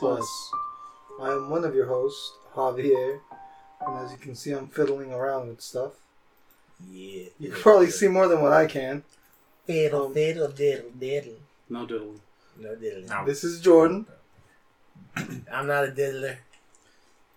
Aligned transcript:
Plus. 0.00 0.50
I 1.20 1.28
am 1.32 1.50
one 1.50 1.64
of 1.64 1.74
your 1.74 1.86
hosts, 1.86 2.32
Javier, 2.54 3.20
and 3.86 4.04
as 4.04 4.10
you 4.12 4.18
can 4.18 4.34
see, 4.34 4.52
I'm 4.52 4.68
fiddling 4.68 5.12
around 5.12 5.48
with 5.48 5.60
stuff. 5.60 5.92
Yeah. 6.90 7.24
You 7.38 7.50
can 7.52 7.60
probably 7.60 7.90
see 7.90 8.08
more 8.08 8.26
than 8.26 8.40
what 8.40 8.52
I 8.52 8.66
can. 8.66 9.04
Fiddle, 9.66 10.06
Um, 10.06 10.14
fiddle, 10.14 10.48
diddle, 10.48 10.90
diddle. 10.98 11.34
No 11.68 11.84
diddle. 11.86 12.14
No 12.58 12.74
diddle. 12.74 13.02
No. 13.08 13.24
This 13.26 13.44
is 13.44 13.60
Jordan. 13.60 14.06
I'm 15.52 15.66
not 15.66 15.84
a 15.84 15.90
diddler. 15.92 16.38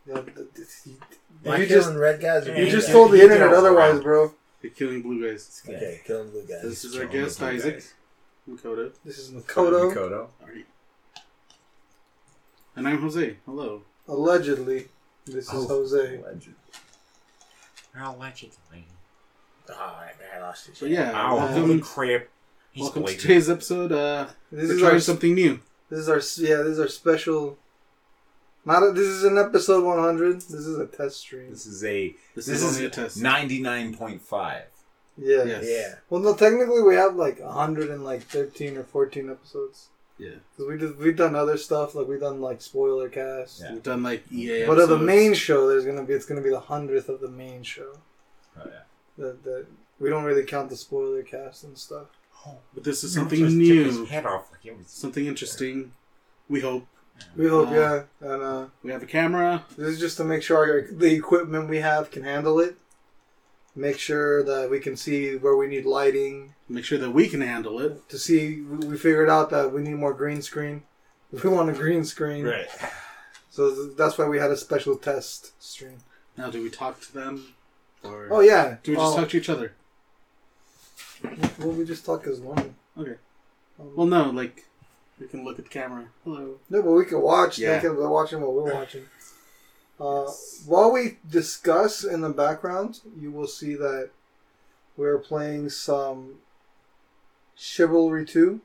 Yeah, 0.07 0.21
th- 0.21 0.35
th- 0.55 0.67
you- 0.85 0.97
My 1.45 1.57
You 1.57 1.67
killing 1.67 1.83
just 1.83 1.95
red 1.95 2.21
guys. 2.21 2.47
You 2.47 2.69
just 2.69 2.87
guys. 2.87 2.93
told 2.93 3.11
the 3.11 3.21
internet 3.21 3.53
otherwise, 3.53 3.99
bro. 3.99 4.33
You're 4.61 4.71
killing 4.71 5.01
blue 5.01 5.29
guys. 5.29 5.61
Okay, 5.67 5.99
killing 6.05 6.29
blue 6.31 6.45
guys. 6.45 6.61
This 6.61 6.85
is 6.85 6.95
our 6.97 7.05
guest, 7.05 7.41
Isaac. 7.41 7.73
guys. 7.75 7.93
Makoto. 8.49 8.91
This 9.03 9.17
is 9.19 9.31
Makoto. 9.31 9.93
Makoto. 9.93 10.27
Alright. 12.75 12.77
And 12.77 12.87
I'm 12.87 13.01
Jose. 13.01 13.37
Hello. 13.45 13.81
Allegedly, 14.07 14.87
this 15.25 15.45
is 15.45 15.49
Oh. 15.53 15.67
Jose. 15.67 16.21
Legend. 16.23 16.55
Allegedly. 17.95 18.85
Oh, 19.69 19.73
I, 19.73 20.11
I 20.35 20.39
lost 20.41 20.69
it. 20.69 20.77
So 20.77 20.85
yeah, 20.85 21.11
Ow, 21.13 21.37
Uh, 21.37 21.45
welcome, 21.55 21.79
crap. 21.79 22.27
He's 22.71 22.83
welcome 22.83 23.05
to 23.05 23.15
today's 23.17 23.49
episode. 23.49 23.91
Uh, 23.91 24.27
This 24.51 24.67
we're 24.69 24.73
is 24.75 24.79
trying 24.81 24.93
our 24.93 24.99
something 24.99 25.33
new. 25.35 25.59
this 25.89 25.99
is 25.99 26.09
our 26.09 26.17
yeah 26.43 26.57
this 26.57 26.73
is 26.73 26.79
our 26.79 26.87
special. 26.87 27.57
Not 28.65 28.81
a, 28.83 28.91
this 28.93 29.07
is 29.07 29.23
an 29.25 29.37
episode 29.37 29.83
100. 29.83 30.35
This 30.37 30.51
is 30.53 30.79
a 30.79 30.85
test 30.87 31.17
stream. 31.17 31.49
This 31.49 31.65
is 31.65 31.83
a 31.83 32.15
This, 32.33 32.45
this 32.45 32.63
is, 32.63 32.77
is 32.77 32.79
a 32.79 32.89
test. 32.89 33.17
ninety 33.21 33.61
nine 33.61 33.93
point 33.95 34.21
five. 34.21 34.63
Yeah. 35.17 35.43
Yes. 35.43 35.63
Yeah. 35.67 35.95
Well, 36.09 36.21
no, 36.21 36.33
technically 36.35 36.81
we 36.81 36.95
have 36.95 37.15
like 37.15 37.39
113 37.39 38.77
or 38.77 38.83
14 38.83 39.29
episodes. 39.29 39.89
Yeah. 40.17 40.29
Cause 40.55 40.67
we 40.67 40.77
did, 40.77 40.97
we've 40.99 41.15
done 41.17 41.35
other 41.35 41.57
stuff 41.57 41.95
like 41.95 42.07
we've 42.07 42.19
done 42.19 42.39
like 42.39 42.61
spoiler 42.61 43.09
cast. 43.09 43.61
Yeah. 43.61 43.73
We've 43.73 43.83
done 43.83 44.03
like 44.03 44.23
EA. 44.31 44.65
But 44.65 44.79
of 44.79 44.89
the 44.89 44.97
main 44.99 45.33
show, 45.33 45.67
there's 45.67 45.85
gonna 45.85 46.03
be 46.03 46.13
it's 46.13 46.25
gonna 46.25 46.41
be 46.41 46.49
the 46.51 46.59
hundredth 46.59 47.09
of 47.09 47.19
the 47.19 47.29
main 47.29 47.63
show. 47.63 47.93
Oh 48.57 48.63
yeah. 48.65 48.81
That 49.17 49.43
that 49.43 49.65
we 49.99 50.09
don't 50.09 50.23
really 50.23 50.43
count 50.43 50.69
the 50.69 50.77
spoiler 50.77 51.23
cast 51.23 51.63
and 51.63 51.77
stuff. 51.77 52.07
But 52.73 52.83
this 52.83 53.03
is 53.03 53.13
something 53.13 53.39
just 53.39 53.55
new. 53.55 53.85
His 53.85 54.09
head 54.09 54.25
off 54.25 54.51
like 54.51 54.77
was. 54.77 54.87
Something 54.87 55.25
interesting. 55.25 55.93
We 56.49 56.59
hope. 56.59 56.85
We 57.37 57.47
hope, 57.47 57.69
Uh, 57.69 57.73
yeah, 57.73 58.03
and 58.21 58.43
uh, 58.43 58.65
We 58.81 58.91
have 58.91 59.01
a 59.03 59.05
camera. 59.05 59.63
this 59.77 59.87
is 59.89 59.99
just 59.99 60.17
to 60.17 60.23
make 60.23 60.41
sure 60.43 60.57
our, 60.57 60.81
the 60.91 61.13
equipment 61.13 61.69
we 61.69 61.77
have 61.77 62.11
can 62.11 62.23
handle 62.23 62.59
it. 62.59 62.75
Make 63.75 63.97
sure 63.97 64.43
that 64.43 64.69
we 64.69 64.79
can 64.79 64.95
see 64.95 65.35
where 65.35 65.55
we 65.57 65.67
need 65.67 65.85
lighting. 65.85 66.53
Make 66.69 66.85
sure 66.85 66.99
that 66.99 67.09
we 67.11 67.27
can 67.27 67.41
handle 67.41 67.79
it. 67.79 68.07
To 68.09 68.17
see, 68.19 68.61
we 68.61 68.97
figured 68.97 69.29
out 69.29 69.49
that 69.49 69.73
we 69.73 69.81
need 69.81 69.95
more 69.95 70.13
green 70.13 70.41
screen. 70.41 70.83
We 71.43 71.49
want 71.49 71.69
a 71.71 71.73
green 71.73 72.05
screen, 72.05 72.45
Right. 72.45 72.67
so 73.49 73.73
th- 73.73 73.97
that's 73.97 74.19
why 74.19 74.27
we 74.27 74.37
had 74.37 74.51
a 74.51 74.55
special 74.57 74.95
test 74.95 75.51
stream. 75.63 75.97
Now, 76.37 76.51
do 76.51 76.61
we 76.61 76.69
talk 76.69 77.01
to 77.01 77.11
them? 77.13 77.55
Or 78.03 78.27
Oh 78.29 78.41
yeah, 78.41 78.77
do 78.83 78.91
we 78.91 78.97
just 78.97 79.13
Oh, 79.13 79.17
talk 79.19 79.29
to 79.29 79.37
each 79.37 79.49
other? 79.49 79.73
Well, 81.57 81.69
we 81.71 81.85
just 81.85 82.05
talk 82.05 82.27
as 82.27 82.39
normal. 82.39 82.75
Okay. 82.97 83.15
Um, 83.79 83.95
Well, 83.95 84.05
no, 84.05 84.29
like, 84.29 84.65
we 85.19 85.25
can 85.27 85.43
look 85.43 85.57
at 85.57 85.65
the 85.65 85.71
camera. 85.71 86.05
Hello. 86.23 86.59
No, 86.69 86.81
but 86.83 86.91
we 86.91 87.05
can 87.05 87.19
watch. 87.21 87.57
Yeah. 87.57 87.75
They 87.75 87.87
can 87.87 87.97
they're 87.97 88.07
watching 88.09 88.41
what 88.41 88.53
we're 88.53 88.73
watching. 88.73 89.05
Uh, 89.99 90.29
while 90.65 90.91
we 90.91 91.17
discuss 91.29 92.03
in 92.03 92.21
the 92.21 92.29
background, 92.29 92.99
you 93.19 93.31
will 93.31 93.47
see 93.47 93.75
that 93.75 94.09
we're 94.97 95.17
playing 95.19 95.69
some 95.69 96.35
Chivalry 97.55 98.25
2, 98.25 98.59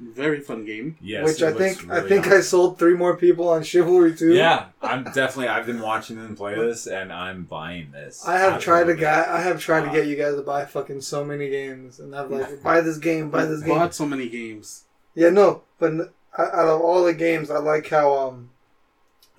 Very 0.00 0.40
fun 0.40 0.64
game. 0.64 0.96
Yes. 1.00 1.24
which 1.24 1.42
I 1.42 1.50
looks 1.50 1.58
think 1.78 1.90
I 1.90 1.96
really 1.98 2.08
think 2.08 2.26
I 2.26 2.40
sold 2.40 2.78
three 2.78 2.94
more 2.94 3.16
people 3.16 3.48
on 3.48 3.62
Chivalry 3.62 4.14
2. 4.14 4.34
Yeah, 4.34 4.66
I'm 4.82 5.04
definitely. 5.04 5.48
I've 5.48 5.66
been 5.66 5.80
watching 5.80 6.16
them 6.16 6.34
play 6.34 6.56
this, 6.56 6.86
and 6.88 7.12
I'm 7.12 7.44
buying 7.44 7.92
this. 7.92 8.26
I 8.26 8.38
have 8.38 8.60
tried 8.60 8.84
to 8.84 8.94
get 8.96 9.28
I 9.28 9.40
have 9.42 9.60
tried 9.60 9.82
to 9.82 9.90
Uh, 9.90 9.92
get 9.92 10.06
you 10.08 10.16
guys 10.16 10.34
to 10.34 10.42
buy 10.42 10.64
fucking 10.64 11.00
so 11.02 11.24
many 11.24 11.48
games, 11.50 12.00
and 12.00 12.14
I'm 12.16 12.30
like, 12.30 12.62
buy 12.62 12.80
this 12.80 12.98
game, 12.98 13.30
buy 13.30 13.44
this 13.44 13.60
game. 13.60 13.68
bought 13.78 13.94
so 13.94 14.06
many 14.06 14.28
games. 14.28 14.84
Yeah, 15.14 15.28
no, 15.30 15.62
but 15.78 15.92
n- 15.92 16.08
out 16.36 16.66
of 16.68 16.80
all 16.80 17.04
the 17.04 17.14
games, 17.14 17.50
I 17.50 17.58
like 17.58 17.88
how 17.88 18.12
um 18.28 18.50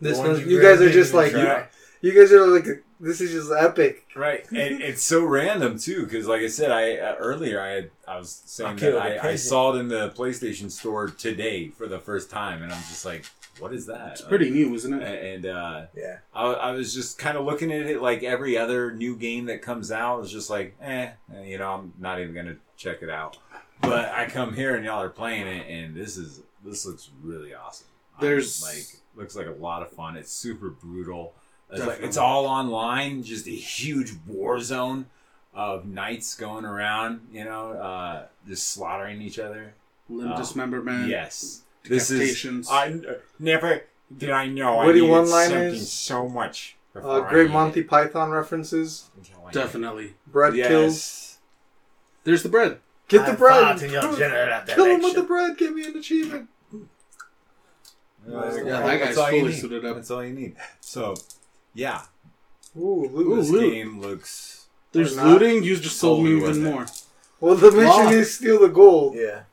this 0.03 0.17
ones 0.17 0.39
one. 0.39 0.49
you 0.49 0.57
You 0.57 0.61
guys 0.61 0.81
are 0.81 0.91
just 0.91 1.13
like 1.13 1.31
you, 1.33 1.63
you 2.01 2.19
guys 2.19 2.31
are 2.31 2.45
like 2.47 2.65
this 2.99 3.19
is 3.19 3.31
just 3.31 3.51
epic. 3.51 4.05
Right, 4.15 4.45
and 4.51 4.81
it's 4.81 5.03
so 5.03 5.23
random 5.25 5.77
too, 5.77 6.03
because 6.05 6.27
like 6.27 6.41
I 6.41 6.47
said, 6.47 6.71
I 6.71 6.97
uh, 6.97 7.15
earlier 7.19 7.59
I 7.61 7.69
had 7.69 7.91
I 8.07 8.17
was 8.17 8.41
saying 8.45 8.75
Okay, 8.75 8.91
that 8.91 8.95
well, 8.95 9.25
I, 9.25 9.29
I 9.31 9.35
saw 9.35 9.73
it 9.75 9.79
in 9.79 9.87
the 9.89 10.09
PlayStation 10.11 10.71
Store 10.71 11.07
today 11.07 11.69
for 11.69 11.87
the 11.87 11.99
first 11.99 12.29
time, 12.29 12.61
and 12.63 12.71
I'm 12.71 12.81
just 12.83 13.03
like, 13.05 13.25
what 13.59 13.73
is 13.73 13.85
that? 13.87 14.11
It's 14.13 14.21
pretty 14.21 14.49
new, 14.49 14.73
isn't 14.73 14.93
it? 14.93 15.33
And 15.35 15.45
uh, 15.45 15.81
Yeah. 15.95 16.17
I, 16.33 16.45
I 16.53 16.71
was 16.71 16.93
just 16.93 17.17
kind 17.17 17.37
of 17.37 17.45
looking 17.45 17.71
at 17.73 17.81
it 17.87 18.01
like 18.01 18.23
every 18.23 18.57
other 18.57 18.91
new 18.93 19.15
game 19.17 19.45
that 19.45 19.61
comes 19.61 19.91
out. 19.91 20.21
It's 20.21 20.31
just 20.31 20.49
like, 20.49 20.75
eh, 20.81 21.09
eh, 21.35 21.43
you 21.43 21.57
know, 21.57 21.71
I'm 21.73 21.93
not 21.99 22.19
even 22.21 22.33
gonna 22.33 22.55
check 22.77 23.01
it 23.01 23.09
out. 23.09 23.37
But 23.81 24.09
I 24.09 24.27
come 24.29 24.53
here 24.53 24.75
and 24.75 24.85
y'all 24.85 25.01
are 25.01 25.09
playing 25.09 25.47
it, 25.47 25.67
and 25.67 25.93
this 25.95 26.15
is 26.15 26.41
this 26.63 26.85
looks 26.85 27.09
really 27.21 27.53
awesome. 27.53 27.87
I'm, 28.17 28.25
There's- 28.25 28.61
like 28.63 29.01
looks 29.15 29.35
like 29.35 29.47
a 29.47 29.51
lot 29.51 29.81
of 29.81 29.91
fun. 29.91 30.15
It's 30.17 30.31
super 30.31 30.69
brutal. 30.69 31.33
It's 31.71 31.85
like 31.85 32.01
it's 32.01 32.17
all 32.17 32.45
online, 32.45 33.23
just 33.23 33.47
a 33.47 33.51
huge 33.51 34.13
war 34.27 34.59
zone 34.59 35.07
of 35.53 35.85
knights 35.85 36.35
going 36.35 36.65
around, 36.65 37.27
you 37.31 37.43
know, 37.45 37.71
uh, 37.73 38.25
just 38.47 38.69
slaughtering 38.69 39.21
each 39.21 39.39
other. 39.39 39.73
Limb 40.09 40.33
Oh, 40.33 40.37
dismemberment. 40.37 41.07
Yes, 41.07 41.63
this 41.83 42.11
is. 42.11 42.67
I 42.69 42.89
uh, 42.91 43.13
never 43.39 43.83
did 44.15 44.29
I 44.29 44.47
know 44.47 44.79
I 44.79 44.85
Witty 44.87 45.01
needed 45.01 45.11
one-liners. 45.11 45.49
something 45.49 45.79
so 45.79 46.29
much. 46.29 46.75
Uh, 46.95 47.21
great 47.21 47.43
needed 47.43 47.53
Monty 47.53 47.79
it 47.79 47.87
Python 47.87 48.29
references. 48.29 49.09
until 49.17 49.47
I 49.47 49.51
Definitely. 49.51 50.13
Bread 50.27 50.55
yes. 50.55 50.67
kills. 50.67 51.37
There's 52.23 52.43
the 52.43 52.49
bread. 52.49 52.79
Get 53.07 53.21
I 53.21 53.31
the 53.31 53.37
bread. 53.37 53.79
thought 53.79 53.81
in 53.83 53.91
your 53.91 54.15
general 54.15 54.61
Kill 54.67 54.85
him 54.85 55.01
with 55.01 55.15
the 55.15 55.23
bread. 55.23 55.57
Give 55.57 55.73
me 55.73 55.85
an 55.85 55.97
achievement. 55.97 56.49
Uh, 58.27 58.55
Yeah, 58.55 58.63
that 58.81 58.97
guy's 58.99 59.07
that's 59.07 59.17
all 59.17 59.31
you 59.31 59.39
fully 59.41 59.51
need. 59.53 59.59
suited 59.61 59.85
up. 59.85 59.95
That's 59.95 60.11
all 60.11 60.23
you 60.23 60.33
need. 60.33 60.55
So, 60.81 61.15
yeah, 61.73 62.01
Ooh, 62.77 63.03
Ooh, 63.05 63.07
loot. 63.09 63.35
this 63.41 63.49
loot. 63.49 63.73
game 63.73 63.99
looks. 64.01 64.67
There's 64.91 65.17
looting. 65.17 65.63
You 65.63 65.75
just 65.77 65.97
sold 65.97 66.23
me 66.23 66.31
even 66.37 66.41
worth 66.43 66.57
it. 66.57 66.59
more. 66.61 66.85
Well, 67.39 67.55
the 67.55 67.71
mission 67.71 67.85
Wow. 68.05 68.09
is 68.11 68.33
steal 68.35 68.59
the 68.59 68.69
gold. 68.69 69.15
Yeah. 69.15 69.43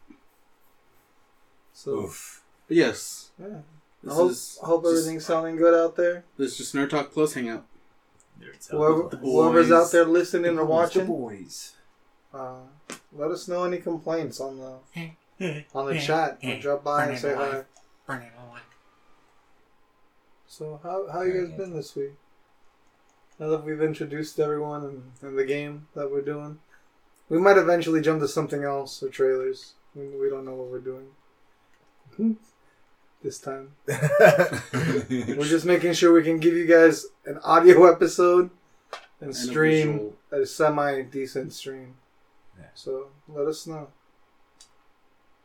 So 1.73 2.01
Oof. 2.05 2.43
Yes. 2.69 3.31
yeah. 3.39 3.47
I 3.47 3.51
This 4.05 4.15
hope, 4.15 4.31
is 4.31 4.59
I 4.63 4.67
hope 4.67 4.83
just- 4.85 4.93
everything's 4.99 5.27
sounding 5.27 5.57
good 5.57 5.75
out 5.75 5.97
there. 5.97 6.25
This 6.39 6.53
is 6.53 6.59
just 6.59 6.75
Nerd 6.75 6.91
Talk 6.91 7.13
Plus 7.13 7.35
Hangout. 7.35 7.65
Whoever, 8.71 9.09
The 9.11 9.17
whoever's 9.19 9.71
out 9.71 9.91
there 9.93 10.05
listening 10.07 10.53
or 10.53 10.63
The 10.63 10.65
watching, 10.65 11.07
boys. 11.07 11.75
uh, 12.33 12.61
let 13.13 13.31
us 13.31 13.47
know 13.49 13.65
any 13.65 13.79
complaints 13.79 14.41
on 14.41 14.59
the 14.59 15.65
on 15.75 15.87
the 15.89 15.99
chat. 16.01 16.39
Or 16.43 16.59
drop 16.59 16.85
by 16.85 17.07
and 17.07 17.19
say 17.19 17.35
hi. 17.35 17.65
Burn 18.11 18.23
it 18.23 18.33
all. 18.39 18.57
So 20.47 20.81
how 20.83 21.07
how 21.11 21.23
you 21.23 21.47
guys 21.47 21.57
been 21.57 21.75
this 21.75 21.95
week? 21.95 22.13
Now 23.39 23.49
that 23.51 23.65
we've 23.65 23.81
introduced 23.81 24.39
everyone 24.41 24.85
and, 24.85 25.03
and 25.23 25.39
the 25.39 25.45
game 25.45 25.87
that 25.95 26.11
we're 26.11 26.21
doing, 26.23 26.59
we 27.29 27.39
might 27.39 27.57
eventually 27.57 28.01
jump 28.01 28.21
to 28.21 28.29
something 28.29 28.65
else 28.65 29.03
or 29.03 29.09
trailers. 29.09 29.75
We, 29.95 30.09
we 30.09 30.29
don't 30.29 30.45
know 30.45 30.55
what 30.55 30.69
we're 30.69 30.81
doing 30.81 31.07
this 33.23 33.39
time. 33.39 33.73
We're 33.89 35.45
just 35.45 35.65
making 35.65 35.95
sure 35.95 36.13
we 36.13 36.23
can 36.23 36.39
give 36.39 36.55
you 36.55 36.67
guys 36.67 37.07
an 37.27 37.39
audio 37.43 37.91
episode 37.91 38.51
and 39.21 39.29
And 39.29 39.31
a 39.31 39.35
stream 39.35 39.93
visual. 39.93 40.17
a 40.33 40.47
semi 40.47 41.03
decent 41.03 41.53
stream. 41.53 41.95
Yeah. 42.59 42.67
So 42.75 43.09
let 43.29 43.47
us 43.47 43.67
know. 43.67 43.89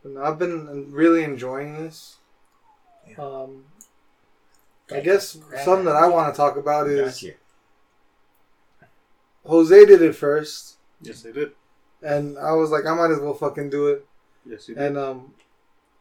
But 0.04 0.12
no, 0.14 0.24
I've 0.24 0.38
been 0.40 0.92
really 0.92 1.24
enjoying 1.24 1.74
this. 1.74 2.18
Yeah. 3.10 3.16
Um, 3.24 3.63
I 4.92 5.00
guess 5.00 5.38
something 5.63 5.86
that 5.86 5.96
I 5.96 6.07
want 6.07 6.34
to 6.34 6.38
talk 6.38 6.57
about 6.57 6.88
is 6.88 7.22
Gotcha. 7.22 7.34
Jose 9.46 9.86
did 9.86 10.02
it 10.02 10.16
first, 10.16 10.78
Yes, 11.02 11.22
they 11.22 11.31
did. 11.31 11.52
and 12.02 12.38
I 12.38 12.54
was 12.54 12.72
like, 12.72 12.86
I 12.86 12.94
might 12.96 13.12
as 13.12 13.19
well 13.19 13.34
fucking 13.34 13.69
do 13.69 13.88
it. 13.88 14.06
Yes, 14.46 14.68
you 14.68 14.75
did. 14.75 14.84
And 14.84 14.98
um, 14.98 15.34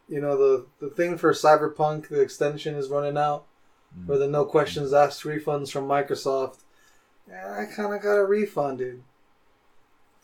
you 0.09 0.21
know 0.21 0.37
the 0.37 0.67
the 0.81 0.91
thing 0.91 1.17
for 1.19 1.33
Cyberpunk, 1.33 2.09
the 2.09 2.21
extension 2.21 2.75
is 2.75 2.89
running 2.89 3.19
out 3.19 3.45
Mm. 3.97 4.07
for 4.07 4.19
the 4.19 4.27
no 4.27 4.45
questions 4.45 4.93
asked 4.93 5.23
refunds 5.23 5.71
from 5.71 5.87
Microsoft. 5.87 6.59
And 7.31 7.55
I 7.55 7.65
kind 7.67 7.95
of 7.95 8.03
got 8.03 8.17
a 8.17 8.25
refunded. 8.25 9.05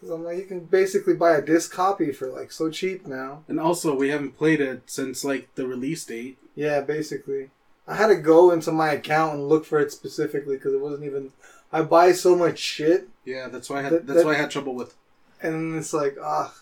Cause 0.00 0.10
I'm 0.10 0.24
like, 0.24 0.38
you 0.38 0.44
can 0.44 0.64
basically 0.64 1.14
buy 1.14 1.36
a 1.36 1.40
disc 1.40 1.70
copy 1.72 2.10
for 2.10 2.26
like 2.32 2.50
so 2.50 2.68
cheap 2.68 3.06
now. 3.06 3.44
and 3.46 3.60
also, 3.60 3.94
we 3.94 4.08
haven't 4.08 4.36
played 4.36 4.60
it 4.60 4.82
since 4.86 5.24
like 5.24 5.54
the 5.54 5.68
release 5.68 6.04
date. 6.04 6.36
Yeah, 6.54 6.80
basically. 6.80 7.50
I 7.86 7.96
had 7.96 8.08
to 8.08 8.16
go 8.16 8.50
into 8.50 8.70
my 8.72 8.92
account 8.92 9.34
and 9.34 9.48
look 9.48 9.64
for 9.64 9.78
it 9.78 9.90
specifically 9.92 10.56
because 10.56 10.74
it 10.74 10.80
wasn't 10.80 11.04
even. 11.04 11.32
I 11.72 11.82
buy 11.82 12.12
so 12.12 12.34
much 12.36 12.58
shit, 12.58 13.08
Yeah, 13.24 13.48
that's 13.48 13.70
why 13.70 13.78
I 13.78 13.82
had. 13.82 13.92
That- 13.92 14.06
that's 14.06 14.18
that- 14.20 14.26
why 14.26 14.32
I 14.34 14.38
had 14.38 14.50
trouble 14.50 14.74
with. 14.74 14.94
and 15.42 15.76
it's 15.76 15.92
like, 15.92 16.16
ah. 16.22 16.54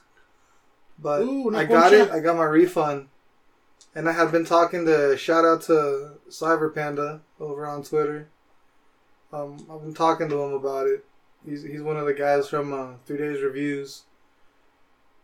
But 0.99 1.23
Ooh, 1.23 1.55
I 1.56 1.64
got 1.64 1.93
it. 1.93 2.11
I 2.11 2.20
got 2.20 2.37
my 2.37 2.44
refund. 2.44 3.08
and 3.94 4.08
I 4.08 4.12
had 4.12 4.31
been 4.32 4.44
talking 4.44 4.85
to 4.87 5.17
shout 5.17 5.44
out 5.44 5.62
to 5.62 6.12
Cyber 6.29 6.73
Panda 6.75 7.20
over 7.40 7.67
on 7.67 7.82
Twitter. 7.82 8.29
Um, 9.32 9.67
I've 9.70 9.81
been 9.82 9.94
talking 9.94 10.29
to 10.29 10.40
him 10.43 10.52
about 10.52 10.87
it. 10.87 11.05
He's 11.46 11.62
he's 11.62 11.82
one 11.82 11.96
of 11.96 12.06
the 12.06 12.14
guys 12.14 12.49
from 12.49 12.73
uh, 12.73 12.94
Three 13.06 13.19
Days 13.19 13.43
Reviews, 13.43 14.02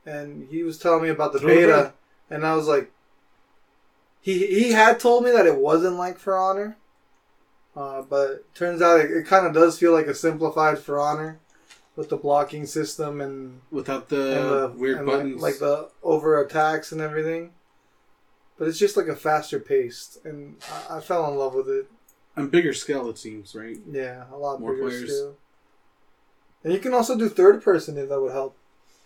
and 0.07 0.49
he 0.51 0.63
was 0.63 0.79
telling 0.79 1.03
me 1.03 1.09
about 1.09 1.33
the 1.33 1.39
Throw 1.41 1.49
beta, 1.49 1.93
and 2.31 2.47
I 2.47 2.55
was 2.55 2.67
like, 2.69 2.91
he 4.25 4.47
he 4.47 4.73
had 4.73 4.99
told 4.99 5.23
me 5.25 5.31
that 5.31 5.47
it 5.47 5.57
wasn't 5.59 5.97
like 5.97 6.19
For 6.19 6.37
Honor, 6.37 6.79
uh, 7.77 8.03
but 8.03 8.53
turns 8.55 8.81
out 8.81 9.01
it, 9.01 9.11
it 9.11 9.27
kind 9.27 9.47
of 9.47 9.53
does 9.53 9.79
feel 9.79 9.93
like 9.93 10.07
a 10.07 10.15
simplified 10.15 10.79
For 10.79 10.99
Honor, 10.99 11.39
with 11.95 12.09
the 12.09 12.17
blocking 12.17 12.65
system 12.67 13.21
and 13.21 13.61
Without 13.71 14.11
and 14.11 14.19
the, 14.21 14.69
the 14.69 14.75
weird 14.77 14.99
and 14.99 15.07
like- 15.07 15.17
buttons. 15.17 15.43
like, 15.43 15.59
the 15.59 15.91
over 16.03 16.41
attacks 16.41 16.91
and 16.93 17.01
everything. 17.01 17.53
But 18.57 18.69
it's 18.69 18.79
just 18.79 18.97
like 18.97 19.09
a 19.09 19.17
faster 19.17 19.59
paced, 19.59 20.25
and 20.25 20.57
I, 20.89 20.97
I 20.99 21.01
fell 21.01 21.29
in 21.31 21.37
love 21.37 21.55
with 21.55 21.69
it. 21.69 21.87
on 22.37 22.49
bigger 22.49 22.73
scale, 22.73 23.11
it 23.11 23.19
seems, 23.19 23.53
right? 23.55 23.77
Yeah, 23.91 24.25
a 24.33 24.37
lot 24.39 24.61
More 24.61 24.75
bigger 24.75 24.89
players. 24.89 25.11
scale. 25.13 25.37
And 26.63 26.73
you 26.73 26.79
can 26.79 26.95
also 26.95 27.19
do 27.19 27.29
third 27.29 27.63
person 27.63 27.99
if 27.99 28.09
that 28.09 28.21
would 28.21 28.33
help. 28.33 28.57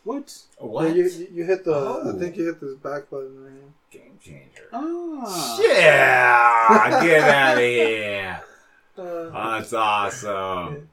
What? 0.08 0.38
What? 0.56 0.88
Yeah, 0.88 0.94
you, 0.94 1.02
you 1.10 1.28
you 1.34 1.44
hit 1.44 1.66
the. 1.66 1.74
Oh. 1.74 2.14
I 2.14 2.18
think 2.18 2.38
you 2.38 2.46
hit 2.46 2.60
this 2.62 2.76
back 2.76 3.10
button 3.10 3.44
right. 3.44 3.90
Game 3.90 4.18
changer. 4.18 4.70
Ah. 4.72 5.58
Yeah! 5.60 7.04
Get 7.04 7.22
out 7.28 7.58
of 7.58 7.62
here. 7.62 8.40
Uh, 8.96 9.58
That's 9.58 9.74
awesome. 9.74 10.88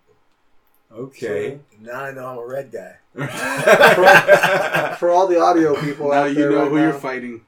Okay. 0.91 1.59
now 1.79 2.03
I 2.03 2.11
know 2.11 2.25
I'm 2.27 2.37
a 2.39 2.45
red 2.45 2.73
guy. 2.73 2.97
for 4.99 5.09
all 5.11 5.27
the 5.27 5.39
audio 5.39 5.79
people 5.79 6.09
Now 6.09 6.23
out 6.23 6.33
you 6.35 6.49
know 6.49 6.63
right 6.63 6.69
who 6.69 6.75
now, 6.75 6.83
you're 6.83 6.93
fighting. 6.99 7.41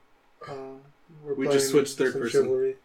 uh, 0.48 0.54
we're 1.22 1.34
We 1.34 1.48
just 1.50 1.70
switched 1.72 1.98
third 1.98 2.14
person. 2.14 2.44
Chivalry. 2.44 2.76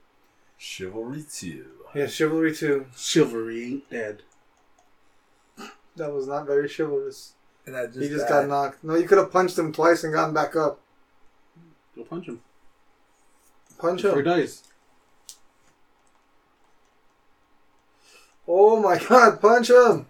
Chivalry 0.58 1.24
2. 1.32 1.66
Yeah, 1.94 2.08
Chivalry 2.08 2.52
2. 2.52 2.86
Chivalry 2.96 3.64
ain't 3.64 3.90
dead. 3.90 4.22
That 5.94 6.12
was 6.12 6.26
not 6.26 6.46
very 6.46 6.68
chivalrous. 6.68 7.34
And 7.66 7.76
I 7.76 7.86
just, 7.86 8.00
he 8.00 8.08
just 8.08 8.28
died. 8.28 8.42
got 8.42 8.48
knocked. 8.48 8.82
No, 8.84 8.94
you 8.96 9.06
could 9.06 9.18
have 9.18 9.30
punched 9.30 9.58
him 9.58 9.72
twice 9.72 10.02
and 10.04 10.12
gotten 10.12 10.34
back 10.34 10.56
up. 10.56 10.80
Go 11.94 12.02
punch 12.04 12.26
him. 12.26 12.40
Punch 13.78 14.02
Before 14.02 14.22
he 14.22 14.28
him. 14.28 14.36
dies. 14.38 14.62
Oh 18.46 18.80
my 18.80 18.98
god, 19.08 19.40
punch 19.40 19.70
him! 19.70 20.06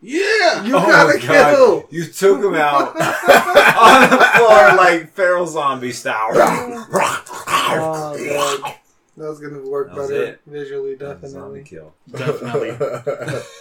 Yeah! 0.00 0.64
You 0.64 0.76
Oh 0.76 0.80
gotta 0.80 1.18
my 1.18 1.24
God. 1.26 1.54
kill! 1.54 1.88
You 1.90 2.04
took 2.06 2.42
him 2.44 2.54
out 2.54 2.88
on 2.96 4.10
the 4.10 4.24
floor 4.36 4.76
like 4.76 5.12
feral 5.12 5.46
zombie 5.46 5.92
style. 5.92 6.30
Oh, 6.34 6.86
oh 6.90 8.60
God. 8.62 8.74
That 9.16 9.28
was 9.28 9.40
gonna 9.40 9.60
work 9.60 9.88
That 9.90 9.96
was 9.96 10.08
better 10.10 10.22
it. 10.24 10.40
visually, 10.46 10.96
Zombie 10.98 11.20
definitely. 11.20 11.62
kill. 11.64 11.94
Definitely. 12.10 12.70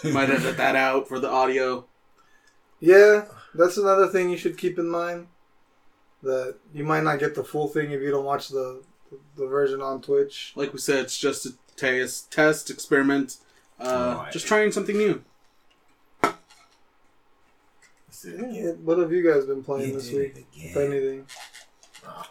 You 0.04 0.14
might 0.14 0.30
edit 0.30 0.58
that 0.58 0.76
out 0.76 1.08
for 1.08 1.20
the 1.20 1.30
audio. 1.30 1.86
Yeah, 2.82 3.26
that's 3.54 3.78
another 3.78 4.08
thing 4.08 4.30
you 4.30 4.38
should 4.38 4.58
keep 4.58 4.78
in 4.78 4.90
mind. 4.90 5.28
That 6.24 6.56
you 6.74 6.84
might 6.84 7.04
not 7.04 7.20
get 7.20 7.36
the 7.36 7.44
full 7.44 7.68
thing 7.68 7.92
if 7.92 8.02
you 8.02 8.12
don't 8.12 8.26
watch 8.26 8.50
the 8.50 8.82
the 9.38 9.48
version 9.48 9.82
on 9.82 10.02
Twitch. 10.02 10.54
Like 10.56 10.74
we 10.74 10.80
said, 10.80 11.00
it's 11.06 11.18
just 11.18 11.46
a 11.46 11.54
test, 11.76 12.32
test 12.32 12.70
experiment. 12.70 13.38
Uh, 13.80 14.16
Right. 14.20 14.32
Just 14.32 14.48
trying 14.48 14.72
something 14.72 14.98
new. 14.98 15.24
Let's 16.24 16.36
it. 18.26 18.40
What, 18.40 18.78
what 18.80 18.98
have 19.00 19.12
you 19.12 19.24
guys 19.28 19.46
been 19.46 19.64
playing 19.64 19.90
You 19.90 19.96
this 19.96 20.12
week, 20.12 20.46
if 20.54 20.78
anything? 20.78 21.26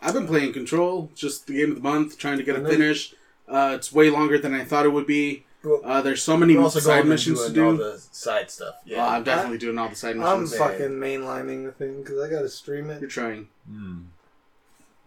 I've 0.02 0.14
been 0.14 0.26
playing 0.26 0.52
Control, 0.52 1.10
just 1.14 1.46
the 1.46 1.54
game 1.54 1.70
of 1.70 1.76
the 1.76 1.82
month, 1.82 2.18
trying 2.18 2.38
to 2.38 2.44
get 2.44 2.56
I 2.56 2.60
it 2.60 2.68
finished. 2.68 3.14
Uh, 3.48 3.72
it's 3.74 3.92
way 3.92 4.10
longer 4.10 4.38
than 4.38 4.54
I 4.54 4.64
thought 4.64 4.86
it 4.86 4.90
would 4.90 5.06
be. 5.06 5.44
Well, 5.62 5.80
Uh, 5.84 6.00
there's 6.00 6.22
so 6.22 6.36
many 6.36 6.56
also 6.56 6.80
side 6.80 6.98
going 7.00 7.08
missions 7.10 7.44
to 7.46 7.52
do. 7.52 7.66
all 7.66 7.76
the 7.76 7.98
side 8.12 8.50
stuff. 8.50 8.76
Yeah, 8.84 8.96
Yeah. 8.96 9.08
I'm 9.08 9.24
definitely 9.24 9.58
doing 9.58 9.76
all 9.78 9.88
the 9.90 9.94
side 9.96 10.16
missions. 10.16 10.32
I'm 10.32 10.40
missions. 10.42 10.58
man. 10.60 10.68
fucking 10.70 10.90
mainlining 10.92 11.64
the 11.66 11.72
thing 11.72 12.02
because 12.02 12.18
I 12.20 12.28
gotta 12.30 12.48
stream 12.48 12.88
it. 12.90 13.00
You're 13.00 13.10
trying. 13.10 13.48
Hmm. 13.68 13.98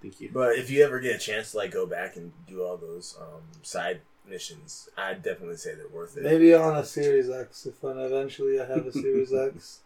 Thank 0.01 0.19
you. 0.21 0.29
But 0.33 0.57
if 0.57 0.69
you 0.69 0.83
ever 0.83 0.99
get 0.99 1.15
a 1.15 1.19
chance 1.19 1.51
to 1.51 1.57
like 1.57 1.71
go 1.71 1.85
back 1.85 2.15
and 2.17 2.33
do 2.45 2.61
all 2.63 2.77
those 2.77 3.17
um, 3.19 3.41
side 3.63 4.01
missions, 4.29 4.89
I'd 4.97 5.23
definitely 5.23 5.57
say 5.57 5.75
they're 5.75 5.87
worth 5.87 6.17
it. 6.17 6.23
Maybe 6.23 6.53
on 6.53 6.75
a 6.77 6.83
Series 6.85 7.29
X. 7.29 7.65
If 7.65 7.81
when 7.81 7.97
eventually 7.97 8.59
I 8.59 8.65
have 8.65 8.85
a 8.85 8.91
Series 8.91 9.33
X, 9.47 9.79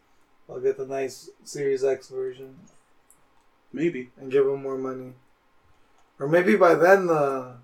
I'll 0.50 0.60
get 0.60 0.78
the 0.78 0.86
nice 0.88 1.30
Series 1.44 1.84
X 1.84 2.10
version 2.10 2.56
Maybe. 3.72 4.10
and 4.20 4.32
give 4.32 4.46
them 4.46 4.62
more 4.64 4.78
money. 4.78 5.14
Or 6.20 6.28
maybe 6.28 6.56
by 6.56 6.74
then 6.74 7.06
the 7.08 7.58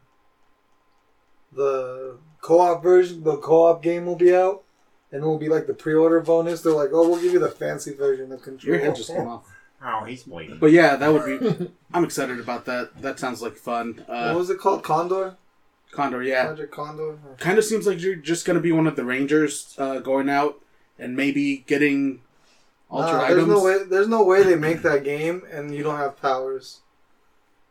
the 1.51 2.17
co-op 2.43 2.83
version, 2.83 3.23
the 3.23 3.37
co-op 3.37 3.81
game 3.81 4.05
will 4.05 4.15
be 4.15 4.35
out, 4.35 4.63
and 5.11 5.23
it 5.23 5.25
will 5.25 5.39
be 5.39 5.49
like 5.49 5.65
the 5.65 5.73
pre-order 5.73 6.19
bonus. 6.21 6.61
They're 6.61 6.73
like, 6.73 6.89
"Oh, 6.93 7.09
we'll 7.09 7.21
give 7.21 7.33
you 7.33 7.39
the 7.39 7.49
fancy 7.49 7.93
version 7.93 8.31
of 8.31 8.43
Control." 8.43 8.75
Your 8.75 8.83
head 8.83 8.95
just 8.95 9.09
came 9.09 9.27
off. 9.27 9.45
Oh, 9.85 10.03
he's 10.05 10.23
bleeding. 10.23 10.59
But 10.59 10.71
yeah, 10.71 10.95
that 10.95 11.11
would 11.11 11.25
be. 11.25 11.71
I'm 11.93 12.03
excited 12.03 12.39
about 12.39 12.65
that. 12.65 13.01
That 13.01 13.19
sounds 13.19 13.41
like 13.41 13.55
fun. 13.55 14.03
what 14.05 14.15
Uh, 14.15 14.33
was 14.37 14.49
it 14.49 14.59
called? 14.59 14.83
Condor. 14.83 15.35
Condor, 15.91 16.23
yeah. 16.23 16.45
Project 16.45 16.71
Condor. 16.73 17.17
Kind 17.37 17.57
of 17.57 17.65
seems 17.65 17.85
like 17.87 18.01
you're 18.01 18.15
just 18.15 18.45
gonna 18.45 18.59
be 18.61 18.71
one 18.71 18.87
of 18.87 18.95
the 18.95 19.03
Rangers 19.05 19.75
uh, 19.77 19.99
going 19.99 20.29
out 20.29 20.59
and 20.97 21.15
maybe 21.15 21.63
getting 21.67 22.21
altered 22.89 23.13
Nah, 23.17 23.23
items. 23.23 23.35
there's 23.35 23.47
no 23.59 23.63
way. 23.63 23.83
There's 23.89 24.07
no 24.07 24.23
way 24.23 24.43
they 24.43 24.55
make 24.55 24.81
that 24.83 25.03
game 25.03 25.43
and 25.51 25.73
you 25.75 25.83
don't 25.83 25.97
have 25.97 26.19
powers. 26.21 26.79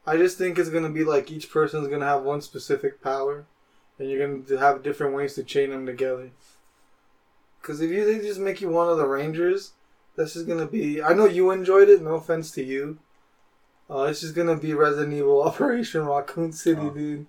I 0.06 0.16
just 0.16 0.36
think 0.38 0.58
it's 0.58 0.68
gonna 0.70 0.90
be 0.90 1.04
like 1.04 1.30
each 1.30 1.50
person's 1.50 1.88
gonna 1.88 2.04
have 2.06 2.22
one 2.22 2.42
specific 2.42 3.02
power, 3.02 3.46
and 3.98 4.10
you're 4.10 4.26
gonna 4.26 4.58
have 4.60 4.82
different 4.82 5.14
ways 5.14 5.34
to 5.34 5.42
chain 5.44 5.70
them 5.70 5.86
together. 5.86 6.30
Because 7.60 7.80
if 7.80 7.90
you 7.90 8.04
they 8.04 8.18
just 8.26 8.40
make 8.40 8.60
you 8.60 8.68
one 8.70 8.88
of 8.88 8.96
the 8.98 9.06
Rangers, 9.06 9.72
that's 10.16 10.34
just 10.34 10.46
gonna 10.48 10.66
be. 10.66 11.02
I 11.02 11.12
know 11.14 11.26
you 11.26 11.50
enjoyed 11.50 11.88
it. 11.88 12.02
No 12.02 12.14
offense 12.14 12.50
to 12.52 12.64
you. 12.64 12.98
Uh, 13.90 14.02
it's 14.04 14.20
just 14.20 14.34
gonna 14.34 14.56
be 14.56 14.74
Resident 14.74 15.12
Evil 15.12 15.42
Operation 15.46 16.06
Raccoon 16.06 16.52
City, 16.52 16.80
Oh. 16.80 16.90
dude. 16.90 17.26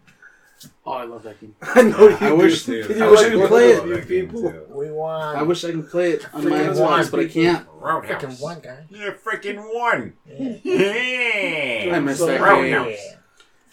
Oh, 0.85 0.93
I 0.93 1.03
love 1.03 1.23
that 1.23 1.41
game. 1.41 1.55
I 1.61 1.81
know 1.81 2.07
you 2.07 2.15
I 2.15 2.29
do. 2.29 2.35
wish- 2.37 2.67
You. 2.69 2.83
I 3.03 3.09
wish 3.11 3.19
I 3.19 3.29
could 3.31 3.47
play 3.49 3.71
it. 3.71 3.85
those 3.85 4.05
people. 4.05 4.53
we 4.69 4.89
won. 4.91 5.35
I 5.35 5.41
wish 5.43 5.65
I 5.65 5.71
could 5.71 5.89
play 5.89 6.11
it 6.11 6.33
on 6.33 6.47
my 6.49 6.57
Freaking 6.59 6.73
Xbox, 6.75 7.11
but 7.11 7.19
I 7.19 7.25
can't. 7.27 7.67
Roadhouse. 7.73 8.23
freaking 8.23 8.41
one 8.41 8.59
guy. 8.61 8.77
You 8.89 9.11
freaking 9.11 9.57
won. 9.73 10.13
Yeah. 10.25 10.55
Yeah. 10.63 11.95
I 11.95 11.99
miss 11.99 12.19
So- 12.19 12.27
that 12.27 12.39
Roadhouse. 12.39 12.97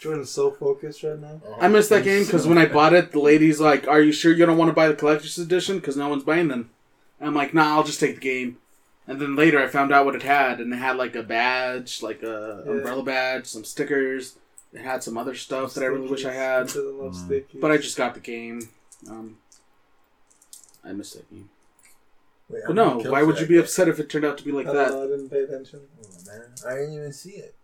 Game. 0.00 0.10
Jordan's 0.10 0.30
so 0.30 0.50
focused 0.50 1.02
right 1.02 1.18
now. 1.18 1.40
I 1.60 1.68
missed 1.68 1.90
that 1.90 2.04
game 2.04 2.24
because 2.24 2.46
when 2.46 2.58
I 2.58 2.66
bought 2.66 2.92
it, 2.94 3.12
the 3.12 3.20
lady's 3.20 3.60
like, 3.60 3.86
"Are 3.88 4.00
you 4.00 4.12
sure 4.12 4.32
you 4.32 4.46
don't 4.46 4.58
want 4.58 4.68
to 4.70 4.74
buy 4.74 4.88
the 4.88 4.94
collector's 4.94 5.38
edition? 5.38 5.76
Because 5.78 5.96
no 5.96 6.08
one's 6.08 6.24
buying 6.24 6.48
them." 6.48 6.70
I'm 7.20 7.34
like, 7.34 7.52
"Nah, 7.54 7.76
I'll 7.76 7.84
just 7.84 8.00
take 8.00 8.14
the 8.16 8.20
game." 8.20 8.58
And 9.06 9.20
then 9.20 9.34
later, 9.36 9.60
I 9.60 9.66
found 9.66 9.92
out 9.92 10.04
what 10.06 10.14
it 10.14 10.22
had, 10.22 10.60
and 10.60 10.72
it 10.72 10.76
had 10.76 10.96
like 10.96 11.14
a 11.16 11.22
badge, 11.22 12.02
like 12.02 12.22
a 12.22 12.62
Yeah. 12.64 12.72
umbrella 12.72 13.02
badge, 13.02 13.46
some 13.46 13.64
stickers. 13.64 14.36
It 14.72 14.80
had 14.82 15.02
some 15.02 15.18
other 15.18 15.34
stuff 15.34 15.74
that 15.74 15.82
I 15.82 15.86
really 15.88 16.08
wish 16.08 16.24
I 16.24 16.32
had, 16.32 16.68
Mm. 16.68 17.12
stickies. 17.14 17.60
but 17.60 17.72
I 17.72 17.76
just 17.76 17.96
got 17.96 18.14
the 18.14 18.20
game. 18.20 18.68
Um, 19.08 19.38
I 20.84 20.92
missed 20.92 21.14
that 21.14 21.28
game. 21.28 21.50
Wait, 22.48 22.62
But 22.66 22.74
no, 22.76 22.98
why 22.98 23.22
would 23.22 23.40
you 23.40 23.46
be 23.46 23.58
upset 23.58 23.88
if 23.88 23.98
it 23.98 24.08
turned 24.08 24.24
out 24.24 24.38
to 24.38 24.44
be 24.44 24.52
like 24.52 24.66
I 24.66 24.72
that? 24.72 24.90
know, 24.90 25.04
I 25.04 25.06
didn't 25.06 25.28
pay 25.30 25.40
attention. 25.40 25.80
Oh, 26.02 26.08
man. 26.30 26.46
I 26.66 26.74
didn't 26.76 26.94
even 26.94 27.12
see 27.12 27.30
it. 27.32 27.54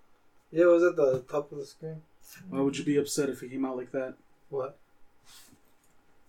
Yeah, 0.50 0.64
it 0.64 0.66
was 0.66 0.83
at 0.85 0.97
the 0.97 1.21
top 1.31 1.50
of 1.52 1.59
the 1.59 1.66
screen. 1.66 2.02
Why 2.49 2.61
would 2.61 2.76
you 2.76 2.85
be 2.85 2.97
upset 2.97 3.28
if 3.28 3.42
it 3.42 3.50
came 3.50 3.64
out 3.64 3.76
like 3.76 3.92
that? 3.92 4.14
What? 4.50 4.76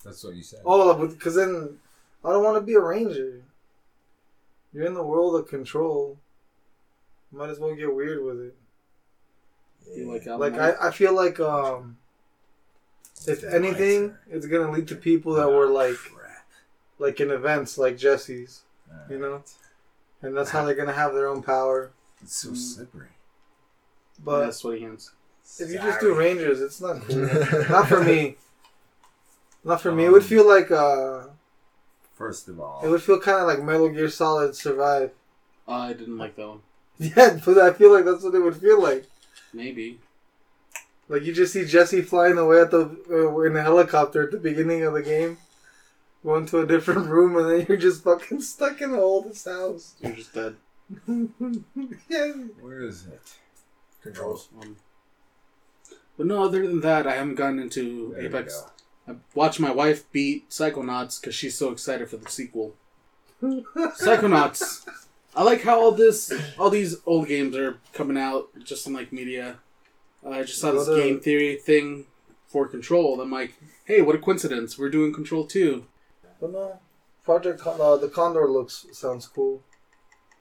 That's 0.04 0.24
what 0.24 0.36
you 0.36 0.44
said. 0.44 0.62
Oh, 0.66 1.08
because 1.08 1.36
then 1.36 1.78
I 2.24 2.32
don't 2.32 2.44
want 2.44 2.56
to 2.58 2.62
be 2.62 2.76
a 2.76 2.80
ranger. 2.80 3.42
You're 4.74 4.86
in 4.86 4.94
the 4.94 5.04
world 5.04 5.36
of 5.36 5.48
control. 5.48 6.18
Might 7.32 7.50
as 7.50 7.60
well 7.60 7.76
get 7.76 7.94
weird 7.94 8.24
with 8.24 8.40
it. 8.40 8.56
You 9.96 10.12
like 10.12 10.26
Like 10.26 10.54
I, 10.58 10.88
I 10.88 10.92
feel 10.92 11.14
like 11.14 11.40
um, 11.40 11.98
if 13.28 13.44
anything, 13.44 14.16
it's 14.30 14.46
gonna 14.46 14.72
lead 14.72 14.88
to 14.90 14.96
people 14.96 15.34
that 15.34 15.50
were 15.50 15.68
like 15.68 15.98
like 17.00 17.20
in 17.20 17.32
events 17.32 17.78
like 17.78 17.98
Jesse's, 17.98 18.64
you 19.10 19.20
know, 19.20 19.44
and 20.22 20.36
that's 20.36 20.50
how 20.50 20.66
they're 20.66 20.76
gonna 20.76 20.94
have 20.94 21.14
their 21.14 21.28
own 21.28 21.42
power. 21.42 21.92
It's 22.22 22.36
so 22.36 22.54
slippery. 22.54 23.10
But 24.24 24.46
yeah, 24.46 24.52
sweaty 24.52 24.82
hands. 24.82 25.12
If 25.60 25.70
you 25.70 25.78
just 25.78 26.00
do 26.00 26.14
rangers, 26.16 26.62
it's 26.62 26.82
not 26.82 27.02
cool. 27.02 27.18
not 27.70 27.88
for 27.88 28.04
me. 28.04 28.36
Not 29.64 29.82
for 29.82 29.92
me. 29.92 30.06
It 30.06 30.12
would 30.12 30.24
feel 30.24 30.48
like 30.48 30.72
uh, 30.72 31.24
First 32.18 32.48
of 32.48 32.60
all, 32.60 32.82
it 32.84 32.90
would 32.90 33.04
feel 33.04 33.20
kind 33.20 33.42
of 33.42 33.48
like 33.48 33.62
Metal 33.64 33.90
Gear 33.90 34.10
Solid 34.10 34.56
Survive. 34.56 35.12
Uh, 35.68 35.72
I 35.72 35.94
didn't 35.94 36.18
like 36.18 36.36
that 36.36 36.48
one. 36.48 36.62
Yeah, 37.00 37.40
but 37.46 37.60
I 37.60 37.74
feel 37.74 37.94
like 37.94 38.06
that's 38.06 38.24
what 38.24 38.34
it 38.34 38.40
would 38.40 38.58
feel 38.58 38.82
like. 38.82 39.06
Maybe. 39.54 40.00
Like 41.10 41.24
you 41.24 41.32
just 41.34 41.54
see 41.54 41.64
Jesse 41.64 42.02
flying 42.02 42.40
away 42.40 42.62
at 42.62 42.72
the 42.72 42.98
uh, 43.10 43.40
in 43.42 43.56
a 43.56 43.62
helicopter 43.62 44.24
at 44.24 44.32
the 44.32 44.40
beginning 44.40 44.84
of 44.84 44.94
the 44.94 45.04
game, 45.04 45.38
going 46.24 46.48
to 46.48 46.62
a 46.62 46.66
different 46.66 47.08
room, 47.16 47.38
and 47.38 47.50
then 47.50 47.66
you're 47.70 47.78
just 47.78 48.04
fucking 48.04 48.42
stuck 48.42 48.82
in 48.82 48.94
the 48.94 49.00
oldest 49.00 49.46
house. 49.46 49.94
You're 50.02 50.14
just 50.14 50.34
dead. 50.34 50.56
yeah, 52.10 52.32
where 52.62 52.82
is 52.82 53.06
it? 53.06 53.22
Controls. 54.02 54.50
Um, 54.60 54.76
But 56.18 56.26
no, 56.26 56.44
other 56.44 56.66
than 56.66 56.82
that, 56.82 57.06
I 57.06 57.16
haven't 57.16 57.36
gotten 57.36 57.60
into 57.60 58.14
There 58.16 58.26
Apex. 58.26 58.64
I 59.08 59.16
watched 59.36 59.60
my 59.60 59.72
wife 59.72 60.12
beat 60.12 60.50
Psychonauts 60.50 61.22
because 61.22 61.36
she's 61.36 61.58
so 61.58 61.72
excited 61.72 62.10
for 62.10 62.18
the 62.18 62.30
sequel. 62.30 62.76
Psychonauts. 63.42 64.88
I 65.36 65.44
like 65.44 65.62
how 65.62 65.80
all 65.80 65.92
this, 65.92 66.34
all 66.58 66.72
these 66.72 66.98
old 67.06 67.28
games 67.28 67.56
are 67.56 67.78
coming 67.94 68.18
out 68.18 68.50
just 68.64 68.88
in 68.88 68.94
like 68.94 69.14
media. 69.14 69.58
Uh, 70.26 70.32
I 70.32 70.44
just 70.44 70.60
saw 70.60 70.72
this 70.72 70.88
Go 70.88 70.98
game 70.98 71.20
theory 71.20 71.56
thing 71.56 72.06
for 72.48 72.68
Control. 72.68 73.22
I'm 73.22 73.32
like, 73.32 73.54
hey, 73.86 74.02
what 74.02 74.16
a 74.16 74.20
coincidence! 74.20 74.78
We're 74.78 74.90
doing 74.90 75.14
Control 75.14 75.46
too. 75.46 75.86
But 76.42 76.52
no, 76.52 76.80
Project 77.24 77.60
Con- 77.60 77.80
uh, 77.80 77.98
the 77.98 78.10
Condor 78.10 78.50
looks 78.50 78.88
sounds 78.94 79.28
cool. 79.28 79.62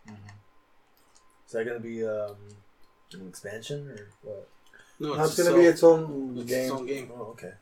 Is 0.09 1.53
that 1.53 1.67
gonna 1.67 1.79
be 1.79 2.05
um, 2.05 2.37
an 3.13 3.29
expansion 3.29 3.89
or 3.89 4.09
what? 4.23 4.49
No, 4.99 5.15
No, 5.15 5.25
it's 5.25 5.39
a 5.39 5.45
gonna 5.45 5.57
be 5.57 5.65
its 5.67 5.83
own 5.83 6.37
it's 6.39 6.49
game. 6.51 6.63
its 6.63 6.71
own 6.73 6.87
game. 6.87 7.11
Oh, 7.15 7.23
okay. 7.33 7.53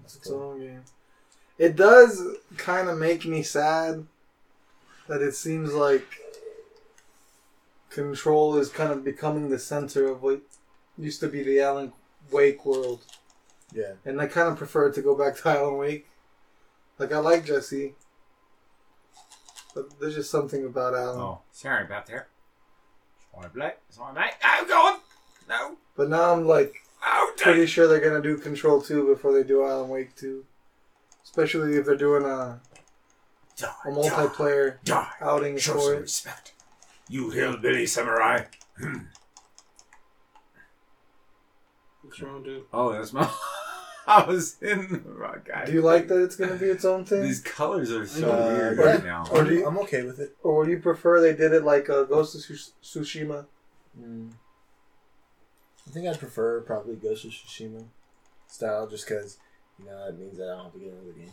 That's 0.00 0.16
Its 0.16 0.28
cool. 0.28 0.42
own 0.42 0.60
game. 0.60 0.82
It 1.58 1.76
does 1.76 2.22
kind 2.56 2.88
of 2.88 2.98
make 2.98 3.24
me 3.26 3.42
sad 3.42 4.06
that 5.08 5.20
it 5.22 5.34
seems 5.34 5.72
like 5.74 6.04
Control 7.90 8.56
is 8.56 8.68
kind 8.68 8.92
of 8.92 9.02
becoming 9.04 9.48
the 9.50 9.58
center 9.58 10.06
of 10.08 10.22
what 10.22 10.40
used 10.96 11.20
to 11.20 11.28
be 11.28 11.42
the 11.42 11.60
Alan 11.60 11.92
Wake 12.30 12.64
world, 12.64 13.04
Yeah. 13.72 13.94
and 14.04 14.20
I 14.20 14.26
kind 14.26 14.48
of 14.48 14.56
prefer 14.56 14.92
to 14.92 15.02
go 15.02 15.14
back 15.16 15.36
to 15.38 15.48
Alan 15.58 15.76
Wake. 15.76 16.06
Like 16.98 17.12
I 17.12 17.18
like 17.18 17.44
Jesse, 17.46 17.94
but 19.74 19.98
there's 19.98 20.14
just 20.14 20.30
something 20.30 20.64
about 20.64 20.94
Alan. 20.94 21.18
Oh, 21.20 21.40
sorry 21.50 21.84
about 21.84 22.06
that. 22.06 22.28
Sorry, 23.34 23.48
Black. 23.54 23.80
Sorry, 23.88 24.12
Black. 24.12 24.40
I'm 24.44 24.68
going. 24.68 24.96
No. 25.50 25.76
But 25.96 26.08
now 26.08 26.32
I'm 26.32 26.46
like 26.46 26.74
Oh, 27.02 27.32
pretty 27.36 27.66
sure 27.66 27.86
they're 27.88 28.00
gonna 28.00 28.22
do 28.22 28.36
Control 28.38 28.80
2 28.80 29.06
before 29.06 29.32
they 29.34 29.42
do 29.42 29.62
Alan 29.64 29.88
Wake 29.90 30.14
2. 30.16 30.44
Especially 31.24 31.76
if 31.76 31.84
they're 31.86 31.96
doing 31.96 32.24
a, 32.24 32.60
Die, 33.56 33.68
a 33.84 33.88
multiplayer 33.88 34.76
Die. 34.84 35.08
outing 35.20 35.58
Show 35.58 35.74
for 35.74 35.80
some 35.80 35.92
it. 35.94 36.00
respect. 36.00 36.52
You 37.08 37.30
hillbilly 37.30 37.86
samurai. 37.86 38.44
What's 42.02 42.20
wrong, 42.22 42.42
dude? 42.42 42.64
Oh, 42.72 42.92
that's 42.92 43.12
my. 43.12 43.28
I 44.06 44.24
was 44.24 44.56
in 44.60 44.88
the 45.04 45.10
wrong 45.12 45.40
guy. 45.44 45.66
Do 45.66 45.72
you 45.72 45.82
like 45.82 46.08
that 46.08 46.22
it's 46.22 46.34
gonna 46.36 46.56
be 46.56 46.66
its 46.66 46.84
own 46.84 47.04
thing? 47.04 47.22
These 47.22 47.40
colors 47.40 47.92
are 47.92 48.06
so 48.06 48.30
Uh, 48.30 48.48
weird 48.52 48.78
yeah. 48.78 48.84
right 48.84 49.04
now. 49.04 49.24
Or 49.30 49.44
do 49.44 49.54
you- 49.54 49.66
I'm 49.66 49.78
okay 49.80 50.02
with 50.02 50.18
it. 50.18 50.36
Or 50.42 50.56
would 50.58 50.68
you 50.68 50.78
prefer 50.80 51.20
they 51.20 51.34
did 51.34 51.52
it 51.52 51.64
like 51.64 51.88
uh, 51.88 52.04
Ghost 52.04 52.34
of 52.34 52.40
Tsushima? 52.82 53.46
Mm. 54.00 54.32
I 55.86 55.90
think 55.92 56.06
I'd 56.06 56.18
prefer 56.18 56.60
probably 56.60 56.96
Ghost 56.96 57.24
of 57.24 57.30
Tsushima 57.32 57.84
style, 58.46 58.86
just 58.86 59.06
because 59.08 59.38
you 59.78 59.86
know 59.86 60.06
that 60.06 60.18
means 60.18 60.38
that 60.38 60.48
I 60.50 60.54
don't 60.56 60.64
have 60.64 60.72
to 60.74 60.78
get 60.78 60.92
another 60.92 61.12
game. 61.12 61.32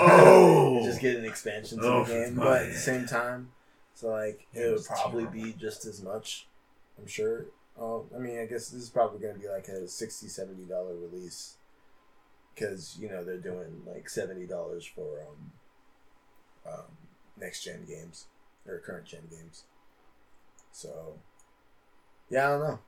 Oh! 0.00 0.82
just 0.84 1.00
get 1.00 1.16
an 1.16 1.24
expansion 1.24 1.78
to 1.78 1.84
Oh, 1.86 2.04
the 2.04 2.12
game, 2.12 2.34
but 2.36 2.62
at 2.62 2.72
the 2.72 2.78
same 2.78 3.06
time, 3.06 3.50
so 3.94 4.10
like 4.10 4.46
It 4.52 4.60
it 4.60 4.72
would 4.72 4.84
probably 4.84 5.24
terrible. 5.24 5.42
be 5.42 5.52
just 5.52 5.84
as 5.86 6.02
much. 6.02 6.46
I'm 6.98 7.06
sure. 7.06 7.46
Oh, 7.80 8.04
I 8.14 8.18
mean, 8.18 8.38
I 8.38 8.44
guess 8.46 8.68
this 8.68 8.82
is 8.82 8.90
probably 8.90 9.18
going 9.20 9.34
to 9.34 9.40
be 9.40 9.48
like 9.48 9.68
a 9.68 9.88
60 9.88 10.28
70 10.28 10.64
dollar 10.64 10.94
release 10.94 11.54
because 12.54 12.98
you 13.00 13.08
know 13.08 13.24
they're 13.24 13.38
doing 13.38 13.82
like 13.86 14.10
seventy 14.10 14.44
dollars 14.46 14.84
for 14.84 15.20
um, 15.22 15.52
um, 16.70 16.84
next 17.40 17.64
gen 17.64 17.84
games 17.88 18.26
or 18.66 18.78
current 18.78 19.06
gen 19.06 19.22
games. 19.30 19.64
So, 20.72 21.14
yeah, 22.30 22.46
I 22.46 22.50
don't 22.50 22.60
know. 22.60 22.78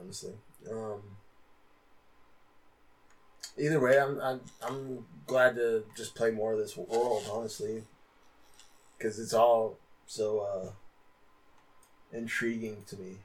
Honestly, 0.00 0.32
um, 0.70 1.02
either 3.58 3.80
way, 3.80 3.98
I'm, 3.98 4.20
I'm 4.20 4.40
I'm 4.62 5.06
glad 5.26 5.56
to 5.56 5.84
just 5.96 6.14
play 6.14 6.30
more 6.30 6.52
of 6.52 6.58
this 6.58 6.76
world. 6.76 7.24
Honestly, 7.30 7.84
because 8.96 9.18
it's 9.18 9.34
all 9.34 9.76
so 10.06 10.40
uh, 10.40 12.16
intriguing 12.16 12.84
to 12.88 12.96
me. 12.96 13.16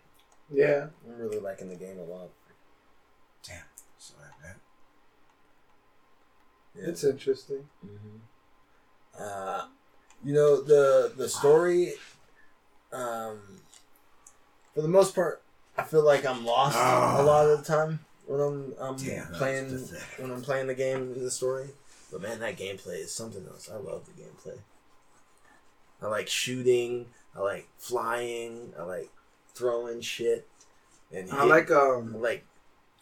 Yeah. 0.51 0.87
I'm 1.07 1.17
really 1.17 1.39
liking 1.39 1.69
the 1.69 1.75
game 1.75 1.97
a 1.99 2.03
lot. 2.03 2.29
Damn. 3.47 3.63
Sorry, 3.97 4.29
man. 4.43 4.55
Yeah. 6.75 6.89
It's 6.89 7.03
interesting. 7.03 7.65
hmm 7.81 8.17
Uh, 9.17 9.67
you 10.23 10.33
know 10.33 10.61
the 10.61 11.13
the 11.15 11.29
story. 11.29 11.93
Um, 12.91 13.39
for 14.73 14.81
the 14.81 14.87
most 14.87 15.13
part, 15.13 15.42
I 15.77 15.83
feel 15.83 16.03
like 16.03 16.25
I'm 16.25 16.45
lost 16.45 16.77
Ah. 16.77 17.19
a 17.19 17.23
lot 17.23 17.47
of 17.49 17.59
the 17.59 17.65
time 17.65 17.99
when 18.25 18.39
I'm 18.39 18.73
I'm 18.79 18.95
Damn, 18.97 19.27
playing 19.33 19.79
when 20.17 20.31
I'm 20.31 20.41
playing 20.41 20.67
the 20.67 20.75
game 20.75 21.13
the 21.19 21.31
story. 21.31 21.69
But 22.11 22.21
man, 22.21 22.39
that 22.41 22.57
gameplay 22.57 22.99
is 22.99 23.11
something 23.11 23.45
else. 23.47 23.69
I 23.71 23.77
love 23.77 24.05
the 24.05 24.11
gameplay. 24.21 24.59
I 26.01 26.07
like 26.07 26.27
shooting. 26.27 27.07
I 27.35 27.39
like 27.39 27.67
flying. 27.79 28.73
I 28.77 28.83
like 28.83 29.09
throwing 29.55 30.01
shit. 30.01 30.47
And 31.11 31.31
I 31.31 31.43
like 31.45 31.71
um 31.71 32.13
I 32.15 32.19
like 32.19 32.45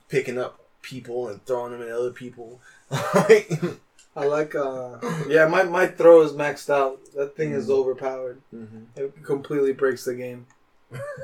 picking 0.07 0.37
up 0.37 0.59
people 0.81 1.27
and 1.27 1.45
throwing 1.45 1.71
them 1.73 1.81
at 1.81 1.89
other 1.89 2.11
people. 2.11 2.61
I 2.91 4.25
like 4.25 4.55
uh 4.55 4.97
yeah 5.27 5.47
my 5.47 5.63
my 5.63 5.87
throw 5.87 6.21
is 6.21 6.31
maxed 6.33 6.69
out. 6.69 6.99
That 7.15 7.35
thing 7.35 7.51
is 7.51 7.67
Mhm. 7.67 7.71
overpowered. 7.71 8.41
Mhm. 8.53 8.85
It 8.95 9.23
completely 9.23 9.73
breaks 9.73 10.05
the 10.05 10.15
game. 10.15 10.47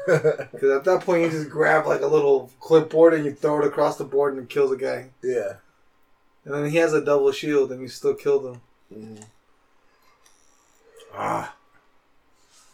Because 0.06 0.72
at 0.78 0.84
that 0.86 1.02
point 1.02 1.24
you 1.24 1.30
just 1.30 1.50
grab 1.50 1.86
like 1.86 2.02
a 2.02 2.08
little 2.08 2.50
clipboard 2.60 3.14
and 3.14 3.26
you 3.26 3.34
throw 3.34 3.62
it 3.62 3.68
across 3.68 3.98
the 3.98 4.04
board 4.06 4.34
and 4.36 4.44
it 4.44 4.50
kills 4.50 4.72
a 4.72 4.78
guy. 4.78 5.10
yeah. 5.24 5.54
And 6.46 6.54
then 6.54 6.70
he 6.72 6.78
has 6.78 6.94
a 6.94 7.04
double 7.04 7.32
shield 7.34 7.72
and 7.74 7.82
you 7.82 7.90
still 7.90 8.14
kill 8.14 8.40
them. 8.40 8.62
Mhm. 8.94 9.24
Ah. 11.14 11.56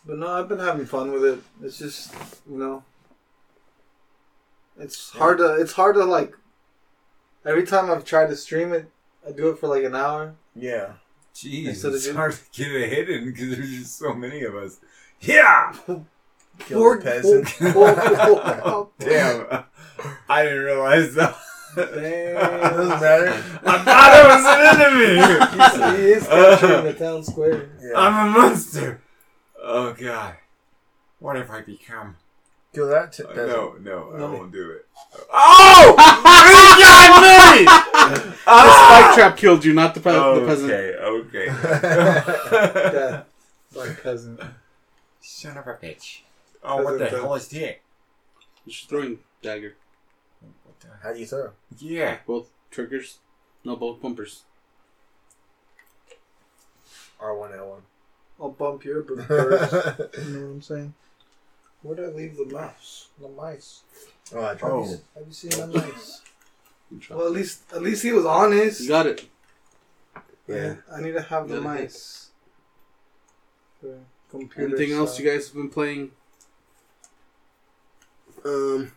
But 0.06 0.20
no, 0.20 0.28
I've 0.28 0.48
been 0.50 0.60
having 0.60 0.86
fun 0.86 1.12
with 1.12 1.26
it. 1.26 1.40
It's 1.64 1.80
just 1.80 2.14
you 2.48 2.58
know, 2.58 2.84
it's 4.80 5.10
hard 5.12 5.40
to 5.40 5.56
it's 5.56 5.74
hard 5.74 5.96
to 5.96 6.04
like. 6.06 6.36
Every 7.46 7.66
time 7.66 7.90
I've 7.90 8.06
tried 8.06 8.28
to 8.30 8.36
stream 8.36 8.74
it, 8.74 8.90
I 9.28 9.32
do 9.32 9.50
it 9.50 9.58
for 9.60 9.68
like 9.68 9.84
an 9.84 9.96
hour. 9.96 10.36
Yeah. 10.56 10.94
Jeez, 11.34 11.84
it's 11.84 12.10
hard 12.12 12.34
to 12.34 12.40
get 12.54 12.72
it 12.72 12.90
hidden 12.94 13.26
because 13.26 13.50
there's 13.56 13.72
just 13.72 13.98
so 13.98 14.14
many 14.14 14.44
of 14.44 14.56
us. 14.56 14.80
Yeah! 15.20 15.76
Kill 16.60 16.80
Poor- 16.80 16.98
the 16.98 17.04
peasant. 17.04 17.48
poor- 17.74 17.94
poor- 17.96 18.90
Damn. 19.00 19.66
I 20.30 20.44
didn't 20.44 20.64
realize 20.64 21.14
that. 21.16 21.36
Damn. 21.76 22.36
Doesn't 22.62 23.02
matter. 23.02 23.30
I 23.66 23.78
thought 23.84 24.14
it 24.20 24.26
was 24.30 24.46
an 24.46 24.60
enemy! 25.92 25.98
he 25.98 26.12
is 26.12 26.28
capturing 26.28 26.86
the 26.86 26.94
town 26.94 27.24
square. 27.24 27.70
Yeah. 27.82 27.94
I'm 28.00 28.28
a 28.28 28.32
monster! 28.32 29.02
Oh, 29.62 29.94
God. 29.94 30.36
What 31.20 31.36
have 31.38 31.50
I 31.50 31.62
become? 31.62 32.18
Kill 32.74 32.88
that 32.90 33.14
t- 33.14 33.24
Uh, 33.24 33.28
peasant. 33.28 33.50
no, 33.50 33.76
no, 33.80 34.12
I 34.16 34.30
won't 34.30 34.52
do 34.52 34.72
it. 34.72 34.86
Oh! 35.32 35.96
he 35.98 36.84
got 36.84 37.22
me! 37.22 37.66
The 37.66 38.36
Ah! 38.48 39.04
spike 39.06 39.16
trap 39.16 39.38
killed 39.38 39.64
you, 39.64 39.74
not 39.74 39.94
the, 39.94 40.00
pe- 40.02 40.12
the 40.12 40.44
peasant. 40.46 40.72
Okay, 40.72 40.96
okay. 41.00 41.46
Yeah. 42.94 43.24
Like 43.76 44.04
peasant. 44.04 44.42
Son 45.22 45.58
of 45.58 45.68
a 45.68 45.74
bitch. 45.76 46.22
Oh, 46.64 46.82
what 46.82 46.94
the 46.98 47.06
Peasant, 47.06 47.22
hell 47.24 47.36
is 47.36 47.48
that? 47.50 47.80
Just 48.68 48.90
throwing 48.90 49.20
dagger. 49.42 49.76
What 50.64 50.80
the- 50.80 50.88
How 51.02 51.14
do 51.14 51.20
you 51.20 51.26
throw? 51.26 51.52
Yeah. 51.78 52.18
Both 52.26 52.50
triggers. 52.72 53.20
No, 53.66 53.76
both 53.76 54.02
bumpers. 54.02 54.44
R1 57.22 57.58
L1. 57.58 57.82
I'll 58.40 58.50
bump 58.50 58.84
your 58.84 59.02
boot 59.04 59.26
first. 59.26 59.74
you 60.18 60.24
know 60.34 60.40
what 60.48 60.52
I'm 60.54 60.62
saying? 60.62 60.94
Where 61.82 61.96
did 61.96 62.06
I 62.06 62.08
leave 62.10 62.38
the 62.38 62.46
mouse? 62.46 63.10
The 63.20 63.28
mice. 63.30 63.82
Oh, 64.34 64.44
I 64.44 64.56
tried 64.56 64.70
Oh. 64.72 64.86
Have 65.16 65.28
you 65.28 65.34
seen 65.34 65.52
the 65.52 65.68
mice? 65.68 66.22
Well, 67.10 67.26
at 67.28 67.32
least 67.32 67.64
at 67.74 67.82
least 67.82 68.04
he 68.04 68.12
was 68.12 68.26
honest. 68.26 68.82
You 68.82 68.88
got 68.90 69.08
it. 69.08 69.28
Yeah. 70.48 70.76
I 70.94 71.02
need 71.02 71.14
to 71.14 71.22
have 71.22 71.48
the 71.48 71.56
You 71.56 71.64
got 71.64 71.74
mice. 71.76 72.30
Computer 74.30 74.76
Anything 74.76 74.94
else 74.98 75.20
you 75.20 75.26
guys 75.30 75.48
have 75.48 75.56
been 75.56 75.70
playing? 75.70 76.12
Um. 78.46 78.92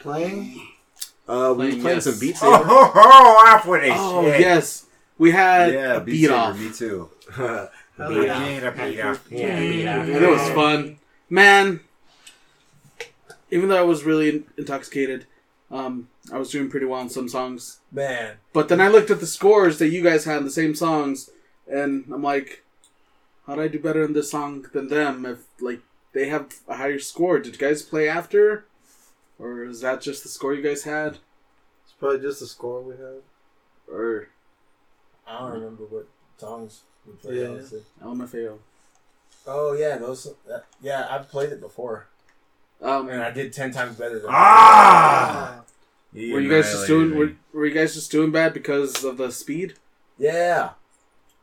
playing? 0.00 0.68
Uh, 1.28 1.52
we 1.56 1.66
Playing, 1.66 1.76
were 1.76 1.82
playing 1.82 1.82
yes. 1.96 2.04
some 2.04 2.18
Beat 2.18 2.36
Oh, 2.42 2.52
Saber. 2.52 2.64
ho, 2.64 2.84
ho, 2.94 3.54
off 3.54 3.66
with 3.66 3.82
it. 3.84 3.92
Oh 3.94 4.24
shit. 4.24 4.40
yes, 4.40 4.86
we 5.18 5.30
had 5.30 5.72
Yeah, 5.72 5.94
a 5.96 6.00
Beat 6.00 6.12
beat 6.12 6.22
Saber, 6.22 6.34
off, 6.34 6.58
Me 6.58 6.72
too. 6.72 7.10
Hell 7.32 7.70
Beat 8.08 8.28
off. 8.30 8.40
Yeah, 8.48 8.70
beat 8.88 9.00
off. 9.00 9.26
Yeah, 9.30 9.60
beat 9.60 9.86
off. 9.86 10.06
and 10.06 10.24
it 10.24 10.28
was 10.30 10.48
fun. 10.50 10.98
Man, 11.28 11.80
even 13.50 13.68
though 13.68 13.76
I 13.78 13.82
was 13.82 14.04
really 14.04 14.44
intoxicated, 14.56 15.26
um, 15.70 16.08
I 16.32 16.38
was 16.38 16.50
doing 16.50 16.70
pretty 16.70 16.86
well 16.86 17.00
on 17.00 17.10
some 17.10 17.28
songs. 17.28 17.80
Man. 17.92 18.36
But 18.54 18.68
then 18.68 18.80
I 18.80 18.88
looked 18.88 19.10
at 19.10 19.20
the 19.20 19.26
scores 19.26 19.78
that 19.80 19.88
you 19.88 20.02
guys 20.02 20.24
had 20.24 20.38
on 20.38 20.44
the 20.44 20.50
same 20.50 20.74
songs, 20.74 21.28
and 21.70 22.04
I'm 22.12 22.22
like, 22.22 22.64
how 23.46 23.56
would 23.56 23.62
I 23.64 23.68
do 23.68 23.78
better 23.78 24.02
in 24.04 24.14
this 24.14 24.30
song 24.30 24.64
than 24.72 24.88
them 24.88 25.26
if 25.26 25.38
like 25.60 25.80
they 26.18 26.28
have 26.28 26.52
a 26.66 26.74
higher 26.76 26.98
score. 26.98 27.38
Did 27.38 27.52
you 27.54 27.58
guys 27.60 27.82
play 27.82 28.08
after, 28.08 28.64
or 29.38 29.64
is 29.64 29.80
that 29.82 30.00
just 30.00 30.24
the 30.24 30.28
score 30.28 30.52
you 30.52 30.62
guys 30.62 30.82
had, 30.82 31.18
It's 31.84 31.92
probably 31.98 32.18
just 32.20 32.40
the 32.40 32.46
score 32.46 32.82
we 32.82 32.96
have. 32.96 33.22
or 33.90 34.28
I 35.26 35.38
don't 35.38 35.52
remember 35.52 35.84
what 35.84 36.08
songs 36.36 36.82
we 37.06 37.12
played. 37.12 37.38
Yeah. 37.40 37.48
honestly. 37.48 37.82
LMFAO? 38.02 38.58
Oh 39.46 39.72
yeah, 39.74 39.96
those. 39.98 40.26
That, 40.48 40.64
yeah, 40.82 41.06
I've 41.08 41.28
played 41.30 41.52
it 41.52 41.60
before, 41.60 42.08
Um, 42.82 43.08
and 43.08 43.22
I 43.22 43.30
did 43.30 43.52
ten 43.52 43.70
times 43.70 43.96
better 43.96 44.18
than. 44.18 44.30
Ah! 44.30 45.62
He 46.12 46.32
were 46.32 46.40
you 46.40 46.50
guys 46.50 46.72
just 46.72 46.86
doing? 46.88 47.16
Were, 47.16 47.32
were 47.52 47.66
you 47.66 47.74
guys 47.74 47.94
just 47.94 48.10
doing 48.10 48.32
bad 48.32 48.52
because 48.54 49.04
of 49.04 49.18
the 49.18 49.30
speed? 49.30 49.74
Yeah, 50.18 50.70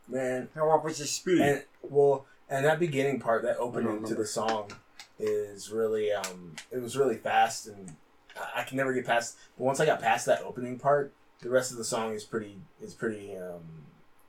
man. 0.06 0.48
How 0.54 0.68
What 0.68 0.84
was 0.84 0.98
the 0.98 1.06
speed? 1.06 1.40
And 1.40 1.64
well, 1.82 2.26
and 2.48 2.64
that 2.64 2.78
beginning 2.78 3.20
part, 3.20 3.42
that 3.42 3.56
opening 3.58 4.04
to 4.04 4.14
the 4.14 4.26
song, 4.26 4.70
is 5.18 5.70
really 5.70 6.12
um, 6.12 6.56
it 6.70 6.80
was 6.82 6.96
really 6.96 7.16
fast, 7.16 7.66
and 7.66 7.96
I, 8.36 8.60
I 8.60 8.62
can 8.64 8.76
never 8.76 8.92
get 8.92 9.06
past. 9.06 9.36
But 9.56 9.64
once 9.64 9.80
I 9.80 9.86
got 9.86 10.00
past 10.00 10.26
that 10.26 10.42
opening 10.42 10.78
part, 10.78 11.12
the 11.40 11.50
rest 11.50 11.72
of 11.72 11.78
the 11.78 11.84
song 11.84 12.14
is 12.14 12.24
pretty 12.24 12.58
is 12.82 12.94
pretty 12.94 13.36
um, 13.36 13.86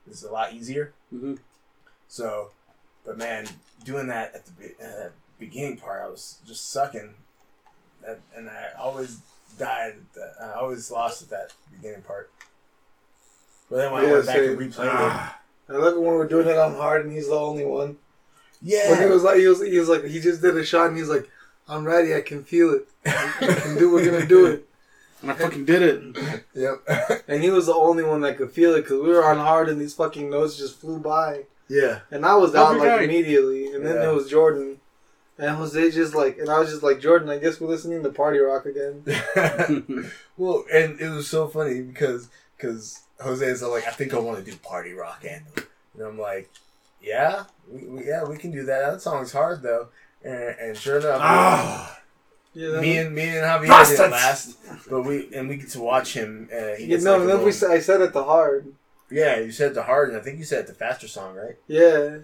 is 0.10 0.24
a 0.24 0.32
lot 0.32 0.54
easier. 0.54 0.94
Mm-hmm. 1.14 1.36
So, 2.08 2.52
but 3.06 3.18
man, 3.18 3.48
doing 3.84 4.08
that 4.08 4.34
at 4.34 4.46
the 4.46 4.52
be- 4.54 4.84
uh, 4.84 5.10
beginning 5.40 5.78
part, 5.78 6.04
I 6.04 6.08
was 6.08 6.40
just 6.48 6.70
sucking, 6.72 7.14
that, 8.06 8.20
and 8.36 8.50
I 8.50 8.70
always 8.80 9.20
died. 9.60 9.96
That, 10.16 10.34
I 10.42 10.54
always 10.54 10.90
lost 10.90 11.22
at 11.22 11.30
that 11.30 11.54
beginning 11.76 12.02
part. 12.02 12.32
But 13.70 13.78
then 13.78 13.92
when 13.92 14.06
I 14.06 14.12
went 14.12 14.26
back 14.26 14.38
and 14.38 14.58
replayed 14.58 14.86
it, 14.86 14.92
Ah. 14.94 15.40
I 15.70 15.74
love 15.74 15.96
it 15.96 16.00
when 16.00 16.14
we're 16.14 16.28
doing 16.28 16.48
it 16.48 16.58
on 16.58 16.76
hard 16.76 17.06
and 17.06 17.14
he's 17.14 17.28
the 17.28 17.36
only 17.36 17.66
one. 17.66 17.98
Yeah, 18.62 18.92
When 18.92 19.02
he 19.02 19.06
was 19.08 19.24
like, 19.24 19.38
he 19.38 19.48
was, 19.48 19.62
he 19.62 19.80
was 19.80 19.90
like, 19.90 20.06
he 20.06 20.20
just 20.20 20.42
did 20.42 20.58
a 20.58 20.64
shot 20.66 20.88
and 20.90 20.98
he's 20.98 21.10
like, 21.10 21.30
I'm 21.68 21.84
ready. 21.86 22.16
I 22.16 22.22
can 22.22 22.44
feel 22.44 22.74
it. 22.74 22.88
I 23.06 23.60
can 23.62 23.78
do. 23.78 23.92
We're 23.92 24.06
gonna 24.06 24.26
do 24.26 24.46
it. 24.48 24.64
And 25.24 25.32
I 25.32 25.34
fucking 25.34 25.66
did 25.66 25.82
it. 25.82 26.44
yep, 26.54 27.24
And 27.28 27.42
he 27.42 27.50
was 27.50 27.66
the 27.66 27.74
only 27.74 28.04
one 28.04 28.22
that 28.22 28.38
could 28.38 28.52
feel 28.52 28.76
it 28.76 28.82
because 28.84 29.02
we 29.02 29.10
were 29.10 29.26
on 29.26 29.38
hard 29.38 29.68
and 29.68 29.82
these 29.82 29.96
fucking 29.96 30.30
notes 30.30 30.58
just 30.60 30.80
flew 30.80 31.00
by. 31.00 31.46
yeah. 31.68 32.02
And 32.12 32.24
I 32.24 32.36
was 32.36 32.52
Don't 32.52 32.76
out 32.76 32.80
like 32.80 33.02
immediately. 33.02 33.74
And 33.74 33.84
then 33.84 33.96
Yeah. 33.96 34.02
there 34.02 34.14
was 34.14 34.30
Jordan. 34.30 34.80
And 35.40 35.56
Jose 35.56 35.90
just 35.90 36.14
like, 36.14 36.38
and 36.38 36.50
I 36.50 36.60
was 36.60 36.70
just 36.70 36.84
like, 36.84 37.00
Jordan, 37.02 37.30
I 37.30 37.40
guess 37.40 37.60
we're 37.60 37.68
listening 37.68 38.04
to 38.04 38.10
Party 38.12 38.38
Rock 38.38 38.68
again. 38.68 39.04
well, 40.38 40.64
and 40.72 41.00
it 41.02 41.10
was 41.10 41.28
so 41.28 41.48
funny 41.48 41.82
because 41.82 42.30
because 42.56 43.02
Jose 43.20 43.46
is 43.46 43.64
like, 43.64 43.88
I 43.88 43.92
think 43.92 44.14
I 44.14 44.20
want 44.20 44.44
to 44.44 44.52
do 44.52 44.56
party 44.58 44.94
rock 44.94 45.24
anthem, 45.28 45.66
and 45.96 46.04
I'm 46.08 46.20
like, 46.20 46.50
yeah, 47.02 47.44
we, 47.70 47.86
we, 47.88 48.06
yeah, 48.08 48.24
we 48.24 48.38
can 48.38 48.52
do 48.52 48.64
that. 48.66 48.92
That 48.92 49.02
song's 49.02 49.32
hard 49.32 49.62
though, 49.62 49.90
and, 50.24 50.56
and 50.60 50.78
sure 50.78 50.98
enough, 51.00 51.20
Ah. 51.22 51.94
Yeah, 52.54 52.80
me 52.82 52.98
and 52.98 53.14
me 53.14 53.24
and 53.24 53.46
Javier 53.46 53.68
Bastards! 53.68 54.00
didn't 54.00 54.12
last, 54.14 54.58
but 54.90 55.04
we 55.04 55.30
and 55.36 55.48
we 55.48 55.58
get 55.58 55.70
to 55.70 55.80
watch 55.80 56.14
him. 56.14 56.50
Uh, 56.52 56.76
he 56.76 56.84
you 56.84 56.88
gets 56.90 57.04
know, 57.04 57.18
like 57.18 57.24
a 57.24 57.28
then 57.28 57.44
we 57.46 57.52
said, 57.52 57.70
I 57.72 57.80
said 57.80 58.02
it 58.02 58.14
to 58.14 58.24
hard. 58.24 58.74
yeah, 59.12 59.38
you 59.40 59.52
said 59.52 59.76
the 59.76 59.84
hard, 59.84 60.10
and 60.10 60.18
I 60.18 60.22
think 60.22 60.40
you 60.40 60.44
said 60.44 60.66
the 60.66 60.74
faster 60.74 61.08
song, 61.08 61.36
right? 61.36 61.56
Yeah. 61.68 62.18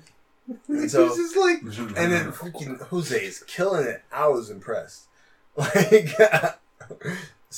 And 0.47 0.59
He's 0.81 0.91
so- 0.93 1.07
just 1.15 1.37
like, 1.37 1.61
And 1.61 2.11
then 2.11 2.31
freaking 2.31 2.81
Jose 2.87 3.15
is 3.15 3.43
killing 3.43 3.85
it. 3.85 4.01
I 4.11 4.27
was 4.27 4.49
impressed. 4.49 5.05
Like, 5.55 6.09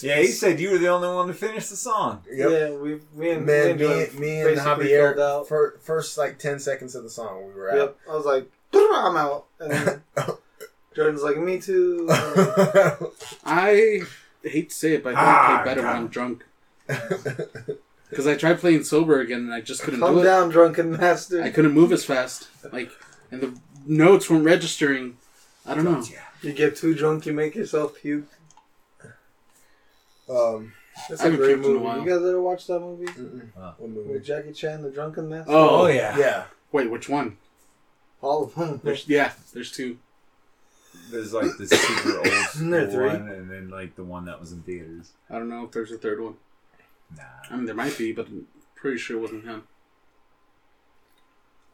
yeah, 0.02 0.18
he 0.20 0.28
said 0.28 0.60
you 0.60 0.72
were 0.72 0.78
the 0.78 0.88
only 0.88 1.08
one 1.08 1.28
to 1.28 1.34
finish 1.34 1.68
the 1.68 1.76
song. 1.76 2.22
Yep. 2.32 2.50
yeah, 2.50 2.70
we, 2.72 3.00
me 3.14 3.32
and 3.32 3.46
Man, 3.46 3.70
and 3.72 3.80
me, 3.80 3.86
Jordan 3.88 4.20
me 4.20 4.42
and 4.42 4.58
Javier, 4.58 5.20
out. 5.20 5.48
fir- 5.48 5.78
first 5.82 6.18
like 6.18 6.38
10 6.40 6.60
seconds 6.60 6.96
of 6.96 7.04
the 7.04 7.10
song, 7.10 7.48
we 7.48 7.54
were 7.54 7.72
out. 7.72 7.78
Yep. 7.78 7.98
I 8.10 8.16
was 8.16 8.26
like, 8.26 8.52
I'm 8.74 9.16
out. 9.18 9.46
And 9.60 9.72
then 9.72 10.02
Jordan's 10.96 11.24
like, 11.24 11.38
me 11.38 11.60
too. 11.62 12.08
I 13.46 14.02
hate 14.44 14.70
to 14.70 14.76
say 14.76 14.94
it, 14.94 15.04
but 15.04 15.16
I 15.16 15.18
think 15.18 15.28
I 15.28 15.32
Ah, 15.32 15.62
play 15.64 15.76
better 15.76 15.88
when 15.88 15.96
I'm 15.96 16.08
drunk. 16.08 16.46
Because 18.10 18.28
I 18.28 18.36
tried 18.36 18.60
playing 18.60 18.84
sober 18.84 19.20
again 19.20 19.40
and 19.42 19.54
I 19.54 19.62
just 19.62 19.82
couldn't 19.82 20.00
Calm 20.00 20.16
do 20.16 20.22
it. 20.22 20.24
down, 20.24 20.50
drunken 20.50 20.92
master. 20.92 21.42
I 21.44 21.50
couldn't 21.50 21.74
move 21.74 21.92
as 21.92 22.06
fast. 22.06 22.48
Like, 22.72 22.92
and 23.32 23.42
the 23.42 23.60
notes 23.86 24.30
weren't 24.30 24.46
registering. 24.46 25.18
I 25.66 25.74
don't 25.74 25.84
know. 25.86 26.04
You 26.42 26.54
get 26.54 26.76
too 26.76 26.94
drunk, 26.94 27.26
you 27.26 27.34
make 27.34 27.56
yourself 27.56 27.96
puke. 27.96 28.28
Um, 30.30 30.74
That's 31.10 31.22
I 31.22 31.28
a 31.28 31.32
haven't 31.32 31.40
great 31.46 31.58
puked 31.58 31.66
a 31.66 31.68
movie. 31.68 31.80
while. 31.80 32.00
You 32.00 32.06
guys 32.06 32.18
ever 32.18 32.42
watch 32.42 32.68
that 32.68 32.80
movie? 32.80 33.06
What 33.56 33.80
With? 33.80 34.24
Jackie 34.26 34.54
Chan, 34.54 34.82
the 34.82 34.90
drunken 34.92 35.30
master? 35.30 35.52
Oh, 35.52 35.84
Oh 35.84 35.88
yeah. 35.88 36.18
Yeah. 36.18 36.44
Wait, 36.72 36.90
which 36.90 37.08
one? 37.10 37.38
All 38.22 38.44
of 38.46 38.56
them. 38.56 38.82
There's 38.84 39.08
yeah, 39.08 39.34
there's 39.54 39.72
two. 39.72 39.98
There's 41.12 41.34
like 41.34 41.52
the 41.60 41.68
super 41.68 42.18
old 42.18 42.26
Isn't 42.56 42.70
there 42.72 42.90
three? 42.90 43.08
one, 43.08 43.28
and 43.30 43.52
then 43.52 43.70
like 43.70 43.96
the 43.96 44.04
one 44.04 44.26
that 44.26 44.40
was 44.40 44.52
in 44.52 44.62
theaters. 44.64 45.12
I 45.30 45.34
don't 45.38 45.50
know 45.50 45.66
if 45.66 45.72
there's 45.72 45.92
a 45.92 45.98
third 45.98 46.22
one. 46.22 46.36
Nah. 47.16 47.24
I 47.52 47.56
mean, 47.56 47.66
there 47.66 47.76
might 47.76 47.98
be, 47.98 48.12
but 48.14 48.28
I'm 48.28 48.48
pretty 48.76 48.98
sure 48.98 49.18
it 49.18 49.22
wasn't 49.22 49.46
him. 49.46 49.64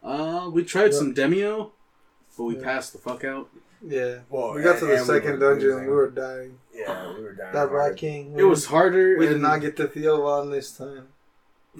Uh, 0.03 0.49
we 0.51 0.63
tried 0.63 0.93
some 0.93 1.13
Demeo, 1.13 1.71
but 2.37 2.43
we 2.43 2.57
Yeah. 2.57 2.63
passed 2.63 2.93
the 2.93 2.99
fuck 2.99 3.23
out. 3.23 3.49
Yeah. 3.85 4.19
Well, 4.29 4.53
we 4.53 4.61
got 4.63 4.79
to 4.79 4.85
the 4.85 4.91
and 4.97 5.01
we 5.01 5.07
second 5.07 5.39
were 5.39 5.53
dungeon 5.53 5.71
and 5.77 5.81
we 5.87 5.93
were 5.93 6.09
dying. 6.09 6.59
Yeah, 6.93 7.13
we 7.17 7.23
were 7.23 7.33
down. 7.33 7.53
That 7.53 7.69
hard. 7.69 7.97
King. 7.97 8.33
It 8.37 8.43
was 8.43 8.65
harder, 8.65 9.17
We 9.17 9.25
did 9.25 9.33
and 9.33 9.41
not 9.41 9.61
get 9.61 9.75
the 9.77 9.87
feel 9.87 10.25
on 10.25 10.51
this 10.51 10.71
time. 10.75 11.07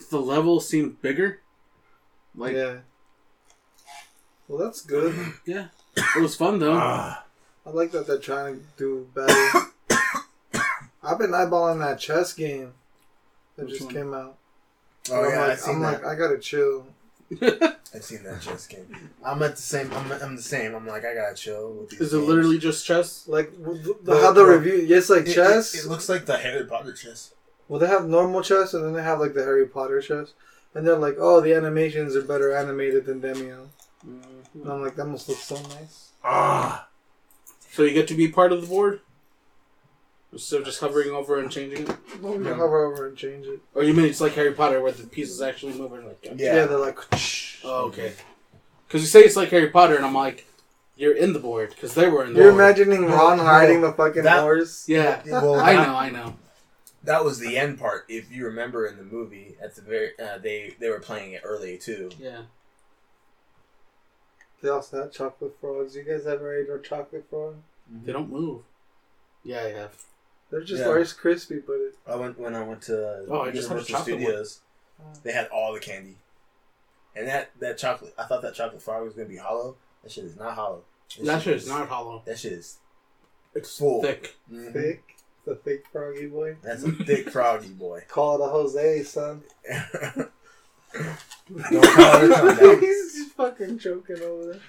the 0.09 0.19
level 0.19 0.59
seemed 0.59 1.01
bigger. 1.01 1.39
Like, 2.35 2.53
yeah, 2.53 2.59
yeah. 2.73 2.77
Well, 4.47 4.57
that's 4.59 4.81
good. 4.81 5.15
Yeah, 5.45 5.67
it 5.95 6.21
was 6.21 6.35
fun 6.35 6.59
though. 6.59 6.77
Ah. 6.77 7.25
I 7.65 7.69
like 7.69 7.91
that 7.91 8.07
they're 8.07 8.17
trying 8.17 8.55
to 8.59 8.63
do 8.77 9.07
better. 9.13 9.67
I've 11.03 11.17
been 11.19 11.31
eyeballing 11.31 11.79
that 11.79 11.99
chess 11.99 12.33
game 12.33 12.73
that 13.55 13.65
Which 13.65 13.73
just 13.75 13.85
one? 13.85 13.93
came 13.93 14.13
out. 14.13 14.37
Oh, 15.11 15.23
I'm 15.23 15.29
yeah, 15.31 15.39
like, 15.39 15.49
I've 15.51 15.59
seen 15.59 15.75
I'm 15.75 15.81
that. 15.81 16.03
like, 16.03 16.05
I 16.05 16.15
gotta 16.15 16.37
chill. 16.39 16.85
I've 17.93 18.03
seen 18.03 18.23
that 18.23 18.41
chess 18.41 18.67
game. 18.67 18.87
I'm 19.23 19.41
at 19.43 19.55
the 19.55 19.61
same. 19.61 19.91
I'm, 19.93 20.11
I'm 20.11 20.35
the 20.35 20.41
same. 20.41 20.75
I'm 20.75 20.87
like, 20.87 21.05
I 21.05 21.13
gotta 21.13 21.35
chill 21.35 21.73
with 21.73 21.89
these 21.91 22.01
Is 22.01 22.13
it 22.13 22.17
games. 22.17 22.27
literally 22.27 22.57
just 22.57 22.85
chess? 22.85 23.27
Like 23.27 23.51
the, 23.57 23.95
The- 24.03 24.21
how 24.21 24.31
the 24.31 24.43
the- 24.45 24.51
review, 24.51 24.75
yes, 24.75 25.09
like 25.09 25.21
It- 25.23 25.29
it- 25.29 25.33
chess. 25.35 25.75
It, 25.75 25.87
looks 25.89 26.09
like 26.09 26.25
the 26.25 26.37
Harry 26.37 26.65
Potter 26.65 26.93
chess. 26.93 27.33
well, 27.67 27.79
they 27.79 27.87
have 27.87 28.07
normal 28.07 28.41
chess 28.41 28.73
and 28.73 28.83
then 28.85 28.93
they 28.93 29.03
have 29.03 29.19
like 29.19 29.33
the 29.33 29.43
Harry 29.43 29.65
Potter 29.67 30.01
chess, 30.01 30.33
and 30.73 30.85
they're 30.87 30.97
like, 30.97 31.15
oh, 31.19 31.41
the 31.41 31.53
animations 31.53 32.15
are 32.15 32.21
better 32.23 32.53
animated 32.55 33.05
than 33.05 33.21
Demeo. 33.21 33.67
And 34.03 34.69
I'm 34.69 34.81
like, 34.81 34.95
that 34.95 35.05
must 35.05 35.29
look 35.29 35.37
so 35.37 35.55
nice. 35.55 36.11
Ah. 36.23 36.87
So 37.71 37.83
you 37.83 37.93
get 37.93 38.07
to 38.09 38.15
be 38.15 38.27
part 38.27 38.51
of 38.51 38.61
the 38.61 38.67
board. 38.67 38.99
Instead 40.33 40.59
of 40.61 40.65
just 40.65 40.79
hovering 40.79 41.09
over 41.11 41.39
and 41.39 41.51
changing 41.51 41.87
it, 41.89 41.97
Well, 42.21 42.35
you 42.35 42.43
Yeah. 42.45 42.53
hover 42.55 42.85
over 42.85 43.07
and 43.07 43.17
change 43.17 43.45
it. 43.47 43.59
or 43.75 43.83
you 43.83 43.93
mean 43.93 44.05
it's 44.05 44.21
like 44.21 44.31
Harry 44.33 44.53
Potter 44.53 44.79
where 44.81 44.91
the 44.93 45.05
pieces 45.07 45.41
actually 45.41 45.73
move 45.73 45.91
and 45.93 46.07
like. 46.07 46.19
Yeah. 46.23 46.31
Yeah, 46.55 46.65
they're 46.67 46.77
like, 46.77 46.97
Oh, 47.63 47.85
okay. 47.87 48.13
Because 48.87 49.01
you 49.01 49.07
say 49.07 49.21
it's 49.21 49.35
like 49.35 49.49
Harry 49.49 49.69
Potter, 49.69 49.95
and 49.95 50.05
I'm 50.05 50.13
like, 50.13 50.45
you're 50.95 51.15
in 51.15 51.33
the 51.33 51.39
board 51.39 51.69
because 51.71 51.93
they 51.95 52.07
were 52.07 52.23
in 52.23 52.29
the 52.29 52.33
board. 52.35 52.43
you're 52.43 52.51
board. 52.53 52.63
imagining 52.63 53.05
Ron 53.07 53.37
No, 53.37 53.43
hiding 53.43 53.81
the 53.81 53.91
fucking 53.93 54.23
that- 54.23 54.41
horse. 54.41 54.87
Yeah, 54.87 55.21
Well, 55.25 55.55
I 55.59 55.75
that- 55.75 55.87
know, 55.87 55.95
I 55.95 56.09
know. 56.09 56.35
That 57.03 57.25
was 57.25 57.39
the 57.39 57.57
end 57.57 57.79
part. 57.79 58.05
If 58.09 58.31
you 58.31 58.45
remember 58.45 58.85
in 58.85 58.95
the 58.97 59.03
movie, 59.03 59.55
at 59.61 59.75
the 59.75 59.81
very, 59.81 60.11
uh, 60.19 60.37
they 60.37 60.75
they 60.79 60.89
were 60.89 60.99
playing 60.99 61.31
it 61.33 61.41
early 61.43 61.77
too. 61.77 62.11
Yeah. 62.19 62.43
They 64.61 64.69
also 64.69 65.01
had 65.01 65.11
chocolate 65.11 65.55
frogs. 65.59 65.95
You 65.95 66.03
guys 66.03 66.27
ever 66.27 66.53
ate 66.55 66.69
a 66.69 66.77
chocolate 66.79 67.25
frog? 67.29 67.55
They 67.89 68.11
don't 68.13 68.29
move. 68.29 68.61
Yeah, 69.43 69.61
I 69.63 69.69
have. 69.71 70.03
They're 70.51 70.61
just 70.63 70.81
Yeah. 70.83 70.89
Rice 70.89 71.13
Krispie, 71.13 71.63
but 71.65 71.73
it, 71.77 71.95
I 72.05 72.15
went 72.17 72.37
when 72.37 72.55
I 72.55 72.63
went 72.63 72.81
to 72.83 73.25
Oh, 73.29 73.41
I 73.41 73.51
just 73.51 73.69
had 73.69 73.77
a 73.77 73.81
Universal 73.81 73.93
one. 73.95 74.03
Studios. 74.03 74.61
They 75.23 75.31
had 75.31 75.47
all 75.47 75.73
the 75.73 75.79
candy, 75.79 76.17
and 77.15 77.27
that 77.27 77.51
that 77.59 77.77
chocolate. 77.77 78.13
I 78.17 78.25
thought 78.25 78.41
that 78.43 78.53
chocolate 78.53 78.81
frog 78.83 79.03
was 79.05 79.13
gonna 79.15 79.27
be 79.29 79.37
hollow. 79.37 79.77
That 80.03 80.11
shit 80.11 80.25
is 80.25 80.35
not 80.35 80.53
hollow. 80.55 80.83
That 81.23 81.41
shit 81.41 81.55
is 81.55 81.67
not 81.67 81.87
hollow. 81.87 82.21
That 82.25 82.37
shit 82.37 82.53
is 82.53 82.77
It's 83.55 83.77
full. 83.77 84.01
thick. 84.03 84.35
Mhm. 84.51 84.73
thick. 84.73 85.03
The 85.45 85.55
thick 85.55 85.85
froggy 85.91 86.27
boy. 86.27 86.57
That's 86.61 86.83
a 86.83 86.91
thick 86.91 87.29
froggy 87.31 87.69
boy. 87.69 88.03
Call 88.09 88.35
it 88.41 88.45
a 88.45 88.49
Jose, 88.49 89.03
son. 89.03 89.43
Don't 90.93 91.83
call 91.95 92.23
it 92.23 92.61
a. 92.61 92.79
He's 92.79 93.13
just 93.15 93.31
fucking 93.33 93.79
choking 93.79 94.21
over 94.21 94.45
there. 94.53 94.61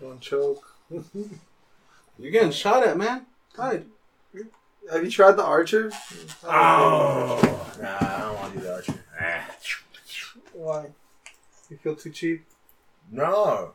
Don't 0.00 0.20
choke. 0.20 0.66
You're 2.18 2.32
getting 2.32 2.50
shot 2.50 2.84
at, 2.86 2.96
man. 2.96 3.26
Hide. 3.56 3.86
Have 4.92 5.04
you 5.04 5.10
tried 5.10 5.32
the 5.32 5.44
Archer? 5.44 5.90
Oh. 6.44 7.40
Nah, 7.80 7.96
I 8.00 8.20
don't 8.20 8.34
want 8.36 8.52
to 8.54 8.58
do 8.58 8.64
the 8.64 8.74
archer. 8.74 8.94
Why? 10.52 10.86
You 11.70 11.76
feel 11.78 11.96
too 11.96 12.10
cheap? 12.10 12.44
No, 13.10 13.72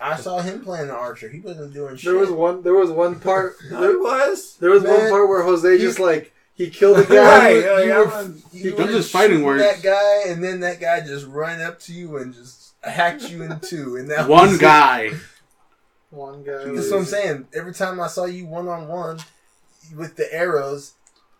I 0.00 0.16
saw 0.16 0.40
him 0.40 0.62
playing 0.62 0.88
the 0.88 0.94
archer. 0.94 1.28
He 1.28 1.40
wasn't 1.40 1.72
doing 1.74 1.96
shit. 1.96 2.10
There 2.10 2.20
was 2.20 2.30
one. 2.30 2.62
There 2.62 2.74
was 2.74 2.90
one 2.90 3.20
part. 3.20 3.54
No, 3.70 3.80
There, 3.80 3.98
was. 3.98 4.56
there 4.58 4.70
was 4.70 4.82
one 4.82 5.08
part 5.10 5.28
where 5.28 5.42
Jose 5.42 5.70
you- 5.72 5.78
just 5.78 5.98
like 5.98 6.32
he 6.54 6.70
killed 6.70 6.98
a 6.98 7.00
You 7.02 7.06
guy. 7.06 7.52
were- 7.52 7.60
yeah, 7.60 7.80
you 7.84 7.98
were- 8.00 8.06
man. 8.06 8.42
you 8.52 8.72
They're 8.76 8.86
were 8.86 8.92
just 8.92 9.10
fighting 9.10 9.30
shooting 9.38 9.46
words. 9.46 9.62
That 9.62 9.82
guy, 9.82 10.30
and 10.30 10.42
then 10.42 10.60
that 10.60 10.80
guy 10.80 11.00
just 11.00 11.26
ran 11.26 11.60
up 11.62 11.78
to 11.80 11.92
you 11.92 12.16
and 12.18 12.34
just 12.34 12.74
hacked 12.82 13.28
you 13.30 13.42
in 13.42 13.58
two, 13.60 13.96
and 13.96 14.10
that 14.10 14.28
One 14.28 14.54
it. 14.54 14.60
guy. 14.60 15.12
One 16.10 16.42
guy. 16.42 16.52
That 16.52 16.58
was 16.58 16.64
it. 16.64 16.64
One 16.64 16.74
guy. 16.74 16.74
That's 16.80 16.90
what 16.90 16.98
I'm 16.98 17.04
saying. 17.04 17.48
Every 17.54 17.72
time 17.74 18.00
I 18.00 18.06
saw 18.08 18.24
you 18.24 18.46
one 18.46 18.68
on 18.68 18.88
one 18.88 19.18
with 19.94 20.16
the 20.16 20.32
arrows, 20.32 20.94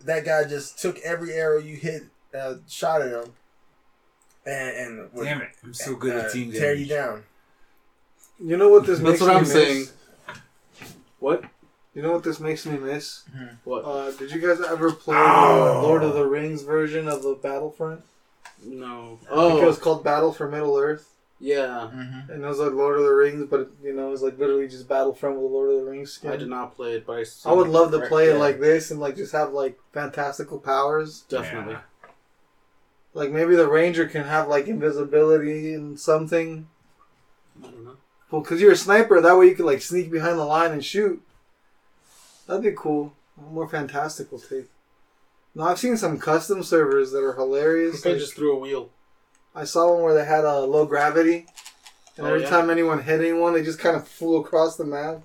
that 0.05 0.25
guy 0.25 0.45
just 0.45 0.79
took 0.79 0.99
every 1.01 1.33
arrow 1.33 1.59
you 1.59 1.77
hit, 1.77 2.05
uh, 2.39 2.55
shot 2.69 3.03
at 3.03 3.09
him, 3.11 3.33
and, 4.45 4.77
and 4.77 5.13
would, 5.13 5.25
Damn 5.25 5.43
it! 5.43 5.51
I'm 5.65 5.75
so 5.75 5.95
good 5.97 6.15
uh, 6.17 6.21
at 6.27 6.33
team 6.33 6.53
tear 6.53 6.75
damage. 6.75 6.81
you 6.81 6.87
down. 6.95 7.23
You 8.39 8.57
know 8.57 8.69
what 8.69 8.87
this 8.87 8.99
That's 8.99 9.11
makes 9.11 9.21
what 9.23 9.29
me 9.31 9.35
I'm 9.35 9.43
miss? 9.43 9.53
saying. 9.53 9.87
What? 11.19 11.45
You 11.95 12.03
know 12.03 12.13
what 12.13 12.25
this 12.25 12.39
makes 12.41 12.67
me 12.67 12.77
miss? 12.77 13.23
What? 13.65 13.81
Uh, 13.85 14.11
did 14.13 14.31
you 14.31 14.39
guys 14.41 14.61
ever 14.61 14.93
play 14.93 15.17
Oh. 15.19 15.81
the 15.81 15.87
Lord 15.89 16.03
of 16.03 16.13
the 16.15 16.27
Rings 16.27 16.63
version 16.63 17.09
of 17.09 17.23
the 17.23 17.35
Battlefront? 17.43 18.03
no. 18.63 19.19
I 19.25 19.35
think 19.49 19.59
it 19.61 19.65
Oh, 19.65 19.67
was 19.67 19.79
called 19.79 20.05
Battle 20.05 20.33
for 20.33 20.49
Middle 20.51 20.77
Earth, 20.77 21.09
yeah. 21.39 21.91
Mm-hmm. 21.93 22.33
and 22.33 22.45
it 22.45 22.47
was 22.47 22.59
like 22.59 22.73
Lord 22.73 22.99
of 22.99 23.05
the 23.05 23.13
Rings, 23.15 23.47
but 23.51 23.71
you 23.83 23.93
know 23.95 24.09
it 24.09 24.11
was 24.11 24.23
like 24.23 24.39
literally 24.39 24.69
just 24.69 24.89
Battlefront 24.89 25.37
with 25.41 25.51
Lord 25.53 25.71
of 25.71 25.77
the 25.85 25.91
Rings 25.91 26.13
skin. 26.13 26.31
I 26.31 26.37
did 26.37 26.49
not 26.49 26.75
play 26.77 26.95
it, 26.95 27.07
but 27.07 27.19
I, 27.45 27.51
I 27.51 27.53
would 27.53 27.69
love 27.69 27.91
to 27.93 28.07
play 28.09 28.31
it 28.31 28.39
like 28.39 28.61
this 28.61 28.91
and 28.91 29.01
like 29.01 29.17
just 29.17 29.33
have 29.33 29.53
like 29.53 29.79
fantastical 29.93 30.59
powers. 30.59 31.23
Definitely. 31.29 31.75
Yeah. 31.75 31.81
Like 33.15 33.31
maybe 33.31 33.57
the 33.57 33.69
ranger 33.69 34.07
can 34.07 34.25
have 34.25 34.49
like 34.49 34.67
invisibility 34.67 35.73
and 35.73 35.99
something. 35.99 36.69
I 37.63 37.69
don't 37.69 37.85
know. 37.85 37.97
Well, 38.31 38.43
because 38.43 38.61
you're 38.61 38.73
a 38.73 38.77
sniper, 38.77 39.21
that 39.21 39.39
way 39.39 39.47
you 39.47 39.55
could 39.55 39.65
like 39.67 39.81
sneak 39.83 40.11
behind 40.11 40.39
the 40.39 40.45
line 40.45 40.73
and 40.73 40.85
shoot. 40.85 41.23
That'd 42.47 42.63
be 42.63 42.73
cool. 42.77 43.13
A 43.39 43.51
more 43.51 43.69
fantastical 43.69 44.39
take. 44.39 44.67
Now 45.55 45.65
I've 45.65 45.79
seen 45.79 45.97
some 45.97 46.19
custom 46.19 46.63
servers 46.63 47.13
that 47.13 47.23
are 47.25 47.33
hilarious. 47.35 48.03
think 48.03 48.07
I 48.07 48.11
Like, 48.11 48.21
just 48.21 48.35
threw 48.35 48.55
a 48.55 48.59
wheel. 48.59 48.91
I 49.57 49.65
saw 49.65 49.93
one 49.93 50.03
where 50.03 50.15
they 50.15 50.25
had 50.27 50.45
a 50.45 50.61
low 50.61 50.85
gravity, 50.87 51.47
and 52.17 52.27
Oh, 52.27 52.31
every 52.31 52.43
yeah? 52.43 52.51
time 52.51 52.71
anyone 52.71 53.03
hit 53.03 53.21
anyone, 53.21 53.55
they 53.55 53.63
just 53.63 53.79
kind 53.79 53.97
of 53.97 54.07
flew 54.07 54.37
across 54.37 54.77
the 54.77 54.85
map. 54.85 55.23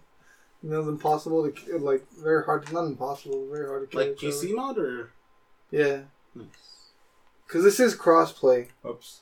You 0.63 0.69
know, 0.69 0.79
it's 0.79 0.87
impossible 0.87 1.43
to 1.43 1.51
ki- 1.51 1.73
like 1.73 2.05
very 2.17 2.43
hard. 2.45 2.71
Not 2.71 2.85
impossible, 2.85 3.47
very 3.51 3.67
hard 3.67 3.81
to 3.81 3.87
kill. 3.87 4.07
Like 4.07 4.23
each 4.23 4.33
PC 4.33 4.55
mod 4.55 4.77
or? 4.77 4.87
other. 4.99 5.09
Yeah, 5.71 5.99
Nice. 6.35 6.45
because 7.47 7.63
this 7.63 7.79
is 7.79 7.95
crossplay. 7.95 8.67
Oops. 8.87 9.21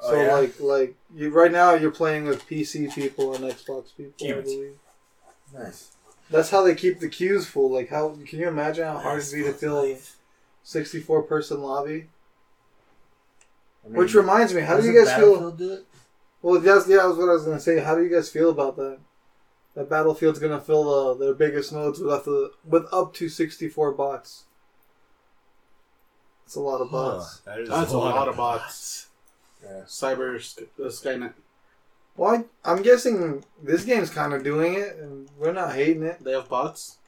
Oh, 0.00 0.10
So 0.10 0.20
yeah? 0.22 0.32
like 0.34 0.60
like 0.60 0.94
you 1.14 1.30
right 1.30 1.50
now 1.52 1.74
you're 1.74 1.90
playing 1.90 2.24
with 2.26 2.46
PC 2.48 2.92
people 2.94 3.34
and 3.34 3.44
Xbox 3.44 3.96
people. 3.96 4.12
I 4.20 4.26
Damn 4.26 4.38
it. 4.38 4.44
believe. 4.44 4.78
Nice. 5.54 5.92
That's 6.30 6.50
how 6.50 6.62
they 6.62 6.74
keep 6.74 7.00
the 7.00 7.08
queues 7.08 7.46
full. 7.46 7.70
Like 7.70 7.88
how 7.88 8.16
can 8.26 8.38
you 8.38 8.48
imagine 8.48 8.84
how 8.84 8.98
hard 8.98 9.20
it'd 9.22 9.32
be 9.34 9.42
to 9.44 9.52
fill 9.52 9.80
a 9.82 9.98
64 10.62 11.22
person 11.22 11.62
lobby? 11.62 12.08
I 13.88 13.90
mean, 13.90 13.98
Which 13.98 14.14
reminds 14.14 14.52
me, 14.52 14.60
how 14.60 14.78
do 14.78 14.86
you 14.86 15.04
guys 15.04 15.16
feel? 15.16 15.50
Do 15.50 15.72
it? 15.72 15.86
Well, 16.42 16.62
yes, 16.62 16.86
yeah, 16.86 16.96
that's 16.96 17.16
what 17.16 17.30
I 17.30 17.32
was 17.32 17.44
gonna 17.44 17.58
say. 17.58 17.80
How 17.80 17.94
do 17.94 18.02
you 18.02 18.10
guys 18.10 18.28
feel 18.28 18.50
about 18.50 18.76
that? 18.76 18.98
That 19.74 19.88
Battlefield's 19.88 20.38
gonna 20.38 20.60
fill 20.60 20.92
uh, 20.92 21.14
their 21.14 21.32
biggest 21.32 21.72
nodes 21.72 21.98
with 21.98 22.12
up 22.12 22.24
to 22.24 22.50
with 22.64 22.84
up 22.92 23.14
to 23.14 23.28
64 23.28 23.92
bots. 23.92 24.44
It's 26.44 26.54
a 26.54 26.60
lot 26.60 26.80
of 26.80 26.90
bots. 26.90 27.38
That 27.40 27.60
is 27.60 27.68
That's 27.70 27.92
a 27.92 27.98
lot 27.98 28.28
of 28.28 28.36
bots. 28.36 29.08
Yeah. 29.62 29.82
Cyber 29.86 30.40
Sk- 30.40 30.62
uh, 30.78 30.84
Skynet. 30.84 31.32
Well, 32.16 32.44
I, 32.64 32.70
I'm 32.70 32.82
guessing 32.82 33.44
this 33.62 33.84
game's 33.84 34.10
kind 34.10 34.34
of 34.34 34.42
doing 34.42 34.74
it, 34.74 34.96
and 34.96 35.28
we're 35.38 35.52
not 35.52 35.74
hating 35.74 36.02
it. 36.02 36.22
They 36.22 36.32
have 36.32 36.48
bots. 36.48 36.98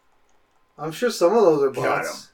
I'm 0.78 0.92
sure 0.92 1.10
some 1.10 1.34
of 1.36 1.42
those 1.42 1.62
are 1.62 1.70
Got 1.70 2.04
bots. 2.04 2.30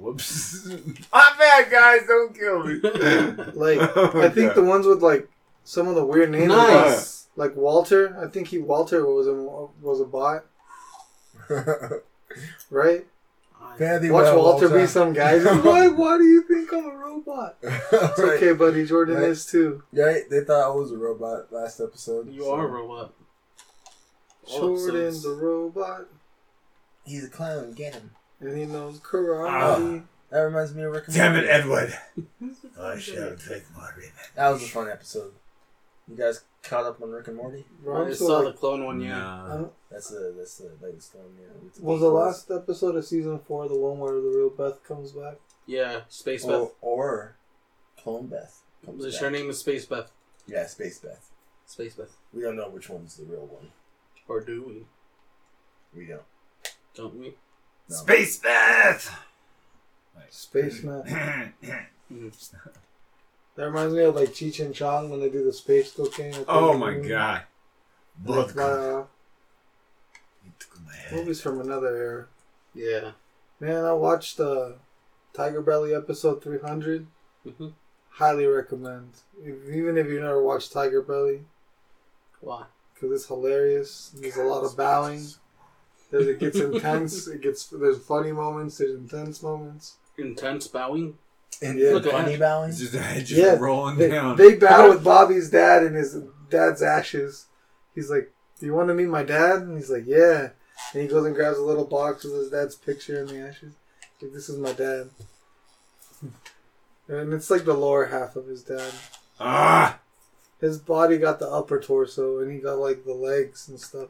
Whoops. 0.00 0.66
My 1.12 1.32
bad, 1.38 1.70
guys. 1.70 2.00
Don't 2.06 2.34
kill 2.34 2.64
me. 2.64 2.80
Like 3.54 3.78
Oh 3.96 4.20
I 4.22 4.28
think 4.28 4.54
God. 4.54 4.56
the 4.56 4.64
ones 4.64 4.86
with 4.86 5.02
like 5.02 5.28
some 5.64 5.88
of 5.88 5.94
the 5.94 6.04
weird 6.04 6.30
names, 6.30 6.48
nice. 6.48 7.26
like 7.36 7.54
Walter. 7.56 8.16
I 8.22 8.28
think 8.28 8.48
he 8.48 8.58
Walter 8.58 9.04
was 9.06 9.26
a 9.28 9.34
was 9.84 10.00
a 10.00 10.04
bot, 10.04 10.44
right? 12.70 13.06
Fancy 13.78 14.10
Watch 14.10 14.24
well, 14.24 14.36
Walter 14.42 14.68
be 14.68 14.86
some 14.86 15.12
guy. 15.12 15.38
Why? 15.38 15.88
Why 15.88 16.18
do 16.18 16.24
you 16.24 16.42
think 16.42 16.72
I'm 16.72 16.84
a 16.84 16.94
robot? 16.96 17.56
It's 17.62 18.18
right. 18.18 18.36
okay, 18.36 18.52
buddy. 18.52 18.84
Jordan 18.84 19.16
Right. 19.16 19.30
is 19.30 19.46
too. 19.46 19.82
Right? 19.92 20.28
They 20.28 20.42
thought 20.44 20.64
I 20.64 20.74
was 20.74 20.92
a 20.92 20.98
robot 20.98 21.50
last 21.52 21.80
episode. 21.80 22.30
You 22.32 22.42
so- 22.42 22.54
are 22.54 22.66
a 22.66 22.70
robot. 22.70 23.12
All 24.50 24.58
Jordan 24.76 25.00
episodes. 25.06 25.22
the 25.22 25.30
robot, 25.30 26.06
He's 27.04 27.24
a 27.24 27.30
clown. 27.30 27.72
Get 27.72 27.94
him. 27.94 28.10
And 28.42 28.56
he 28.58 28.66
knows 28.66 28.98
karate. 29.00 29.48
Ah. 29.48 30.00
That 30.30 30.40
reminds 30.40 30.74
me 30.74 30.82
of 30.82 30.92
Rick 30.92 31.08
and 31.08 31.16
Morty. 31.16 31.30
Damn 31.34 31.44
it, 31.44 31.48
Edward. 31.48 31.94
I 32.80 32.98
shall 32.98 33.36
take 33.36 33.64
my 33.76 33.88
revenge. 33.96 34.12
That 34.34 34.48
was 34.50 34.62
a 34.62 34.66
fun 34.66 34.88
episode. 34.88 35.32
You 36.08 36.16
guys 36.16 36.42
caught 36.62 36.84
up 36.84 37.02
on 37.02 37.10
Rick 37.10 37.28
and 37.28 37.36
Morty? 37.36 37.64
Bro, 37.82 38.02
I 38.02 38.06
I'm 38.06 38.14
so, 38.14 38.26
saw 38.26 38.38
like- 38.38 38.54
the 38.54 38.58
clone 38.58 38.84
one, 38.84 39.00
yeah. 39.00 39.18
Nah. 39.18 39.64
That's 39.90 40.08
the 40.08 40.34
that's 40.36 40.56
the 40.56 40.70
latest 40.80 41.14
one. 41.14 41.26
Yeah. 41.38 41.48
with 41.62 41.80
was 41.82 42.00
the 42.00 42.08
last 42.08 42.50
episode 42.50 42.96
of 42.96 43.04
season 43.04 43.38
four 43.46 43.68
the 43.68 43.78
one 43.78 43.98
where 43.98 44.14
the 44.14 44.28
real 44.28 44.48
Beth 44.50 44.82
comes 44.84 45.12
back? 45.12 45.34
Yeah, 45.66 46.00
Space 46.08 46.44
or, 46.44 46.64
Beth. 46.66 46.74
or 46.80 47.36
Clone 48.02 48.26
Beth 48.28 48.62
comes 48.86 49.04
Her 49.04 49.30
back. 49.30 49.32
name 49.32 49.50
is 49.50 49.58
Space 49.58 49.84
Beth. 49.84 50.10
Yeah, 50.46 50.66
Space 50.66 50.98
Beth. 50.98 51.28
Space 51.66 51.94
Beth. 51.94 52.16
We 52.32 52.40
don't 52.42 52.56
know 52.56 52.68
which 52.70 52.88
one's 52.88 53.16
the 53.16 53.24
real 53.24 53.46
one. 53.46 53.68
Or 54.28 54.40
do 54.40 54.62
we? 55.92 55.98
We 56.00 56.06
don't. 56.06 56.22
Don't 56.94 57.14
we? 57.20 57.34
No. 57.88 57.96
Space 57.96 58.38
Beth! 58.38 59.18
Spaceman. 60.30 61.52
Mm. 62.12 62.30
That 63.56 63.64
reminds 63.64 63.94
me 63.94 64.02
of 64.02 64.14
like 64.14 64.30
Cheech 64.34 64.62
and 64.62 64.74
Chong 64.74 65.08
when 65.08 65.20
they 65.20 65.30
do 65.30 65.42
the 65.42 65.52
space 65.52 65.92
cocaine. 65.92 66.34
at 66.34 66.44
oh 66.46 66.76
my 66.76 66.88
beginning. 66.90 67.08
god. 67.08 67.42
Like, 68.26 68.46
Vodka. 68.50 68.62
uh, 68.62 69.04
He 70.44 70.50
took 70.58 70.78
my 70.84 70.94
head. 70.94 71.12
movies 71.14 71.40
from 71.40 71.58
another 71.62 71.96
era. 71.96 72.26
Yeah. 72.74 73.12
Man, 73.60 73.84
I 73.86 73.94
watched 73.94 74.38
uh, 74.40 74.72
Tiger 75.32 75.62
Belly 75.62 75.94
episode 75.94 76.42
300. 76.42 77.06
hmm 77.56 77.68
Highly 78.10 78.44
recommend. 78.44 79.12
If, 79.42 79.74
even 79.74 79.96
if 79.96 80.06
you 80.08 80.20
never 80.20 80.42
watched 80.42 80.70
Tiger 80.72 81.00
Belly, 81.00 81.40
Why? 82.42 82.64
because 82.92 83.10
it's 83.22 83.26
hilarious. 83.28 84.12
There's 84.14 84.36
a 84.36 84.42
lot 84.42 84.64
of 84.64 84.76
bowing. 84.76 85.26
There's, 86.12 86.26
it 86.28 86.38
gets 86.38 86.58
intense. 86.58 87.26
It 87.26 87.40
gets 87.40 87.66
there's 87.66 87.98
funny 87.98 88.30
moments. 88.30 88.78
There's 88.78 88.94
intense 88.94 89.42
moments. 89.42 89.96
Intense 90.18 90.68
bowing? 90.68 91.18
And 91.60 91.78
Yeah. 91.78 91.90
Look 91.94 92.04
funny 92.04 92.32
that. 92.36 92.40
bowing. 92.40 92.70
It's 92.70 92.78
just, 92.78 92.94
it's 92.94 93.28
just 93.30 93.40
Yeah, 93.40 93.56
rolling 93.58 93.96
They, 93.96 94.08
down. 94.10 94.36
they 94.36 94.54
bow 94.54 94.90
with 94.90 95.02
Bobby's 95.02 95.50
dad 95.50 95.82
and 95.82 95.96
his 95.96 96.18
dad's 96.50 96.82
ashes. 96.82 97.46
He's 97.94 98.10
like, 98.10 98.30
"Do 98.60 98.66
you 98.66 98.74
want 98.74 98.88
to 98.88 98.94
meet 98.94 99.08
my 99.08 99.22
dad?" 99.24 99.62
And 99.62 99.76
he's 99.76 99.90
like, 99.90 100.04
"Yeah." 100.06 100.50
And 100.92 101.02
he 101.02 101.08
goes 101.08 101.24
and 101.26 101.34
grabs 101.34 101.58
a 101.58 101.62
little 101.62 101.84
box 101.86 102.24
with 102.24 102.34
his 102.34 102.50
dad's 102.50 102.74
picture 102.74 103.18
in 103.20 103.26
the 103.26 103.38
ashes. 103.48 103.72
Like, 104.20 104.32
this 104.32 104.48
is 104.48 104.58
my 104.58 104.72
dad. 104.72 105.10
And 107.08 107.32
it's 107.32 107.50
like 107.50 107.64
the 107.64 107.74
lower 107.74 108.06
half 108.06 108.36
of 108.36 108.46
his 108.46 108.62
dad. 108.62 108.92
ah! 109.40 109.98
His 110.60 110.78
body 110.78 111.18
got 111.18 111.40
the 111.40 111.48
upper 111.48 111.80
torso, 111.80 112.38
and 112.38 112.52
he 112.52 112.58
got 112.60 112.78
like 112.78 113.04
the 113.04 113.14
legs 113.14 113.68
and 113.68 113.80
stuff. 113.80 114.08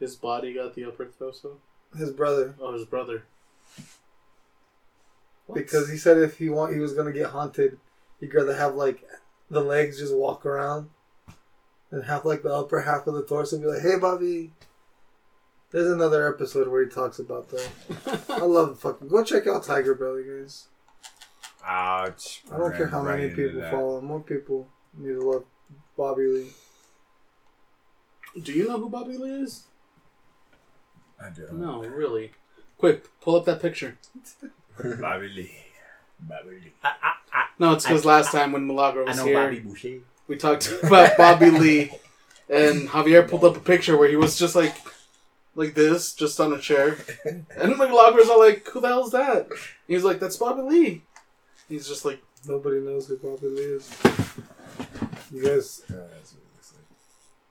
His 0.00 0.16
body 0.16 0.54
got 0.54 0.74
the 0.74 0.84
upper 0.86 1.04
torso? 1.06 1.58
His 1.96 2.10
brother, 2.10 2.54
Oh, 2.60 2.72
his 2.72 2.84
brother. 2.86 3.24
What? 5.46 5.54
because 5.56 5.90
he 5.90 5.96
said 5.96 6.16
if 6.18 6.38
he 6.38 6.48
want, 6.48 6.72
he 6.72 6.80
was 6.80 6.94
gonna 6.94 7.12
get 7.12 7.30
haunted, 7.30 7.78
he'd 8.20 8.34
rather 8.34 8.54
have 8.56 8.74
like 8.74 9.04
the 9.50 9.60
legs 9.60 9.98
just 9.98 10.14
walk 10.14 10.46
around, 10.46 10.90
and 11.90 12.04
have 12.04 12.24
like 12.24 12.42
the 12.42 12.54
upper 12.54 12.80
half 12.80 13.06
of 13.06 13.14
the 13.14 13.24
torso 13.24 13.58
be 13.58 13.66
like, 13.66 13.82
"Hey, 13.82 13.98
Bobby." 13.98 14.52
There's 15.72 15.90
another 15.90 16.32
episode 16.32 16.66
where 16.66 16.82
he 16.82 16.90
talks 16.90 17.18
about 17.20 17.48
that. 17.50 17.68
I 18.28 18.40
love 18.44 18.80
fucking. 18.80 19.06
Go 19.08 19.22
check 19.22 19.46
out 19.46 19.62
Tiger 19.62 19.94
Belly, 19.94 20.24
guys. 20.24 20.66
Ouch. 21.64 22.42
I 22.52 22.56
don't 22.58 22.74
care 22.76 22.88
how 22.88 23.02
many 23.02 23.22
right 23.22 23.30
into 23.30 23.36
people 23.36 23.60
that. 23.60 23.70
follow. 23.70 23.98
him. 23.98 24.06
More 24.06 24.20
people 24.20 24.66
need 24.96 25.12
to 25.14 25.20
love 25.30 25.44
Bobby 25.96 26.26
Lee. 26.26 26.50
Do 28.42 28.52
you 28.52 28.66
know 28.68 28.78
who 28.78 28.88
Bobby 28.88 29.16
Lee 29.16 29.42
is? 29.42 29.64
I 31.22 31.30
do. 31.30 31.48
No, 31.52 31.82
really. 31.84 32.32
Quick, 32.78 33.04
pull 33.20 33.36
up 33.36 33.44
that 33.44 33.60
picture. 33.60 33.98
Bobby 34.82 35.28
Lee. 35.28 35.54
Bobby 36.20 36.50
Lee. 36.50 36.72
No, 37.58 37.72
it's 37.72 37.84
because 37.84 38.04
last 38.04 38.32
time 38.32 38.52
when 38.52 38.66
Milagro 38.66 39.04
I 39.04 39.08
was 39.08 39.16
know 39.18 39.26
here, 39.26 39.42
Bobby 39.44 39.60
Boucher. 39.60 39.98
we 40.28 40.36
talked 40.36 40.72
about 40.82 41.16
Bobby 41.16 41.50
Lee, 41.50 41.92
and 42.48 42.88
Javier 42.88 43.28
pulled 43.28 43.44
up 43.44 43.56
a 43.56 43.60
picture 43.60 43.98
where 43.98 44.08
he 44.08 44.16
was 44.16 44.38
just 44.38 44.54
like, 44.56 44.74
like 45.54 45.74
this, 45.74 46.14
just 46.14 46.40
on 46.40 46.52
a 46.54 46.58
chair, 46.58 46.96
and 47.24 47.76
Milagro's 47.76 48.30
all 48.30 48.38
like, 48.40 48.66
"Who 48.68 48.80
the 48.80 48.88
hell's 48.88 49.12
that?" 49.12 49.46
And 49.50 49.58
he's 49.88 50.04
like, 50.04 50.20
"That's 50.20 50.36
Bobby 50.38 50.62
Lee." 50.62 51.02
He's 51.68 51.86
just 51.86 52.04
like, 52.04 52.20
Nobody 52.46 52.80
knows 52.80 53.06
who 53.06 53.16
Bobby 53.18 53.48
Lee 53.48 53.62
is. 53.62 53.90
You 55.30 55.42
guys 55.42 55.82
Yeah, 55.90 55.96
that's 55.96 56.32
what 56.32 56.40
it 56.40 56.48
looks 56.56 56.72
like. 56.74 56.86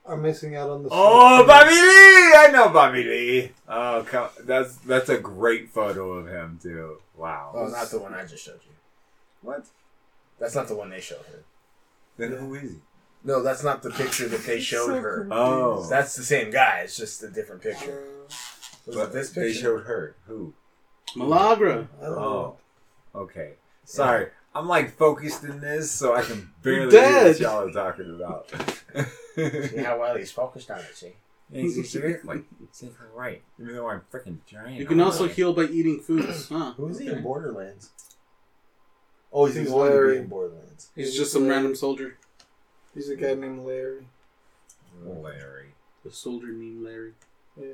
Are 0.09 0.17
missing 0.17 0.55
out 0.55 0.71
on 0.71 0.81
the. 0.81 0.89
Oh, 0.91 1.45
Bobby 1.45 1.69
Lee! 1.69 2.33
I 2.35 2.49
know 2.51 2.69
Bobby 2.69 3.03
Lee. 3.03 3.51
Oh, 3.67 4.03
come, 4.07 4.29
that's 4.43 4.77
that's 4.77 5.07
a 5.09 5.19
great 5.19 5.69
photo 5.69 6.13
of 6.13 6.27
him 6.27 6.57
too. 6.61 6.97
Wow. 7.15 7.51
Oh, 7.53 7.67
not 7.67 7.91
the 7.91 7.99
one 7.99 8.15
I 8.15 8.25
just 8.25 8.43
showed 8.43 8.59
you. 8.65 8.71
What? 9.43 9.67
That's 10.39 10.55
not 10.55 10.67
the 10.67 10.75
one 10.75 10.89
they 10.89 10.99
showed 10.99 11.25
her. 11.31 11.43
Then 12.17 12.31
who 12.31 12.55
is 12.55 12.71
he? 12.71 12.77
No, 13.23 13.43
that's 13.43 13.63
not 13.63 13.83
the 13.83 13.91
picture 13.91 14.27
that 14.29 14.43
they 14.45 14.59
showed 14.59 14.87
So 14.87 14.99
her. 14.99 15.17
confused. 15.27 15.31
Oh. 15.39 15.87
That's 15.87 16.15
the 16.15 16.23
same 16.23 16.49
guy. 16.49 16.79
It's 16.85 16.97
just 16.97 17.21
a 17.21 17.29
different 17.29 17.61
picture. 17.61 18.01
Was 18.87 18.95
But 18.95 19.09
it 19.09 19.13
this 19.13 19.29
they 19.29 19.53
showed 19.53 19.83
her. 19.83 20.15
Who? 20.25 20.53
Milagro. 21.15 21.87
I. 22.01 22.05
Oh. 22.05 22.57
Okay. 23.13 23.53
Sorry. 23.85 24.29
I'm 24.53 24.67
like 24.67 24.97
focused 24.97 25.43
in 25.43 25.59
this, 25.59 25.91
so 25.91 26.15
I 26.15 26.23
can 26.23 26.51
barely 26.63 26.91
You're 26.95 27.07
hear 27.07 27.23
what 27.25 27.39
y'all 27.39 27.67
are 27.67 27.71
talking 27.71 28.15
about. 28.15 28.49
See 29.35 29.77
how 29.77 29.99
well 29.99 30.15
he's 30.17 30.31
focused 30.31 30.71
on 30.71 30.79
it. 30.79 30.95
See. 30.95 31.13
Exactly. 31.51 32.43
See, 32.71 32.89
right. 33.15 33.41
Even 33.59 33.75
though 33.75 33.89
I'm 33.89 34.01
freaking 34.11 34.37
giant. 34.45 34.75
You 34.75 34.85
can 34.85 34.99
also 34.99 35.27
heal 35.27 35.53
by 35.53 35.63
eating 35.63 35.99
foods. 35.99 36.49
Huh. 36.49 36.73
Who 36.77 36.87
is 36.89 36.99
he 36.99 37.07
in 37.07 37.21
Borderlands? 37.23 37.89
Oh, 39.31 39.45
he's, 39.45 39.55
He's 39.55 39.69
going 39.69 39.91
to 39.91 39.91
be 39.91 39.95
Larry. 39.95 40.17
in 40.17 40.27
Borderlands. 40.27 40.89
He's 40.95 41.15
just 41.15 41.31
some 41.31 41.47
random 41.47 41.75
soldier. 41.75 42.17
He's 42.93 43.09
a 43.09 43.15
guy 43.15 43.33
named 43.35 43.65
Larry. 43.65 44.07
Larry. 45.03 45.73
The 46.03 46.11
soldier 46.11 46.47
named 46.47 46.83
Larry. 46.83 47.13
Yeah. 47.59 47.73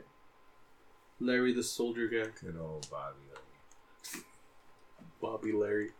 Larry 1.19 1.53
the 1.53 1.63
soldier 1.63 2.07
guy. 2.07 2.29
Good 2.41 2.57
old 2.59 2.87
Bobby. 2.91 3.15
Lee. 4.13 4.21
Bobby 5.21 5.51
Larry. 5.53 5.91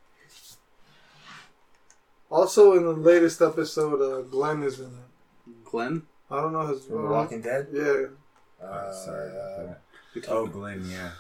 Also, 2.30 2.74
in 2.74 2.84
the 2.84 2.92
latest 2.94 3.42
episode, 3.42 4.02
uh, 4.02 4.22
Glenn 4.24 4.64
is 4.64 4.80
in 4.80 4.86
it. 4.88 5.64
Glenn? 5.66 6.04
I 6.30 6.42
don't 6.42 6.54
know 6.54 6.66
his. 6.68 6.84
From 6.86 7.04
The 7.04 7.08
Walking 7.10 7.42
Dead. 7.42 7.68
Yeah. 7.72 7.84
Uh, 7.84 8.68
Oh, 8.68 9.06
sorry 9.06 9.30
about 9.30 9.68
that. 9.68 9.82
We 10.16 10.22
Oh, 10.28 10.48
Glenn, 10.48 10.84
yeah. 10.90 11.12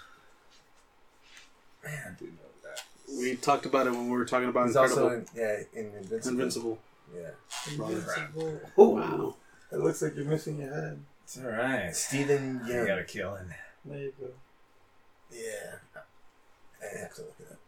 Man, 1.83 2.01
I 2.07 2.19
do 2.19 2.25
know 2.25 2.31
that. 2.63 2.81
we 3.19 3.35
talked 3.35 3.65
about 3.67 3.85
it 3.87 3.91
when 3.91 4.05
we 4.09 4.17
were 4.17 4.25
talking 4.25 4.49
about 4.49 4.67
he's 4.67 4.75
Incredible. 4.75 5.03
also 5.03 5.15
in, 5.17 5.25
yeah 5.35 5.57
in 5.73 5.85
Invincible. 5.95 6.29
Invincible. 6.31 6.79
Yeah. 7.15 7.29
Invincible. 7.71 8.61
Oh, 8.77 8.89
wow. 8.89 9.35
It 9.71 9.79
looks 9.79 10.01
like 10.01 10.15
you're 10.15 10.25
missing 10.25 10.59
your 10.59 10.73
head. 10.73 10.99
It's 11.23 11.37
alright. 11.37 11.95
Steven 11.95 12.61
You 12.67 12.85
gotta 12.87 13.03
kill 13.03 13.35
him. 13.35 13.53
There 13.83 13.99
you 13.99 14.13
go. 14.19 14.27
Yeah. 15.31 15.75
I 16.81 16.99
have 17.01 17.13
to 17.15 17.21
look 17.21 17.35
it 17.39 17.47
up. 17.51 17.59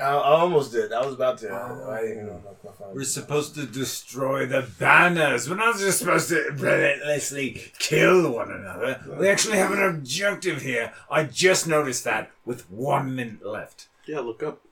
I, 0.00 0.04
I 0.04 0.40
almost 0.40 0.72
did. 0.72 0.92
I 0.92 1.04
was 1.04 1.14
about 1.14 1.38
to. 1.38 1.50
I 1.50 1.70
oh. 1.70 2.00
didn't 2.00 2.12
even 2.12 2.26
know 2.26 2.40
if 2.50 2.64
my 2.64 2.70
phone. 2.72 2.94
We're 2.94 3.04
supposed 3.04 3.54
to 3.56 3.66
destroy 3.66 4.46
the 4.46 4.66
banners. 4.78 5.48
We're 5.48 5.56
not 5.56 5.78
just 5.78 5.98
supposed 5.98 6.28
to 6.30 6.50
relentlessly 6.54 7.72
kill 7.78 8.32
one 8.32 8.50
another. 8.50 9.00
We 9.18 9.28
actually 9.28 9.58
have 9.58 9.72
an 9.72 9.82
objective 9.82 10.62
here. 10.62 10.92
I 11.10 11.24
just 11.24 11.66
noticed 11.68 12.04
that 12.04 12.30
with 12.44 12.70
one 12.70 13.14
minute 13.14 13.44
left. 13.44 13.88
Yeah, 14.06 14.20
look 14.20 14.42
up. 14.42 14.62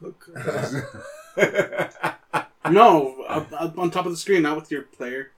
Look. 0.00 0.28
No, 2.70 3.22
up, 3.28 3.52
up 3.52 3.78
on 3.78 3.90
top 3.90 4.06
of 4.06 4.12
the 4.12 4.18
screen, 4.18 4.42
not 4.42 4.56
with 4.56 4.70
your 4.70 4.82
player. 4.82 5.32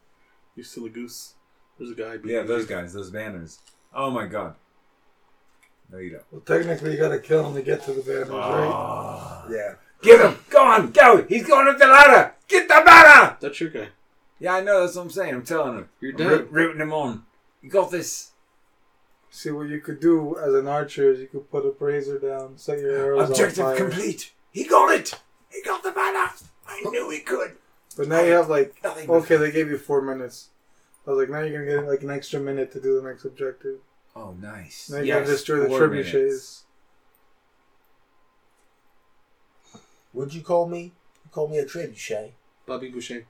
You 0.57 0.62
silly 0.62 0.90
goose. 0.90 1.35
There's 1.79 1.90
a 1.90 1.95
guy. 1.95 2.16
yeah, 2.25 2.43
those 2.43 2.66
guys, 2.66 2.93
those 2.93 3.11
banners. 3.11 3.61
Oh 3.95 4.11
my 4.11 4.27
god. 4.27 4.55
No, 5.92 5.98
you 5.98 6.11
don't. 6.11 6.24
Well, 6.31 6.40
technically, 6.42 6.92
you 6.92 6.98
gotta 6.98 7.18
kill 7.18 7.46
him 7.48 7.55
to 7.55 7.62
get 7.62 7.83
to 7.85 7.92
the 7.92 8.03
banners, 8.03 8.29
right? 8.29 8.70
Oh. 8.72 9.44
Yeah. 9.50 9.74
Get 10.03 10.20
him! 10.20 10.38
Go 10.48 10.64
on, 10.64 10.92
go! 10.92 11.24
He's 11.29 11.46
going 11.46 11.68
up 11.68 11.79
the 11.79 11.87
ladder! 11.87 12.33
Get 12.48 12.68
the 12.68 12.83
banner! 12.85 13.37
That's 13.40 13.61
your 13.61 13.68
guy. 13.70 13.88
Yeah, 14.38 14.55
I 14.55 14.61
know, 14.62 14.81
that's 14.81 14.96
what 14.96 15.03
I'm 15.03 15.11
saying. 15.11 15.35
I'm 15.35 15.44
telling 15.44 15.76
him. 15.76 15.88
You're 16.00 16.12
I'm 16.12 16.16
dead. 16.16 16.31
ri- 16.53 16.64
rooting 16.64 16.81
him 16.81 16.92
on. 16.94 17.24
You 17.61 17.68
got 17.68 17.90
this. 17.90 18.31
See, 19.29 19.50
what 19.50 19.68
you 19.68 19.81
could 19.81 20.00
do 20.00 20.38
as 20.38 20.55
an 20.55 20.66
archer 20.66 21.12
is 21.12 21.20
you 21.20 21.26
could 21.26 21.50
put 21.50 21.66
a 21.66 21.70
brazier 21.70 22.18
down, 22.18 22.57
set 22.57 22.79
your 22.79 22.96
arrows 22.96 23.29
Objective 23.31 23.64
on 23.64 23.76
fire. 23.76 23.88
complete. 23.90 24.33
He 24.53 24.64
got 24.64 24.94
it! 24.94 25.20
He 25.50 25.61
got 25.62 25.83
the 25.83 25.90
banner! 25.92 26.31
I 26.66 26.81
knew 26.85 27.11
he 27.11 27.20
could. 27.20 27.57
But 27.96 28.09
now 28.09 28.20
you 28.22 28.33
have 28.33 28.48
like, 28.48 28.76
Nothing 28.83 29.07
but- 29.07 29.12
okay, 29.14 29.37
they 29.37 29.50
gave 29.50 29.68
you 29.68 29.76
four 29.76 30.00
minutes. 30.00 30.48
I 31.07 31.11
was 31.11 31.18
like, 31.18 31.29
now 31.31 31.40
you're 31.40 31.66
gonna 31.66 31.83
get 31.83 31.90
like 31.90 32.03
an 32.03 32.11
extra 32.11 32.40
minute 32.40 32.72
to 32.72 32.81
do 32.81 33.00
the 33.00 33.07
next 33.07 33.24
objective. 33.26 33.79
Oh, 34.16 34.33
nice. 34.40 34.90
Now 34.90 34.99
you 34.99 35.05
Yes, 35.07 35.20
gotta 35.20 35.31
destroy 35.33 35.61
the 35.61 35.68
four 35.68 35.81
trebuchets. 35.88 36.12
minutes. 36.14 36.64
What'd 40.12 40.35
you 40.35 40.42
call 40.42 40.66
me? 40.68 40.83
You 41.25 41.31
called 41.31 41.51
me 41.53 41.59
a 41.59 41.64
trebuchet. 41.64 42.33
Bobby 42.66 42.90
Boucher. 42.90 43.27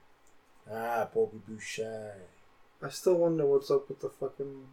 Ah, 0.71 1.07
Bobby 1.13 1.39
Boucher. 1.47 2.15
I 2.81 2.89
still 2.89 3.15
wonder 3.15 3.45
what's 3.45 3.69
up 3.69 3.87
with 3.87 3.99
the 3.99 4.09
fucking. 4.09 4.67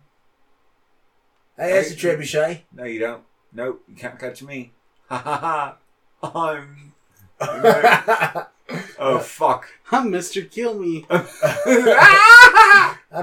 Hey, 1.57 1.73
that's 1.73 1.91
a 1.93 1.97
trebuchet. 1.97 2.61
No, 2.73 2.85
you 2.85 3.01
don't. 3.01 3.25
Nope, 3.53 3.83
you 3.89 3.95
can't 3.95 4.19
catch 4.19 4.43
me. 4.43 4.73
Ha 5.09 5.19
ha 5.19 5.77
ha. 6.23 6.51
I'm. 6.51 6.93
Oh, 9.01 9.19
fuck. 9.21 9.67
I'm 9.93 10.11
Mr. 10.11 10.51
Kill 10.51 10.75
Me. 10.79 11.07
I'm 11.11 11.31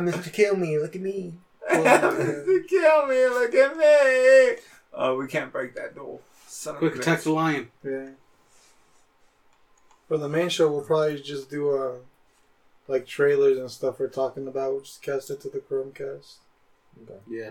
Mr. 0.07 0.31
Kill 0.33 0.55
Me. 0.55 0.79
Look 0.79 0.95
at 0.95 1.01
me. 1.01 1.33
Mr. 1.71 2.67
Kill 2.67 3.07
me, 3.07 3.25
look 3.27 3.53
at 3.55 3.77
me. 3.77 4.61
Oh, 4.93 5.17
we 5.17 5.27
can't 5.27 5.51
break 5.51 5.75
that 5.75 5.95
door. 5.95 6.19
Son 6.47 6.75
Quick, 6.75 6.93
of 6.93 6.99
attack 6.99 7.19
bitch. 7.19 7.23
the 7.23 7.31
lion. 7.31 7.71
Yeah. 7.83 8.09
For 10.07 10.17
the 10.17 10.29
main 10.29 10.49
show, 10.49 10.71
we'll 10.71 10.81
probably 10.85 11.19
just 11.21 11.49
do 11.49 11.75
uh, 11.75 11.93
like 12.87 13.05
trailers 13.07 13.57
and 13.57 13.69
stuff 13.69 13.99
we're 13.99 14.07
talking 14.07 14.47
about. 14.47 14.71
We'll 14.71 14.81
just 14.81 15.01
cast 15.01 15.29
it 15.31 15.41
to 15.41 15.49
the 15.49 15.59
Chromecast. 15.59 16.35
Okay. 17.03 17.19
Yeah. 17.29 17.49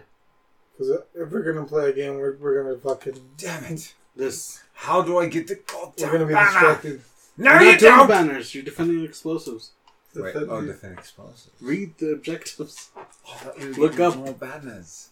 Because 0.72 1.02
if 1.14 1.30
we're 1.30 1.42
gonna 1.52 1.66
play 1.66 1.90
a 1.90 1.92
game, 1.92 2.16
we're, 2.16 2.36
we're 2.36 2.62
gonna 2.62 2.78
fucking 2.78 3.20
Damn 3.36 3.64
it. 3.64 3.94
This. 4.16 4.62
How 4.74 5.02
do 5.02 5.18
I 5.18 5.26
get 5.26 5.48
the 5.48 5.54
we're 5.54 5.80
goddamn 5.84 6.12
gonna 6.12 6.26
be 6.26 6.34
banner? 6.34 6.50
distracted. 6.50 7.00
No, 7.36 7.52
You're 7.54 7.62
you 7.62 7.70
not 7.72 7.80
don't. 7.80 8.08
banners. 8.08 8.54
You're 8.54 8.64
defending 8.64 9.04
explosives. 9.04 9.72
Wait, 10.14 10.32
Defend- 10.32 10.50
oh, 10.50 10.60
defend 10.64 10.98
explosives. 10.98 11.50
Read 11.60 11.98
the 11.98 12.12
objectives. 12.12 12.90
Oh, 12.96 13.00
I 13.26 13.34
thought 13.36 13.58
Look 13.78 13.98
up. 14.00 14.16
more 14.16 14.32
banners. 14.34 15.08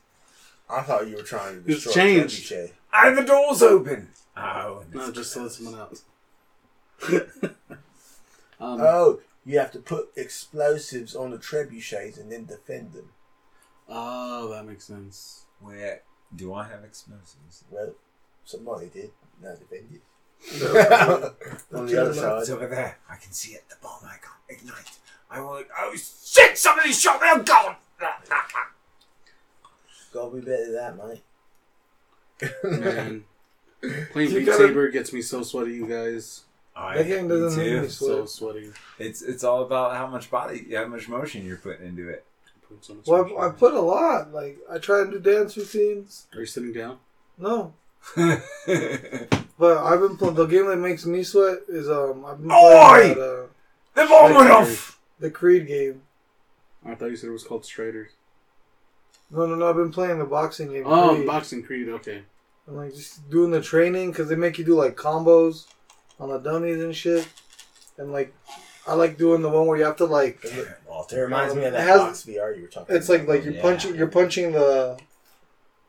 I 0.70 0.82
thought 0.82 1.08
you 1.08 1.16
were 1.16 1.22
trying 1.22 1.62
to 1.64 1.70
It's 1.70 1.84
destroy 1.84 1.92
changed. 2.02 2.50
trebuchet. 2.50 2.72
And 2.92 3.18
the 3.18 3.22
door's 3.22 3.62
open. 3.62 4.08
Oh, 4.36 4.78
and 4.80 4.94
No, 4.94 5.06
it's 5.08 5.16
just 5.16 5.32
to 5.34 5.42
let 5.42 5.52
someone 5.52 5.80
out. 5.80 6.00
um, 8.60 8.80
Oh, 8.80 9.20
you 9.44 9.58
have 9.58 9.72
to 9.72 9.78
put 9.80 10.10
explosives 10.16 11.14
on 11.16 11.30
the 11.30 11.38
trebuchets 11.38 12.18
and 12.20 12.30
then 12.30 12.44
defend 12.46 12.92
them. 12.92 13.10
oh, 13.88 14.48
that 14.50 14.64
makes 14.66 14.84
sense. 14.84 15.44
Where 15.60 16.02
do 16.34 16.54
I 16.54 16.64
have 16.68 16.84
explosives? 16.84 17.64
Well, 17.70 17.92
somebody 18.44 18.86
did. 18.88 19.10
Now 19.42 19.54
defend 19.54 19.88
it. 19.92 20.00
Yeah. 20.60 21.28
on 21.72 21.86
the 21.86 22.00
other 22.00 22.10
It's 22.10 22.18
side. 22.20 22.50
over 22.54 22.66
there. 22.66 22.98
I 23.08 23.16
can 23.16 23.32
see 23.32 23.52
it. 23.52 23.64
The 23.68 23.76
bomb 23.82 24.00
icon. 24.04 24.34
Ignite. 24.48 24.98
I 25.30 25.40
will. 25.40 25.62
Oh 25.78 25.94
shit! 25.94 26.58
Somebody 26.58 26.92
shot 26.92 27.20
me. 27.20 27.28
Oh 27.30 27.42
gone! 27.42 27.76
Gotta 30.12 30.34
be 30.34 30.40
better 30.42 30.72
than 30.72 30.74
that, 30.74 30.96
mate. 31.08 32.80
Man. 32.80 33.24
Playing 34.12 34.30
You 34.30 34.38
Beat 34.40 34.46
gotta- 34.46 34.58
Saber 34.68 34.90
gets 34.90 35.12
me 35.12 35.22
so 35.22 35.42
sweaty, 35.42 35.72
you 35.74 35.86
guys. 35.86 36.42
I, 36.76 36.98
That 36.98 37.06
game 37.06 37.28
doesn't 37.28 37.58
me 37.58 37.64
make 37.70 37.74
too. 37.76 37.82
me 37.82 37.88
So 37.88 38.06
sweat. 38.26 38.28
sweaty. 38.28 38.70
It's 38.98 39.22
it's 39.22 39.44
all 39.44 39.62
about 39.62 39.96
how 39.96 40.06
much 40.06 40.30
body, 40.30 40.66
how 40.74 40.86
much 40.86 41.08
motion 41.08 41.44
you're 41.44 41.56
putting 41.56 41.86
into 41.86 42.08
it. 42.08 42.24
Put 42.68 42.84
so 42.84 42.94
much 42.94 43.06
Well, 43.06 43.24
I, 43.38 43.42
I 43.42 43.46
on. 43.46 43.52
put 43.54 43.74
a 43.74 43.80
lot. 43.80 44.32
Like 44.32 44.58
I 44.70 44.78
try 44.78 45.00
and 45.02 45.10
do 45.12 45.18
dance 45.18 45.56
routines. 45.56 46.26
Are 46.34 46.40
you 46.40 46.46
sitting 46.46 46.72
down? 46.72 46.98
No, 47.38 47.72
the 47.81 47.81
but 48.16 49.78
I've 49.78 50.00
been 50.00 50.16
playing. 50.16 50.34
The 50.34 50.46
game 50.46 50.66
that 50.66 50.76
makes 50.78 51.06
me 51.06 51.22
sweat 51.22 51.58
is 51.68 51.88
um. 51.88 52.24
I've 52.24 52.40
been 52.40 52.50
Oi! 52.50 52.54
playing 53.14 53.14
that, 53.14 53.48
uh, 54.04 54.08
bomb 54.08 54.34
went 54.34 54.50
off. 54.50 54.98
the 55.20 55.30
Creed 55.30 55.66
game. 55.66 56.02
I 56.84 56.94
thought 56.94 57.06
you 57.10 57.16
said 57.16 57.28
it 57.28 57.32
was 57.32 57.44
called 57.44 57.64
Striders. 57.64 58.10
No, 59.30 59.46
no, 59.46 59.54
no. 59.54 59.68
I've 59.68 59.76
been 59.76 59.92
playing 59.92 60.18
the 60.18 60.24
boxing 60.24 60.72
game. 60.72 60.84
Oh, 60.86 61.14
Creed. 61.14 61.26
Boxing 61.26 61.62
Creed. 61.62 61.88
Okay. 61.88 62.22
I'm 62.68 62.76
like 62.76 62.94
just 62.94 63.28
doing 63.30 63.50
the 63.50 63.60
training 63.60 64.10
because 64.10 64.28
they 64.28 64.36
make 64.36 64.58
you 64.58 64.64
do 64.64 64.74
like 64.74 64.96
combos 64.96 65.66
on 66.20 66.28
the 66.28 66.38
dummies 66.38 66.82
and 66.82 66.94
shit. 66.94 67.28
And 67.98 68.12
like, 68.12 68.34
I 68.86 68.94
like 68.94 69.16
doing 69.18 69.42
the 69.42 69.48
one 69.48 69.66
where 69.66 69.78
you 69.78 69.84
have 69.84 69.96
to 69.96 70.04
like. 70.06 70.44
Walter, 70.88 71.18
it 71.20 71.24
reminds 71.24 71.54
me 71.54 71.64
of 71.64 71.72
that 71.72 71.80
It 71.82 71.88
has- 71.88 72.00
box 72.00 72.22
VR 72.24 72.56
you 72.56 72.62
were 72.62 72.68
talking 72.68 72.94
It's 72.96 73.08
like 73.08 73.26
like 73.26 73.44
you're 73.44 73.54
Yeah. 73.54 73.62
punching 73.62 73.94
you're 73.94 74.06
punching 74.08 74.52
the 74.52 74.98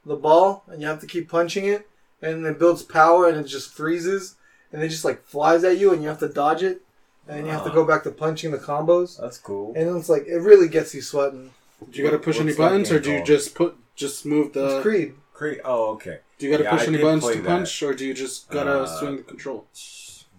the 0.06 0.16
ball 0.16 0.64
and 0.68 0.82
you 0.82 0.88
have 0.88 1.00
to 1.00 1.08
keep 1.08 1.30
punching 1.30 1.66
it 1.66 1.88
and 2.24 2.46
it 2.46 2.58
builds 2.60 2.82
power 2.84 3.28
and 3.28 3.38
it 3.38 3.44
just 3.44 3.72
freezes 3.74 4.36
and 4.72 4.82
it 4.82 4.90
just 4.90 5.06
like 5.06 5.24
flies 5.24 5.64
at 5.64 5.78
you 5.78 5.92
and 5.94 6.02
you 6.02 6.08
have 6.10 6.20
to 6.20 6.30
dodge 6.30 6.64
it 6.64 6.82
and 7.28 7.38
then 7.40 7.46
you 7.46 7.52
have 7.52 7.64
to 7.64 7.72
go 7.72 7.86
back 7.86 8.04
to 8.04 8.12
punching 8.12 8.52
the 8.52 8.58
combos 8.58 9.20
That's 9.20 9.38
cool. 9.38 9.74
and 9.76 9.96
it's 9.98 10.10
like 10.10 10.26
it 10.28 10.38
really 10.40 10.68
gets 10.68 10.94
you 10.96 11.02
sweating. 11.02 11.52
Do 11.92 12.00
you 12.02 12.06
got 12.06 12.12
to 12.12 12.20
push 12.20 12.38
any 12.38 12.46
What's 12.48 12.58
that 12.58 12.64
buttons, 12.70 12.92
or 12.92 13.00
do 13.00 13.10
you 13.12 13.18
called? 13.18 13.28
just 13.28 13.56
put 13.56 13.76
just 13.96 14.26
move 14.26 14.48
It's 14.48 14.56
the? 14.56 14.82
Creed. 14.82 15.14
Creed. 15.34 15.60
Oh, 15.66 15.92
okay. 15.96 16.20
Do 16.38 16.46
you 16.46 16.52
got 16.52 16.60
to 16.60 16.64
Yeah, 16.64 16.70
push 16.72 16.82
I 16.82 16.86
any 16.86 16.98
did 16.98 17.04
buttons 17.04 17.24
play 17.24 17.36
to 17.36 17.42
that. 17.42 17.48
punch, 17.48 17.84
or 17.84 17.94
do 17.94 18.06
you 18.06 18.14
just 18.14 18.50
gotta 18.50 18.82
Uh, 18.84 18.86
swing 19.00 19.18
the 19.18 19.24
control? 19.24 19.66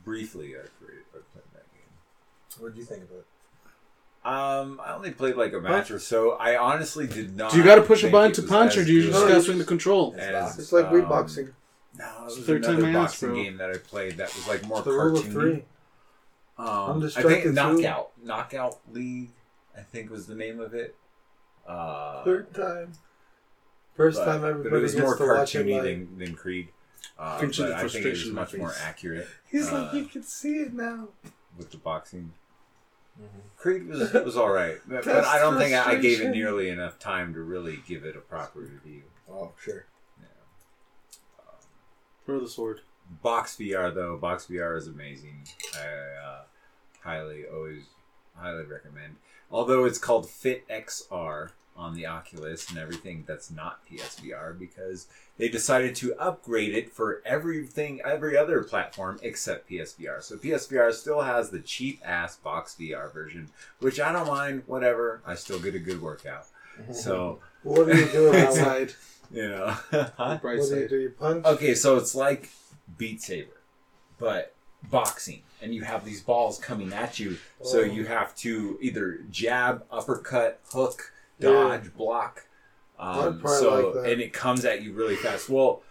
Briefly, 0.04 0.54
I 0.56 0.60
played, 0.80 0.98
I 1.12 1.18
played 1.32 1.44
that 1.54 1.66
game. 1.72 2.60
What 2.60 2.74
did 2.74 2.78
you 2.78 2.84
think 2.84 3.02
of 3.04 3.10
it? 3.10 3.26
Um, 4.24 4.80
I 4.82 4.94
only 4.94 5.10
played 5.10 5.36
like 5.36 5.52
a 5.52 5.60
match 5.60 5.90
or 5.90 5.98
so. 5.98 6.32
I 6.32 6.56
honestly 6.56 7.06
did 7.06 7.36
not. 7.36 7.50
Do 7.52 7.58
you 7.58 7.64
got 7.64 7.74
to 7.74 7.82
push 7.82 7.98
a 8.00 8.02
think 8.02 8.12
button 8.12 8.30
it 8.30 8.34
to 8.36 8.42
was 8.42 8.50
punch, 8.50 8.76
as 8.76 8.82
or 8.82 8.84
do 8.86 8.92
you 8.94 9.02
just 9.02 9.12
No, 9.12 9.28
gotta 9.28 9.42
swing 9.42 9.58
the 9.58 9.64
control? 9.64 10.14
as, 10.18 10.58
It's 10.58 10.72
like 10.72 10.86
um, 10.86 10.92
beatboxing. 10.94 11.52
No, 11.98 12.04
it 12.22 12.24
was 12.24 12.38
Third 12.40 12.62
time 12.64 12.78
another 12.78 12.86
I 12.98 13.02
asked, 13.02 13.12
boxing 13.20 13.28
bro. 13.30 13.42
game 13.42 13.56
that 13.58 13.70
I 13.70 13.78
played 13.78 14.16
that 14.16 14.34
was 14.34 14.48
like 14.48 14.66
more 14.66 14.82
The 14.82 14.90
rule 14.90 15.16
of 15.18 15.24
cartoony. 15.26 15.32
three. 15.32 15.64
I'm 16.58 16.66
Um, 16.66 17.02
I 17.16 17.22
think 17.22 17.42
too. 17.44 17.52
Knockout, 17.52 18.10
Knockout 18.22 18.78
League, 18.92 19.30
I 19.76 19.80
think 19.80 20.10
was 20.10 20.26
the 20.26 20.34
name 20.34 20.60
of 20.60 20.74
it. 20.74 20.94
Uh, 21.66 22.22
Third 22.24 22.52
time. 22.54 22.92
First 23.96 24.18
but, 24.18 24.24
time 24.26 24.40
but 24.42 24.50
everybody 24.50 24.76
it 24.76 24.82
was 24.82 24.94
gets 24.94 25.02
more 25.04 25.16
to 25.16 25.26
watch 25.26 25.54
it 25.54 25.66
cartoony 25.66 25.72
live. 25.74 25.84
than, 25.84 26.18
than 26.18 26.34
Creed. 26.34 26.68
Uh, 27.18 27.38
Can 27.38 27.52
see 27.52 27.62
but 27.62 27.68
the 27.68 27.74
I 27.76 27.78
think 27.78 27.80
it 27.80 27.84
was 27.84 27.92
frustration 27.92 28.28
in 28.30 28.34
my 28.34 28.40
much 28.42 28.54
more 28.56 28.68
face. 28.70 28.82
accurate 28.82 29.28
He's 29.50 29.68
uh, 29.72 29.82
like, 29.84 29.94
you 29.94 30.04
can 30.06 30.22
see 30.24 30.56
it 30.56 30.72
now. 30.72 31.08
with 31.56 31.70
the 31.70 31.76
boxing. 31.76 32.32
Mhm. 33.20 33.26
Creed 33.56 33.86
was 33.86 34.12
was 34.12 34.36
all 34.36 34.50
right, 34.52 34.78
but, 34.88 35.04
but 35.04 35.14
That's 35.14 35.28
I 35.28 35.38
don't 35.38 35.56
think 35.56 35.74
I, 35.74 35.92
I 35.92 35.94
gave 35.94 36.04
it 36.04 36.16
frustration. 36.16 36.32
nearly 36.32 36.68
enough 36.70 36.98
time 36.98 37.32
to 37.34 37.40
really 37.42 37.78
give 37.86 38.04
it 38.04 38.16
a 38.16 38.20
proper 38.20 38.58
review. 38.60 39.02
Oh, 39.30 39.52
sure. 39.62 39.84
Throw 42.26 42.40
the 42.40 42.48
sword. 42.48 42.80
Box 43.22 43.56
VR 43.56 43.94
though, 43.94 44.16
Box 44.16 44.46
VR 44.46 44.76
is 44.78 44.86
amazing. 44.88 45.46
I 45.74 46.26
uh, 46.26 46.40
highly 47.02 47.44
always 47.46 47.84
highly 48.36 48.64
recommend. 48.64 49.16
Although 49.50 49.84
it's 49.84 49.98
called 49.98 50.28
Fit 50.28 50.66
XR 50.68 51.50
on 51.76 51.94
the 51.94 52.06
Oculus 52.06 52.68
and 52.70 52.78
everything, 52.78 53.24
that's 53.26 53.50
not 53.50 53.80
PSVR 53.86 54.58
because 54.58 55.06
they 55.36 55.48
decided 55.48 55.94
to 55.96 56.14
upgrade 56.18 56.74
it 56.74 56.90
for 56.92 57.20
everything, 57.26 58.00
every 58.04 58.36
other 58.38 58.62
platform 58.62 59.18
except 59.22 59.68
PSVR. 59.68 60.22
So 60.22 60.36
PSVR 60.36 60.92
still 60.92 61.20
has 61.22 61.50
the 61.50 61.60
cheap 61.60 62.00
ass 62.04 62.36
Box 62.36 62.74
VR 62.80 63.12
version, 63.12 63.50
which 63.80 64.00
I 64.00 64.12
don't 64.12 64.26
mind. 64.28 64.62
Whatever, 64.66 65.20
I 65.26 65.34
still 65.34 65.60
get 65.60 65.74
a 65.74 65.78
good 65.80 66.00
workout. 66.00 66.46
So 66.92 67.38
What 67.62 67.86
do 67.86 67.96
you 67.96 68.06
do 68.06 68.30
Bright 68.30 68.40
about 68.48 68.56
it? 68.56 68.90
side. 68.90 68.92
You 69.30 69.48
know. 69.48 69.76
Bright 69.90 70.10
What 70.42 70.42
do 70.42 70.56
you 70.58 70.62
side. 70.64 70.88
do? 70.88 70.98
You 71.00 71.10
punch? 71.10 71.44
Okay, 71.44 71.74
so 71.74 71.96
it's 71.96 72.14
like 72.14 72.50
Beat 72.98 73.22
Saber, 73.22 73.60
but 74.18 74.54
boxing, 74.90 75.42
and 75.62 75.74
you 75.74 75.82
have 75.82 76.04
these 76.04 76.20
balls 76.22 76.58
coming 76.58 76.92
at 76.92 77.18
you. 77.18 77.38
So 77.62 77.80
Oh. 77.80 77.84
you 77.84 78.04
have 78.06 78.34
to 78.36 78.78
either 78.80 79.20
jab, 79.30 79.84
uppercut, 79.90 80.60
hook, 80.72 81.12
dodge, 81.40 81.94
block. 81.94 82.42
Um, 82.98 83.40
I'd 83.44 83.48
so 83.48 83.74
like 83.92 83.94
that. 84.04 84.12
and 84.12 84.20
it 84.22 84.32
comes 84.32 84.64
at 84.64 84.82
you 84.82 84.92
really 84.92 85.16
fast. 85.16 85.48
Well, 85.48 85.82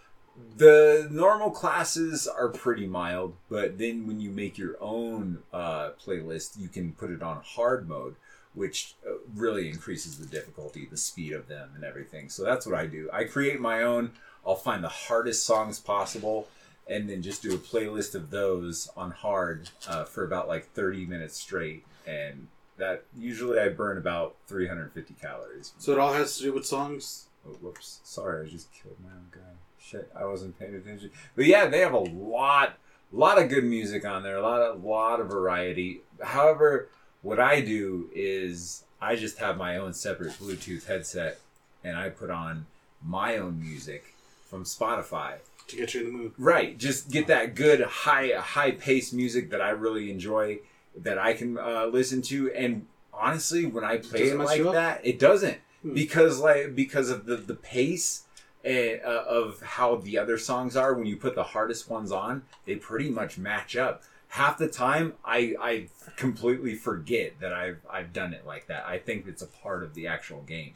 the 0.56 1.06
normal 1.10 1.50
classes 1.50 2.26
are 2.26 2.48
pretty 2.48 2.86
mild, 2.86 3.36
but 3.50 3.78
then 3.78 4.06
when 4.06 4.20
you 4.20 4.30
make 4.30 4.56
your 4.58 4.76
own 4.80 5.42
uh, 5.52 5.90
playlist, 6.04 6.58
you 6.58 6.68
can 6.68 6.92
put 6.92 7.10
it 7.10 7.22
on 7.22 7.40
hard 7.44 7.88
mode, 7.88 8.16
which 8.54 8.94
uh, 9.06 9.14
really 9.34 9.68
increases 9.68 10.18
the 10.18 10.26
difficulty, 10.26 10.86
the 10.90 10.96
speed 10.96 11.32
of 11.32 11.48
them, 11.48 11.70
and 11.74 11.84
everything. 11.84 12.28
So 12.28 12.44
that's 12.44 12.66
what 12.66 12.74
I 12.74 12.86
do. 12.86 13.10
I 13.12 13.24
create 13.24 13.60
my 13.60 13.82
own. 13.82 14.12
I'll 14.46 14.54
find 14.54 14.82
the 14.82 14.88
hardest 14.88 15.44
songs 15.44 15.78
possible, 15.80 16.48
and 16.88 17.08
then 17.08 17.22
just 17.22 17.42
do 17.42 17.54
a 17.54 17.58
playlist 17.58 18.14
of 18.14 18.30
those 18.30 18.88
on 18.96 19.10
hard 19.10 19.70
uh, 19.88 20.04
for 20.04 20.24
about 20.24 20.48
like 20.48 20.70
thirty 20.72 21.06
minutes 21.06 21.36
straight, 21.36 21.84
and 22.06 22.48
that 22.76 23.04
usually 23.16 23.58
I 23.58 23.68
burn 23.68 23.98
about 23.98 24.36
three 24.46 24.68
hundred 24.68 24.92
fifty 24.92 25.14
calories. 25.14 25.72
So 25.78 25.92
it 25.92 25.98
all 25.98 26.12
has 26.12 26.36
to 26.36 26.42
do 26.44 26.52
with 26.52 26.66
songs. 26.66 27.28
Oh, 27.46 27.52
whoops. 27.60 28.00
Sorry, 28.04 28.46
I 28.46 28.50
just 28.50 28.72
killed 28.72 28.96
my 29.02 29.10
own 29.10 29.28
guy. 29.30 29.40
Shit, 29.78 30.10
I 30.18 30.24
wasn't 30.24 30.58
paying 30.58 30.74
attention. 30.74 31.10
But 31.36 31.44
yeah, 31.44 31.66
they 31.66 31.80
have 31.80 31.92
a 31.92 31.98
lot, 31.98 32.78
a 33.12 33.16
lot 33.16 33.40
of 33.40 33.50
good 33.50 33.64
music 33.64 34.06
on 34.06 34.22
there. 34.22 34.38
A 34.38 34.42
lot 34.42 34.62
of, 34.62 34.82
lot 34.82 35.20
of 35.20 35.28
variety. 35.28 36.00
However, 36.22 36.88
what 37.24 37.40
I 37.40 37.60
do 37.60 38.08
is 38.14 38.84
I 39.00 39.16
just 39.16 39.38
have 39.38 39.56
my 39.56 39.76
own 39.76 39.92
separate 39.94 40.32
Bluetooth 40.34 40.86
headset, 40.86 41.40
and 41.82 41.96
I 41.96 42.10
put 42.10 42.30
on 42.30 42.66
my 43.02 43.36
own 43.36 43.60
music 43.60 44.14
from 44.48 44.62
Spotify. 44.64 45.38
To 45.68 45.76
get 45.76 45.94
you 45.94 46.00
in 46.00 46.06
the 46.06 46.12
mood. 46.12 46.32
Right, 46.38 46.78
just 46.78 47.10
get 47.10 47.26
that 47.26 47.54
good 47.54 47.80
high 47.80 48.32
high 48.36 48.70
paced 48.72 49.12
music 49.12 49.50
that 49.50 49.60
I 49.60 49.70
really 49.70 50.10
enjoy 50.10 50.60
that 50.96 51.18
I 51.18 51.32
can 51.32 51.58
uh, 51.58 51.86
listen 51.86 52.22
to. 52.22 52.52
And 52.52 52.86
honestly, 53.12 53.66
when 53.66 53.82
I 53.82 53.96
play 53.96 54.20
Doesn't 54.20 54.40
it 54.40 54.44
like 54.44 54.62
that, 54.72 55.00
it 55.04 55.18
doesn't 55.18 55.58
Hmm. 55.82 55.92
because 55.94 56.40
like 56.40 56.74
because 56.74 57.10
of 57.10 57.26
the 57.26 57.36
the 57.36 57.54
pace 57.54 58.22
and, 58.64 59.00
uh, 59.04 59.24
of 59.28 59.60
how 59.60 59.96
the 59.96 60.18
other 60.18 60.38
songs 60.38 60.76
are. 60.76 60.94
When 60.94 61.06
you 61.06 61.16
put 61.16 61.34
the 61.34 61.42
hardest 61.42 61.90
ones 61.90 62.10
on, 62.10 62.42
they 62.64 62.76
pretty 62.76 63.10
much 63.10 63.36
match 63.36 63.76
up. 63.76 64.02
Half 64.34 64.58
the 64.58 64.66
time, 64.66 65.12
I 65.24 65.54
I 65.60 65.86
completely 66.16 66.74
forget 66.74 67.38
that 67.38 67.52
I've 67.52 67.78
I've 67.88 68.12
done 68.12 68.34
it 68.34 68.44
like 68.44 68.66
that. 68.66 68.84
I 68.84 68.98
think 68.98 69.28
it's 69.28 69.42
a 69.42 69.46
part 69.46 69.84
of 69.84 69.94
the 69.94 70.08
actual 70.08 70.40
game 70.42 70.74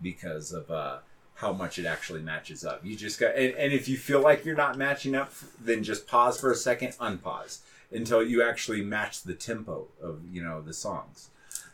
because 0.00 0.52
of 0.52 0.70
uh, 0.70 0.98
how 1.34 1.52
much 1.52 1.80
it 1.80 1.84
actually 1.84 2.22
matches 2.22 2.64
up. 2.64 2.84
You 2.84 2.94
just 2.94 3.18
got, 3.18 3.34
and, 3.34 3.56
and 3.56 3.72
if 3.72 3.88
you 3.88 3.96
feel 3.96 4.20
like 4.20 4.44
you're 4.44 4.54
not 4.54 4.78
matching 4.78 5.16
up, 5.16 5.32
then 5.60 5.82
just 5.82 6.06
pause 6.06 6.40
for 6.40 6.52
a 6.52 6.54
second, 6.54 6.92
unpause 7.00 7.58
until 7.90 8.22
you 8.22 8.40
actually 8.40 8.84
match 8.84 9.24
the 9.24 9.34
tempo 9.34 9.88
of 10.00 10.20
you 10.30 10.40
know 10.40 10.62
the 10.62 10.72
songs, 10.72 11.30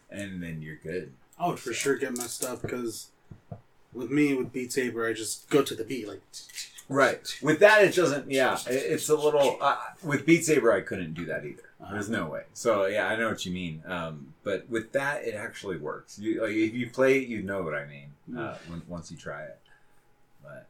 and 0.08 0.42
then 0.42 0.62
you're 0.62 0.76
good. 0.76 1.12
I 1.38 1.46
would 1.46 1.58
for 1.58 1.74
sure 1.74 1.96
get 1.96 2.16
messed 2.16 2.42
up 2.42 2.62
because 2.62 3.08
with 3.92 4.10
me 4.10 4.34
with 4.34 4.50
Beat 4.50 4.72
Saber, 4.72 5.06
I 5.06 5.12
just 5.12 5.50
go 5.50 5.60
to 5.60 5.74
the 5.74 5.84
beat 5.84 6.08
like. 6.08 6.22
Right. 6.88 7.38
With 7.42 7.61
that, 7.61 7.85
it 7.85 7.94
doesn't. 7.94 8.31
Yeah, 8.31 8.59
it's 8.66 9.09
a 9.09 9.14
little. 9.14 9.59
Uh, 9.61 9.77
with 10.03 10.24
Beat 10.24 10.44
Saber, 10.44 10.72
I 10.72 10.81
couldn't 10.81 11.14
do 11.14 11.27
that 11.27 11.44
either. 11.44 11.62
There's 11.90 12.09
no 12.09 12.27
way. 12.27 12.42
So 12.55 12.87
yeah, 12.87 13.07
I 13.07 13.16
know 13.16 13.29
what 13.29 13.46
you 13.46 13.53
mean. 13.53 13.82
Um, 13.86 14.34
but 14.43 14.68
with 14.68 14.93
that, 14.93 15.24
it 15.24 15.34
actually 15.34 15.76
works. 15.76 16.18
You 16.18 16.43
like 16.43 16.51
if 16.53 16.74
you 16.74 16.91
play 16.91 17.18
it, 17.18 17.28
you 17.28 17.43
know 17.43 17.62
what 17.62 17.74
I 17.74 17.86
mean. 17.86 18.39
Uh, 18.39 18.57
when, 18.68 18.82
once 18.89 19.11
you 19.11 19.16
try 19.16 19.43
it, 19.43 19.59
but 20.43 20.66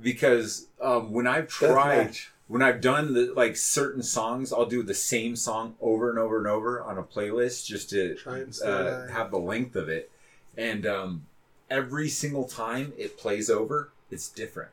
because 0.00 0.66
um, 0.80 1.12
when 1.12 1.26
I've 1.26 1.48
tried, 1.48 2.16
when 2.48 2.62
I've 2.62 2.80
done 2.80 3.12
the 3.12 3.32
like 3.34 3.56
certain 3.56 4.02
songs, 4.02 4.52
I'll 4.52 4.66
do 4.66 4.82
the 4.82 4.94
same 4.94 5.36
song 5.36 5.74
over 5.80 6.08
and 6.10 6.18
over 6.18 6.38
and 6.38 6.46
over 6.46 6.80
on 6.82 6.96
a 6.96 7.02
playlist 7.02 7.66
just 7.66 7.90
to 7.90 8.14
Try 8.14 8.38
and 8.38 8.58
uh, 8.64 9.08
have 9.08 9.30
the 9.30 9.38
length 9.38 9.74
of 9.76 9.88
it, 9.88 10.10
and 10.56 10.86
um, 10.86 11.26
every 11.68 12.08
single 12.08 12.44
time 12.44 12.92
it 12.96 13.18
plays 13.18 13.50
over, 13.50 13.90
it's 14.10 14.28
different. 14.28 14.70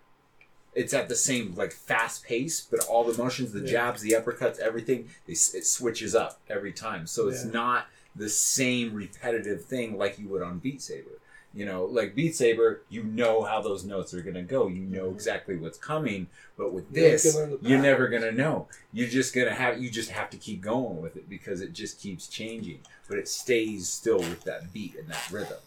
It's 0.76 0.93
at 0.93 1.09
the 1.09 1.15
same 1.15 1.55
like 1.55 1.72
fast 1.72 2.24
pace, 2.24 2.61
but 2.61 2.86
all 2.86 3.03
the 3.03 3.17
motions, 3.22 3.51
the 3.51 3.61
Yeah. 3.61 3.72
jabs, 3.72 4.01
the 4.01 4.11
uppercuts, 4.11 4.59
everything, 4.59 5.09
they, 5.26 5.34
it 5.34 5.65
switches 5.65 6.13
up 6.15 6.39
every 6.47 6.72
time. 6.74 7.07
So 7.07 7.28
it's 7.28 7.43
Yeah. 7.45 7.51
not 7.51 7.88
the 8.15 8.30
same 8.30 8.93
repetitive 8.93 9.65
thing 9.65 9.97
like 9.97 10.20
you 10.20 10.28
would 10.30 10.41
on 10.43 10.59
Beat 10.59 10.82
Saber. 10.82 11.20
You 11.51 11.65
know, 11.65 11.86
like 11.86 12.13
Beat 12.13 12.36
Saber, 12.36 12.82
you 12.89 13.03
know 13.03 13.41
how 13.41 13.59
those 13.61 13.84
notes 13.84 14.13
are 14.13 14.22
gonna 14.22 14.43
go. 14.43 14.67
You 14.67 14.82
know 14.84 15.09
exactly 15.09 15.55
what's 15.55 15.80
coming. 15.80 16.28
But 16.55 16.72
with 16.74 16.93
this, 16.93 17.36
you're 17.61 17.82
never 17.82 18.07
gonna 18.07 18.32
know. 18.32 18.67
You're 18.93 19.09
just 19.09 19.34
gonna 19.34 19.55
have 19.55 19.82
you 19.82 19.89
just 19.89 20.11
have 20.11 20.30
to 20.30 20.38
keep 20.38 20.61
going 20.61 21.01
with 21.01 21.15
it 21.17 21.28
because 21.28 21.61
it 21.61 21.74
just 21.74 21.99
keeps 21.99 22.28
changing. 22.28 22.82
But 23.07 23.17
it 23.17 23.28
stays 23.28 23.89
still 23.89 24.20
with 24.20 24.43
that 24.43 24.72
beat 24.72 24.95
and 24.95 25.07
that 25.07 25.28
rhythm. 25.32 25.57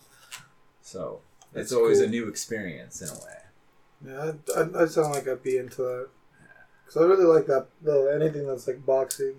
So 0.82 1.22
it's 1.46 1.70
That's 1.70 1.72
always 1.72 1.98
a 2.00 2.06
new 2.06 2.28
experience 2.28 3.02
in 3.02 3.08
a 3.08 3.14
way. 3.14 3.38
Yeah, 4.06 4.32
I, 4.56 4.60
I, 4.60 4.82
I 4.82 4.86
sound 4.86 5.12
like 5.14 5.28
I'd 5.28 5.42
be 5.42 5.56
into 5.58 5.82
that. 5.82 6.08
Because 6.84 7.02
I 7.02 7.06
really 7.06 7.24
like 7.24 7.46
that, 7.46 7.66
though, 7.80 8.08
anything 8.08 8.46
that's 8.46 8.66
like 8.66 8.84
boxing. 8.84 9.34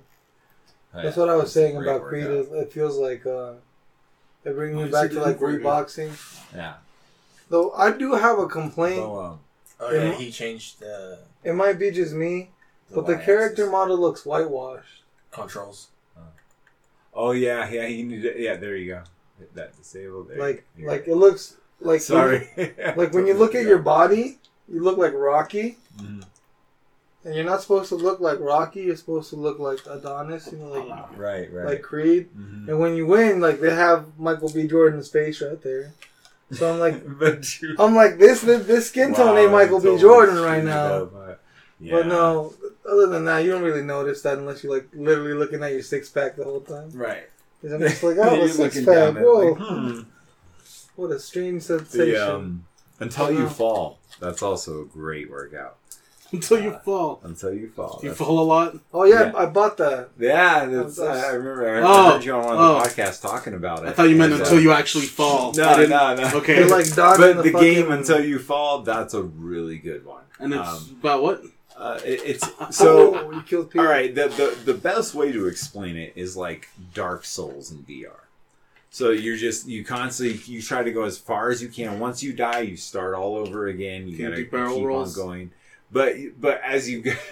That's 0.94 1.18
what 1.18 1.30
I 1.30 1.36
was 1.36 1.46
It's 1.46 1.54
saying 1.54 1.76
about 1.78 2.04
Creed. 2.04 2.26
workout. 2.26 2.54
It, 2.54 2.58
it 2.68 2.74
feels 2.74 2.98
like 2.98 3.26
uh, 3.26 3.54
it 4.46 4.54
brings 4.56 4.78
Oh, 4.78 4.86
me 4.86 4.92
back 4.92 5.10
to 5.12 5.20
like 5.20 5.40
didn't 5.40 5.42
work 5.42 5.62
reboxing. 5.62 6.12
Yeah. 6.56 6.76
Though 7.50 7.72
I 7.72 7.92
do 7.92 8.14
have 8.14 8.38
a 8.40 8.48
complaint. 8.48 8.98
So, 8.98 9.20
um, 9.20 9.40
Oh 9.80 9.92
yeah, 9.92 10.04
Yeah. 10.04 10.12
he 10.14 10.32
changed 10.32 10.80
the, 10.80 11.20
It 11.44 11.54
might 11.56 11.80
be 11.80 11.90
just 11.92 12.14
me, 12.14 12.52
the 12.90 12.96
but 12.96 13.06
the 13.08 13.14
Y-axis 13.14 13.26
character 13.26 13.70
model 13.72 13.98
looks 13.98 14.24
whitewashed. 14.26 15.02
controls. 15.32 15.88
oh 17.14 17.32
yeah, 17.32 17.68
yeah. 17.70 17.88
You 17.88 18.06
need 18.06 18.22
to, 18.22 18.40
yeah. 18.40 18.56
There 18.56 18.76
you 18.78 18.94
go. 18.94 19.04
Hit 19.40 19.54
that 19.56 19.76
disabled. 19.76 20.30
There 20.30 20.38
Like, 20.38 20.64
you 20.78 20.86
go. 20.86 20.92
like 20.92 21.08
it 21.08 21.16
looks 21.16 21.58
like 21.80 22.02
Sorry. 22.02 22.50
Like 22.96 23.14
when 23.16 23.26
you 23.26 23.34
look 23.34 23.56
at 23.56 23.66
your 23.66 23.80
body, 23.80 24.38
you 24.72 24.82
look 24.84 24.98
like 24.98 25.14
Rocky, 25.14 25.78
Mhm. 26.02 26.24
and 27.26 27.36
you're 27.36 27.44
not 27.46 27.62
supposed 27.62 27.90
to 27.90 27.96
look 27.96 28.20
like 28.20 28.40
Rocky. 28.40 28.82
You're 28.82 28.96
supposed 28.96 29.30
to 29.32 29.36
look 29.36 29.60
like 29.60 29.80
Adonis, 29.90 30.50
you 30.52 30.58
know, 30.60 30.68
like 30.72 31.18
Right. 31.18 31.52
Right. 31.54 31.66
like 31.66 31.82
Creed. 31.82 32.30
Mhm. 32.38 32.68
And 32.70 32.80
when 32.80 32.96
you 32.96 33.06
win, 33.06 33.40
like 33.40 33.60
they 33.62 33.74
have 33.74 34.06
Michael 34.20 34.50
B. 34.50 34.68
Jordan's 34.68 35.10
face 35.10 35.42
right 35.42 35.62
there. 35.62 35.94
So 36.52 36.72
I'm 36.72 36.80
like, 36.80 37.02
you, 37.62 37.76
I'm 37.80 37.96
like 37.96 38.18
this 38.20 38.42
this, 38.42 38.66
this 38.68 38.88
skin 38.90 39.14
tone 39.14 39.36
Wow, 39.36 39.38
ain't 39.38 39.52
Michael 39.52 39.80
B. 39.80 39.98
Jordan 39.98 40.40
right 40.42 40.64
now. 40.64 40.86
up, 41.04 41.16
uh, 41.16 41.34
yeah. 41.80 41.96
But 41.98 42.08
no, 42.08 42.54
other 42.90 43.08
than 43.08 43.26
that, 43.26 43.40
you 43.44 43.52
don't 43.52 43.64
really 43.64 43.82
notice 43.84 44.22
that 44.22 44.38
unless 44.38 44.64
you're 44.64 44.74
like 44.74 44.88
literally 44.94 45.34
looking 45.34 45.64
at 45.64 45.72
your 45.72 45.82
six 45.82 46.10
pack 46.10 46.36
the 46.36 46.44
whole 46.44 46.62
time. 46.62 46.90
Right. 46.94 47.24
'Cause 47.62 47.72
I'm 47.72 47.80
just 47.80 48.04
like, 48.04 48.18
oh, 48.22 48.42
a 48.42 48.50
six 48.50 48.76
pack. 48.78 48.86
down 48.86 49.18
at 49.18 49.24
it 49.24 49.26
Whoa, 49.26 49.48
like, 49.54 49.58
hmm. 49.58 50.00
what 50.98 51.12
a 51.12 51.20
strange 51.20 51.64
sensation. 51.64 52.12
The, 52.14 52.36
um, 52.36 52.66
until 53.04 53.32
you 53.32 53.48
fall. 53.50 54.00
That's 54.20 54.42
also 54.42 54.82
a 54.82 54.86
great 54.86 55.30
workout. 55.30 55.78
Until 56.32 56.60
you 56.62 56.72
Uh, 56.72 56.80
fall. 56.80 57.20
Until 57.24 57.54
you 57.54 57.70
fall. 57.70 58.00
You 58.02 58.10
That's- 58.10 58.18
fall 58.28 58.40
a 58.40 58.48
lot. 58.54 58.76
oh 58.92 59.04
yeah, 59.04 59.26
yeah. 59.26 59.38
I 59.38 59.46
bought 59.46 59.78
that. 59.78 60.10
Yeah, 60.18 60.66
that's, 60.66 60.96
That's- 60.98 61.24
I 61.26 61.34
remember. 61.36 61.70
I, 61.76 61.82
Oh, 61.82 61.86
I 61.86 62.12
heard 62.14 62.26
you 62.26 62.34
on 62.34 62.44
one 62.46 62.54
of 62.56 62.60
the 62.60 62.66
oh. 62.66 62.82
podcasts 62.84 63.22
talking 63.22 63.54
about 63.54 63.84
it. 63.84 63.90
I 63.90 63.92
thought 63.92 64.10
you 64.10 64.16
meant 64.16 64.34
And, 64.34 64.42
uh, 64.42 64.46
until 64.46 64.60
you 64.60 64.72
actually 64.72 65.06
fall. 65.06 65.52
I 65.54 65.58
No, 65.64 65.76
didn't- 65.78 65.90
no, 65.92 66.16
no. 66.16 66.38
Okay. 66.40 66.56
They're 66.56 66.70
like 66.70 66.92
dodging 66.96 67.36
But 67.36 67.44
the 67.44 67.52
fucking- 67.52 67.74
game 67.74 67.92
until 67.92 68.24
you 68.24 68.40
fall, 68.40 68.82
that's 68.82 69.14
a 69.14 69.22
really 69.22 69.78
good 69.78 70.06
one. 70.06 70.24
And 70.40 70.56
it's 70.56 70.68
Um, 70.68 70.98
about 71.02 71.22
what? 71.22 71.44
Uh, 71.78 72.00
it, 72.04 72.22
it's 72.26 72.50
so. 72.76 73.16
oh, 73.16 73.32
you 73.32 73.42
killed 73.44 73.70
people. 73.70 73.86
All 73.86 73.92
right, 73.92 74.14
the, 74.14 74.28
the 74.30 74.72
the 74.72 74.74
best 74.74 75.14
way 75.14 75.32
to 75.32 75.48
explain 75.48 75.98
it 75.98 76.14
is 76.16 76.36
like 76.36 76.68
Dark 76.96 77.26
Souls 77.26 77.72
in 77.72 77.80
VR. 77.84 78.23
So 78.94 79.10
you're 79.10 79.38
just 79.38 79.68
you 79.68 79.84
constantly 79.84 80.40
you 80.46 80.62
try 80.62 80.84
to 80.84 80.92
go 80.92 81.04
as 81.04 81.18
far 81.18 81.50
as 81.50 81.64
you 81.64 81.68
can. 81.68 82.00
Once 82.00 82.22
you 82.22 82.32
die, 82.32 82.60
you 82.60 82.78
start 82.78 83.16
all 83.16 83.36
over 83.36 83.66
again. 83.66 84.08
You 84.08 84.20
gotta 84.20 84.44
keep 84.44 84.54
rolls? 84.54 85.18
on 85.18 85.26
going. 85.26 85.52
But 85.92 86.16
but 86.40 86.62
as 86.64 86.88
you 86.88 87.02
go, 87.02 87.12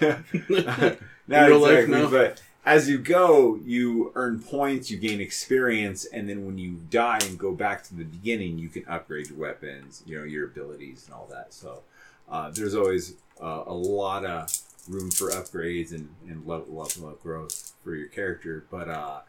not 1.28 1.48
real 1.48 1.64
exactly, 1.64 1.86
no. 1.86 2.10
but 2.10 2.42
as 2.64 2.88
you 2.88 2.98
go, 2.98 3.60
you 3.64 4.10
earn 4.16 4.40
points, 4.40 4.90
you 4.90 4.98
gain 4.98 5.20
experience, 5.20 6.04
and 6.04 6.28
then 6.28 6.46
when 6.46 6.58
you 6.58 6.80
die 6.90 7.20
and 7.22 7.38
go 7.38 7.52
back 7.52 7.84
to 7.84 7.94
the 7.94 8.02
beginning, 8.02 8.58
you 8.58 8.68
can 8.68 8.84
upgrade 8.88 9.28
your 9.28 9.38
weapons, 9.38 10.02
you 10.04 10.18
know, 10.18 10.24
your 10.24 10.46
abilities 10.46 11.04
and 11.06 11.14
all 11.14 11.28
that. 11.30 11.54
So 11.54 11.82
uh, 12.28 12.50
there's 12.50 12.74
always 12.74 13.14
uh, 13.40 13.62
a 13.68 13.72
lot 13.72 14.24
of 14.24 14.52
room 14.88 15.12
for 15.12 15.30
upgrades 15.30 15.92
and, 15.92 16.08
and 16.28 16.44
level, 16.44 16.74
level 16.74 17.10
up 17.10 17.22
growth 17.22 17.72
for 17.84 17.94
your 17.94 18.08
character. 18.08 18.64
But 18.68 18.88
uh, 18.88 19.20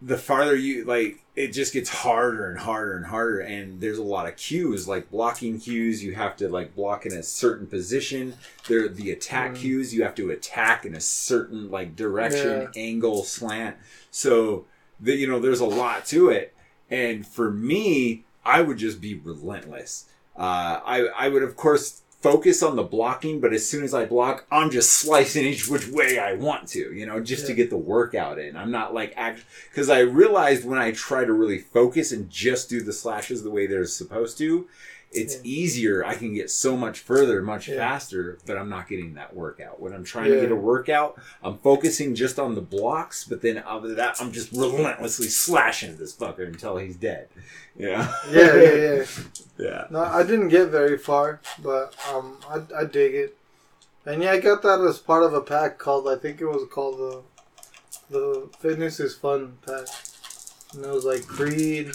the 0.00 0.16
farther 0.18 0.54
you 0.54 0.84
like, 0.84 1.24
it 1.34 1.48
just 1.48 1.72
gets 1.72 1.88
harder 1.88 2.48
and 2.48 2.58
harder 2.58 2.96
and 2.96 3.06
harder. 3.06 3.40
And 3.40 3.80
there's 3.80 3.98
a 3.98 4.02
lot 4.02 4.28
of 4.28 4.36
cues, 4.36 4.86
like 4.86 5.10
blocking 5.10 5.58
cues. 5.58 6.02
You 6.04 6.14
have 6.14 6.36
to 6.36 6.48
like 6.48 6.74
block 6.76 7.04
in 7.06 7.12
a 7.12 7.22
certain 7.22 7.66
position. 7.66 8.34
There, 8.68 8.88
the 8.88 9.10
attack 9.10 9.52
Mm. 9.52 9.56
cues. 9.56 9.94
You 9.94 10.02
have 10.04 10.14
to 10.16 10.30
attack 10.30 10.84
in 10.84 10.94
a 10.94 11.00
certain 11.00 11.70
like 11.70 11.96
direction, 11.96 12.68
angle, 12.76 13.24
slant. 13.24 13.76
So 14.10 14.66
the, 15.00 15.14
you 15.16 15.26
know, 15.26 15.40
there's 15.40 15.60
a 15.60 15.66
lot 15.66 16.06
to 16.06 16.28
it. 16.30 16.54
And 16.90 17.26
for 17.26 17.50
me, 17.50 18.24
I 18.44 18.62
would 18.62 18.78
just 18.78 19.00
be 19.00 19.14
relentless. 19.14 20.06
Uh, 20.36 20.80
I 20.84 21.08
I 21.16 21.28
would 21.28 21.42
of 21.42 21.56
course 21.56 22.02
focus 22.20 22.62
on 22.62 22.76
the 22.76 22.82
blocking, 22.82 23.40
but 23.40 23.52
as 23.52 23.68
soon 23.68 23.84
as 23.84 23.94
I 23.94 24.04
block, 24.04 24.46
I'm 24.50 24.70
just 24.70 24.90
slicing 24.92 25.44
each 25.44 25.68
which 25.68 25.88
way 25.88 26.18
I 26.18 26.34
want 26.34 26.68
to, 26.68 26.92
you 26.92 27.06
know, 27.06 27.20
just 27.20 27.46
to 27.46 27.54
get 27.54 27.70
the 27.70 27.76
workout 27.76 28.38
in. 28.38 28.56
I'm 28.56 28.70
not 28.70 28.92
like 28.92 29.12
act 29.16 29.44
because 29.70 29.88
I 29.88 30.00
realized 30.00 30.64
when 30.64 30.78
I 30.78 30.90
try 30.92 31.24
to 31.24 31.32
really 31.32 31.58
focus 31.58 32.10
and 32.10 32.28
just 32.28 32.68
do 32.68 32.82
the 32.82 32.92
slashes 32.92 33.42
the 33.42 33.50
way 33.50 33.66
they're 33.66 33.84
supposed 33.84 34.36
to, 34.38 34.66
it's 35.10 35.36
Yeah. 35.36 35.40
easier. 35.44 36.04
I 36.04 36.14
can 36.14 36.34
get 36.34 36.50
so 36.50 36.76
much 36.76 36.98
further, 37.00 37.40
much 37.42 37.68
Yeah. 37.68 37.76
faster, 37.76 38.38
but 38.46 38.56
I'm 38.58 38.68
not 38.68 38.88
getting 38.88 39.14
that 39.14 39.34
workout. 39.34 39.80
When 39.80 39.92
I'm 39.92 40.04
trying 40.04 40.30
to 40.30 40.40
get 40.40 40.52
a 40.52 40.56
workout, 40.56 41.18
I'm 41.42 41.58
focusing 41.58 42.14
just 42.14 42.38
on 42.38 42.54
the 42.54 42.60
blocks, 42.60 43.24
but 43.24 43.40
then 43.40 43.62
other 43.66 43.94
that, 43.94 44.16
I'm 44.20 44.32
just 44.32 44.52
relentlessly 44.52 45.28
slashing 45.28 45.96
this 45.96 46.14
fucker 46.14 46.46
until 46.46 46.76
he's 46.76 46.96
dead. 46.96 47.28
Yeah. 47.76 48.12
Yeah, 48.30 48.54
yeah, 48.54 48.74
yeah. 48.74 49.04
yeah. 49.58 49.84
No, 49.90 50.00
I 50.00 50.22
didn't 50.24 50.48
get 50.48 50.66
very 50.68 50.98
far, 50.98 51.40
but 51.62 51.94
um, 52.12 52.36
I, 52.48 52.62
I 52.80 52.84
dig 52.84 53.14
it. 53.14 53.36
And 54.04 54.22
yeah, 54.22 54.32
I 54.32 54.40
got 54.40 54.62
that 54.62 54.80
as 54.80 54.98
part 54.98 55.22
of 55.22 55.34
a 55.34 55.40
pack 55.40 55.78
called 55.78 56.08
I 56.08 56.16
think 56.16 56.40
it 56.40 56.46
was 56.46 56.66
called 56.70 56.98
the 56.98 57.22
the 58.10 58.48
Fitness 58.60 59.00
is 59.00 59.14
Fun 59.14 59.58
pack, 59.66 59.86
and 60.74 60.84
it 60.84 60.88
was 60.90 61.04
like 61.04 61.26
Creed, 61.26 61.92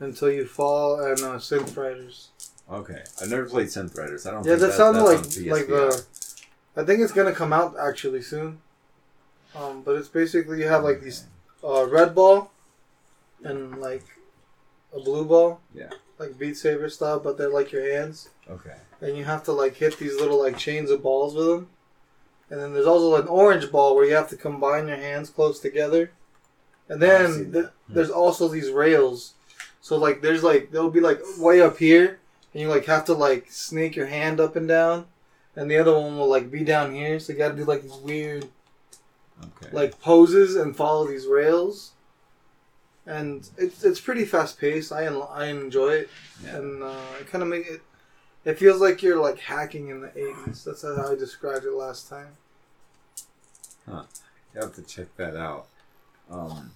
Until 0.00 0.30
You 0.30 0.46
Fall, 0.46 1.00
and 1.04 1.18
uh, 1.20 1.38
Synth 1.38 1.76
Riders. 1.76 2.28
Okay. 2.70 3.02
I've 3.20 3.30
never 3.30 3.46
played 3.46 3.66
Synth 3.68 3.96
Riders. 3.96 4.26
I 4.26 4.30
don't 4.32 4.44
Yeah, 4.44 4.52
think 4.52 4.60
that 4.60 4.66
that, 4.68 4.72
sounded 4.76 5.02
like 5.02 5.18
like 5.50 5.66
the. 5.66 6.04
I 6.76 6.84
think 6.84 7.00
it's 7.00 7.12
gonna 7.12 7.32
come 7.32 7.52
out 7.52 7.74
actually 7.80 8.22
soon. 8.22 8.60
Um, 9.56 9.82
but 9.82 9.96
it's 9.96 10.08
basically 10.08 10.60
you 10.60 10.68
have 10.68 10.84
like 10.84 11.00
these 11.00 11.24
uh, 11.64 11.86
red 11.86 12.14
ball, 12.14 12.52
and 13.42 13.78
like 13.80 14.04
a 14.94 15.00
blue 15.00 15.24
ball. 15.24 15.60
Yeah. 15.74 15.90
Like 16.18 16.38
Beat 16.38 16.56
Saber 16.56 16.88
style, 16.88 17.18
but 17.20 17.38
they're 17.38 17.48
like 17.52 17.72
your 17.72 17.90
hands. 17.92 18.28
Okay. 18.50 18.74
and 19.02 19.14
you 19.16 19.24
have 19.24 19.42
to 19.44 19.52
like 19.52 19.76
hit 19.76 19.98
these 19.98 20.16
little 20.16 20.40
like 20.42 20.56
chains 20.56 20.90
of 20.90 21.02
balls 21.02 21.34
with 21.34 21.46
them. 21.46 21.68
And 22.50 22.58
then 22.60 22.72
there's 22.72 22.86
also 22.86 23.20
an 23.20 23.28
orange 23.28 23.70
ball 23.70 23.94
where 23.94 24.06
you 24.06 24.14
have 24.14 24.28
to 24.30 24.36
combine 24.36 24.88
your 24.88 24.96
hands 24.96 25.28
close 25.28 25.60
together. 25.60 26.10
And 26.88 27.00
then 27.02 27.32
seen 27.32 27.52
th- 27.52 27.64
that. 27.66 27.72
there's 27.90 28.10
also 28.10 28.48
these 28.48 28.70
rails. 28.70 29.34
So 29.80 29.96
like 29.96 30.20
there's 30.22 30.42
like 30.42 30.70
they'll 30.70 30.90
be 30.90 31.00
like 31.00 31.20
way 31.38 31.60
up 31.60 31.78
here, 31.78 32.18
and 32.52 32.62
you 32.62 32.68
like 32.68 32.84
have 32.86 33.04
to 33.06 33.14
like 33.14 33.50
snake 33.50 33.96
your 33.96 34.06
hand 34.06 34.40
up 34.40 34.56
and 34.56 34.66
down, 34.68 35.06
and 35.56 35.70
the 35.70 35.78
other 35.78 35.92
one 35.98 36.18
will 36.18 36.28
like 36.28 36.50
be 36.50 36.64
down 36.64 36.94
here. 36.94 37.18
So 37.20 37.32
you 37.32 37.38
got 37.38 37.50
to 37.50 37.56
do 37.56 37.64
like 37.64 37.82
these 37.82 37.92
weird 37.94 38.48
Okay. 39.62 39.70
like 39.72 40.00
poses 40.00 40.56
and 40.56 40.76
follow 40.76 41.06
these 41.06 41.26
rails. 41.26 41.92
And 43.06 43.48
it's 43.56 43.84
it's 43.84 44.00
pretty 44.00 44.24
fast 44.24 44.58
paced. 44.58 44.92
I 44.92 45.06
en- 45.06 45.22
I 45.30 45.46
enjoy 45.46 45.90
it 45.90 46.10
yeah. 46.44 46.56
and 46.56 46.82
uh, 46.82 47.00
it 47.20 47.28
kind 47.28 47.42
of 47.42 47.48
make 47.48 47.66
it. 47.66 47.80
It 48.44 48.58
feels 48.58 48.80
like 48.80 49.02
you're 49.02 49.20
like 49.20 49.38
hacking 49.38 49.88
in 49.88 50.00
the 50.00 50.08
'80s. 50.08 50.64
That's 50.64 50.82
how 50.82 51.10
I 51.10 51.14
described 51.14 51.64
it 51.64 51.72
last 51.72 52.08
time. 52.08 52.36
Huh. 53.88 54.02
You 54.54 54.60
have 54.62 54.74
to 54.74 54.82
check 54.82 55.06
that 55.16 55.36
out. 55.36 55.66
Um, 56.30 56.72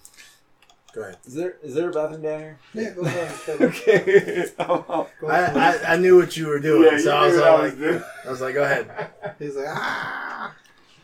Go 0.93 1.01
ahead. 1.01 1.17
is 1.25 1.33
there 1.33 1.55
is 1.63 1.73
there 1.73 1.89
a 1.89 1.91
bathroom 1.91 2.21
down 2.21 2.39
here? 2.39 2.59
Yeah, 2.73 2.89
go 2.91 3.01
ahead. 3.01 3.61
okay. 3.61 4.45
Oh, 4.59 4.85
oh. 4.87 5.09
Go 5.19 5.27
I. 5.27 5.45
I, 5.45 5.93
I 5.93 5.97
knew 5.97 6.17
what 6.17 6.37
you 6.37 6.47
were 6.47 6.59
doing, 6.59 6.83
Yeah, 6.91 6.97
so 6.99 7.05
you 7.05 7.17
I 7.17 7.25
was 7.27 7.35
knew 7.35 7.43
all 7.43 7.51
what 7.51 7.59
I 7.59 7.63
like, 7.63 7.71
was 7.71 7.79
doing. 7.79 8.03
I 8.25 8.29
was 8.29 8.41
like, 8.41 8.53
go 8.53 8.63
ahead. 8.63 9.09
He's 9.39 9.55
like, 9.55 9.65
ah. 9.69 10.55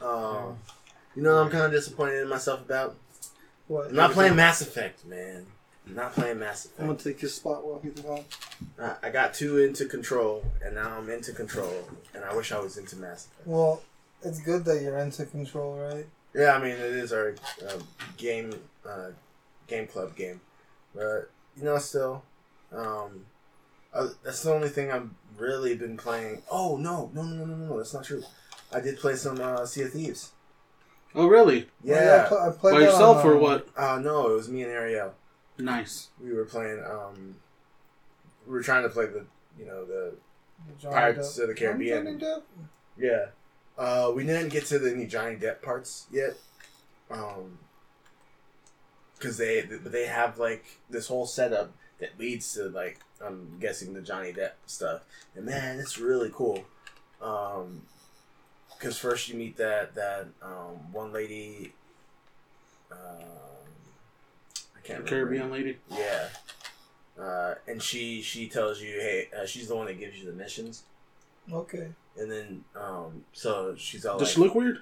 Um, 0.02 0.58
you 1.16 1.24
know, 1.24 1.36
what 1.36 1.46
I'm 1.46 1.52
kind 1.52 1.66
of 1.66 1.72
disappointed 1.72 2.22
in 2.22 2.30
myself 2.30 2.62
about. 2.62 2.96
What? 3.68 3.88
I'm 3.90 3.96
not 3.96 4.12
playing 4.12 4.36
Mass 4.36 4.62
Effect, 4.62 5.06
man. 5.06 5.46
I'm 5.88 5.96
not 5.96 6.14
playing 6.14 6.40
Mass 6.40 6.66
Effect. 6.66 6.80
I'm 6.80 6.88
gonna 6.88 7.00
take 7.00 7.22
your 7.22 7.30
spot 7.30 7.66
while 7.66 7.80
he's 7.82 7.94
gone. 8.00 8.24
I, 8.80 8.96
I 9.04 9.10
got 9.10 9.34
too 9.34 9.58
into 9.58 9.86
Control, 9.86 10.46
and 10.64 10.76
now 10.76 10.98
I'm 10.98 11.10
into 11.10 11.34
Control, 11.34 11.90
and 12.14 12.24
I 12.24 12.36
wish 12.36 12.52
I 12.52 12.60
was 12.60 12.78
into 12.78 12.96
Mass 12.96 13.26
Effect. 13.26 13.48
Well, 13.48 13.82
it's 14.24 14.40
good 14.40 14.66
that 14.66 14.82
you're 14.82 14.98
into 14.98 15.26
control, 15.26 15.76
right? 15.78 16.06
Yeah, 16.36 16.54
I 16.56 16.60
mean 16.60 16.72
it 16.72 16.80
is 16.80 17.12
our 17.14 17.36
uh, 17.68 17.80
game 18.18 18.54
uh, 18.88 19.10
game 19.70 19.88
club 19.88 20.16
game, 20.16 20.42
but 20.94 21.30
you 21.56 21.64
know 21.64 21.78
still, 21.78 22.24
um, 22.72 23.26
uh, 23.94 24.08
that's 24.24 24.44
the 24.44 24.54
only 24.54 24.70
thing 24.70 24.92
I've 24.92 25.10
really 25.38 25.76
been 25.76 25.98
playing. 25.98 26.42
Oh 26.52 26.78
no 26.78 27.12
no 27.14 27.24
no 27.24 27.46
no 27.46 27.46
no 27.46 27.56
no 27.68 27.78
that's 27.78 27.94
not 27.94 28.04
true. 28.06 28.24
I 28.74 28.80
did 28.82 29.00
play 29.00 29.16
some 29.16 29.40
uh, 29.42 29.66
Sea 29.66 29.84
of 29.84 29.94
Thieves. 29.94 30.32
Oh, 31.16 31.26
really? 31.28 31.64
Oh, 31.88 31.92
I, 31.92 31.96
Yeah. 31.96 32.26
pl- 32.28 32.38
I 32.38 32.50
played 32.52 32.74
By 32.76 32.80
yourself 32.82 33.26
on, 33.26 33.28
or 33.32 33.36
um, 33.36 33.42
what? 33.42 33.68
Uh, 33.76 33.98
no, 34.00 34.30
it 34.30 34.36
was 34.36 34.48
me 34.48 34.62
and 34.62 34.72
Ariel. 34.72 35.16
Nice. 35.58 36.10
We 36.24 36.32
were 36.34 36.46
playing. 36.46 36.84
Um, 36.88 37.36
we 38.46 38.54
were 38.54 38.62
trying 38.62 38.84
to 38.84 38.90
play 38.90 39.08
the 39.08 39.26
you 39.58 39.66
know 39.66 39.86
the 39.86 40.14
Johnny 40.80 40.94
Pirates 40.94 41.38
Depp. 41.38 41.42
of 41.42 41.48
the 41.50 41.54
Caribbean. 41.56 42.06
Johnny 42.06 42.18
Depp? 42.20 42.42
yeah. 42.98 43.26
Uh, 43.78 44.12
we 44.14 44.24
didn't 44.26 44.50
get 44.50 44.66
to 44.68 44.78
the 44.78 44.92
any 44.92 45.08
Johnny 45.08 45.36
Depp 45.36 45.62
parts 45.64 46.06
yet. 46.12 46.36
Um, 47.10 47.58
because 49.20 49.38
they 49.38 49.62
they 49.62 50.06
have 50.08 50.40
like 50.40 50.66
this 50.90 51.08
whole 51.08 51.26
setup 51.26 51.72
that 52.00 52.18
leads 52.18 52.54
to 52.54 52.70
like 52.70 53.00
I'm 53.24 53.58
guessing 53.60 53.94
the 53.94 54.02
Johnny 54.02 54.32
Depp 54.34 54.52
stuff, 54.66 55.02
and 55.36 55.46
man, 55.46 55.80
it's 55.80 55.98
really 56.00 56.32
cool. 56.34 56.64
Um, 57.22 57.82
because 58.78 58.98
first 58.98 59.28
you 59.28 59.36
meet 59.36 59.58
that 59.58 59.94
that 59.96 60.28
um 60.42 60.92
one 60.94 61.12
lady. 61.12 61.74
Um, 62.92 62.98
I 64.76 64.82
can't 64.84 65.00
remember. 65.04 65.10
Caribbean 65.10 65.52
lady. 65.52 65.78
Yeah. 65.92 66.30
Uh, 67.20 67.56
and 67.68 67.84
she 67.84 68.22
she 68.22 68.48
tells 68.48 68.82
you, 68.82 68.94
hey, 69.00 69.28
uh, 69.38 69.46
she's 69.46 69.68
the 69.68 69.76
one 69.76 69.88
that 69.88 70.00
gives 70.00 70.18
you 70.18 70.26
the 70.26 70.32
missions, 70.32 70.84
Okay. 71.52 71.90
and 72.18 72.32
then 72.32 72.64
um, 72.78 73.26
so 73.34 73.76
she's 73.78 74.06
all 74.06 74.18
Does 74.18 74.30
like, 74.30 74.36
she 74.36 74.40
look 74.40 74.56
weird? 74.56 74.80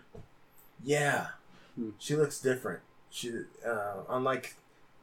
yeah, 0.84 1.28
Hmm. 1.76 1.90
she 1.98 2.16
looks 2.16 2.40
different. 2.40 2.82
She 3.10 3.32
uh, 3.66 3.96
unlike 4.10 4.56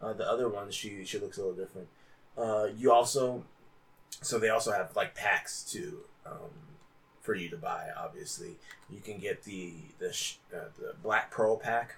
uh, 0.03 0.13
the 0.13 0.29
other 0.29 0.49
ones, 0.49 0.75
she 0.75 1.05
she 1.05 1.19
looks 1.19 1.39
a 1.39 1.41
little 1.41 1.57
different. 1.57 1.89
Uh, 2.37 2.69
you 2.77 2.93
also, 2.93 3.45
so 4.21 4.39
they 4.39 4.49
also 4.49 4.73
have 4.73 4.95
like 4.97 5.15
packs 5.15 5.63
too 5.63 6.01
um, 6.27 6.51
for 7.21 7.35
you 7.35 7.49
to 7.51 7.57
buy. 7.57 7.89
Obviously, 7.97 8.57
you 8.91 9.01
can 9.01 9.19
get 9.19 9.45
the 9.45 9.73
the 9.99 10.13
sh- 10.13 10.37
uh, 10.55 10.65
the 10.79 10.95
Black 11.03 11.31
Pearl 11.31 11.57
pack, 11.57 11.97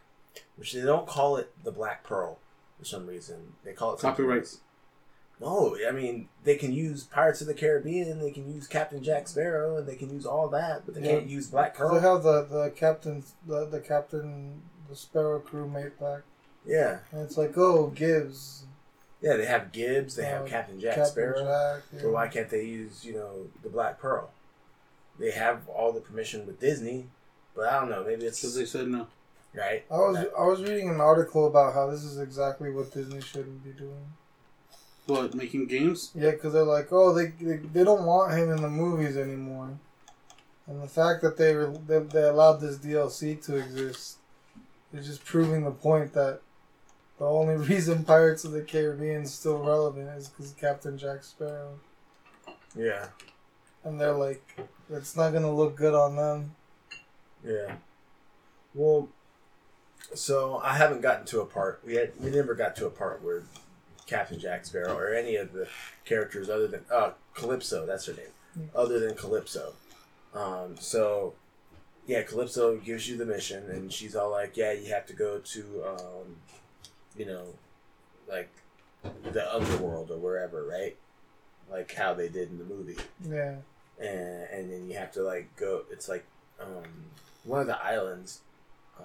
which 0.56 0.72
they 0.72 0.82
don't 0.82 1.06
call 1.06 1.36
it 1.36 1.52
the 1.64 1.72
Black 1.72 2.04
Pearl 2.04 2.38
for 2.78 2.84
some 2.84 3.06
reason. 3.06 3.54
They 3.64 3.72
call 3.72 3.94
it 3.94 4.00
something 4.00 4.24
Copyright. 4.24 4.42
else. 4.42 4.60
No, 5.38 5.76
I 5.86 5.90
mean 5.92 6.28
they 6.44 6.56
can 6.56 6.72
use 6.72 7.04
Pirates 7.04 7.42
of 7.42 7.46
the 7.46 7.52
Caribbean, 7.54 8.20
they 8.20 8.30
can 8.30 8.50
use 8.54 8.66
Captain 8.66 9.02
Jack 9.02 9.28
Sparrow, 9.28 9.76
and 9.76 9.86
they 9.86 9.96
can 9.96 10.08
use 10.08 10.24
all 10.24 10.48
that, 10.48 10.86
but 10.86 10.94
they 10.94 11.02
Yeah. 11.02 11.16
can't 11.18 11.26
use 11.28 11.48
Black 11.48 11.74
Pearl. 11.74 11.94
They 11.94 12.00
have 12.00 12.22
the 12.22 12.42
the 12.44 12.72
captain 12.74 13.22
the, 13.46 13.66
the 13.66 13.80
captain 13.80 14.62
the 14.88 14.96
Sparrow 14.96 15.40
crewmate 15.40 15.98
back, 15.98 16.22
yeah, 16.64 16.98
and 17.12 17.22
it's 17.22 17.36
like 17.36 17.56
oh 17.56 17.88
Gibbs, 17.88 18.64
yeah, 19.20 19.36
they 19.36 19.46
have 19.46 19.72
Gibbs, 19.72 20.16
they 20.16 20.24
have 20.24 20.42
Uh, 20.42 20.46
Captain 20.48 20.80
Jack 20.80 20.94
Captain 20.96 21.12
Sparrow. 21.12 21.44
Jack. 21.44 21.82
yeah. 21.92 22.00
But 22.02 22.12
why 22.12 22.28
can't 22.28 22.50
they 22.50 22.64
use, 22.64 23.04
you 23.04 23.14
know, 23.14 23.46
the 23.62 23.68
Black 23.68 23.98
Pearl? 24.00 24.30
They 25.18 25.30
have 25.30 25.66
all 25.68 25.92
the 25.92 26.00
permission 26.00 26.46
with 26.46 26.60
Disney, 26.60 27.06
but 27.54 27.68
I 27.68 27.80
don't 27.80 27.88
know. 27.90 28.04
Maybe 28.04 28.26
it's 28.26 28.40
Because 28.40 28.54
they 28.54 28.66
said 28.66 28.88
no. 28.88 29.06
right. 29.54 29.84
I 29.90 29.96
was 29.96 30.16
I 30.38 30.42
was 30.44 30.62
reading 30.62 30.90
an 30.90 31.00
article 31.00 31.46
about 31.46 31.72
how 31.74 31.88
this 31.90 32.04
is 32.04 32.18
exactly 32.18 32.70
what 32.70 32.92
Disney 32.92 33.20
shouldn't 33.22 33.64
be 33.64 33.70
doing. 33.70 34.12
What, 35.06 35.34
making 35.34 35.66
games? 35.68 36.10
Yeah, 36.16 36.32
because 36.32 36.52
they're 36.52 36.64
like, 36.64 36.88
oh, 36.92 37.14
they, 37.14 37.28
they 37.40 37.56
they 37.58 37.84
don't 37.84 38.04
want 38.04 38.32
him 38.32 38.50
in 38.50 38.60
the 38.60 38.68
movies 38.68 39.16
anymore, 39.16 39.78
And 40.66 40.82
the 40.82 40.88
fact 40.88 41.22
that 41.22 41.36
they 41.36 41.54
were 41.54 41.68
they, 41.86 42.00
they 42.00 42.24
allowed 42.24 42.60
this 42.60 42.76
DLC 42.76 43.40
to 43.46 43.56
exist 43.56 44.15
is 44.98 45.06
just 45.06 45.24
proving 45.24 45.64
the 45.64 45.70
point 45.70 46.12
that 46.14 46.40
the 47.18 47.24
only 47.26 47.56
reason 47.68 48.04
Pirates 48.04 48.44
of 48.44 48.52
the 48.52 48.62
Caribbean 48.62 49.22
is 49.22 49.32
still 49.34 49.58
relevant 49.58 50.08
is 50.10 50.28
because 50.28 50.52
Captain 50.52 50.96
Jack 50.98 51.24
Sparrow. 51.24 51.78
Yeah, 52.76 53.06
And 53.84 53.98
they're 54.00 54.12
like, 54.12 54.42
it's 54.90 55.16
not 55.16 55.32
gonna 55.32 55.52
look 55.52 55.76
good 55.76 55.94
on 55.94 56.16
them. 56.16 56.54
yeah. 57.44 57.76
Well, 58.74 59.08
so 60.14 60.60
I 60.62 60.76
haven't 60.76 61.00
gotten 61.00 61.24
to 61.26 61.40
a 61.40 61.46
part. 61.46 61.80
We 61.84 61.94
had 61.94 62.12
we 62.20 62.30
never 62.30 62.54
got 62.54 62.76
to 62.76 62.86
a 62.86 62.90
part 62.90 63.22
where 63.24 63.44
Captain 64.06 64.38
Jack 64.38 64.66
Sparrow 64.66 64.94
or 64.96 65.14
any 65.14 65.36
of 65.36 65.52
the 65.54 65.66
characters 66.04 66.50
other 66.50 66.68
than 66.68 66.82
uh 66.92 67.12
Calypso, 67.34 67.86
that's 67.86 68.04
her 68.06 68.12
name. 68.12 68.68
Other 68.74 68.98
than 69.00 69.14
Calypso. 69.14 69.72
Um, 70.34 70.76
so 70.78 71.32
yeah, 72.06 72.22
Calypso 72.22 72.76
gives 72.76 73.08
you 73.08 73.16
the 73.16 73.26
mission 73.26 73.68
and 73.70 73.92
she's 73.92 74.14
all 74.14 74.30
like, 74.30 74.56
Yeah, 74.56 74.72
you 74.72 74.92
have 74.92 75.06
to 75.06 75.12
go 75.12 75.38
to 75.38 75.84
um, 75.86 76.36
you 77.16 77.26
know, 77.26 77.44
like 78.28 78.50
the 79.32 79.54
underworld 79.54 80.10
or 80.10 80.18
wherever, 80.18 80.64
right? 80.64 80.96
Like 81.70 81.92
how 81.94 82.14
they 82.14 82.28
did 82.28 82.50
in 82.50 82.58
the 82.58 82.64
movie. 82.64 82.96
Yeah. 83.28 83.56
And 83.98 84.48
and 84.52 84.72
then 84.72 84.88
you 84.88 84.96
have 84.96 85.12
to 85.12 85.22
like 85.22 85.54
go 85.56 85.82
it's 85.90 86.08
like 86.08 86.24
um 86.60 86.84
one 87.44 87.60
of 87.60 87.66
the 87.66 87.78
islands 87.82 88.40
um, 88.98 89.04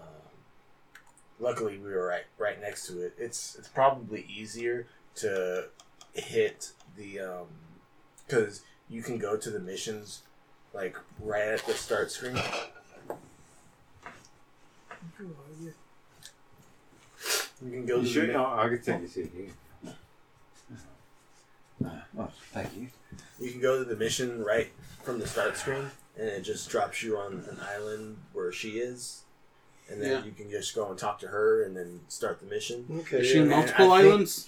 luckily 1.39 1.77
we 1.77 1.89
were 1.89 2.05
right 2.05 2.25
right 2.37 2.59
next 2.61 2.87
to 2.87 3.01
it. 3.03 3.13
It's 3.17 3.55
it's 3.55 3.67
probably 3.67 4.25
easier 4.29 4.87
to 5.15 5.65
hit 6.13 6.71
the 6.97 7.19
um 7.19 7.47
because 8.27 8.61
you 8.89 9.01
can 9.01 9.17
go 9.17 9.37
to 9.37 9.49
the 9.49 9.59
missions 9.59 10.21
like 10.73 10.97
right 11.19 11.47
at 11.47 11.65
the 11.65 11.73
start 11.73 12.11
screen. 12.11 12.37
You 17.63 17.71
can 17.71 17.85
go 17.85 17.97
You 17.97 18.03
to 18.03 18.07
sure? 18.09 18.27
the, 18.27 18.33
No, 18.33 18.45
I 18.45 18.67
can 18.69 18.81
take 18.81 19.01
a 19.03 19.07
seat. 19.07 19.31
You- 19.35 19.53
Oh, 22.19 22.29
thank 22.51 22.75
you. 22.77 22.87
you 23.39 23.51
can 23.51 23.61
go 23.61 23.79
to 23.79 23.85
the 23.85 23.95
mission 23.95 24.43
right 24.43 24.69
from 25.03 25.17
the 25.19 25.25
start 25.27 25.57
screen, 25.57 25.89
and 26.15 26.27
it 26.27 26.41
just 26.41 26.69
drops 26.69 27.01
you 27.01 27.17
on 27.17 27.43
an 27.49 27.57
island 27.59 28.17
where 28.33 28.51
she 28.51 28.77
is, 28.79 29.21
and 29.89 29.99
then 30.01 30.11
Yeah. 30.11 30.25
you 30.25 30.31
can 30.31 30.51
just 30.51 30.75
go 30.75 30.89
and 30.89 30.99
talk 30.99 31.19
to 31.19 31.29
her, 31.29 31.63
and 31.63 31.75
then 31.75 32.01
start 32.07 32.39
the 32.39 32.45
mission. 32.45 32.85
Okay. 33.01 33.21
Is 33.21 33.27
she 33.27 33.37
in 33.39 33.49
yeah. 33.49 33.55
multiple 33.55 33.91
I 33.91 34.01
think- 34.01 34.11
islands? 34.13 34.47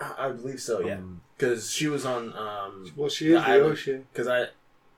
I 0.00 0.26
I 0.26 0.30
believe 0.32 0.60
so, 0.60 0.80
yeah, 0.80 0.94
Um, 0.96 1.22
because 1.38 1.70
she 1.70 1.86
was 1.88 2.04
on 2.04 2.34
um 2.36 2.92
Well, 2.96 3.08
she 3.08 3.28
is 3.28 3.34
The 3.34 3.38
the, 3.40 3.46
island. 3.48 3.72
ocean. 3.72 4.06
because 4.12 4.28
I 4.28 4.48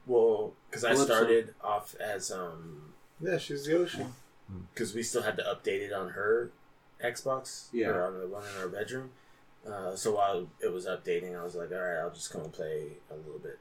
well 0.07 0.55
because 0.71 0.85
I 0.85 0.95
Calypso. 0.95 1.15
started 1.15 1.55
off 1.63 1.95
as 2.01 2.33
um 2.33 2.95
Yeah, 3.21 3.39
she's 3.39 3.65
the 3.67 3.79
ocean. 3.79 4.13
Because 4.75 4.95
we 4.95 5.03
still 5.03 5.23
had 5.23 5.37
to 5.37 5.43
update 5.43 5.81
it 5.81 5.93
on 5.93 6.11
her 6.11 6.51
Xbox 7.03 7.67
Yeah. 7.73 7.89
or 7.89 8.05
on 8.07 8.19
the 8.21 8.27
one 8.27 8.43
in 8.55 8.61
our 8.61 8.69
bedroom. 8.69 9.11
Uh, 9.67 9.95
so 9.95 10.15
while 10.15 10.49
it 10.63 10.73
was 10.73 10.87
updating, 10.87 11.39
I 11.39 11.45
was 11.45 11.55
like, 11.55 11.71
all 11.73 11.79
right, 11.79 11.99
I'll 12.01 12.11
just 12.11 12.33
come 12.33 12.43
and 12.43 12.53
play 12.53 12.93
a 13.11 13.15
little 13.15 13.39
bit 13.39 13.59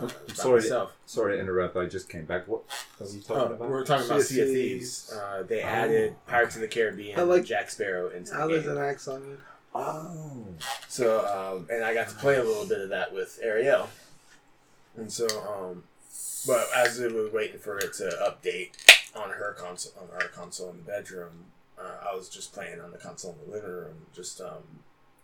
uh, 0.00 0.06
by 0.06 0.34
sorry. 0.34 0.60
myself. 0.60 0.92
Sorry 1.06 1.34
to 1.36 1.40
interrupt. 1.42 1.76
I 1.76 1.86
just 1.86 2.08
came 2.08 2.24
back. 2.26 2.46
What 2.46 2.62
are 3.00 3.06
you 3.06 3.20
talking 3.20 3.36
Oh, 3.36 3.44
about? 3.46 3.60
we 3.60 3.66
were 3.66 3.84
talking 3.84 4.06
about 4.06 4.22
Sea 4.22 4.34
Sea 4.34 4.40
of 4.42 4.48
of 4.48 4.54
Thieves. 4.54 5.02
Thieves. 5.08 5.12
Uh, 5.12 5.42
they 5.42 5.62
Oh, 5.62 5.66
added 5.66 6.14
Pirates 6.26 6.54
of 6.54 6.60
the 6.60 6.68
Caribbean, 6.68 7.18
I 7.18 7.22
like- 7.24 7.44
Jack 7.44 7.70
Sparrow 7.70 8.08
into 8.10 8.30
the 8.30 8.36
How 8.36 8.46
there's 8.46 8.64
game. 8.64 8.76
an 8.76 8.82
axe 8.84 9.08
on 9.08 9.20
you. 9.22 9.38
Oh. 9.74 10.46
So, 10.88 11.26
um, 11.26 11.66
and 11.70 11.84
I 11.84 11.92
got 11.92 12.08
to 12.08 12.14
play 12.14 12.36
a 12.36 12.42
little 12.44 12.66
bit 12.66 12.80
of 12.80 12.88
that 12.90 13.12
with 13.12 13.38
Ariel. 13.42 13.88
And 14.96 15.12
so, 15.12 15.26
um, 15.46 15.82
but 16.46 16.66
as 16.74 16.98
we 17.00 17.12
were 17.12 17.28
waiting 17.30 17.58
for 17.58 17.76
it 17.78 17.92
to 17.94 18.04
update 18.22 18.70
on 19.16 19.30
her 19.30 19.54
console, 19.58 19.92
on 20.00 20.08
our 20.20 20.28
console 20.28 20.70
in 20.70 20.76
the 20.78 20.82
bedroom, 20.82 21.46
uh, 21.78 22.08
I 22.10 22.14
was 22.14 22.28
just 22.28 22.52
playing 22.52 22.80
on 22.80 22.90
the 22.90 22.98
console 22.98 23.32
in 23.32 23.50
the 23.50 23.56
living 23.56 23.70
room, 23.70 24.06
just 24.14 24.40
um, 24.40 24.80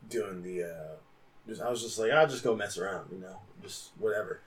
doing 0.08 0.42
the. 0.42 0.64
Uh, 0.64 0.96
just, 1.46 1.60
I 1.60 1.70
was 1.70 1.82
just 1.82 1.98
like, 1.98 2.12
I'll 2.12 2.28
just 2.28 2.44
go 2.44 2.54
mess 2.54 2.78
around, 2.78 3.08
you 3.10 3.18
know, 3.18 3.38
just 3.62 3.90
whatever. 3.98 4.40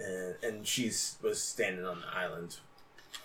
And 0.00 0.34
and 0.42 0.66
she's 0.66 1.16
was 1.22 1.40
standing 1.40 1.84
on 1.84 2.00
the 2.00 2.18
island. 2.18 2.56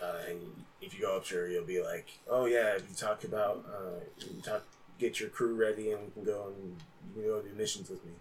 Uh, 0.02 0.20
and 0.30 0.40
if 0.82 0.94
you 0.94 1.02
go 1.02 1.18
up 1.18 1.26
to 1.26 1.36
her, 1.36 1.48
you'll 1.50 1.66
be 1.66 1.82
like, 1.82 2.08
"Oh 2.30 2.46
yeah, 2.46 2.76
if 2.76 2.88
you 2.88 2.96
talk 2.96 3.24
about, 3.24 3.66
uh, 3.68 4.00
you 4.20 4.42
talk, 4.42 4.64
get 5.00 5.20
your 5.20 5.30
crew 5.30 5.56
ready, 5.56 5.92
and 5.92 6.06
we 6.06 6.12
can 6.12 6.24
go 6.24 6.54
and 6.56 6.76
you 7.16 7.22
can 7.22 7.24
go 7.24 7.42
do 7.42 7.50
missions 7.56 7.90
with 7.90 8.06
me." 8.06 8.12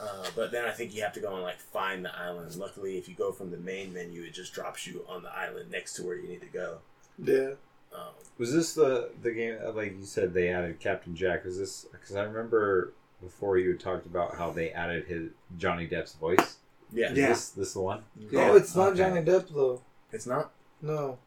Uh, 0.00 0.24
but 0.36 0.52
then 0.52 0.64
I 0.64 0.70
think 0.70 0.94
you 0.94 1.02
have 1.02 1.12
to 1.14 1.20
go 1.20 1.34
and 1.34 1.42
like 1.42 1.58
find 1.58 2.04
the 2.04 2.14
island. 2.16 2.54
Luckily, 2.56 2.98
if 2.98 3.08
you 3.08 3.14
go 3.14 3.32
from 3.32 3.50
the 3.50 3.56
main 3.56 3.92
menu, 3.92 4.22
it 4.22 4.32
just 4.32 4.52
drops 4.52 4.86
you 4.86 5.04
on 5.08 5.22
the 5.22 5.30
island 5.30 5.70
next 5.72 5.94
to 5.94 6.04
where 6.04 6.14
you 6.16 6.28
need 6.28 6.40
to 6.40 6.46
go. 6.46 6.78
Yeah. 7.22 7.50
Um, 7.92 8.12
Was 8.38 8.52
this 8.52 8.74
the 8.74 9.10
the 9.22 9.32
game? 9.32 9.58
uh, 9.64 9.72
Like 9.72 9.98
you 9.98 10.04
said, 10.04 10.32
they 10.34 10.50
added 10.50 10.78
Captain 10.78 11.16
Jack. 11.16 11.44
Was 11.44 11.58
this 11.58 11.86
because 11.90 12.14
I 12.14 12.22
remember 12.22 12.92
before 13.20 13.58
you 13.58 13.70
had 13.70 13.80
talked 13.80 14.06
about 14.06 14.36
how 14.36 14.50
they 14.50 14.70
added 14.70 15.06
his 15.06 15.30
Johnny 15.56 15.88
Depp's 15.88 16.12
voice? 16.14 16.58
yeah, 16.92 17.10
Is 17.10 17.18
Yeah. 17.18 17.28
this 17.30 17.48
this 17.50 17.72
the 17.72 17.80
one? 17.80 18.04
Yeah. 18.30 18.50
Oh, 18.52 18.56
it's 18.56 18.76
not 18.76 18.88
Okay. 18.90 18.98
Johnny 18.98 19.22
Depp 19.22 19.48
though. 19.52 19.82
it's 20.12 20.26
not. 20.26 20.52
No. 20.80 21.18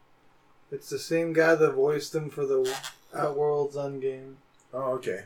It's 0.72 0.90
the 0.90 1.00
same 1.00 1.34
guy 1.34 1.56
that 1.56 1.72
voiced 1.74 2.16
him 2.16 2.30
for 2.30 2.46
the 2.46 2.74
At 3.14 3.36
World's 3.36 3.76
End 3.76 4.02
game. 4.02 4.38
Oh, 4.74 4.94
okay. 4.94 5.26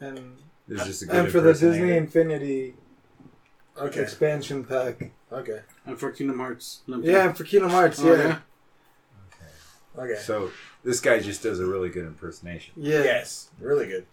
And 0.00 0.38
It's 0.70 0.86
just 0.86 1.02
a 1.02 1.06
good 1.06 1.16
and 1.16 1.32
for 1.32 1.40
the 1.40 1.52
Disney. 1.52 1.96
Infinity 1.96 2.74
Okay. 3.76 4.00
expansion 4.00 4.64
pack. 4.64 5.10
Okay. 5.32 5.60
And 5.86 5.98
for 5.98 6.10
Kingdom 6.12 6.38
Hearts. 6.38 6.80
Yeah, 6.86 7.26
and 7.28 7.36
for 7.36 7.44
Kingdom 7.44 7.70
Hearts, 7.70 8.00
Oh, 8.02 8.12
yeah. 8.14 8.22
yeah. 8.26 8.38
Okay. 10.02 10.16
So 10.20 10.50
this 10.84 11.00
guy 11.00 11.18
just 11.18 11.42
does 11.42 11.58
a 11.60 11.66
really 11.66 11.88
good 11.88 12.06
impersonation. 12.06 12.74
Yeah. 12.76 13.02
Yes, 13.02 13.50
really 13.60 13.86
good. 13.88 14.06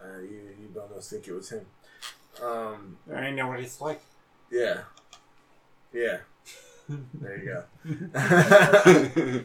Uh, 0.00 0.20
you 0.20 0.40
you 0.60 0.80
almost 0.80 1.10
think 1.10 1.26
it 1.26 1.32
was 1.32 1.50
him. 1.50 1.66
Um, 2.42 2.98
I 3.12 3.30
know 3.32 3.48
what 3.48 3.58
it's 3.60 3.80
like. 3.80 4.00
yeah, 4.52 4.82
yeah. 5.92 6.18
There 6.88 7.36
you 7.36 7.64
go. 7.84 9.44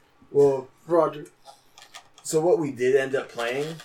well, 0.32 0.68
Roger. 0.86 1.26
so 2.22 2.40
what 2.40 2.58
we 2.58 2.72
did 2.72 2.96
end 2.96 3.14
up 3.14 3.28
playing 3.28 3.76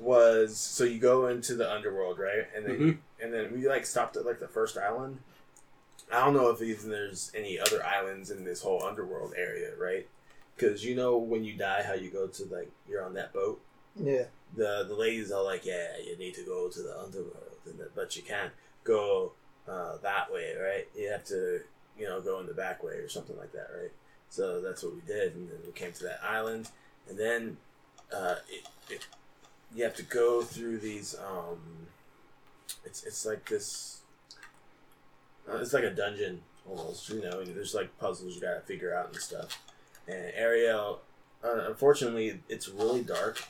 was 0.00 0.56
so 0.58 0.84
you 0.84 0.98
go 0.98 1.26
into 1.28 1.54
the 1.54 1.70
underworld, 1.70 2.18
right? 2.18 2.46
And 2.54 2.66
then 2.66 2.78
Mhm. 2.78 2.98
and 3.20 3.32
then 3.32 3.52
we 3.52 3.66
like 3.68 3.86
stopped 3.86 4.16
at 4.16 4.26
like 4.26 4.40
the 4.40 4.48
first 4.48 4.76
island. 4.76 5.20
I 6.12 6.24
don't 6.24 6.34
know 6.34 6.50
if 6.50 6.62
even 6.62 6.90
there's 6.90 7.32
any 7.34 7.58
other 7.58 7.84
islands 7.84 8.30
in 8.30 8.44
this 8.44 8.62
whole 8.62 8.82
underworld 8.84 9.34
area, 9.36 9.74
right? 9.76 10.08
Because 10.54 10.84
you 10.84 10.94
know 10.94 11.16
when 11.18 11.44
you 11.44 11.54
die, 11.56 11.82
how 11.82 11.94
you 11.94 12.10
go 12.10 12.26
to 12.28 12.44
like 12.46 12.70
you're 12.88 13.04
on 13.04 13.14
that 13.14 13.32
boat. 13.32 13.60
Yeah. 13.96 14.26
the 14.54 14.84
the 14.86 14.94
ladies 14.94 15.32
are 15.32 15.42
like, 15.42 15.64
yeah, 15.64 15.96
you 15.98 16.16
need 16.18 16.34
to 16.34 16.42
go 16.44 16.68
to 16.68 16.82
the 16.82 16.96
underworld, 16.98 17.58
and 17.64 17.78
that, 17.80 17.94
but 17.94 18.14
you 18.16 18.22
can't 18.22 18.52
go 18.84 19.32
uh, 19.66 19.96
that 19.98 20.30
way, 20.32 20.54
right? 20.54 20.86
You 20.94 21.10
have 21.10 21.24
to, 21.24 21.62
you 21.98 22.06
know, 22.06 22.20
go 22.20 22.38
in 22.40 22.46
the 22.46 22.54
back 22.54 22.84
way 22.84 22.92
or 22.94 23.08
something 23.08 23.36
like 23.36 23.52
that, 23.52 23.68
right? 23.76 23.90
So 24.28 24.60
that's 24.60 24.82
what 24.84 24.94
we 24.94 25.00
did, 25.00 25.34
and 25.34 25.50
then 25.50 25.58
we 25.66 25.72
came 25.72 25.92
to 25.92 26.02
that 26.04 26.20
island, 26.22 26.68
and 27.08 27.18
then 27.18 27.56
uh, 28.12 28.36
it, 28.48 28.68
it, 28.90 29.06
you 29.74 29.84
have 29.84 29.94
to 29.96 30.02
go 30.02 30.42
through 30.42 30.78
these. 30.78 31.14
Um, 31.14 31.58
it's 32.84 33.04
it's 33.04 33.26
like 33.26 33.48
this. 33.48 34.00
Uh, 35.48 35.58
it's 35.58 35.72
like 35.72 35.84
a 35.84 35.90
dungeon 35.90 36.42
almost, 36.68 37.08
you 37.08 37.20
know. 37.22 37.44
There's 37.44 37.74
like 37.74 37.96
puzzles 37.98 38.34
you 38.34 38.40
gotta 38.40 38.60
figure 38.60 38.94
out 38.94 39.12
and 39.12 39.16
stuff. 39.16 39.62
And 40.08 40.32
Ariel, 40.34 41.00
uh, 41.44 41.64
unfortunately, 41.68 42.40
it's 42.48 42.68
really 42.68 43.02
dark 43.02 43.42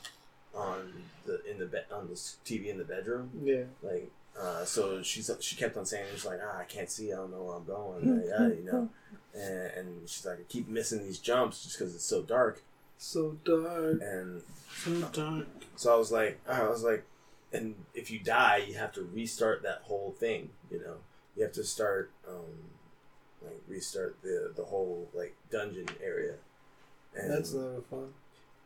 on 0.54 0.92
the 1.26 1.44
in 1.50 1.58
the 1.58 1.66
bed 1.66 1.84
on 1.92 2.08
this 2.08 2.36
TV 2.44 2.66
in 2.68 2.78
the 2.78 2.84
bedroom. 2.84 3.30
Yeah. 3.42 3.64
Like, 3.82 4.10
uh, 4.38 4.64
so 4.64 5.02
she's 5.02 5.30
she 5.40 5.56
kept 5.56 5.76
on 5.76 5.86
saying, 5.86 6.06
"She's 6.12 6.26
like, 6.26 6.40
ah, 6.42 6.58
I 6.60 6.64
can't 6.64 6.90
see. 6.90 7.12
I 7.12 7.16
don't 7.16 7.30
know 7.30 7.42
where 7.42 7.56
I'm 7.56 7.64
going. 7.64 8.22
Like, 8.26 8.30
ah, 8.38 8.46
you 8.46 8.64
know." 8.64 8.88
And, 9.34 9.70
and 9.76 10.08
she's 10.08 10.24
like, 10.24 10.40
I 10.40 10.42
keep 10.48 10.66
missing 10.66 11.02
these 11.04 11.18
jumps 11.18 11.62
just 11.62 11.78
because 11.78 11.94
it's 11.94 12.04
so 12.04 12.22
dark. 12.22 12.62
So 12.98 13.36
dark. 13.44 14.00
And 14.02 14.42
So 14.74 15.00
dark. 15.12 15.46
so 15.76 15.92
I 15.94 15.96
was 15.96 16.12
like, 16.12 16.40
I 16.48 16.68
was 16.68 16.82
like, 16.82 17.04
and 17.52 17.74
if 17.94 18.10
you 18.10 18.18
die, 18.18 18.64
you 18.68 18.74
have 18.74 18.92
to 18.94 19.02
restart 19.02 19.62
that 19.62 19.82
whole 19.84 20.14
thing. 20.18 20.50
You 20.70 20.80
know, 20.80 20.96
you 21.36 21.42
have 21.42 21.52
to 21.52 21.64
start, 21.64 22.10
um, 22.28 22.70
like 23.42 23.60
restart 23.68 24.16
the 24.22 24.52
the 24.54 24.64
whole 24.64 25.08
like 25.14 25.36
dungeon 25.50 25.88
area. 26.02 26.34
And 27.14 27.30
That's 27.30 27.52
never 27.52 27.80
fun. 27.90 28.12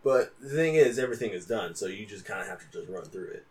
But 0.02 0.32
the 0.40 0.48
thing 0.48 0.74
is, 0.74 0.98
everything 0.98 1.30
is 1.30 1.46
done, 1.46 1.74
so 1.74 1.86
you 1.86 2.06
just 2.06 2.24
kind 2.24 2.40
of 2.40 2.48
have 2.48 2.58
to 2.60 2.78
just 2.78 2.90
run 2.90 3.04
through 3.04 3.28
it. 3.28 3.46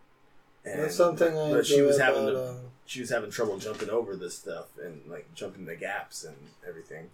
And, 0.65 0.81
That's 0.81 0.95
something 0.95 1.37
I 1.37 1.51
But 1.51 1.65
she 1.65 1.81
was 1.81 1.99
having 1.99 2.23
about, 2.23 2.31
to, 2.31 2.49
uh, 2.49 2.55
she 2.85 2.99
was 3.01 3.09
having 3.11 3.29
trouble 3.29 3.57
jumping 3.59 3.89
over 3.89 4.15
this 4.15 4.35
stuff 4.35 4.65
and 4.83 5.01
like 5.07 5.33
jumping 5.35 5.65
the 5.65 5.75
gaps 5.75 6.23
and 6.23 6.35
everything. 6.67 7.11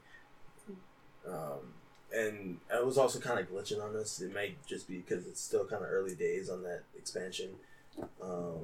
Um, 1.28 1.74
and 2.16 2.58
it 2.74 2.86
was 2.86 2.98
also 2.98 3.20
kind 3.20 3.40
of 3.40 3.52
glitching 3.52 3.84
on 3.84 3.96
us. 3.96 4.22
It 4.22 4.34
might 4.34 4.66
just 4.66 4.88
be 4.88 4.98
because 4.98 5.28
it's 5.28 5.42
still 5.42 5.66
kind 5.66 5.84
of 5.84 5.90
early 5.90 6.16
days 6.16 6.50
on 6.50 6.64
that 6.64 6.84
expansion. 6.98 7.50
Um, 8.22 8.60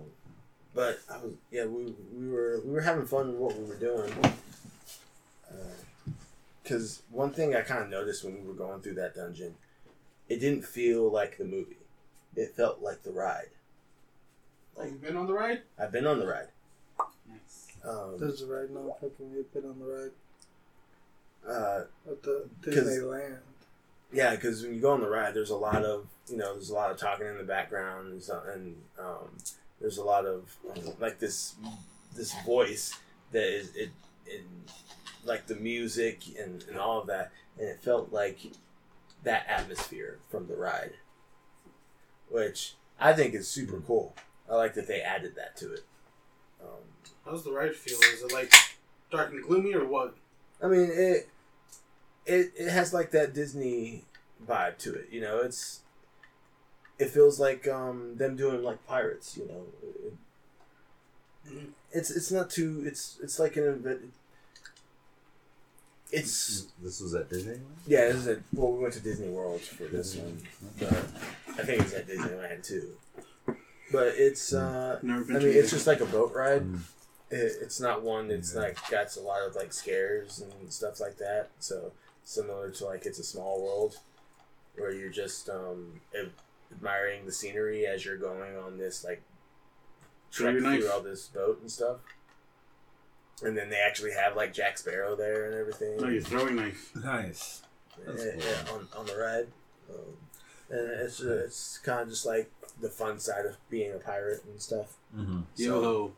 but 0.74 0.99
I 1.12 1.18
was 1.18 1.34
yeah 1.52 1.66
we, 1.66 1.93
we 2.14 2.30
were 2.30 2.62
we 2.66 2.72
were 2.72 2.82
having 2.82 3.06
fun 3.06 3.28
with 3.28 3.38
what 3.38 3.58
we 3.58 3.66
were 3.66 3.76
doing. 3.76 4.12
because 6.64 7.02
one 7.12 7.32
thing 7.32 7.56
I 7.56 7.62
kind 7.62 7.84
of 7.84 7.89
noticed 7.89 8.24
when 8.24 8.41
we 8.41 8.47
were 8.47 8.54
going 8.54 8.82
through 8.82 8.95
that 8.95 9.16
dungeon, 9.16 9.56
it 10.30 10.39
didn't 10.39 10.64
feel 10.64 11.12
like 11.12 11.38
the 11.38 11.45
movie. 11.45 11.78
It 12.36 12.56
felt 12.56 12.82
like 12.82 13.04
the 13.04 13.12
ride. 13.12 13.49
Oh, 14.78 14.86
you've 14.86 15.02
been 15.02 15.18
on 15.18 15.28
the 15.28 15.34
ride? 15.34 15.64
I've 15.78 15.91
been 15.91 16.08
on 16.08 16.20
the 16.20 16.28
ride. 16.28 16.47
Nice. 17.30 17.68
Um, 17.86 18.16
There's 18.18 18.41
a 18.41 18.47
ride 18.47 18.72
now. 18.72 18.95
Fucking 19.02 19.32
you 19.34 19.45
been 19.54 19.66
on 19.66 19.80
the 19.80 19.86
ride 19.86 20.12
uh, 21.47 21.81
at 22.07 22.23
the 22.23 22.49
Disneyland. 22.61 23.37
yeah, 24.11 24.35
because 24.35 24.63
when 24.63 24.75
you 24.75 24.81
go 24.81 24.91
on 24.91 25.01
the 25.01 25.09
ride, 25.09 25.33
there's 25.33 25.49
a 25.49 25.55
lot 25.55 25.83
of 25.83 26.07
you 26.31 26.37
know, 26.37 26.53
there's 26.53 26.69
a 26.69 26.73
lot 26.73 26.91
of 26.91 26.97
talking 26.97 27.27
in 27.27 27.37
the 27.37 27.43
background, 27.43 28.13
and, 28.13 28.23
so, 28.23 28.41
and 28.53 28.75
um, 28.97 29.37
there's 29.79 29.97
a 29.97 30.03
lot 30.03 30.25
of 30.25 30.55
like 30.99 31.19
this 31.19 31.55
this 32.15 32.33
voice 32.45 32.97
that 33.31 33.43
is 33.43 33.75
it 33.75 33.89
in 34.25 34.45
like 35.25 35.47
the 35.47 35.55
music 35.55 36.21
and, 36.39 36.63
and 36.69 36.77
all 36.77 36.99
of 37.01 37.07
that, 37.07 37.31
and 37.59 37.67
it 37.67 37.81
felt 37.81 38.11
like 38.11 38.39
that 39.23 39.45
atmosphere 39.47 40.19
from 40.29 40.47
the 40.47 40.55
ride, 40.55 40.93
which 42.29 42.75
I 42.99 43.13
think 43.13 43.33
is 43.33 43.47
super 43.47 43.81
cool. 43.81 44.15
I 44.49 44.55
like 44.55 44.73
that 44.75 44.87
they 44.87 45.01
added 45.01 45.35
that 45.35 45.55
to 45.57 45.73
it. 45.73 45.85
Um, 46.61 47.11
How's 47.25 47.43
the 47.43 47.51
ride 47.51 47.75
feel? 47.75 47.99
Is 48.13 48.23
it 48.23 48.33
like 48.33 48.53
dark 49.11 49.31
and 49.31 49.43
gloomy 49.43 49.73
or 49.73 49.85
what? 49.85 50.15
I 50.64 50.68
mean, 50.68 50.89
it 50.91 51.30
it 52.26 52.51
it 52.57 52.70
has 52.70 52.93
like 52.93 53.12
that 53.12 53.34
Disney 53.34 54.05
vibe 54.47 54.78
to 54.80 54.93
it. 54.93 55.07
You 55.12 55.22
know, 55.22 55.39
it's 55.39 55.82
it 56.99 57.09
feels 57.09 57.39
like 57.39 57.68
um 57.68 58.18
them 58.18 58.36
doing 58.36 58.64
like 58.64 58.86
pirates. 58.88 59.38
You 59.38 59.47
know, 59.47 59.64
it, 61.45 61.70
it's 61.91 62.12
it's 62.12 62.32
not 62.32 62.49
too. 62.49 62.84
It's 62.86 63.18
it's 63.24 63.39
like 63.39 63.57
an 63.57 63.64
event. 63.66 64.14
It's 66.12 66.68
This 66.84 66.99
was 66.99 67.16
at 67.16 67.30
Disneyland. 67.30 67.62
yeah. 67.88 68.07
This 68.07 68.16
is 68.18 68.28
a, 68.28 68.41
well, 68.53 68.74
we 68.74 68.80
went 68.82 68.93
to 68.95 68.99
Disney 68.99 69.30
World 69.30 69.62
for 69.62 69.86
this 69.86 70.16
one, 70.18 70.41
but 70.78 70.91
I 70.91 71.64
think 71.64 71.80
it 71.80 71.84
was 71.84 71.93
at 71.93 72.07
Disneyland 72.07 72.64
too. 72.68 72.97
But 73.93 74.07
it's 74.18 74.53
uh, 74.53 74.99
Never 75.01 75.22
I 75.34 75.39
mean, 75.39 75.47
it's 75.47 75.72
just 75.72 75.88
like 75.88 76.01
a 76.01 76.05
boat 76.05 76.34
ride. 76.36 76.66
It, 77.32 77.53
it's 77.61 77.79
not 77.79 78.03
one 78.03 78.27
that's 78.27 78.53
Yeah. 78.53 78.61
like 78.61 78.89
got 78.89 79.15
a 79.15 79.21
lot 79.21 79.41
of 79.47 79.55
like 79.55 79.73
scares 79.73 80.41
and 80.41 80.71
stuff 80.71 80.99
like 80.99 81.17
that. 81.17 81.49
So 81.59 81.91
similar 82.23 82.69
to 82.71 82.86
like 82.86 83.05
it's 83.05 83.19
a 83.19 83.23
small 83.23 83.63
world, 83.63 83.97
where 84.75 84.91
you're 84.93 85.09
just 85.09 85.49
um, 85.49 86.01
admiring 86.71 87.25
the 87.25 87.32
scenery 87.32 87.86
as 87.88 88.05
you're 88.05 88.17
going 88.17 88.55
on 88.57 88.77
this 88.77 89.03
like 89.03 89.21
Show 90.29 90.43
trek 90.45 90.53
your 90.53 90.61
knife. 90.63 90.79
through 90.82 90.91
all 90.91 91.01
this 91.01 91.27
boat 91.27 91.59
and 91.61 91.71
stuff. 91.71 91.97
And 93.43 93.57
then 93.57 93.69
they 93.69 93.77
actually 93.79 94.11
have 94.11 94.36
like 94.36 94.53
Jack 94.53 94.77
Sparrow 94.77 95.15
there 95.15 95.45
and 95.45 95.55
everything. 95.55 95.97
No, 95.97 96.07
you're 96.09 96.21
throwing 96.21 96.55
knife. 96.55 96.91
Nice. 96.95 97.63
Yeah, 97.99 98.13
cool. 98.13 98.25
yeah, 98.38 98.71
on, 98.73 98.88
on 98.97 99.05
the 99.07 99.17
ride. 99.17 99.47
Um, 99.89 100.17
and 100.69 101.01
it's 101.01 101.19
it's 101.21 101.77
kind 101.79 102.01
of 102.01 102.09
just 102.09 102.25
like 102.25 102.49
the 102.79 102.89
fun 102.89 103.19
side 103.19 103.45
of 103.45 103.57
being 103.69 103.91
a 103.93 103.97
pirate 103.97 104.43
and 104.49 104.61
stuff. 104.61 104.93
Mm-hmm. 105.15 105.39
Yo. 105.57 106.13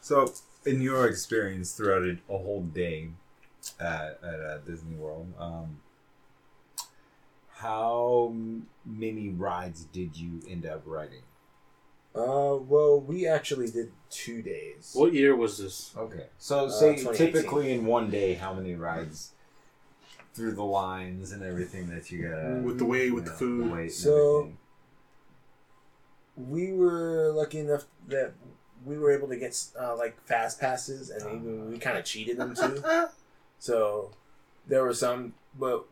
So, 0.00 0.32
in 0.64 0.80
your 0.80 1.06
experience 1.06 1.72
throughout 1.72 2.02
a, 2.02 2.18
a 2.32 2.38
whole 2.38 2.62
day 2.62 3.10
at, 3.78 4.18
at 4.22 4.40
uh, 4.40 4.58
Disney 4.58 4.96
World, 4.96 5.32
um, 5.38 5.80
how 7.54 8.34
many 8.86 9.28
rides 9.28 9.84
did 9.84 10.16
you 10.16 10.40
end 10.48 10.64
up 10.66 10.82
riding? 10.86 11.22
Uh, 12.14 12.56
well, 12.56 13.00
we 13.00 13.26
actually 13.26 13.70
did 13.70 13.92
two 14.10 14.42
days. 14.42 14.90
What 14.94 15.12
year 15.12 15.36
was 15.36 15.58
this? 15.58 15.92
Okay, 15.96 16.26
so 16.38 16.66
Uh, 16.66 16.70
say 16.70 16.96
2018. 16.96 17.14
typically 17.32 17.72
in 17.72 17.86
one 17.86 18.10
day, 18.10 18.34
how 18.34 18.52
many 18.54 18.74
rides 18.74 19.32
through 20.34 20.52
the 20.52 20.64
lines 20.64 21.30
and 21.32 21.42
everything 21.42 21.88
that 21.90 22.10
you 22.10 22.28
got? 22.28 22.62
With 22.62 22.78
the 22.78 22.84
way 22.84 23.10
with 23.10 23.26
the 23.26 23.30
food. 23.32 23.70
wait 23.70 23.82
and 23.82 23.92
So- 23.92 24.38
everything? 24.40 24.56
we 26.36 26.72
were 26.72 27.32
lucky 27.32 27.58
enough 27.58 27.84
that 28.08 28.32
we 28.84 28.98
were 28.98 29.10
able 29.10 29.28
to 29.28 29.36
get 29.36 29.56
uh, 29.80 29.96
like 29.96 30.20
fast 30.26 30.60
passes, 30.60 31.10
and 31.10 31.22
even 31.22 31.70
we 31.70 31.78
kind 31.78 31.98
of 31.98 32.04
cheated 32.04 32.36
them 32.36 32.54
too. 32.54 32.82
So 33.60 34.12
there 34.66 34.82
were 34.82 34.94
some, 34.94 35.34
but 35.56 35.84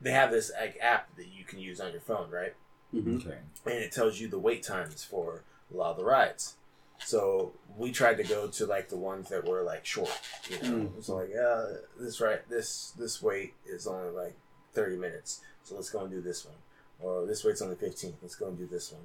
they 0.00 0.12
have 0.12 0.30
this 0.30 0.52
like 0.60 0.76
app 0.80 1.16
that 1.16 1.28
you 1.28 1.42
can 1.42 1.58
use 1.58 1.80
on 1.80 1.90
your 1.90 2.02
phone, 2.02 2.30
right? 2.30 2.52
Mm-hmm. 2.94 3.16
okay, 3.16 3.38
And 3.64 3.74
it 3.82 3.92
tells 3.92 4.20
you 4.20 4.28
the 4.28 4.38
wait 4.38 4.62
times 4.62 5.02
for 5.02 5.42
a 5.72 5.76
lot 5.76 5.92
of 5.92 5.96
the 5.96 6.04
rides. 6.04 6.56
So 6.98 7.52
we 7.76 7.92
tried 7.92 8.16
to 8.18 8.24
go 8.24 8.46
to 8.46 8.66
like 8.66 8.88
the 8.88 8.96
ones 8.96 9.28
that 9.28 9.46
were 9.46 9.62
like 9.62 9.84
short, 9.84 10.10
you 10.50 10.56
know. 10.62 10.76
Mm. 10.76 11.04
So 11.04 11.16
like, 11.16 11.30
uh, 11.34 11.78
this 11.98 12.20
right, 12.20 12.48
this 12.48 12.92
this 12.98 13.22
wait 13.22 13.54
is 13.66 13.86
only 13.86 14.10
like 14.10 14.36
thirty 14.72 14.96
minutes, 14.96 15.40
so 15.62 15.74
let's 15.74 15.90
go 15.90 16.00
and 16.00 16.10
do 16.10 16.20
this 16.20 16.44
one. 16.44 16.56
Or 17.00 17.26
this 17.26 17.44
wait's 17.44 17.60
only 17.60 17.76
fifteen, 17.76 18.14
let's 18.22 18.34
go 18.34 18.48
and 18.48 18.58
do 18.58 18.66
this 18.66 18.92
one. 18.92 19.02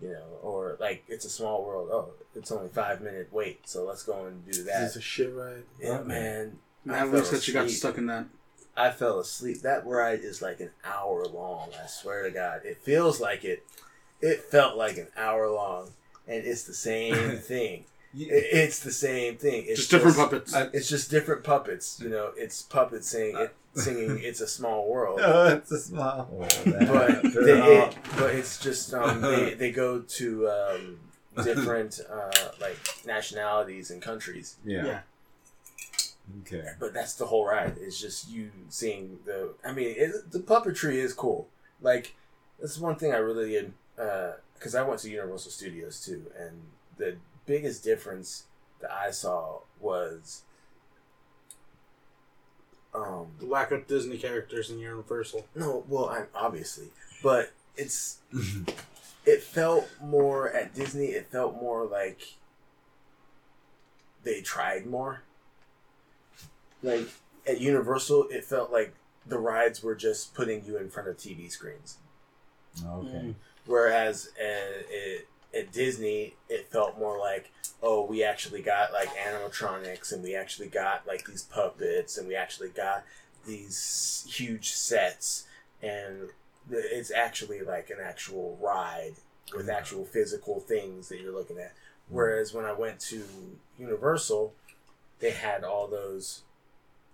You 0.00 0.10
know, 0.10 0.38
or 0.42 0.76
like 0.78 1.04
it's 1.08 1.24
a 1.24 1.30
small 1.30 1.64
world. 1.64 1.88
Oh, 1.90 2.10
it's 2.36 2.52
only 2.52 2.68
five 2.68 3.00
minute 3.00 3.28
wait, 3.32 3.68
so 3.68 3.84
let's 3.84 4.04
go 4.04 4.26
and 4.26 4.44
do 4.50 4.62
that. 4.64 4.84
It's 4.84 4.96
a 4.96 5.00
shit 5.00 5.34
ride. 5.34 5.64
Yeah, 5.80 5.98
oh, 6.00 6.04
man. 6.04 6.58
I 6.88 7.00
At 7.00 7.12
least 7.12 7.32
that 7.32 7.46
you 7.48 7.54
got 7.54 7.68
stuck 7.70 7.98
in 7.98 8.06
that. 8.06 8.26
I 8.76 8.90
fell 8.92 9.18
asleep. 9.18 9.62
That 9.62 9.84
ride 9.84 10.20
is 10.20 10.40
like 10.40 10.60
an 10.60 10.70
hour 10.84 11.24
long. 11.26 11.70
I 11.82 11.88
swear 11.88 12.22
to 12.22 12.30
God, 12.30 12.60
it 12.64 12.78
feels 12.80 13.20
like 13.20 13.44
it. 13.44 13.66
It 14.20 14.42
felt 14.42 14.76
like 14.76 14.98
an 14.98 15.08
hour 15.16 15.50
long, 15.50 15.90
and 16.28 16.44
it's 16.44 16.62
the 16.62 16.74
same 16.74 17.38
thing. 17.38 17.84
You- 18.14 18.28
It- 18.34 18.46
It's 18.52 18.80
the 18.80 18.92
same 18.92 19.36
thing. 19.36 19.64
It's 19.66 19.80
Just 19.80 19.90
different 19.90 20.16
puppets. 20.16 20.54
I- 20.54 20.70
It's 20.72 20.88
just 20.88 21.10
different 21.10 21.44
puppets. 21.44 22.00
You 22.00 22.08
know, 22.08 22.32
it's 22.36 22.62
puppets 22.62 23.08
saying 23.08 23.36
it, 23.36 23.54
singing 23.74 24.18
"It's 24.22 24.40
a 24.40 24.46
Small 24.48 24.88
World." 24.88 25.20
Oh, 25.22 25.48
it's 25.56 25.70
a 25.72 25.78
small 25.78 26.26
world. 26.30 26.62
but 26.64 27.22
they, 27.44 27.78
it, 27.84 27.96
but 28.16 28.34
it's 28.34 28.58
just 28.58 28.94
um, 28.94 29.20
they 29.20 29.54
they 29.54 29.70
go 29.70 30.00
to 30.00 30.48
um, 30.48 31.00
different 31.44 32.00
uh, 32.10 32.30
like 32.60 32.78
nationalities 33.06 33.90
and 33.90 34.00
countries. 34.02 34.56
yeah. 34.64 34.84
Yeah. 34.86 35.00
Okay. 36.42 36.68
But 36.78 36.92
that's 36.92 37.14
the 37.14 37.26
whole 37.26 37.46
ride. 37.46 37.76
It's 37.80 37.98
just 38.00 38.28
you 38.30 38.50
seeing 38.68 39.18
the. 39.24 39.54
I 39.64 39.72
mean, 39.72 39.94
it, 39.96 40.30
the 40.30 40.40
puppetry 40.40 40.94
is 40.94 41.14
cool. 41.14 41.48
Like 41.80 42.14
that's 42.60 42.78
one 42.78 42.96
thing 42.96 43.12
I 43.14 43.18
really 43.18 43.70
because 44.54 44.74
I 44.74 44.82
went 44.82 45.00
to 45.00 45.10
Universal 45.10 45.50
Studios 45.52 46.04
too, 46.04 46.26
and 46.38 46.62
the 46.98 47.16
biggest 47.48 47.82
difference 47.82 48.44
that 48.80 48.92
I 48.92 49.10
saw 49.10 49.60
was 49.80 50.42
um 52.94 53.28
The 53.40 53.46
lack 53.46 53.72
of 53.72 53.86
Disney 53.86 54.18
characters 54.18 54.70
in 54.70 54.78
Universal. 54.78 55.46
no 55.54 55.82
well 55.88 56.10
I'm 56.10 56.26
obviously 56.34 56.88
but 57.22 57.52
it's 57.76 58.18
it 59.26 59.42
felt 59.42 59.88
more 60.00 60.50
at 60.50 60.74
Disney 60.74 61.06
it 61.06 61.26
felt 61.32 61.54
more 61.60 61.84
like 61.86 62.34
they 64.24 64.42
tried 64.42 64.86
more 64.86 65.22
like 66.82 67.08
at 67.46 67.60
Universal 67.60 68.28
it 68.30 68.44
felt 68.44 68.70
like 68.70 68.94
the 69.26 69.38
rides 69.38 69.82
were 69.82 69.94
just 69.94 70.34
putting 70.34 70.64
you 70.64 70.76
in 70.76 70.90
front 70.90 71.08
of 71.08 71.16
TV 71.16 71.50
screens 71.50 71.96
okay. 72.86 73.34
whereas 73.66 74.30
at, 74.38 74.84
at, 74.90 75.24
at 75.54 75.72
Disney 75.72 76.34
it 76.48 76.70
felt 76.70 76.98
more 76.98 77.18
like 77.18 77.50
oh 77.82 78.04
we 78.04 78.22
actually 78.22 78.60
got 78.62 78.92
like 78.92 79.08
animatronics 79.16 80.12
and 80.12 80.22
we 80.22 80.34
actually 80.34 80.68
got 80.68 81.06
like 81.06 81.26
these 81.26 81.42
puppets 81.42 82.18
and 82.18 82.26
we 82.28 82.34
actually 82.34 82.70
got 82.70 83.04
these 83.46 84.26
huge 84.28 84.70
sets. 84.72 85.46
And 85.82 86.30
it's 86.70 87.10
actually 87.10 87.62
like 87.62 87.90
an 87.90 87.98
actual 88.02 88.58
ride 88.60 89.14
with 89.52 89.66
mm-hmm. 89.66 89.70
actual 89.70 90.04
physical 90.04 90.60
things 90.60 91.08
that 91.08 91.20
you're 91.20 91.32
looking 91.32 91.58
at. 91.58 91.72
Mm-hmm. 91.72 92.14
Whereas 92.14 92.52
when 92.52 92.64
I 92.64 92.72
went 92.72 93.00
to 93.00 93.24
Universal 93.78 94.54
they 95.20 95.30
had 95.32 95.64
all 95.64 95.88
those 95.88 96.42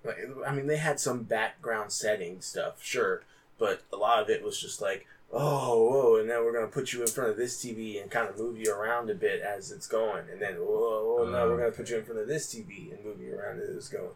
like, 0.04 0.18
I 0.46 0.52
mean 0.52 0.66
they 0.66 0.76
had 0.76 1.00
some 1.00 1.22
background 1.22 1.90
setting 1.90 2.42
stuff 2.42 2.82
sure 2.84 3.22
but 3.58 3.82
a 3.92 3.96
lot 3.96 4.22
of 4.22 4.28
it 4.28 4.42
was 4.42 4.60
just 4.60 4.82
like 4.82 5.06
oh, 5.34 5.84
whoa, 5.90 6.16
and 6.20 6.30
then 6.30 6.44
we're 6.44 6.52
gonna 6.52 6.66
put 6.68 6.92
you 6.92 7.00
in 7.02 7.08
front 7.08 7.30
of 7.30 7.36
this 7.36 7.62
TV 7.62 8.00
and 8.00 8.10
kind 8.10 8.28
of 8.28 8.38
move 8.38 8.56
you 8.58 8.72
around 8.72 9.10
a 9.10 9.14
bit 9.14 9.40
as 9.42 9.70
it's 9.72 9.86
going, 9.86 10.24
and 10.30 10.40
then 10.40 10.54
whoa, 10.54 11.16
whoa 11.24 11.30
now 11.30 11.46
we're 11.48 11.58
gonna 11.58 11.72
put 11.72 11.90
you 11.90 11.98
in 11.98 12.04
front 12.04 12.20
of 12.20 12.28
this 12.28 12.54
TV 12.54 12.92
and 12.92 13.04
move 13.04 13.20
you 13.20 13.34
around 13.36 13.60
as 13.60 13.68
it's 13.74 13.88
going. 13.88 14.10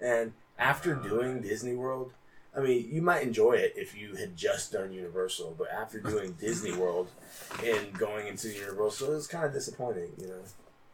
And 0.00 0.32
after 0.58 0.94
doing 0.94 1.40
Disney 1.42 1.74
World, 1.74 2.12
I 2.56 2.60
mean, 2.60 2.88
you 2.90 3.00
might 3.02 3.22
enjoy 3.22 3.52
it 3.52 3.74
if 3.76 3.96
you 3.96 4.16
had 4.16 4.36
just 4.36 4.72
done 4.72 4.92
Universal, 4.92 5.54
but 5.58 5.70
after 5.70 6.00
doing 6.12 6.32
Disney 6.32 6.72
World 6.72 7.08
and 7.64 7.92
going 7.98 8.26
into 8.28 8.48
Universal, 8.48 9.12
it 9.12 9.14
was 9.16 9.26
kind 9.26 9.44
of 9.44 9.52
disappointing, 9.52 10.10
you 10.18 10.28
know. 10.28 10.42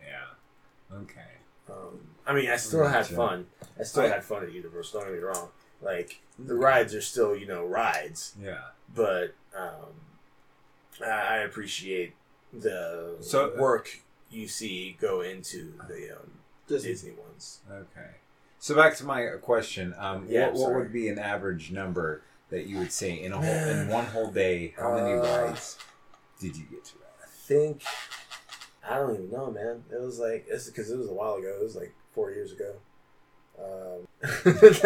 Yeah. 0.03 0.97
Okay. 0.99 1.20
Um, 1.68 1.99
I 2.27 2.33
mean, 2.35 2.49
I 2.51 2.57
still 2.57 2.87
had 2.87 3.07
fun. 3.07 3.47
I 3.79 3.83
still 3.83 4.05
I- 4.05 4.09
had 4.09 4.24
fun 4.24 4.45
at 4.45 4.53
Universal. 4.53 5.01
Don't 5.01 5.09
get 5.11 5.16
me 5.18 5.22
wrong. 5.24 5.49
Like 5.83 6.20
the 6.39 6.55
rides 6.55 6.95
are 6.95 7.01
still, 7.03 7.37
you 7.37 7.47
know, 7.47 7.64
rides 7.66 8.35
Yeah. 8.41 8.61
but 8.95 9.35
um, 9.57 11.04
I 11.04 11.11
I 11.11 11.36
appreciate 11.38 12.14
the 12.52 13.16
So- 13.20 13.54
work 13.59 14.00
you 14.30 14.48
see 14.48 14.96
go 15.00 15.20
into 15.20 15.74
the 15.88 16.16
um, 16.16 16.30
Disney. 16.66 16.90
Disney 16.90 17.12
ones. 17.12 17.61
Okay. 17.70 18.11
So 18.59 18.74
back 18.74 18.96
to 18.96 19.04
my 19.04 19.26
question. 19.40 19.94
Um, 19.98 20.26
Yeah, 20.28 20.48
what, 20.48 20.57
what 20.70 20.74
would 20.74 20.92
be 20.92 21.09
an 21.09 21.18
average 21.18 21.70
number 21.70 22.22
that 22.50 22.66
you 22.66 22.78
would 22.78 22.90
say 22.92 23.12
in 23.22 23.32
a 23.32 23.36
whole 23.36 23.44
in 23.70 23.88
one 23.88 24.07
whole 24.07 24.30
day? 24.30 24.74
How 24.76 24.94
many 24.94 25.12
Uh, 25.14 25.22
rides 25.46 25.78
did 26.40 26.57
you 26.57 26.64
get 26.70 26.84
to 26.86 26.94
I 27.22 27.26
think 27.28 27.82
I 28.88 28.96
don't 28.98 29.14
even 29.14 29.30
know, 29.30 29.50
man. 29.50 29.84
It 29.92 30.00
was 30.00 30.18
like 30.18 30.46
it's 30.48 30.66
because 30.66 30.90
it 30.90 30.96
was 30.98 31.09
a 31.09 31.12
while 31.12 31.34
ago. 31.36 31.57
It 31.61 31.62
was 31.62 31.76
like 31.76 31.92
four 32.14 32.30
years 32.32 32.52
ago. 32.52 32.76
Because 34.22 34.80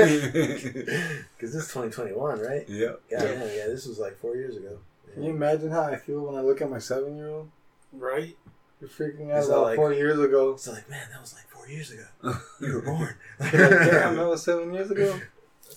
this 1.55 1.55
is 1.55 1.69
2021, 1.69 2.41
right? 2.41 2.65
yeah. 2.69 2.93
Yeah, 3.11 3.23
yeah, 3.25 3.45
yeah. 3.45 3.67
This 3.67 3.87
was 3.87 3.99
like 3.99 4.19
four 4.19 4.37
years 4.37 4.57
ago. 4.57 4.79
Can 5.15 5.25
you 5.25 5.31
imagine 5.31 5.71
how 5.71 5.83
I 5.83 5.97
feel 5.97 6.21
when 6.21 6.37
I 6.37 6.41
look 6.43 6.61
at 6.61 6.71
my 6.71 6.79
seven 6.79 7.17
year 7.17 7.29
old? 7.31 7.51
Right? 7.93 8.37
You're 8.81 8.91
freaking 8.91 9.31
out 9.33 9.45
about 9.45 9.63
like- 9.63 9.77
four 9.77 9.93
years 9.93 10.19
ago. 10.19 10.57
So 10.57 10.73
like, 10.73 10.89
man, 10.89 11.09
that 11.13 11.21
was 11.21 11.35
like 11.35 11.49
four 11.49 11.69
years 11.69 11.91
ago. 11.91 12.05
You 12.61 12.75
were 12.75 12.83
born. 12.83 13.15
Damn, 13.41 14.17
that 14.17 14.27
was 14.29 14.43
seven 14.45 14.73
years 14.75 14.91
ago. 14.91 15.19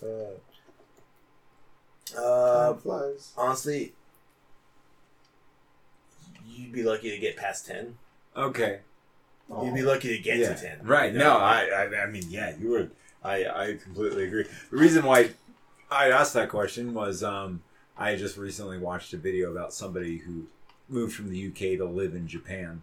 Uh, 0.01 0.37
uh, 2.19 2.73
Time 2.73 2.81
flies. 2.81 3.31
honestly, 3.37 3.93
you'd 6.45 6.73
be 6.73 6.83
lucky 6.83 7.09
to 7.11 7.17
get 7.17 7.37
past 7.37 7.65
ten. 7.65 7.97
Okay. 8.35 8.81
You'd 9.49 9.75
be 9.75 9.81
lucky 9.81 10.15
to 10.15 10.23
get 10.23 10.37
yeah. 10.37 10.53
to 10.53 10.61
ten. 10.61 10.79
Right. 10.83 11.11
You 11.13 11.19
No. 11.19 11.37
I, 11.37 11.65
I 11.65 12.03
I 12.03 12.05
mean, 12.07 12.23
yeah, 12.29 12.55
you 12.57 12.69
would. 12.69 12.91
I 13.23 13.45
I 13.45 13.77
completely 13.81 14.25
agree. 14.25 14.45
The 14.71 14.77
reason 14.77 15.05
why 15.05 15.31
I 15.91 16.09
asked 16.09 16.33
that 16.33 16.49
question 16.49 16.93
was 16.93 17.23
um 17.23 17.61
I 17.97 18.15
just 18.15 18.37
recently 18.37 18.79
watched 18.79 19.13
a 19.13 19.17
video 19.17 19.51
about 19.51 19.73
somebody 19.73 20.17
who 20.17 20.47
moved 20.89 21.15
from 21.15 21.29
the 21.29 21.47
UK 21.47 21.77
to 21.77 21.85
live 21.85 22.15
in 22.15 22.27
Japan, 22.27 22.81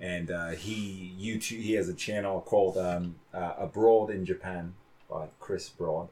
and 0.00 0.30
uh, 0.30 0.50
he 0.50 1.14
YouTube 1.18 1.60
he 1.62 1.72
has 1.72 1.88
a 1.88 1.94
channel 1.94 2.40
called 2.40 2.78
um, 2.78 3.16
uh, 3.34 3.54
Abroad 3.58 4.10
in 4.10 4.24
Japan 4.24 4.74
by 5.10 5.26
Chris 5.40 5.68
Broad. 5.68 6.08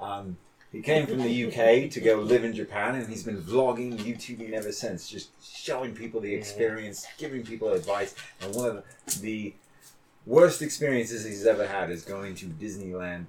Um, 0.00 0.36
he 0.76 0.82
came 0.82 1.06
from 1.06 1.18
the 1.22 1.46
UK 1.46 1.90
to 1.90 2.00
go 2.00 2.16
live 2.16 2.44
in 2.44 2.52
Japan, 2.54 2.94
and 2.96 3.08
he's 3.08 3.22
been 3.22 3.40
vlogging, 3.42 3.96
YouTubing 3.98 4.52
ever 4.52 4.72
since, 4.72 5.08
just 5.08 5.30
showing 5.42 5.94
people 5.94 6.20
the 6.20 6.34
experience, 6.34 7.06
giving 7.18 7.42
people 7.44 7.72
advice. 7.72 8.14
And 8.42 8.54
one 8.54 8.68
of 8.68 8.84
the, 9.06 9.20
the 9.20 9.54
worst 10.26 10.60
experiences 10.60 11.24
he's 11.24 11.46
ever 11.46 11.66
had 11.66 11.90
is 11.90 12.02
going 12.04 12.34
to 12.36 12.46
Disneyland 12.46 13.26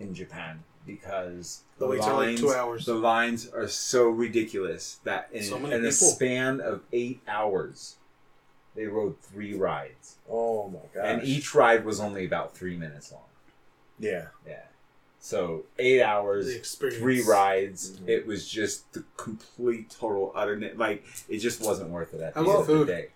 in 0.00 0.14
Japan 0.14 0.64
because 0.84 1.62
the 1.78 1.84
The 1.84 1.90
waits 1.92 2.06
like 2.06 2.12
lines, 2.16 2.40
two 2.40 2.52
hours. 2.52 2.86
the 2.86 2.94
lines 2.94 3.48
are 3.48 3.68
so 3.68 4.08
ridiculous 4.08 4.98
that 5.04 5.28
in, 5.32 5.44
So 5.44 5.56
in 5.66 5.84
a 5.84 5.92
span 5.92 6.60
of 6.60 6.80
eight 6.92 7.20
hours, 7.28 7.96
they 8.74 8.86
rode 8.86 9.20
three 9.20 9.54
rides, 9.54 10.16
Oh 10.28 10.68
my 10.70 10.78
gosh. 10.94 11.04
and 11.04 11.22
each 11.22 11.54
ride 11.54 11.84
was 11.84 12.00
only 12.00 12.24
about 12.24 12.56
three 12.56 12.76
minutes 12.76 13.12
long. 13.12 13.22
Yeah. 13.98 14.26
Yeah. 14.46 14.62
So 15.22 15.64
eight 15.78 16.02
hours, 16.02 16.56
three 16.78 17.22
rides. 17.22 17.90
Mhm. 17.92 18.08
It 18.08 18.26
was 18.26 18.48
just 18.48 18.90
the 18.94 19.04
complete 19.18 19.90
total 19.90 20.32
utter 20.34 20.58
like 20.76 21.04
it 21.28 21.38
just 21.38 21.60
wasn't 21.60 21.90
worth 21.90 22.14
it 22.14 22.20
at 22.22 22.34
the 22.34 22.40
How 22.40 22.46
end 22.46 22.58
was 22.58 22.68
of 22.68 22.78
the 22.78 22.84
the 22.84 22.92
day. 22.92 23.08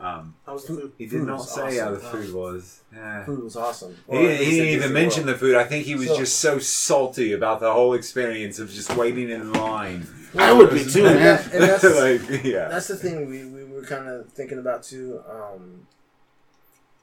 Um, 0.00 0.34
How 0.46 0.54
was 0.54 0.64
the 0.64 0.74
food? 0.74 0.92
he 0.98 1.04
did 1.04 1.18
Food 1.20 1.26
not 1.28 1.36
was 1.38 1.54
say 1.54 1.76
how 1.78 1.90
the 1.92 1.98
food 2.00 2.32
was. 2.34 2.80
Yeah. 2.92 3.24
Food 3.24 3.44
was 3.44 3.54
awesome. 3.54 3.94
He, 3.94 4.00
Well, 4.16 4.18
at 4.24 4.28
didn't- 4.38 4.44
he 4.46 4.50
didn't 4.52 4.68
even 4.68 4.92
mention 4.94 5.26
World. 5.26 5.36
the 5.36 5.38
food. 5.38 5.54
I 5.54 5.64
think 5.64 5.84
he 5.84 5.94
was 5.94 6.08
So- 6.08 6.16
just 6.16 6.38
so 6.40 6.58
salty 6.58 7.32
about 7.32 7.60
the 7.60 7.72
whole 7.72 7.92
experience 7.94 8.58
of 8.58 8.68
just 8.70 8.96
waiting 8.96 9.30
in 9.30 9.52
line. 9.52 10.06
I 10.36 10.52
would 10.54 10.70
be 10.70 10.82
too, 10.84 11.06
And 11.06 11.14
man. 11.20 11.36
that- 11.36 11.52
and 11.54 11.62
that's, 11.62 11.84
like, 12.32 12.42
yeah. 12.44 12.68
that's 12.68 12.88
the 12.88 12.96
thing 12.96 13.28
we, 13.30 13.44
we 13.44 13.62
were 13.64 13.82
kind 13.82 14.08
of 14.08 14.28
thinking 14.32 14.58
about 14.58 14.82
too. 14.82 15.22
Um, 15.30 15.86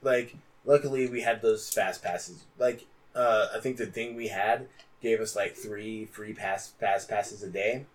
like, 0.02 0.36
luckily 0.66 1.08
we 1.08 1.22
had 1.22 1.42
those 1.42 1.70
fast 1.70 2.04
passes. 2.04 2.44
Like, 2.58 2.86
uh, 3.16 3.48
I 3.56 3.60
think 3.60 3.78
the 3.78 3.86
thing 3.86 4.16
we 4.16 4.28
had 4.28 4.68
gave 5.02 5.20
us 5.22 5.36
like 5.36 5.56
three 5.56 6.06
free 6.06 6.34
pass 6.34 6.68
fast 6.80 7.10
passes 7.10 7.42
a 7.44 7.50
day, 7.50 7.86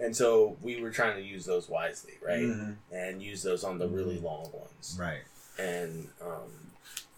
and 0.00 0.14
so 0.16 0.56
we 0.62 0.80
were 0.80 0.90
trying 0.90 1.16
to 1.16 1.22
use 1.22 1.44
those 1.46 1.68
wisely, 1.68 2.14
right? 2.24 2.40
Mhm. 2.40 2.76
And 2.92 3.22
use 3.22 3.42
those 3.42 3.64
on 3.64 3.78
the 3.78 3.88
really 3.88 4.18
long 4.18 4.50
ones. 4.52 4.96
Right. 4.98 5.22
and 5.58 6.08
um, 6.20 6.52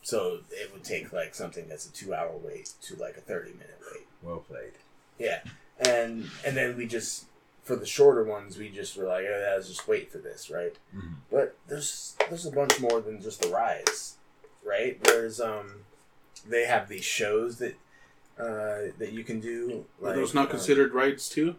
so 0.03 0.39
it 0.53 0.73
would 0.73 0.85
take 0.85 1.13
like 1.13 1.35
something 1.35 1.67
that's 1.69 1.87
a 1.87 1.93
two 1.93 2.15
hour 2.15 2.31
wait 2.37 2.73
to 2.83 2.95
like 2.97 3.17
a 3.17 3.21
30 3.21 3.51
minute 3.55 3.79
wait 3.93 4.07
Well 4.23 4.39
played. 4.49 4.75
yeah 5.19 5.41
and 5.81 6.31
and 6.47 6.57
then 6.57 6.77
we 6.77 6.87
just 6.87 7.25
for 7.65 7.75
the 7.75 7.85
shorter 7.85 8.23
ones 8.23 8.57
we 8.57 8.69
just 8.69 8.97
were 8.97 9.07
like 9.07 9.25
oh, 9.29 9.55
let's 9.57 9.67
just 9.69 9.89
wait 9.89 10.13
for 10.13 10.19
this 10.19 10.51
right 10.51 10.77
Mhm. 10.97 11.15
but 11.33 11.57
there's 11.67 12.15
there's 12.29 12.47
a 12.47 12.53
bunch 12.53 12.79
more 12.81 13.01
than 13.01 13.21
just 13.21 13.43
the 13.43 13.49
rides 13.49 14.15
right 14.65 15.03
there's 15.03 15.41
um 15.41 15.85
they 16.49 16.67
have 16.67 16.89
these 16.89 17.05
shows 17.05 17.59
that 17.59 17.75
uh 18.39 18.93
that 18.99 19.13
you 19.13 19.25
can 19.25 19.41
do 19.41 19.85
Are 20.05 20.15
those 20.15 20.35
not 20.35 20.47
um, 20.47 20.51
considered 20.51 20.93
rights 20.95 21.29
too? 21.29 21.57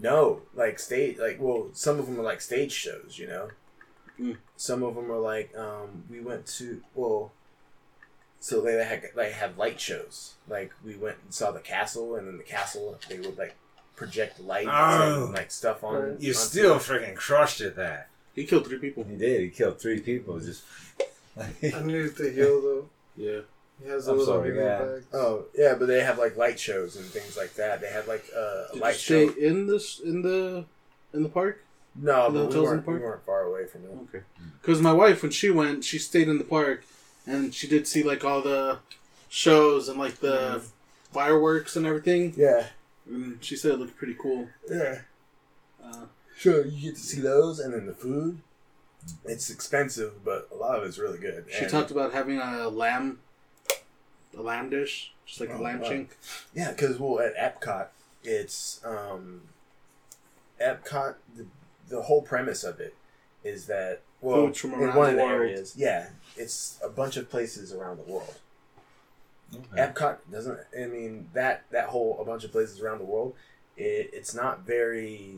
no, 0.00 0.42
like 0.54 0.78
stage, 0.78 1.18
like 1.18 1.38
well, 1.40 1.68
some 1.72 1.98
of 1.98 2.06
them 2.06 2.18
are 2.20 2.22
like 2.22 2.40
stage 2.40 2.72
shows, 2.72 3.18
you 3.18 3.26
know. 3.26 3.48
Mm. 4.20 4.36
Some 4.56 4.82
of 4.84 4.94
them 4.94 5.10
are 5.10 5.18
like 5.18 5.52
um, 5.56 6.04
we 6.10 6.20
went 6.20 6.46
to 6.58 6.80
well, 6.94 7.32
so 8.40 8.60
they 8.60 8.74
had 8.84 9.02
they 9.16 9.32
had 9.32 9.58
light 9.58 9.80
shows. 9.80 10.34
Like 10.48 10.72
we 10.84 10.94
went 10.96 11.16
and 11.24 11.34
saw 11.34 11.50
the 11.50 11.60
castle, 11.60 12.14
and 12.16 12.28
in 12.28 12.36
the 12.36 12.44
castle 12.44 12.96
they 13.08 13.18
would 13.18 13.36
like 13.38 13.56
project 13.96 14.38
lights 14.40 14.68
Oh. 14.70 15.24
and 15.24 15.34
like 15.34 15.50
stuff 15.50 15.82
on. 15.82 15.94
You 16.20 16.30
onto 16.30 16.32
still 16.34 16.76
it. 16.76 16.82
freaking 16.82 17.16
crushed 17.16 17.60
at 17.60 17.74
that. 17.76 18.08
He 18.34 18.44
killed 18.44 18.66
three 18.68 18.78
people. 18.78 19.02
He 19.04 19.16
did. 19.16 19.40
He 19.40 19.48
killed 19.50 19.80
three 19.80 20.00
people. 20.00 20.38
Just. 20.38 20.62
I 21.36 21.82
needed 21.82 22.16
to 22.18 22.30
heal 22.32 22.60
though. 22.60 22.88
Yeah. 23.16 23.40
He 23.82 23.88
has 23.90 24.08
a 24.08 24.10
I'm 24.12 24.18
little 24.18 24.34
sorry, 24.34 24.50
healing 24.52 24.66
yeah. 24.66 24.78
bag. 24.78 25.04
Oh 25.12 25.44
yeah, 25.54 25.74
but 25.78 25.86
they 25.86 26.02
have 26.02 26.18
like 26.18 26.36
light 26.36 26.58
shows 26.58 26.96
and 26.96 27.04
things 27.06 27.36
like 27.36 27.54
that. 27.54 27.80
They 27.80 27.88
had 27.90 28.06
like 28.08 28.24
uh, 28.36 28.40
a 28.40 28.66
Did 28.72 28.76
you 28.76 28.80
light 28.82 28.96
stay 28.96 29.26
show. 29.28 29.34
in 29.34 29.66
this 29.66 30.00
in 30.00 30.22
the 30.22 30.64
in 31.12 31.22
the 31.22 31.28
park? 31.28 31.62
No, 32.00 32.30
the 32.30 32.44
but 32.44 32.54
we 32.54 32.60
weren't, 32.60 32.84
the 32.86 32.90
we 32.92 32.98
park? 32.98 33.02
weren't 33.10 33.26
far 33.26 33.42
away 33.42 33.66
from 33.66 33.84
it. 33.84 33.90
Okay. 34.14 34.24
Because 34.60 34.80
my 34.80 34.92
wife, 34.92 35.22
when 35.22 35.32
she 35.32 35.50
went, 35.50 35.84
she 35.84 35.98
stayed 35.98 36.28
in 36.28 36.38
the 36.38 36.44
park, 36.44 36.84
and 37.26 37.54
she 37.54 37.66
did 37.66 37.86
see 37.86 38.02
like 38.02 38.24
all 38.24 38.40
the 38.42 38.78
shows 39.28 39.88
and 39.88 39.98
like 39.98 40.20
the 40.20 40.62
fireworks 41.12 41.74
and 41.76 41.86
everything. 41.86 42.34
Yeah, 42.36 42.66
And 43.10 43.38
she 43.42 43.56
said 43.56 43.72
it 43.72 43.78
looked 43.80 43.96
pretty 43.96 44.14
cool. 44.14 44.48
yeah. 44.70 45.00
Uh, 45.82 46.06
Sure, 46.36 46.64
you 46.64 46.90
get 46.90 46.94
to 46.94 47.02
see 47.02 47.20
those, 47.20 47.58
and 47.58 47.74
then 47.74 47.86
the 47.86 47.94
food. 47.94 48.38
It's 49.24 49.50
expensive, 49.50 50.24
but 50.24 50.48
a 50.52 50.54
lot 50.54 50.78
of 50.78 50.84
it's 50.84 50.96
really 50.98 51.18
good. 51.18 51.46
she 51.50 51.62
And- 51.64 51.70
talked 51.70 51.90
about 51.90 52.12
having 52.12 52.38
a 52.38 52.68
lamb, 52.68 53.18
a 54.38 54.42
lamb 54.42 54.70
dish, 54.70 55.12
just 55.26 55.40
like 55.40 55.50
Oh, 55.52 55.58
a 55.58 55.62
lamb 55.62 55.80
wow. 55.80 55.88
chink. 55.90 56.08
yeah, 56.54 56.70
because 56.72 56.98
well, 56.98 57.20
at 57.20 57.36
Epcot, 57.36 57.88
it's 58.22 58.80
um, 58.84 59.42
Epcot. 60.60 61.14
The, 61.36 61.46
the 61.88 62.02
whole 62.02 62.22
premise 62.22 62.64
of 62.64 62.80
it 62.80 62.94
is 63.44 63.66
that 63.66 64.02
well, 64.20 64.46
Foods 64.46 64.58
from 64.58 64.74
in 64.74 64.80
around 64.80 64.96
one 64.96 65.10
of 65.10 65.16
the 65.16 65.22
the 65.22 65.28
areas, 65.28 65.74
yeah, 65.76 66.08
it's 66.36 66.78
a 66.84 66.88
bunch 66.88 67.16
of 67.16 67.30
places 67.30 67.72
around 67.72 67.98
the 67.98 68.02
world. 68.12 68.38
Okay. 69.54 69.80
Epcot 69.82 70.18
doesn't. 70.30 70.58
I 70.78 70.86
mean 70.86 71.30
that 71.32 71.64
that 71.70 71.88
whole 71.88 72.18
a 72.20 72.24
bunch 72.24 72.44
of 72.44 72.52
places 72.52 72.80
around 72.80 72.98
the 72.98 73.04
world. 73.04 73.34
It, 73.76 74.10
it's 74.12 74.34
not 74.34 74.60
very 74.66 75.36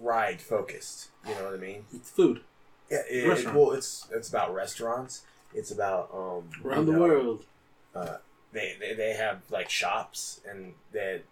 ride 0.00 0.40
focused. 0.42 1.08
You 1.26 1.34
know 1.34 1.44
what 1.44 1.54
I 1.54 1.56
mean? 1.56 1.86
It's 1.92 2.10
food 2.10 2.42
Yeah, 2.90 2.98
it, 3.10 3.26
Restaurant. 3.26 3.56
well, 3.56 3.70
it's 3.72 4.06
it's 4.12 4.28
about 4.28 4.54
restaurants. 4.54 5.22
It's 5.54 5.70
about 5.70 6.10
um 6.14 6.50
around 6.64 6.86
you 6.86 6.92
the 6.92 6.98
know, 6.98 7.00
world. 7.00 7.44
They, 7.94 8.76
they 8.78 8.94
they 8.94 9.12
have 9.14 9.40
like 9.50 9.70
shops 9.70 10.40
and 10.48 10.74
that 10.92 11.22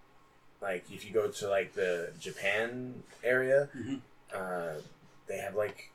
like 0.63 0.85
if 0.91 1.05
you 1.05 1.13
go 1.13 1.29
to 1.29 1.49
like 1.49 1.75
the 1.75 2.13
Japan 2.19 3.03
area, 3.23 3.69
Mhm. 3.77 4.01
uh, 4.35 4.81
they 5.27 5.39
have 5.39 5.55
like 5.55 5.91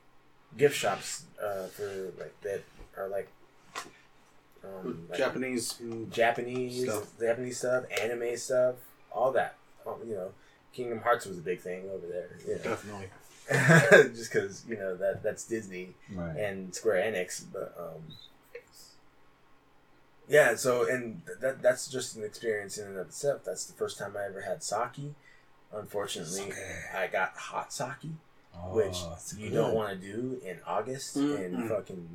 gift 0.56 0.76
shops 0.76 1.24
uh, 1.42 1.66
for 1.66 2.12
like 2.18 2.40
that 2.42 2.62
are 2.96 3.08
like 3.08 3.28
um, 4.64 5.06
like 5.08 5.18
Japanese. 5.18 5.74
Japanese 6.10 6.82
Stuff. 6.84 7.08
Japanese 7.20 7.58
stuff, 7.58 7.84
anime 8.02 8.36
stuff, 8.36 8.74
all 9.12 9.32
that. 9.32 9.56
Um, 9.86 9.94
you 10.06 10.14
know, 10.14 10.32
Kingdom 10.72 11.00
Hearts 11.00 11.26
was 11.26 11.38
a 11.38 11.42
big 11.42 11.60
thing 11.60 11.88
over 11.92 12.06
there. 12.06 12.30
You 12.46 12.54
know. 12.56 12.62
Definitely. 12.62 13.08
just 14.16 14.32
because 14.32 14.64
you 14.68 14.76
know 14.76 14.96
that 14.96 15.22
that's 15.22 15.44
Disney 15.44 15.94
Right. 16.12 16.36
and 16.36 16.74
Square 16.74 17.12
Enix, 17.12 17.44
but 17.52 17.74
um, 17.78 18.02
yeah. 20.28 20.54
So 20.56 20.88
and 20.88 21.22
that 21.40 21.62
that's 21.62 21.88
just 21.88 22.16
an 22.16 22.24
experience 22.24 22.78
in 22.78 22.86
and 22.88 22.98
of 22.98 23.08
itself. 23.08 23.42
That's 23.44 23.64
the 23.66 23.74
first 23.74 23.98
time 23.98 24.16
I 24.16 24.24
ever 24.26 24.40
had 24.42 24.62
sake. 24.62 25.12
Unfortunately, 25.72 26.50
Sake. 26.52 26.54
I 26.94 27.06
got 27.08 27.36
hot 27.36 27.72
sake, 27.72 28.10
Oh, 28.54 28.74
which 28.74 28.96
you 29.36 29.50
good. 29.50 29.56
don't 29.56 29.74
want 29.74 30.00
to 30.00 30.06
do 30.06 30.40
in 30.44 30.58
August 30.66 31.16
in 31.16 31.22
Mm-mm. 31.22 31.68
fucking 31.68 32.08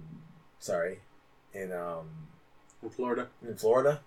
sorry 0.60 1.00
in 1.54 1.72
um 1.74 2.08
In 2.82 2.90
Florida. 2.90 3.28
in 3.46 3.56
Florida. 3.56 4.00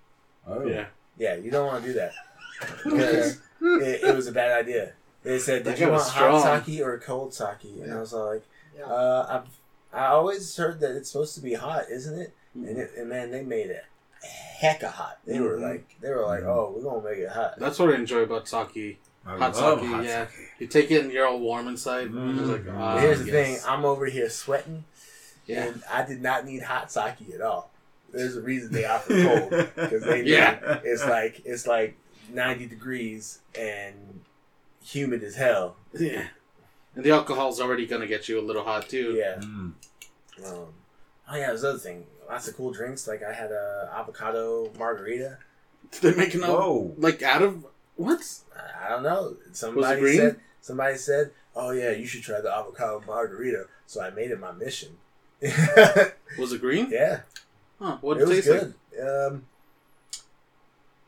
Oh. 0.47 0.67
Yeah. 0.67 0.87
Yeah, 1.19 1.37
you 1.37 1.51
don't 1.51 1.67
want 1.67 1.85
to 1.85 1.93
do 1.93 1.95
that 1.99 2.13
because 2.85 3.37
it, 3.61 4.03
it 4.03 4.17
was 4.17 4.27
a 4.27 4.33
bad 4.33 4.59
idea. 4.59 4.93
They 5.23 5.39
said, 5.39 5.65
That 5.65 5.73
"Did 5.77 5.81
you 5.81 5.87
want 5.87 5.99
was 6.01 6.09
hot 6.11 6.41
strong. 6.41 6.65
sake 6.65 6.81
or 6.81 6.99
cold 6.99 7.33
sake?" 7.33 7.65
And 7.83 7.93
I 7.93 8.01
was 8.01 8.13
like, 8.13 8.43
Yeah. 8.77 8.85
uh, 8.87 9.27
"I've 9.45 9.99
I 9.99 10.07
always 10.07 10.57
heard 10.57 10.81
that 10.81 10.97
it's 10.97 11.11
supposed 11.13 11.35
to 11.37 11.41
be 11.41 11.55
hot, 11.55 11.85
isn't 11.91 12.19
it?" 12.19 12.35
Mhm. 12.59 12.69
And, 12.69 12.79
it, 12.79 12.91
and 12.97 13.09
man, 13.09 13.31
they 13.31 13.43
made 13.43 13.71
it 13.71 13.85
hecka 14.61 14.89
hot. 14.91 15.19
They 15.27 15.41
were 15.41 15.59
Mhm. 15.59 15.63
like, 15.63 15.97
they 16.01 16.11
were 16.11 16.25
like, 16.27 16.43
Mhm. 16.43 16.47
oh, 16.47 16.73
we're 16.77 16.83
gonna 16.83 17.03
make 17.09 17.19
it 17.19 17.29
hot. 17.31 17.59
That's 17.59 17.79
what 17.79 17.91
I 17.91 17.95
enjoy 17.97 18.21
about 18.21 18.49
sake. 18.49 18.99
I 19.27 19.31
Hot 19.39 19.57
love 19.57 19.81
sake, 19.81 19.89
hot 19.89 20.05
yeah. 20.05 20.27
sake. 20.27 20.37
You 20.59 20.67
take 20.67 20.91
it 20.91 21.03
and 21.03 21.11
you're 21.13 21.27
all 21.27 21.39
warm 21.41 21.67
inside. 21.69 22.11
Mm. 22.11 22.39
It's 22.39 22.49
like, 22.49 22.65
But 22.67 22.75
ah, 22.75 22.95
But 22.95 23.01
here's 23.03 23.19
the 23.25 23.31
yes. 23.33 23.63
thing: 23.63 23.71
I'm 23.71 23.85
over 23.85 24.07
here 24.07 24.29
sweating, 24.29 24.85
Yeah. 25.47 25.65
and 25.65 25.83
I 25.91 26.05
did 26.05 26.21
not 26.23 26.45
need 26.45 26.63
hot 26.63 26.93
sake 26.93 27.15
at 27.35 27.41
all. 27.41 27.71
There's 28.13 28.37
a 28.37 28.43
reason 28.43 28.73
they 28.73 28.85
offer 28.85 29.09
cold 29.23 29.51
because 29.75 30.03
they 30.05 30.23
know 30.23 30.29
Yeah. 30.29 30.81
it's 30.85 31.05
like 31.05 31.41
it's 31.45 31.67
like 31.67 31.97
90 32.31 32.67
degrees 32.67 33.39
and 33.59 34.21
humid 34.85 35.23
as 35.23 35.37
hell. 35.37 35.77
Yeah. 35.95 36.29
And 36.95 37.05
the 37.05 37.11
alcohol's 37.11 37.61
already 37.61 37.87
gonna 37.87 38.07
get 38.07 38.29
you 38.29 38.39
a 38.39 38.43
little 38.43 38.63
hot 38.65 38.89
too. 38.89 39.15
Yeah. 39.15 39.37
Mm. 39.41 39.73
Um, 40.45 40.69
oh 41.29 41.35
yeah, 41.35 41.47
there's 41.49 41.65
other 41.65 41.79
thing. 41.79 42.07
Lots 42.29 42.49
of 42.49 42.57
cool 42.57 42.71
drinks. 42.71 43.07
Like 43.07 43.23
I 43.23 43.33
had 43.33 43.51
a 43.53 43.91
avocado 43.95 44.71
margarita. 44.79 45.39
Did 45.91 46.01
they 46.03 46.09
make 46.11 46.19
making 46.35 46.43
a 46.45 46.47
Whoa. 46.49 46.95
like 46.99 47.23
out 47.23 47.43
of 47.43 47.67
what? 47.97 48.21
I 48.85 48.89
don't 48.89 49.03
know. 49.03 49.37
Somebody 49.53 50.01
green? 50.01 50.17
said. 50.19 50.41
Somebody 50.61 50.97
said, 50.97 51.31
"Oh 51.55 51.71
yeah, 51.73 51.91
you 51.91 52.07
should 52.07 52.23
try 52.23 52.41
the 52.41 52.51
avocado 52.53 53.03
margarita." 53.07 53.67
So 53.87 54.01
I 54.01 54.11
made 54.11 54.31
it 54.31 54.41
my 54.41 54.53
mission. 54.53 54.97
Was 56.39 56.53
it 56.53 56.61
green? 56.61 56.89
Yeah. 56.91 57.21
Huh. 57.79 57.99
What 58.01 58.17
it 58.17 58.23
it, 58.23 58.29
was 58.29 58.37
taste 58.37 58.49
good. 58.49 58.75
like? 58.97 59.07
Um, 59.07 59.45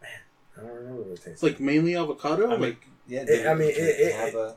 man, 0.03 0.11
I 0.57 0.61
don't 0.61 0.71
remember 0.71 1.03
what 1.03 1.11
it 1.13 1.17
tasted. 1.17 1.31
It's 1.33 1.43
like 1.43 1.61
mainly 1.61 1.97
avocado. 1.97 2.47
I 2.49 2.51
mean, 2.51 2.61
like 2.61 2.87
Yeah, 3.09 3.25
It- 3.27 3.47
I 3.47 3.55
mean, 3.55 3.71
it- 3.71 3.77
it- 3.79 4.13
have 4.15 4.35
a, 4.35 4.57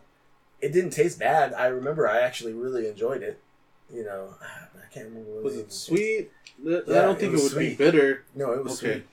it 0.60 0.74
didn't 0.74 0.90
taste 0.92 1.20
bad. 1.20 1.54
I 1.54 1.68
remember 1.68 2.10
I 2.10 2.20
actually 2.20 2.54
really 2.54 2.88
enjoyed 2.88 3.22
it. 3.24 3.40
You 3.94 4.04
know, 4.04 4.34
I 4.90 4.94
can't 4.94 5.08
remember. 5.10 5.32
What 5.36 5.44
was 5.44 5.58
it 5.58 5.64
tasted. 5.70 5.80
sweet? 5.80 6.32
I 6.66 6.70
Yeah, 6.70 6.80
don't 7.02 7.16
it 7.16 7.20
think 7.20 7.30
it, 7.30 7.32
was 7.34 7.44
would 7.44 7.52
sweet. 7.52 7.70
be 7.70 7.76
bitter. 7.76 8.24
No, 8.36 8.52
it 8.54 8.64
was 8.64 8.84
Okay. 8.84 9.04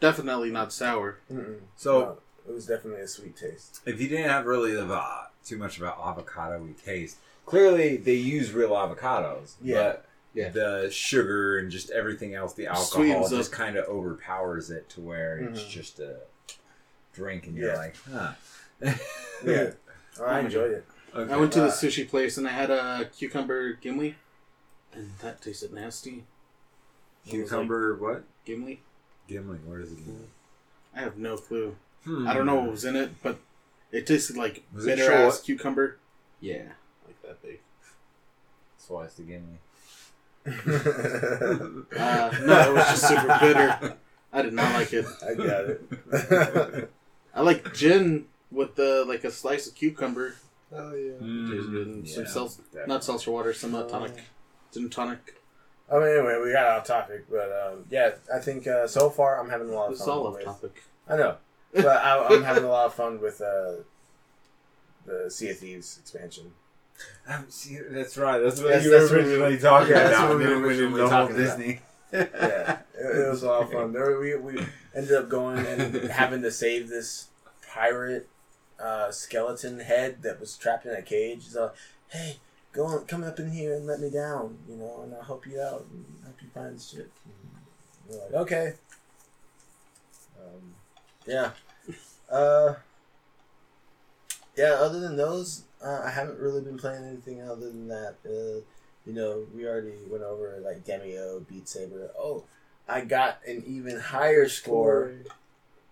Definitely 0.00 0.50
not 0.50 0.72
sour. 0.72 1.18
Mm-mm. 1.32 1.60
so 1.76 2.00
No, 2.00 2.18
it 2.48 2.54
was 2.54 2.66
definitely 2.66 3.02
a 3.02 3.08
sweet 3.08 3.36
taste. 3.36 3.80
if 3.86 4.00
you 4.00 4.08
didn't 4.08 4.28
have 4.28 4.44
really 4.46 4.72
the, 4.72 4.86
uh, 4.86 5.24
too 5.44 5.56
much 5.56 5.78
about 5.78 5.98
avocado 5.98 6.66
taste, 6.84 7.16
clearly 7.46 7.96
they 7.96 8.14
use 8.14 8.52
real 8.52 8.70
avocados. 8.70 9.54
Yeah. 9.62 9.74
But 9.82 10.04
Yeah. 10.34 10.48
the 10.50 10.90
sugar 10.90 11.58
and 11.58 11.70
just 11.70 11.90
everything 11.90 12.34
else, 12.34 12.54
the 12.54 12.66
alcohol 12.66 12.84
Sweetens 13.04 13.30
just 13.30 13.52
kind 13.52 13.76
of 13.76 13.84
overpowers 13.86 14.70
it 14.70 14.88
to 14.90 15.00
where 15.00 15.38
it's 15.38 15.60
Mhm. 15.62 15.68
just 15.70 16.00
a 16.00 16.16
drink, 17.14 17.46
and 17.46 17.56
you're 17.56 17.70
Yeah. 17.70 17.76
like, 17.78 17.94
huh. 18.12 18.32
Yeah, 19.44 19.70
oh, 20.20 20.24
I 20.24 20.40
enjoyed 20.40 20.72
it. 20.72 20.84
Okay. 21.14 21.32
I 21.32 21.36
went 21.36 21.52
to 21.52 21.60
the 21.60 21.66
Uh, 21.68 21.70
sushi 21.70 22.06
place 22.08 22.36
and 22.36 22.46
I 22.48 22.50
had 22.50 22.70
a 22.70 23.08
cucumber 23.16 23.74
gimli, 23.74 24.16
and 24.94 25.12
that 25.22 25.40
tasted 25.42 25.72
nasty. 25.72 26.24
Cucumber, 27.26 27.40
was 27.40 27.48
Cucumber, 27.50 27.94
what? 27.96 28.24
gimli? 28.44 28.80
Gimli. 29.28 29.58
What 29.64 29.80
is 29.80 29.92
it? 29.92 29.98
Gimli? 30.04 30.26
I 30.94 31.00
have 31.00 31.16
no 31.16 31.36
clue. 31.36 31.76
Hmm. 32.04 32.26
I 32.28 32.34
don't 32.34 32.46
know 32.46 32.56
what 32.56 32.70
was 32.70 32.84
in 32.84 32.96
it, 32.96 33.10
but 33.22 33.38
it 33.90 34.06
tasted 34.06 34.36
like 34.36 34.62
Was 34.74 34.86
it 34.86 34.96
bitter 34.96 35.12
ass 35.12 35.40
cucumber. 35.40 35.98
Yeah, 36.40 36.64
like 37.06 37.20
that 37.22 37.42
big. 37.42 37.60
That's 38.76 38.90
why 38.90 39.04
it's 39.04 39.14
the 39.14 39.22
Gimli. 39.22 39.58
Uh, 41.96 42.30
no, 42.44 42.70
it 42.70 42.74
was 42.74 42.84
just 42.90 43.08
super 43.08 43.38
bitter. 43.40 43.96
I 44.32 44.42
did 44.42 44.52
not 44.52 44.74
like 44.74 44.92
it. 44.92 45.06
I 45.26 45.34
got 45.34 45.64
it. 45.70 46.90
I 47.34 47.40
like 47.40 47.72
gin 47.74 48.26
with 48.50 48.74
the 48.74 49.04
like 49.06 49.24
a 49.24 49.30
slice 49.30 49.66
of 49.66 49.74
cucumber. 49.74 50.34
Oh 50.72 50.92
yeah. 50.94 51.12
Tastes 51.50 51.68
good. 51.68 51.86
And 51.86 52.08
some 52.08 52.24
Yeah, 52.24 52.28
seltz- 52.30 52.86
not 52.86 53.04
seltzer 53.04 53.30
water, 53.30 53.52
some 53.54 53.74
uh, 53.74 53.84
tonic, 53.84 54.16
Gin 54.74 54.90
tonic. 54.90 55.40
I 55.90 55.94
mean, 55.98 56.08
anyway, 56.08 56.40
we 56.44 56.52
got 56.52 56.66
off 56.66 56.86
topic, 56.86 57.26
but 57.30 57.50
um, 57.52 57.84
yeah, 57.90 58.12
I 58.34 58.38
think 58.40 58.66
uh, 58.66 58.86
so 58.86 59.08
far 59.10 59.38
I'm 59.40 59.48
having 59.50 59.68
a 59.70 59.72
lot 59.72 59.86
of 59.86 59.92
It's 59.92 60.00
fun. 60.04 60.10
all 60.10 60.26
off 60.28 60.34
with, 60.34 60.44
topic. 60.44 60.82
I 61.08 61.16
know, 61.16 61.36
but 61.72 61.86
I, 61.86 62.26
I'm 62.26 62.42
having 62.42 62.64
a 62.64 62.68
lot 62.68 62.86
of 62.86 62.94
fun 62.94 63.20
with 63.20 63.40
uh, 63.40 63.82
the 65.06 65.30
Sea 65.30 65.50
of 65.50 65.58
Thieves 65.58 65.98
expansion. 66.00 66.52
Um, 67.28 67.46
see, 67.48 67.78
that's 67.90 68.16
right. 68.16 68.38
That's 68.38 68.60
what 68.60 68.70
Yes, 68.70 68.84
you 68.84 68.90
that's 68.90 69.10
were 69.10 69.18
what 69.18 69.26
we- 69.26 69.32
originally 69.34 69.58
talking 69.58 69.92
that's 69.94 70.16
about. 70.16 70.28
what 70.30 70.38
we 70.38 70.44
were 70.44 70.50
Then 70.50 70.58
it 70.58 70.60
went 70.62 70.66
originally 70.66 71.00
the 71.02 71.08
whole 71.08 71.10
talking 71.10 71.36
about. 71.36 71.56
Disney. 71.58 71.80
Yeah, 72.12 72.78
it, 72.96 73.26
it 73.26 73.30
was 73.30 73.42
a 73.42 73.46
lot 73.48 73.62
of 73.64 73.72
fun. 73.72 73.92
There, 73.92 74.18
we 74.20 74.36
we 74.36 74.64
ended 74.94 75.12
up 75.12 75.28
going 75.28 75.58
and 75.66 75.94
having 76.10 76.42
to 76.42 76.50
save 76.52 76.88
this 76.88 77.26
pirate 77.72 78.28
uh, 78.80 79.10
skeleton 79.10 79.80
head 79.80 80.22
that 80.22 80.38
was 80.40 80.56
trapped 80.56 80.86
in 80.86 80.92
a 80.94 81.02
cage. 81.02 81.44
He's 81.44 81.56
like, 81.56 81.72
"Hey, 82.08 82.36
go 82.74 82.86
on, 82.86 83.06
come 83.06 83.24
up 83.24 83.38
in 83.38 83.50
here 83.50 83.74
and 83.74 83.86
let 83.86 84.00
me 84.00 84.10
down, 84.10 84.58
you 84.68 84.76
know, 84.76 85.02
and 85.02 85.14
I'll 85.14 85.22
help 85.22 85.46
you 85.46 85.60
out 85.60 85.86
and 85.90 86.04
help 86.22 86.36
you 86.42 86.48
find 86.52 86.76
the 86.78 86.82
shit." 86.82 87.10
And 87.24 87.34
we're 88.08 88.24
like, 88.24 88.34
"Okay." 88.34 88.74
Um, 90.38 90.74
yeah. 91.26 91.50
Uh, 92.30 92.74
yeah. 94.56 94.74
Other 94.74 95.00
than 95.00 95.16
those, 95.16 95.64
uh, 95.82 96.02
I 96.04 96.10
haven't 96.10 96.38
really 96.38 96.60
been 96.60 96.78
playing 96.78 97.04
anything 97.04 97.42
other 97.42 97.70
than 97.70 97.88
that. 97.88 98.16
Uh, 98.24 98.60
you 99.06 99.12
know, 99.12 99.46
we 99.54 99.66
already 99.66 99.92
went 100.08 100.24
over 100.24 100.58
like 100.64 100.84
Demeo, 100.84 101.46
Beat 101.46 101.68
Saber. 101.68 102.10
Oh, 102.18 102.44
I 102.88 103.02
got 103.02 103.40
an 103.46 103.62
even 103.66 103.98
higher 103.98 104.48
score. 104.48 105.14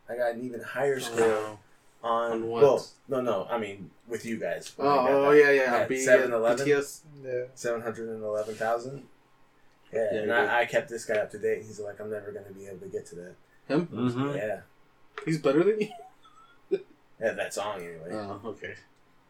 I 0.09 0.17
got 0.17 0.35
an 0.35 0.45
even 0.45 0.61
higher 0.61 1.01
score 1.01 1.25
Oh, 1.25 1.59
on. 2.03 2.33
On 2.33 2.49
what? 2.49 2.63
Well, 2.63 2.87
no, 3.09 3.21
no. 3.21 3.47
I 3.51 3.59
mean, 3.59 3.91
with 4.09 4.25
you 4.25 4.39
guys. 4.39 4.73
When 4.77 4.89
I 4.89 5.09
oh 5.09 5.33
that. 5.33 5.39
yeah, 5.39 5.51
yeah. 5.51 5.77
at 5.77 5.89
B, 5.89 5.97
7-Eleven? 5.97 6.67
BTS. 6.67 7.01
Yeah. 7.25 7.45
Seven 7.55 7.81
hundred 7.81 8.09
and 8.09 8.23
eleven 8.23 8.55
thousand. 8.55 9.05
Yeah, 9.93 10.09
Yeah, 10.13 10.19
and. 10.21 10.33
I, 10.33 10.61
I 10.61 10.65
kept 10.67 10.89
this 10.89 11.05
guy 11.05 11.17
up 11.17 11.31
to 11.31 11.39
date. 11.39 11.63
He's 11.63 11.79
like, 11.81 12.01
I'm 12.01 12.11
never 12.11 12.33
going 12.33 12.47
to 12.47 12.53
be 12.53 12.67
able 12.67 12.79
to 12.79 12.89
get 12.89 13.07
to 13.07 13.15
that. 13.17 13.35
Him? 13.69 13.87
Mm-hmm. 13.87 14.37
Yeah, 14.37 14.61
He's 15.25 15.39
better 15.39 15.63
than 15.63 15.81
you. 15.81 16.81
yeah, 17.21 17.33
that 17.33 17.55
song 17.55 17.77
anyway. 17.77 18.11
Oh, 18.13 18.41
okay. 18.47 18.75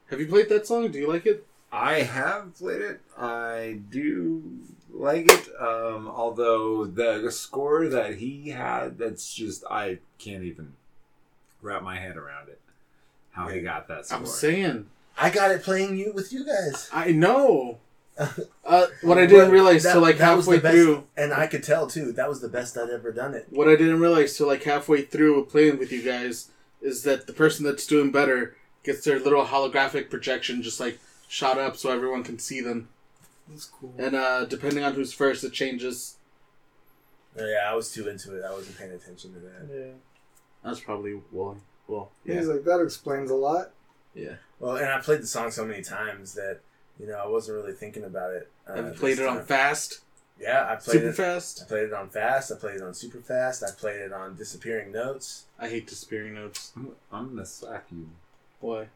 Have 0.08 0.20
you 0.20 0.26
played 0.26 0.48
that 0.48 0.66
song? 0.66 0.90
Do 0.90 0.98
you 0.98 1.08
like 1.08 1.26
it? 1.26 1.46
I 1.70 2.00
have 2.02 2.54
played 2.56 2.82
it. 2.82 3.00
I 3.18 3.80
do 3.90 4.42
like 4.90 5.30
it. 5.30 5.48
Um, 5.58 6.06
although 6.06 6.84
the 6.84 7.30
score 7.30 7.88
that 7.88 8.16
he 8.16 8.50
had, 8.50 8.98
that's 8.98 9.34
just 9.34 9.64
I 9.70 9.98
can't 10.18 10.44
even 10.44 10.74
wrap 11.62 11.82
my 11.82 11.96
head 11.98 12.16
around 12.16 12.48
it. 12.48 12.60
How 13.32 13.48
he 13.48 13.60
got 13.60 13.88
that 13.88 14.06
score. 14.06 14.18
I'm 14.18 14.26
saying. 14.26 14.86
I 15.18 15.30
got 15.30 15.50
it 15.50 15.62
playing 15.62 15.96
you 15.98 16.12
with 16.12 16.32
you 16.32 16.44
guys. 16.46 16.88
I 16.92 17.12
know. 17.12 17.78
Uh, 18.64 18.86
what 19.00 19.18
I 19.18 19.26
didn't 19.26 19.50
realize 19.50 19.82
that- 19.82 19.92
till 19.94 20.02
like 20.02 20.18
that 20.18 20.36
was 20.36 20.44
halfway 20.44 20.60
best- 20.60 20.74
through. 20.74 21.04
and 21.16 21.32
I 21.32 21.46
could 21.46 21.62
tell 21.64 21.86
too. 21.86 22.12
That 22.12 22.28
was 22.28 22.40
the 22.40 22.48
best 22.48 22.76
I'd 22.78 22.90
ever 22.90 23.10
done 23.10 23.34
it. 23.34 23.46
What 23.50 23.68
I 23.68 23.74
didn't 23.74 24.00
realize 24.00 24.36
till 24.36 24.46
like 24.46 24.62
halfway 24.62 25.02
through 25.02 25.46
playing 25.46 25.78
with 25.78 25.90
you 25.90 26.02
guys 26.02 26.50
is 26.82 27.02
that 27.02 27.26
the 27.26 27.32
person 27.32 27.64
that's 27.64 27.86
doing 27.86 28.12
better 28.12 28.54
gets 28.84 29.04
their 29.04 29.18
little 29.18 29.44
holographic 29.46 30.10
projection 30.10 30.62
just 30.62 30.78
like 30.78 31.00
shot 31.26 31.58
up 31.58 31.76
so 31.76 31.90
everyone 31.90 32.22
can 32.22 32.38
see 32.38 32.60
them. 32.60 32.88
That's 33.48 33.64
cool. 33.64 33.94
And 33.98 34.14
uh, 34.14 34.44
depending 34.44 34.84
on 34.84 34.92
who's 34.94 35.12
first, 35.12 35.42
it 35.42 35.52
changes. 35.52 36.16
Oh, 37.38 37.44
yeah, 37.46 37.68
I 37.70 37.74
was 37.74 37.90
too 37.92 38.08
into 38.08 38.36
it. 38.38 38.44
I 38.44 38.52
wasn't 38.52 38.78
paying 38.78 38.92
attention 38.92 39.32
to 39.34 39.40
that. 39.40 39.68
Yeah. 39.74 39.92
That's 40.62 40.80
probably 40.80 41.12
why. 41.30 41.54
Well, 41.92 42.10
He's 42.24 42.46
like 42.48 42.64
that 42.64 42.80
explains 42.80 43.30
a 43.30 43.34
lot. 43.34 43.70
yeah. 44.14 44.34
Well, 44.58 44.76
and 44.76 44.86
I 44.86 45.00
played 45.00 45.20
the 45.22 45.26
song 45.26 45.50
so 45.50 45.64
many 45.64 45.82
times 45.82 46.34
that 46.34 46.60
you 46.98 47.06
know 47.06 47.14
I 47.18 47.26
wasn't 47.26 47.58
really 47.58 47.72
thinking 47.74 48.04
about 48.04 48.32
it. 48.32 48.48
Uh, 48.66 48.76
Have 48.76 48.86
you 48.86 48.92
played 48.92 49.18
it 49.18 49.26
on 49.26 49.44
fast? 49.44 50.00
Yeah, 50.40 50.66
I 50.68 50.76
played 50.76 50.94
Super 50.94 51.06
it. 51.08 51.10
I 51.10 51.12
fast? 51.14 51.68
played 51.68 51.84
it 51.84 51.92
on 51.92 52.08
fast. 52.08 52.50
I 52.50 52.56
played 52.56 52.76
it 52.76 52.82
on 52.82 52.94
super 52.94 53.18
fast. 53.20 53.62
I 53.62 53.70
played 53.78 54.00
it 54.00 54.12
on 54.12 54.34
disappearing 54.36 54.90
notes. 54.90 55.44
I 55.58 55.68
hate 55.68 55.86
disappearing 55.86 56.34
notes. 56.34 56.72
I'm, 56.76 56.92
I'm 57.12 57.28
gonna 57.30 57.44
slap 57.46 57.86
you 57.92 58.08
Why? 58.60 58.86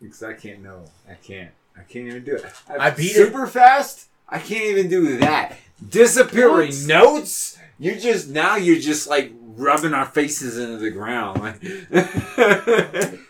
because 0.00 0.22
I 0.22 0.34
can't 0.34 0.62
know. 0.62 0.84
I 1.08 1.14
can't. 1.14 1.50
I 1.76 1.82
can't 1.82 2.06
even 2.06 2.24
do 2.24 2.36
it. 2.36 2.44
I 2.68 2.90
beat 2.90 3.10
it. 3.12 3.14
super 3.14 3.46
fast. 3.46 4.08
I 4.28 4.38
can't 4.38 4.64
even 4.64 4.88
do 4.88 5.18
that. 5.18 5.56
Disappearing 5.88 6.70
What? 6.72 6.86
notes. 6.86 7.58
You 7.78 7.96
just 7.96 8.28
now 8.28 8.56
you're 8.56 8.78
just 8.80 9.08
like 9.08 9.32
rubbing 9.56 9.94
our 9.94 10.06
faces 10.06 10.58
into 10.58 10.78
the 10.78 10.90
ground. 10.90 11.40
Like, 11.40 11.62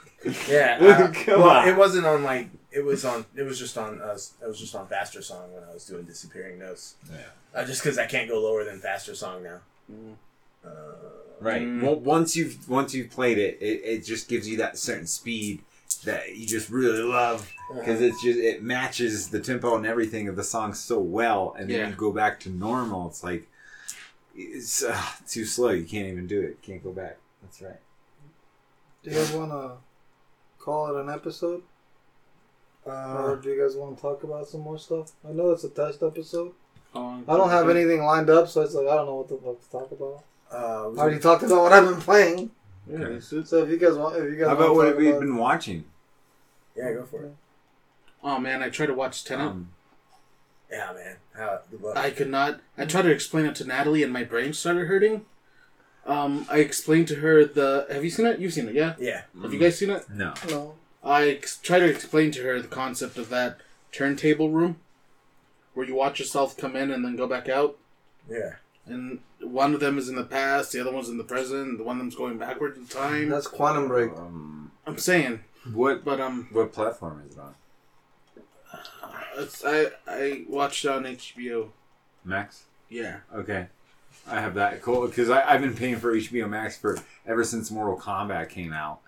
Yeah, 0.49 0.79
uh, 0.81 1.13
Come 1.13 1.41
well, 1.41 1.51
on. 1.51 1.69
it 1.69 1.77
wasn't 1.77 2.07
on 2.07 2.23
like 2.23 2.49
it 2.73 2.83
was 2.85 3.05
on. 3.05 3.27
It 3.37 3.43
was 3.43 3.59
just 3.59 3.77
on. 3.77 4.01
Uh, 4.01 4.17
it 4.43 4.47
was 4.49 4.59
just 4.59 4.75
on 4.75 4.87
faster 4.87 5.21
song 5.21 5.53
when 5.53 5.63
I 5.65 5.73
was 5.73 5.85
doing 5.85 6.05
disappearing 6.05 6.59
notes. 6.59 6.95
Yeah. 7.13 7.19
Uh, 7.55 7.65
just 7.67 7.83
because 7.83 7.99
I 7.99 8.07
can't 8.07 8.29
go 8.29 8.41
lower 8.41 8.65
than 8.65 8.81
faster 8.81 9.15
song 9.15 9.43
now. 9.43 9.59
Mm. 9.93 10.15
Uh, 10.65 10.71
Right. 11.41 11.61
Mm. 11.63 11.83
Well, 11.83 11.97
once 11.97 12.37
you've 12.37 12.69
once 12.71 12.95
you've 12.95 13.11
played 13.11 13.37
it, 13.39 13.59
it, 13.61 13.83
it 13.85 14.05
just 14.07 14.29
gives 14.29 14.49
you 14.49 14.57
that 14.59 14.79
certain 14.79 15.07
speed 15.07 15.61
that 16.05 16.37
you 16.37 16.47
just 16.47 16.71
really 16.71 17.03
love 17.03 17.51
because 17.75 18.01
it's 18.01 18.23
just 18.23 18.39
it 18.39 18.63
matches 18.63 19.29
the 19.29 19.41
tempo 19.41 19.77
and 19.77 19.85
everything 19.85 20.29
of 20.29 20.37
the 20.37 20.45
song 20.45 20.73
so 20.73 20.99
well, 21.01 21.55
and 21.59 21.69
then 21.69 21.81
Yeah. 21.81 21.89
you 21.91 21.95
go 21.97 22.13
back 22.13 22.41
to 22.41 22.51
normal. 22.51 23.09
It's 23.09 23.23
like 23.25 23.47
it's 24.35 24.83
uh, 24.83 25.01
too 25.29 25.45
slow. 25.45 25.71
You 25.71 25.85
can't 25.85 26.07
even 26.09 26.27
do 26.27 26.41
it. 26.41 26.61
Can't 26.63 26.83
go 26.83 26.93
back. 26.93 27.17
That's 27.43 27.61
right. 27.63 27.81
Do 29.03 29.11
you 29.11 29.17
guys 29.17 29.33
want 29.33 29.51
to 29.53 29.73
call 30.59 30.97
it 30.97 31.01
an 31.01 31.11
episode, 31.11 31.63
or 32.85 32.93
uh, 32.93 33.35
do 33.37 33.51
you 33.51 33.61
guys 33.63 33.77
want 33.77 33.97
to 33.97 34.03
talk 34.03 34.23
about 34.25 34.47
some 34.49 34.61
more 34.63 34.79
stuff? 34.79 35.13
I 35.29 35.33
know 35.33 35.51
it's 35.51 35.65
a 35.65 35.69
test 35.69 36.03
episode. 36.03 36.53
Oh, 36.95 37.23
I 37.29 37.37
don't 37.37 37.51
have 37.51 37.69
anything 37.69 38.03
lined 38.05 38.31
up, 38.31 38.49
so 38.49 38.63
it's 38.63 38.75
like 38.75 38.87
I 38.87 38.95
don't 38.95 39.07
know 39.07 39.17
what 39.17 39.29
the 39.29 39.37
fuck 39.37 39.61
to 39.61 39.71
talk 39.71 39.93
about. 39.93 40.25
Uh, 40.53 40.91
I 40.91 41.03
already 41.03 41.19
talked 41.19 41.43
about 41.43 41.63
what 41.63 41.73
I've 41.73 41.85
been 41.89 42.01
playing. 42.01 42.51
Yeah, 42.89 42.97
Okay. 42.99 43.05
it's- 43.17 43.33
it's- 43.33 43.49
So 43.51 43.63
if 43.65 43.71
you 43.71 43.79
guys 43.79 43.95
want, 43.97 44.17
if 44.17 44.25
you 44.25 44.37
guys 44.37 44.47
How 44.49 44.55
about 44.55 44.67
to 44.69 44.73
what 44.75 44.85
talk 44.85 44.95
have 44.95 45.03
you 45.03 45.09
about- 45.11 45.21
been 45.21 45.37
watching? 45.37 45.85
yeah, 46.77 46.93
go 46.93 47.05
for 47.05 47.25
it. 47.25 47.35
Oh 48.23 48.39
man, 48.39 48.63
I 48.63 48.71
tried 48.71 48.87
to 48.87 48.95
watch 48.95 49.25
Tenet. 49.25 49.47
Um, 49.49 49.71
Yeah, 50.75 50.93
man. 50.93 51.17
How, 51.37 51.61
good. 51.71 51.97
I 51.97 52.11
could 52.11 52.29
not. 52.31 52.61
I 52.77 52.85
tried 52.85 53.03
to 53.03 53.11
explain 53.13 53.47
it 53.47 53.55
to 53.57 53.65
Natalie, 53.65 54.03
and 54.03 54.13
my 54.13 54.25
brain 54.25 54.53
started 54.53 54.87
hurting. 54.89 55.25
Um, 56.05 56.47
I 56.51 56.59
explained 56.59 57.07
to 57.09 57.17
her 57.17 57.45
the. 57.45 57.87
Have 57.91 58.03
you 58.05 58.11
seen 58.11 58.27
it? 58.27 58.41
You've 58.41 58.53
seen 58.53 58.69
it, 58.69 58.75
yeah. 58.75 58.95
yeah. 58.99 59.23
Have 59.41 59.53
you 59.53 59.59
guys 59.61 59.79
seen 59.79 59.91
it? 59.91 60.05
no. 60.11 60.35
No. 60.49 60.75
I 61.03 61.29
ex- 61.29 61.59
try 61.59 61.79
to 61.79 61.85
explain 61.85 62.31
to 62.33 62.43
her 62.43 62.61
the 62.63 62.69
concept 62.69 63.19
of 63.19 63.29
that 63.29 63.59
turntable 63.93 64.51
room, 64.51 64.79
where 65.75 65.87
you 65.87 65.95
watch 65.95 66.19
yourself 66.19 66.57
come 66.57 66.75
in 66.77 66.91
and 66.91 67.05
then 67.05 67.15
go 67.15 67.27
back 67.27 67.47
out, 67.49 67.77
Yeah. 68.29 68.55
and 68.87 69.21
one 69.41 69.75
of 69.75 69.81
them 69.81 69.99
is 69.99 70.09
in 70.09 70.17
the 70.17 70.25
past, 70.25 70.73
the 70.73 70.81
other 70.81 70.91
one's 70.93 71.11
in 71.11 71.19
the 71.19 71.25
present, 71.25 71.77
the 71.77 71.85
one 71.85 71.97
of 71.97 72.01
them's 72.01 72.17
going 72.17 72.39
backwards 72.39 72.79
in 72.79 72.87
time. 72.87 73.29
That's 73.29 73.47
Quantum 73.47 73.87
Break. 73.87 74.13
Um, 74.13 74.73
I'm 74.87 74.97
saying, 74.97 75.41
what 75.75 76.05
but 76.07 76.21
um, 76.21 76.49
what 76.53 76.73
platform 76.73 77.23
is 77.29 77.37
it 77.37 77.41
on? 77.41 77.55
I 79.65 79.87
I 80.07 80.45
watched 80.49 80.85
on 80.87 81.05
HBO. 81.05 81.69
Max. 82.25 82.65
Yeah. 82.89 83.19
Okay. 83.35 83.67
I 84.31 84.41
have 84.41 84.55
that 84.55 84.81
cool 84.81 85.07
because 85.07 85.29
I've 85.29 85.61
been 85.61 85.75
paying 85.75 85.97
for 85.97 86.15
HBO 86.15 86.49
Max 86.49 86.79
for 86.79 86.99
ever 87.27 87.45
since 87.45 87.71
Mortal 87.71 87.99
Kombat 87.99 88.49
came 88.49 88.73
out, 88.73 89.01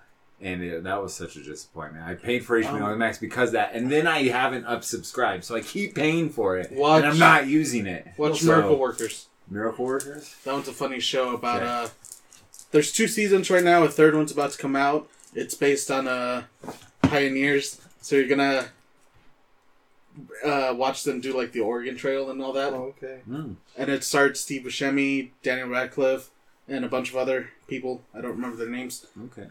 and 0.43 0.63
it, 0.63 0.85
that 0.85 1.03
was 1.03 1.15
such 1.15 1.37
a 1.37 1.43
disappointment. 1.43 2.05
I 2.05 2.15
paid 2.15 2.45
for 2.45 2.61
HBO 2.61 2.83
Um, 2.93 2.99
Max 2.99 3.17
because 3.17 3.51
of 3.51 3.53
that, 3.55 3.73
and 3.75 3.91
then 3.91 4.07
I 4.07 4.25
haven't 4.25 4.67
unsubscribed, 4.67 5.45
so 5.45 5.55
I 5.57 5.61
keep 5.63 5.95
paying 5.95 6.29
for 6.29 6.59
it, 6.59 6.71
Watch- 6.73 7.03
and 7.05 7.13
I'm 7.13 7.19
not 7.19 7.47
using 7.47 7.87
it. 7.87 8.07
Watch 8.19 8.41
So- 8.41 8.49
Miracle 8.49 8.79
Workers. 8.79 9.29
Miracle 9.49 9.87
Workers. 9.87 10.35
That 10.45 10.53
one's 10.53 10.69
a 10.69 10.73
funny 10.73 11.01
show 11.01 11.33
about 11.35 11.63
Okay. 11.63 11.71
uh 11.71 11.89
there's 12.73 12.93
two 12.93 13.07
seasons 13.09 13.49
right 13.49 13.65
now, 13.65 13.85
a 13.85 13.89
third 13.89 14.15
one's 14.15 14.33
about 14.33 14.51
to 14.53 14.59
come 14.59 14.77
out. 14.77 15.09
It's 15.35 15.55
based 15.55 15.91
on 15.91 16.07
uh 16.09 16.43
pioneers. 17.03 17.81
So 18.03 18.17
you're 18.17 18.29
gonna 18.29 18.67
uh 20.45 20.75
watch 20.77 21.05
them 21.05 21.21
do 21.21 21.37
like 21.37 21.53
the 21.53 21.61
Oregon 21.61 21.97
Trail 21.97 22.31
and 22.31 22.43
all 22.43 22.53
that. 22.53 22.73
Oh, 22.73 22.95
okay. 22.97 23.21
Mm. 23.29 23.57
And 23.77 23.91
it 23.91 24.05
starts 24.05 24.41
Steve 24.41 24.63
Buscemi, 24.63 25.31
Daniel 25.43 25.69
Radcliffe, 25.69 26.31
and 26.69 26.85
a 26.85 26.89
bunch 26.89 27.11
of 27.11 27.17
other 27.17 27.51
people. 27.67 28.03
I 28.15 28.21
don't 28.21 28.33
remember 28.33 28.57
their 28.57 28.69
names. 28.69 29.07
Okay. 29.27 29.49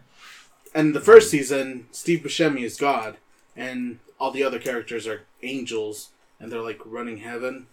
And 0.74 0.93
the 0.93 1.01
first 1.01 1.30
season, 1.30 1.88
Steve 1.91 2.20
Buscemi 2.20 2.61
is 2.63 2.78
God, 2.78 3.18
and 3.55 3.99
all 4.20 4.32
the 4.32 4.43
other 4.43 4.59
characters 4.59 5.07
are 5.07 5.22
angels, 5.41 6.09
and 6.39 6.51
they're 6.51 6.61
like 6.61 6.82
running 6.86 7.18
heaven. 7.18 7.68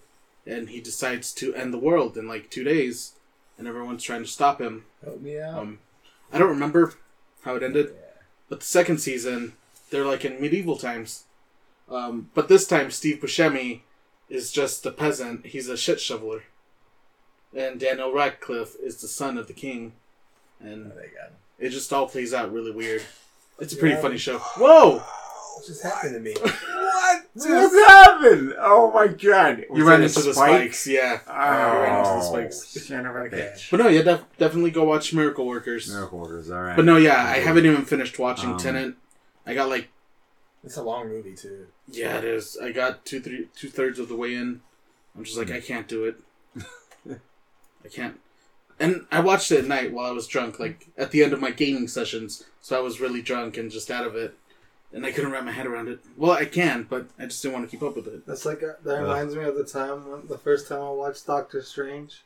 And 0.46 0.70
he 0.70 0.80
decides 0.80 1.32
to 1.34 1.54
end 1.54 1.72
the 1.72 1.78
world 1.78 2.16
in 2.16 2.26
like 2.26 2.50
two 2.50 2.64
days, 2.64 3.12
and 3.58 3.68
everyone's 3.68 4.02
trying 4.02 4.22
to 4.22 4.28
stop 4.28 4.60
him. 4.60 4.84
Help 5.04 5.20
me 5.20 5.40
out. 5.40 5.58
Um, 5.58 5.78
I 6.32 6.38
don't 6.38 6.48
remember 6.48 6.94
how 7.42 7.56
it 7.56 7.62
ended, 7.62 7.94
but 8.48 8.60
the 8.60 8.66
second 8.66 8.98
season, 8.98 9.54
they're 9.90 10.04
like 10.04 10.24
in 10.24 10.40
medieval 10.40 10.76
times. 10.76 11.24
Um, 11.92 12.30
but 12.34 12.48
this 12.48 12.66
time, 12.66 12.90
Steve 12.90 13.20
Buscemi 13.20 13.80
is 14.28 14.50
just 14.50 14.86
a 14.86 14.90
peasant. 14.90 15.46
He's 15.46 15.68
a 15.68 15.76
shit 15.76 16.00
shoveler, 16.00 16.44
and 17.56 17.78
Daniel 17.78 18.12
Radcliffe 18.12 18.76
is 18.82 19.00
the 19.00 19.08
son 19.08 19.36
of 19.36 19.46
the 19.46 19.52
king, 19.52 19.92
and 20.60 20.92
Oh, 20.96 21.00
it 21.58 21.68
just 21.70 21.92
all 21.92 22.08
plays 22.08 22.32
out 22.32 22.52
really 22.52 22.72
weird. 22.72 23.02
It's 23.60 23.72
a 23.74 23.76
pretty 23.76 23.94
Yeah. 23.96 24.00
funny 24.00 24.16
show. 24.18 24.38
Whoa! 24.38 24.98
What 25.00 25.66
just 25.66 25.82
happened 25.82 26.14
to 26.14 26.20
me? 26.20 26.34
What 26.44 27.22
just 27.36 27.74
happened? 27.88 28.54
Oh 28.58 28.90
my 28.92 29.06
god! 29.08 29.66
You 29.74 29.86
ran 29.86 30.02
into 30.02 30.20
the 30.22 30.32
spikes, 30.34 30.86
yeah. 30.86 31.20
Oh, 31.26 31.32
ran 31.82 31.98
into 31.98 32.10
the 32.10 32.22
spikes. 32.22 32.86
son 32.86 33.04
of 33.06 33.14
a 33.14 33.18
Okay. 33.20 33.36
bitch. 33.36 33.70
But 33.70 33.80
no, 33.80 33.88
yeah, 33.88 34.02
def- 34.02 34.24
definitely 34.38 34.70
go 34.70 34.84
watch 34.84 35.12
Miracle 35.12 35.46
Workers. 35.46 35.90
Miracle 35.92 36.18
Workers. 36.20 36.50
All 36.50 36.62
right. 36.62 36.76
But 36.76 36.84
no, 36.86 36.96
yeah, 36.96 37.22
I 37.22 37.38
haven't 37.40 37.66
even 37.66 37.84
finished 37.84 38.18
watching 38.18 38.52
Um, 38.52 38.58
Tenet. 38.58 38.94
I 39.46 39.52
got 39.54 39.68
like 39.68 39.88
It's 40.64 40.76
a 40.76 40.82
long 40.82 41.08
movie 41.08 41.34
too. 41.34 41.66
Yeah, 41.88 42.18
it 42.18 42.24
is. 42.24 42.56
I 42.56 42.72
got 42.72 43.04
two 43.04 43.20
three 43.20 43.48
two 43.56 43.68
thirds 43.68 43.98
of 43.98 44.08
the 44.08 44.16
way 44.16 44.34
in. 44.34 44.60
I'm 45.16 45.24
just 45.24 45.36
like, 45.36 45.50
I 45.50 45.60
can't 45.60 45.88
do 45.88 46.04
it. 46.04 46.16
I 47.84 47.88
can't. 47.88 48.20
And 48.78 49.06
I 49.10 49.20
watched 49.20 49.52
it 49.52 49.58
at 49.58 49.66
night 49.66 49.92
while 49.92 50.06
I 50.06 50.12
was 50.12 50.26
drunk, 50.26 50.58
like 50.58 50.88
at 50.96 51.10
the 51.10 51.22
end 51.22 51.32
of 51.32 51.40
my 51.40 51.50
gaming 51.50 51.88
sessions. 51.88 52.44
So 52.60 52.76
I 52.76 52.80
was 52.80 53.00
really 53.00 53.22
drunk 53.22 53.56
and 53.56 53.70
just 53.70 53.90
out 53.90 54.06
of 54.06 54.16
it, 54.16 54.34
and 54.92 55.04
I 55.04 55.12
couldn't 55.12 55.32
wrap 55.32 55.44
my 55.44 55.52
head 55.52 55.66
around 55.66 55.88
it. 55.88 56.00
Well, 56.16 56.32
I 56.32 56.44
can, 56.44 56.86
but 56.88 57.06
I 57.18 57.26
just 57.26 57.42
didn't 57.42 57.54
want 57.54 57.68
to 57.68 57.76
keep 57.76 57.82
up 57.82 57.96
with 57.96 58.06
it. 58.06 58.26
That's 58.26 58.44
like 58.46 58.62
uh, 58.62 58.74
that 58.84 59.00
reminds 59.00 59.34
me 59.34 59.44
of 59.44 59.56
the 59.56 59.64
time 59.64 60.08
when 60.08 60.26
the 60.28 60.38
first 60.38 60.68
time 60.68 60.80
I 60.80 60.90
watched 60.90 61.26
Doctor 61.26 61.62
Strange. 61.62 62.22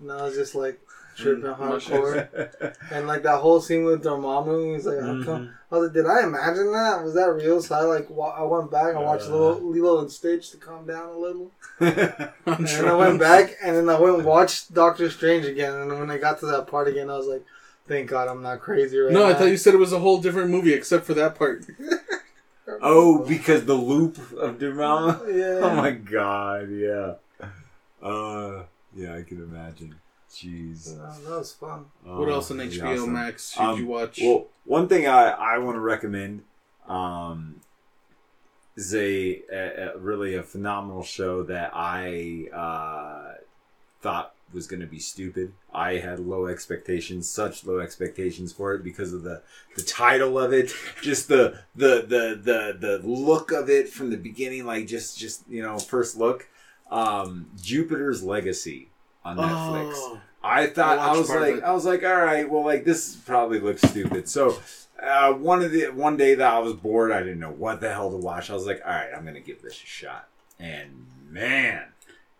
And 0.00 0.12
I 0.12 0.24
was 0.24 0.34
just 0.34 0.54
like 0.54 0.80
tripping 1.16 1.44
Mm, 1.44 1.56
hardcore. 1.56 2.76
And 2.92 3.06
like 3.06 3.22
that 3.24 3.38
whole 3.40 3.60
scene 3.60 3.84
with 3.84 4.04
Dormammu, 4.04 4.74
he's 4.74 4.86
like, 4.86 5.00
how 5.00 5.24
come? 5.24 5.54
I 5.70 5.74
was 5.76 5.84
like, 5.88 5.94
did 5.94 6.06
I 6.06 6.22
imagine 6.22 6.72
that? 6.72 7.02
Was 7.02 7.14
that 7.14 7.32
real? 7.34 7.60
So 7.62 7.74
I 7.74 7.80
like, 7.82 8.08
wa- 8.10 8.36
I 8.38 8.42
went 8.42 8.70
back 8.70 8.94
and 8.94 9.04
watched 9.04 9.26
Uh. 9.28 9.32
Lilo, 9.32 9.58
Lilo 9.60 10.00
and 10.00 10.10
Stitch 10.12 10.50
to 10.52 10.56
calm 10.58 10.86
down 10.86 11.08
a 11.08 11.18
little. 11.18 11.50
I'm 11.80 11.88
And 12.46 12.66
then 12.66 12.66
sure. 12.66 12.90
I 12.90 12.94
went 12.94 13.18
back 13.18 13.50
and 13.62 13.76
then 13.76 13.88
I 13.88 13.98
went 13.98 14.16
and 14.16 14.24
watched 14.24 14.72
Doctor 14.72 15.10
Strange 15.10 15.46
again. 15.46 15.74
And 15.74 15.90
when 15.98 16.10
I 16.10 16.18
got 16.18 16.38
to 16.40 16.46
that 16.46 16.66
part 16.68 16.86
again, 16.88 17.10
I 17.10 17.16
was 17.16 17.26
like, 17.26 17.44
thank 17.88 18.08
God 18.08 18.28
I'm 18.28 18.42
not 18.42 18.60
crazy 18.60 18.98
right 18.98 19.12
No, 19.12 19.24
now. 19.24 19.30
I 19.30 19.34
thought 19.34 19.48
you 19.48 19.56
said 19.56 19.74
it 19.74 19.78
was 19.78 19.92
a 19.92 19.98
whole 19.98 20.18
different 20.20 20.50
movie 20.50 20.72
except 20.74 21.04
for 21.04 21.14
that 21.14 21.34
part. 21.34 21.64
oh, 22.82 23.24
because 23.26 23.64
the 23.64 23.74
loop 23.74 24.18
of 24.32 24.58
Dormammu. 24.58 25.34
Yeah. 25.36 25.66
Oh 25.66 25.74
my 25.76 25.90
god! 25.92 26.70
Yeah. 26.70 27.14
Uh, 28.02 28.64
yeah, 28.94 29.14
I 29.16 29.22
can 29.22 29.38
imagine. 29.42 29.96
Jeez. 30.30 30.98
Uh, 30.98 31.28
that 31.28 31.38
was 31.38 31.52
fun. 31.52 31.86
what 32.02 32.28
Oh, 32.28 32.32
else 32.32 32.50
on 32.50 32.58
HBO 32.58 32.94
awesome. 32.94 33.12
Max 33.12 33.50
should 33.52 33.60
Um, 33.62 33.78
you 33.78 33.86
watch? 33.86 34.18
Well, 34.20 34.46
one 34.64 34.88
thing 34.88 35.06
I, 35.06 35.30
I 35.30 35.58
want 35.58 35.76
to 35.76 35.80
recommend 35.80 36.42
um, 36.88 37.60
is 38.76 38.94
a, 38.94 39.42
a, 39.52 39.92
a 39.94 39.98
really 39.98 40.34
a 40.34 40.42
phenomenal 40.42 41.02
show 41.02 41.42
that 41.44 41.70
I 41.74 42.48
uh, 42.52 43.34
thought 44.02 44.34
was 44.52 44.66
going 44.66 44.80
to 44.80 44.86
be 44.86 44.98
stupid. 44.98 45.52
I 45.72 45.94
had 45.94 46.20
low 46.20 46.46
expectations, 46.46 47.28
such 47.28 47.64
low 47.64 47.78
expectations 47.80 48.52
for 48.52 48.74
it 48.74 48.84
because 48.84 49.12
of 49.12 49.22
the, 49.22 49.42
the 49.76 49.82
title 49.82 50.38
of 50.38 50.52
it, 50.52 50.72
just 51.02 51.28
the, 51.28 51.60
the 51.74 52.02
the 52.06 52.40
the 52.42 52.76
the 52.78 52.98
look 53.06 53.50
of 53.52 53.68
it 53.70 53.88
from 53.88 54.10
the 54.10 54.16
beginning, 54.16 54.64
like 54.66 54.86
just 54.86 55.18
just 55.18 55.42
you 55.48 55.62
know 55.62 55.78
first 55.78 56.16
look. 56.16 56.48
Um, 56.90 57.50
Jupiter's 57.60 58.22
Legacy 58.22 58.90
on 59.26 59.36
Netflix. 59.36 59.92
Oh, 59.96 60.20
I 60.42 60.66
thought 60.68 60.98
I 60.98 61.08
I, 61.08 61.16
was 61.16 61.28
like. 61.30 61.62
I 61.62 61.72
was 61.72 61.84
like 61.84 62.02
all 62.04 62.16
right 62.16 62.48
well 62.48 62.64
like 62.64 62.84
this 62.84 63.16
probably 63.16 63.58
looks 63.60 63.82
stupid 63.82 64.28
so 64.28 64.58
uh, 65.02 65.32
one 65.32 65.62
of 65.62 65.72
the 65.72 65.86
one 65.86 66.16
day 66.16 66.34
that 66.36 66.52
I 66.54 66.58
was 66.60 66.72
bored 66.74 67.10
I 67.12 67.20
didn't 67.20 67.40
know 67.40 67.50
what 67.50 67.80
the 67.80 67.92
hell 67.92 68.10
to 68.10 68.16
watch 68.16 68.48
I 68.50 68.54
was 68.54 68.66
like 68.66 68.80
all 68.86 68.92
right 68.92 69.10
I'm 69.16 69.24
gonna 69.24 69.40
give 69.40 69.60
this 69.62 69.74
a 69.82 69.86
shot 69.86 70.28
and 70.60 71.06
man 71.28 71.82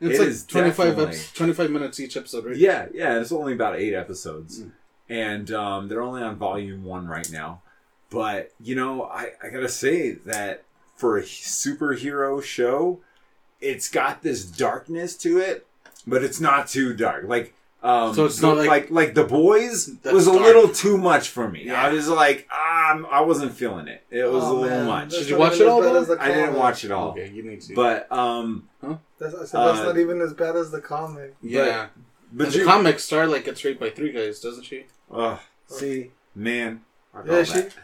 it's 0.01 0.16
it 0.16 0.20
like 0.20 0.28
is 0.28 0.45
25, 0.47 0.87
definitely- 0.97 1.14
eps- 1.16 1.34
25 1.34 1.70
minutes 1.70 1.99
each 2.01 2.16
episode, 2.16 2.45
right? 2.45 2.57
yeah 2.57 2.87
yeah 2.95 3.18
it's 3.20 3.32
only 3.32 3.53
about 3.55 3.76
eight 3.76 3.95
episodes 3.95 4.61
Mm. 4.61 4.70
and 5.09 5.51
um, 5.53 5.89
they're 5.89 6.03
only 6.03 6.22
on 6.22 6.37
volume 6.37 6.84
one 6.84 7.09
right 7.09 7.30
now 7.32 7.62
but 8.11 8.53
you 8.62 8.74
know 8.76 9.03
I, 9.05 9.32
I 9.43 9.49
gotta 9.49 9.68
say 9.68 10.12
that 10.12 10.62
for 10.97 11.18
a 11.18 11.22
superhero 11.22 12.43
show 12.43 13.01
it's 13.61 13.91
got 13.91 14.22
this 14.22 14.45
darkness 14.45 15.16
to 15.16 15.39
it 15.39 15.66
but 16.07 16.23
it's 16.25 16.41
not 16.41 16.69
too 16.69 16.95
dark 16.95 17.25
like 17.27 17.53
um, 17.83 18.15
So 18.15 18.25
it's 18.25 18.41
not 18.43 18.55
the- 18.57 18.65
like- 18.65 18.91
like 18.91 19.15
the 19.15 19.23
boys 19.25 19.91
was 20.05 20.27
a 20.27 20.33
dark. 20.33 20.43
little 20.43 20.69
too 20.69 20.97
much 20.99 21.29
for 21.29 21.49
me. 21.49 21.65
Yeah. 21.67 21.81
I 21.81 21.93
was 21.93 22.09
like, 22.09 22.49
um, 22.51 23.07
I 23.11 23.21
wasn't 23.21 23.53
feeling 23.53 23.87
it. 23.87 24.03
It 24.11 24.25
was 24.25 24.43
Oh, 24.43 24.53
a 24.53 24.61
little 24.61 24.79
man. 24.79 24.87
much. 24.87 25.11
That's 25.11 25.19
Did 25.23 25.29
you 25.31 25.37
watch 25.39 25.61
it 25.61 25.69
all, 25.69 25.79
as 25.81 25.85
bad 25.87 25.95
though? 25.95 26.01
as 26.01 26.09
the 26.09 26.23
I 26.23 26.29
didn't 26.35 26.55
watch 26.55 26.85
it 26.85 26.91
all, 26.91 27.11
Okay, 27.11 27.31
you 27.33 27.45
need 27.45 27.61
to. 27.61 27.75
but 27.75 28.11
um, 28.11 28.69
That's, 28.83 29.35
I 29.35 29.45
said, 29.45 29.61
that's 29.61 29.79
Uh, 29.81 29.85
not 29.85 29.99
even 29.99 30.21
as 30.21 30.33
bad 30.33 30.57
as 30.57 30.71
the 30.73 30.81
comic. 30.81 31.37
yeah. 31.43 31.89
but 32.33 32.47
And 32.47 32.55
the 32.55 32.59
you, 32.61 32.65
comic 32.65 32.99
Starlight 32.99 33.45
gets 33.45 33.65
raped 33.65 33.79
by 33.79 33.91
three 33.91 34.11
guys, 34.11 34.41
doesn't 34.41 34.65
she? 34.65 34.87
oh, 35.13 35.39
see, 35.69 36.11
man, 36.35 36.81
fuck 37.13 37.27
Yeah, 37.27 37.43
she- 37.45 37.53
that. 37.53 37.75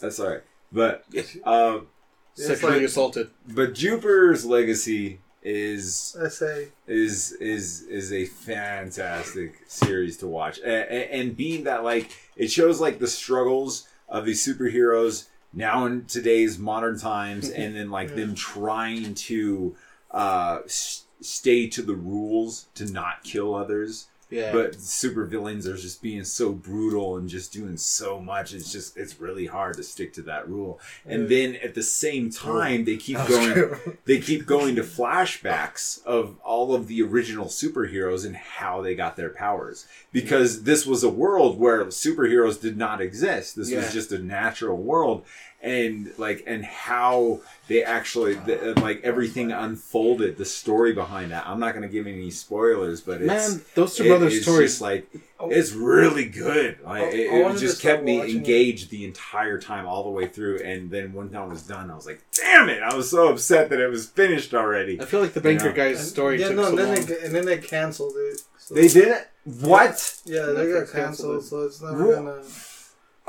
That's 0.00 0.20
all 0.20 0.28
right. 0.28 0.42
But 0.70 1.04
um, 1.44 1.88
Sexually 2.34 2.74
like- 2.74 2.82
assaulted. 2.82 3.30
but 3.48 3.74
Jupiter's 3.74 4.44
legacy 4.44 5.20
is 5.48 6.16
I 6.22 6.28
say, 6.28 6.68
is 6.86 7.32
is 7.32 7.82
is 7.82 8.12
a 8.12 8.26
fantastic 8.26 9.62
series 9.66 10.18
to 10.18 10.26
watch, 10.26 10.58
and, 10.58 10.90
and 10.90 11.36
being 11.36 11.64
that 11.64 11.84
like 11.84 12.10
it 12.36 12.50
shows 12.50 12.80
like 12.80 12.98
the 12.98 13.06
struggles 13.06 13.88
of 14.08 14.26
these 14.26 14.46
superheroes 14.46 15.26
now 15.54 15.86
in 15.86 16.04
today's 16.04 16.58
modern 16.58 16.98
times, 16.98 17.48
and 17.62 17.74
then 17.74 17.90
like 17.90 18.14
them 18.14 18.34
trying 18.34 19.14
to 19.14 19.74
uh, 20.10 20.60
s- 20.66 21.04
stay 21.22 21.66
to 21.68 21.82
the 21.82 21.94
rules 21.94 22.66
to 22.74 22.84
not 22.84 23.24
kill 23.24 23.54
others, 23.54 24.07
Yeah. 24.30 24.52
but 24.52 24.78
super 24.78 25.24
villains 25.24 25.66
are 25.66 25.76
just 25.76 26.02
being 26.02 26.24
so 26.24 26.52
brutal 26.52 27.16
and 27.16 27.28
just 27.28 27.52
doing 27.52 27.78
so 27.78 28.20
much. 28.20 28.52
It's 28.52 28.70
just 28.70 28.96
it's 28.96 29.18
really 29.20 29.46
hard 29.46 29.76
to 29.78 29.82
stick 29.82 30.12
to 30.14 30.22
that 30.22 30.48
rule. 30.48 30.80
And 31.06 31.28
then 31.30 31.56
at 31.56 31.74
the 31.74 31.82
same 31.82 32.30
time, 32.30 32.84
they 32.84 32.96
keep 32.96 33.16
going. 33.26 33.74
They 34.04 34.18
keep 34.20 34.46
going 34.46 34.76
to 34.76 34.82
flashbacks 34.82 36.02
of 36.04 36.36
all 36.42 36.74
of 36.74 36.86
the 36.88 37.02
original 37.02 37.46
superheroes 37.46 38.24
and 38.24 38.36
how 38.36 38.80
they 38.82 38.94
got 38.94 39.16
their 39.16 39.28
powers. 39.30 39.86
Because 40.12 40.62
this 40.62 40.86
was 40.86 41.02
a 41.02 41.08
world 41.10 41.58
where 41.58 41.84
superheroes 41.86 42.60
did 42.60 42.76
not 42.76 43.00
exist. 43.00 43.56
This 43.56 43.70
Yeah. 43.70 43.78
was 43.78 43.92
just 43.92 44.12
a 44.12 44.18
natural 44.18 44.76
world. 44.76 45.24
And 45.60 46.12
like, 46.18 46.44
and 46.46 46.64
how 46.64 47.40
they 47.66 47.82
actually, 47.82 48.34
the, 48.34 48.74
like, 48.80 49.00
everything 49.02 49.50
unfolded, 49.50 50.36
the 50.36 50.44
story 50.44 50.92
behind 50.92 51.32
that. 51.32 51.48
I'm 51.48 51.58
not 51.58 51.74
going 51.74 51.82
to 51.82 51.88
give 51.92 52.06
any 52.06 52.30
spoilers, 52.30 53.00
but 53.00 53.20
it's, 53.20 53.26
Man, 53.26 53.60
those 53.74 53.96
two 53.96 54.04
it 54.04 54.08
brothers 54.08 54.34
is 54.34 54.42
stories. 54.44 54.70
just 54.70 54.80
like 54.80 55.08
oh. 55.40 55.50
it's 55.50 55.72
really 55.72 56.26
good. 56.26 56.78
Like 56.84 57.02
I- 57.02 57.06
it, 57.08 57.32
it 57.32 57.58
just 57.58 57.82
kept 57.82 58.04
me 58.04 58.18
watching 58.18 58.34
it. 58.36 58.38
engaged 58.38 58.90
the 58.90 59.04
entire 59.04 59.58
time, 59.60 59.84
all 59.88 60.04
the 60.04 60.10
way 60.10 60.28
through. 60.28 60.60
And 60.60 60.92
then 60.92 61.12
when 61.12 61.30
that 61.30 61.48
was 61.48 61.62
done, 61.62 61.90
I 61.90 61.96
was 61.96 62.06
like, 62.06 62.22
"Damn 62.32 62.68
it!" 62.68 62.80
I 62.80 62.94
was 62.94 63.10
so 63.10 63.28
upset 63.28 63.68
that 63.70 63.80
it 63.80 63.88
was 63.90 64.06
finished 64.06 64.54
already. 64.54 65.00
I 65.00 65.06
feel 65.06 65.20
like 65.20 65.32
the 65.32 65.40
banker 65.40 65.70
Yeah. 65.70 65.74
guy's 65.74 66.08
story 66.08 66.40
yeah, 66.40 66.48
took 66.48 66.56
no, 66.56 66.70
so 66.70 66.76
then 66.76 66.94
long. 66.94 67.04
they 67.06 67.20
and 67.24 67.34
then 67.34 67.44
they 67.46 67.58
canceled 67.58 68.14
it. 68.16 68.42
So- 68.58 68.74
They 68.74 68.86
did 68.86 69.08
it. 69.08 69.28
What? 69.44 70.20
Yeah, 70.24 70.46
they 70.46 70.70
got 70.70 70.90
canceled 70.92 70.92
canceled, 70.92 71.44
so 71.44 71.62
it's 71.62 71.82
never 71.82 72.06
Wha- 72.06 72.14
gonna. 72.14 72.42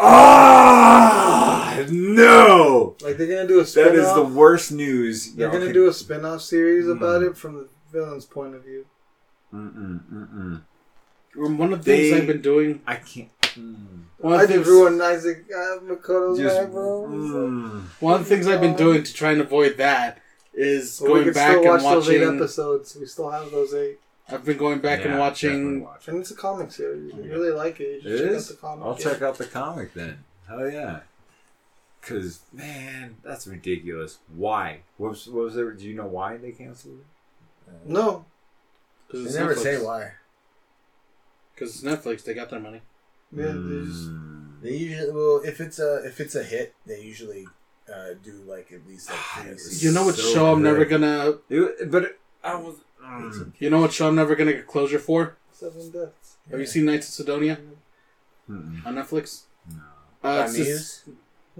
Ah, 0.01 1.85
no! 1.89 2.95
Like 3.01 3.17
they're 3.17 3.27
gonna 3.27 3.47
do 3.47 3.59
a 3.59 3.65
spin 3.65 3.85
That 3.85 3.95
is 3.95 4.13
the 4.13 4.23
worst 4.23 4.71
news. 4.71 5.33
They're 5.33 5.47
y'all 5.47 5.53
gonna 5.53 5.65
can- 5.65 5.73
do 5.73 5.87
a 5.87 5.93
spin-off 5.93 6.41
series 6.41 6.85
Mm. 6.85 6.91
about 6.97 7.23
it 7.23 7.35
from 7.37 7.55
the 7.55 7.67
villain's 7.91 8.25
point 8.25 8.55
of 8.55 8.63
view. 8.63 8.85
Mm-mm, 9.53 10.01
mm-mm. 10.11 10.61
One 11.57 11.73
of 11.73 11.83
the 11.83 11.91
things 11.91 12.17
I've 12.19 12.27
been 12.27 12.41
doing. 12.41 12.81
I 12.87 12.95
can't. 12.95 13.29
Mm. 13.41 13.75
One 14.19 14.33
of 14.33 14.39
I 14.41 14.45
the 14.45 14.53
just 14.55 14.69
ruined 14.69 15.01
Isaac 15.01 15.45
uh, 15.53 15.79
Makoto's 15.83 16.39
Just. 16.39 16.55
life, 16.55 16.71
bro. 16.71 17.07
mm. 17.09 17.81
one 17.99 18.13
of 18.15 18.19
the 18.19 18.25
things 18.25 18.47
I've 18.47 18.61
been 18.61 18.75
doing 18.75 19.03
to 19.03 19.13
try 19.13 19.31
and 19.31 19.41
avoid 19.41 19.77
that 19.77 20.19
is 20.53 20.99
But 20.99 21.05
we 21.05 21.09
going 21.13 21.23
can 21.25 21.33
back 21.33 21.51
still 21.57 21.63
watch 21.71 21.81
and 21.83 21.91
those 21.93 22.09
eight 22.09 22.21
episodes. 22.21 22.95
We 22.99 23.05
still 23.05 23.29
have 23.29 23.49
those 23.51 23.73
eight, 23.73 23.99
I've 24.31 24.45
been 24.45 24.57
going 24.57 24.79
back 24.79 25.01
and 25.05 25.13
Yeah, 25.13 25.19
watching. 25.19 25.49
definitely 25.51 25.79
watch 25.81 26.07
and 26.07 26.19
it's 26.19 26.31
a 26.31 26.35
comic 26.35 26.71
series. 26.71 27.13
You 27.13 27.23
Yeah. 27.23 27.31
really 27.31 27.51
like 27.51 27.79
it. 27.79 28.03
You 28.03 28.15
It 28.15 28.17
check 28.19 28.31
is? 28.31 28.43
out 28.51 28.55
the 28.55 28.61
comic. 28.61 28.85
I'll 28.85 28.97
yeah. 28.99 29.03
check 29.11 29.21
out 29.21 29.37
the 29.37 29.45
comic 29.45 29.93
then. 29.93 30.23
Hell 30.47 30.69
yeah. 30.69 30.99
Cause 32.01 32.39
man, 32.53 33.17
that's 33.23 33.45
ridiculous. 33.47 34.19
Why? 34.33 34.81
What 34.97 35.09
was, 35.11 35.27
what 35.27 35.43
was 35.45 35.55
there? 35.55 35.71
Do 35.71 35.85
you 35.85 35.95
know 35.95 36.07
why 36.07 36.37
they 36.37 36.51
canceled 36.51 36.99
it? 36.99 37.05
No, 37.85 38.25
Cause 39.11 39.33
They 39.33 39.39
never 39.39 39.53
Netflix. 39.55 39.57
say 39.63 39.77
why. 39.83 40.11
Because 41.53 41.75
it's 41.75 41.83
Netflix. 41.83 42.23
They 42.23 42.33
got 42.33 42.49
their 42.49 42.59
money. 42.59 42.81
yeah, 43.35 43.45
they 43.47 43.85
just 43.85 44.09
Mm. 44.09 44.61
They 44.61 44.73
usually 44.75 45.11
well, 45.11 45.41
if 45.45 45.59
it's 45.61 45.79
a 45.79 46.03
if 46.05 46.19
it's 46.19 46.35
a 46.35 46.43
hit, 46.43 46.73
they 46.85 46.99
usually 47.01 47.47
uh, 47.93 48.09
do 48.23 48.33
like 48.47 48.71
at 48.71 48.85
least 48.87 49.09
like 49.09 49.19
three. 49.57 49.87
You 49.87 49.93
know 49.93 50.05
what 50.05 50.15
So 50.15 50.33
show 50.33 50.51
I'm 50.51 50.61
never 50.63 50.83
gonna. 50.85 51.35
It- 51.49 51.89
but 51.91 52.03
it, 52.03 52.19
I 52.43 52.55
was. 52.55 52.75
Mm. 53.09 53.53
You 53.59 53.69
know 53.69 53.81
what 53.81 53.93
show 53.93 54.07
I'm 54.07 54.15
never 54.15 54.35
gonna 54.35 54.53
get 54.53 54.67
closure 54.67 54.99
for? 54.99 55.35
seven 55.51 55.89
deaths. 55.91 56.37
Have 56.49 56.59
you 56.59 56.65
seen 56.65 56.85
Knights 56.85 57.07
of 57.09 57.13
Sidonia 57.25 57.57
Mm-mm. 58.49 58.85
on 58.85 58.95
Netflix? 58.95 59.43
No. 59.69 59.75
Uh, 60.23 60.37
By 60.39 60.45
it's 60.45 60.53
Muse? 60.57 60.67
just- 60.67 61.03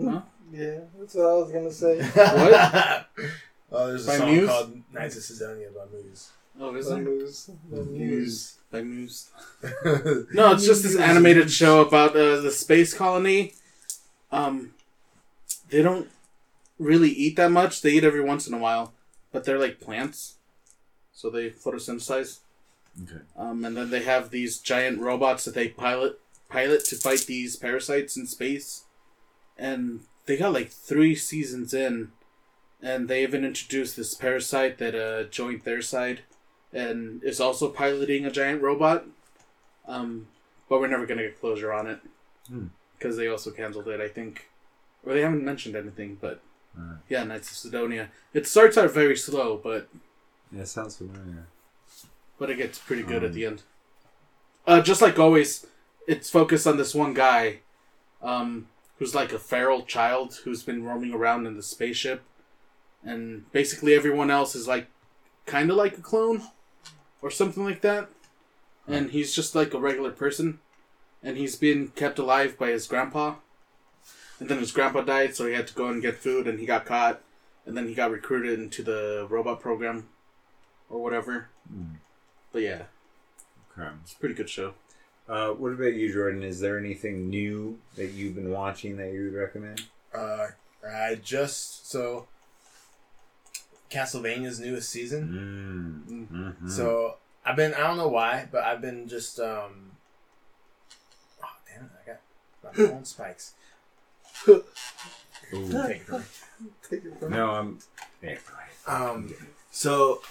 Huh? 0.02 0.22
Yeah, 0.54 0.80
that's 0.98 1.14
what 1.16 1.26
I 1.26 1.34
was 1.34 1.52
gonna 1.52 1.72
say. 1.72 2.02
What? 2.16 3.10
oh, 3.72 3.88
there's 3.88 4.06
a 4.06 4.08
By 4.08 4.18
song 4.18 4.32
Muse? 4.34 4.50
called 4.50 4.82
"Knights 4.94 5.18
of 5.18 5.24
Sidonia" 5.24 5.70
by 5.76 5.86
Muse. 5.94 6.30
Oh, 6.60 6.76
is 6.76 6.88
The 6.88 6.96
it? 6.96 7.00
Muse. 7.02 7.50
The 7.70 7.84
Muse. 7.84 8.56
By 8.72 8.82
Muse. 8.82 9.30
No, 10.34 10.54
it's 10.54 10.66
just 10.66 10.84
this 10.84 10.98
animated 10.98 11.52
show 11.52 11.82
about 11.82 12.16
uh, 12.16 12.40
the 12.42 12.52
space 12.52 12.94
colony. 12.94 13.54
Um, 14.32 14.74
they 15.70 15.82
don't 15.82 16.08
really 16.80 17.10
eat 17.10 17.36
that 17.36 17.52
much. 17.52 17.82
They 17.82 17.92
eat 17.92 18.04
every 18.04 18.22
once 18.24 18.48
in 18.48 18.54
a 18.54 18.58
while, 18.58 18.94
but 19.32 19.44
they're 19.44 19.60
like 19.60 19.80
plants, 19.80 20.36
so 21.20 21.30
they 21.30 21.50
photosynthesize. 21.50 22.40
Okay. 23.04 23.22
Um, 23.36 23.66
and 23.66 23.76
then 23.76 23.90
they 23.90 24.04
have 24.04 24.30
these 24.30 24.58
giant 24.58 25.00
robots 25.02 25.44
that 25.44 25.54
they 25.54 25.68
pilot 25.68 26.18
pilot 26.48 26.86
to 26.86 26.96
fight 26.96 27.26
these 27.28 27.58
parasites 27.58 28.16
in 28.16 28.26
space. 28.26 28.86
And 29.58 30.02
they 30.26 30.38
got 30.38 30.54
like 30.54 30.70
three 30.70 31.16
seasons 31.16 31.74
in, 31.74 32.14
and 32.82 33.10
they 33.10 33.24
even 33.24 33.44
introduced 33.44 33.98
this 33.98 34.14
parasite 34.14 34.78
that 34.78 34.96
uh, 34.96 35.24
joined 35.30 35.64
their 35.64 35.82
side, 35.82 36.22
and 36.72 37.22
is 37.24 37.42
also 37.42 37.68
piloting 37.70 38.26
a 38.26 38.32
giant 38.32 38.62
robot. 38.62 39.06
Um, 39.88 40.28
but 40.70 40.80
we're 40.80 40.88
never 40.88 41.06
gonna 41.06 41.24
get 41.24 41.40
closure 41.42 41.74
on 41.74 41.88
it 41.88 42.00
Hmm. 42.48 42.68
because 42.98 43.18
they 43.18 43.28
also 43.28 43.52
canceled 43.52 43.90
it. 43.90 44.00
I 44.00 44.08
think, 44.08 44.50
or 45.04 45.14
they 45.14 45.22
haven't 45.22 45.44
mentioned 45.44 45.76
anything. 45.76 46.18
But 46.22 46.40
Alright. 46.80 47.00
yeah, 47.10 47.26
Knights 47.26 47.52
of 47.52 47.58
Sidonia. 47.58 48.10
It 48.34 48.48
starts 48.48 48.78
out 48.78 48.92
very 48.94 49.18
slow, 49.18 49.60
but 49.62 49.90
Yeah, 50.52 50.64
sounds 50.64 50.98
familiar. 50.98 51.48
but 52.40 52.50
it 52.50 52.56
gets 52.56 52.80
pretty 52.80 53.04
good 53.04 53.24
at 53.24 53.30
Um, 53.32 53.36
the 53.36 53.46
end. 53.46 53.62
Uh, 54.66 54.82
just 54.82 55.02
like 55.02 55.20
always, 55.20 55.66
it's 56.08 56.30
focused 56.30 56.66
on 56.66 56.78
this 56.78 56.96
one 56.96 57.14
guy, 57.14 57.60
um, 58.22 58.68
who's 58.98 59.14
like 59.14 59.34
a 59.34 59.40
feral 59.40 59.84
child 59.84 60.36
who's 60.44 60.64
been 60.64 60.84
roaming 60.84 61.14
around 61.14 61.46
in 61.48 61.56
the 61.58 61.64
spaceship, 61.64 62.24
and 63.04 63.52
basically 63.52 63.94
everyone 63.94 64.32
else 64.32 64.56
is 64.56 64.68
like, 64.68 64.88
kind 65.46 65.70
of 65.70 65.76
like 65.78 65.98
a 65.98 66.02
clone, 66.02 66.44
or 67.22 67.30
something 67.30 67.64
like 67.66 67.82
that, 67.82 68.10
and 68.88 69.12
he's 69.12 69.34
just 69.36 69.54
like 69.56 69.74
a 69.74 69.80
regular 69.80 70.12
person, 70.12 70.60
and 71.22 71.36
he's 71.38 71.56
been 71.58 71.90
kept 71.90 72.18
alive 72.20 72.58
by 72.58 72.70
his 72.70 72.88
grandpa, 72.88 73.36
and 74.40 74.48
then 74.50 74.60
his 74.60 74.72
grandpa 74.72 75.02
died, 75.02 75.36
so 75.36 75.46
he 75.46 75.54
had 75.54 75.68
to 75.68 75.74
go 75.74 75.88
and 75.90 76.02
get 76.02 76.16
food, 76.16 76.48
and 76.48 76.60
he 76.60 76.66
got 76.66 76.86
caught, 76.86 77.22
and 77.66 77.76
then 77.76 77.88
he 77.88 77.94
got 77.94 78.12
recruited 78.12 78.58
into 78.60 78.82
the 78.82 79.28
robot 79.30 79.60
program, 79.60 80.08
or 80.90 81.02
whatever. 81.02 81.50
Mm. 81.74 81.96
But 82.52 82.62
yeah, 82.64 82.84
Okay. 83.78 83.90
it's 84.04 84.14
a 84.14 84.18
pretty 84.18 84.36
good 84.36 84.50
show. 84.50 84.74
Uh, 85.28 85.50
what 85.52 85.72
about 85.74 85.94
you, 85.94 86.12
Jordan? 86.12 86.42
Is 86.44 86.60
there 86.60 86.80
anything 86.80 87.30
new 87.30 87.80
that 87.96 88.08
you've 88.12 88.36
been 88.36 88.52
watching 88.52 88.98
that 88.98 89.12
you 89.14 89.26
would 89.26 89.36
recommend? 89.40 89.84
Uh, 90.14 90.48
I 90.88 91.16
just 91.16 91.90
so 91.90 92.28
Castlevania's 93.92 94.60
newest 94.60 94.90
season. 94.90 96.08
Mm. 96.10 96.28
Mm-hmm. 96.32 96.70
So 96.70 97.18
I've 97.46 97.56
been 97.56 97.74
I 97.74 97.80
don't 97.80 97.98
know 97.98 98.08
why, 98.08 98.48
but 98.52 98.64
I've 98.64 98.82
been 98.82 99.08
just 99.08 99.40
um. 99.40 99.92
Oh 101.44 101.48
damn 101.68 101.86
it! 101.86 101.92
I 102.04 102.68
got 102.68 102.78
my 102.78 102.88
phone 102.90 103.06
spikes. 103.06 103.54
Ooh. 104.48 104.64
Take 105.52 106.02
it 106.02 106.06
from 106.06 106.20
me. 106.20 106.26
Take 106.90 107.06
it 107.06 107.20
from 107.20 107.32
no, 107.32 107.50
I'm. 107.52 107.80
Yeah, 108.22 108.36
go. 108.86 108.94
Um, 108.94 109.34
so 109.72 110.22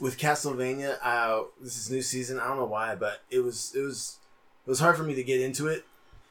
with 0.00 0.18
Castlevania, 0.18 0.98
uh, 1.02 1.42
this 1.60 1.76
is 1.76 1.90
new 1.90 2.02
season. 2.02 2.38
I 2.38 2.48
don't 2.48 2.56
know 2.58 2.64
why, 2.64 2.94
but 2.94 3.22
it 3.30 3.40
was 3.40 3.72
it 3.74 3.80
was 3.80 4.18
it 4.66 4.70
was 4.70 4.80
hard 4.80 4.96
for 4.96 5.02
me 5.02 5.14
to 5.14 5.22
get 5.22 5.40
into 5.40 5.66
it. 5.66 5.84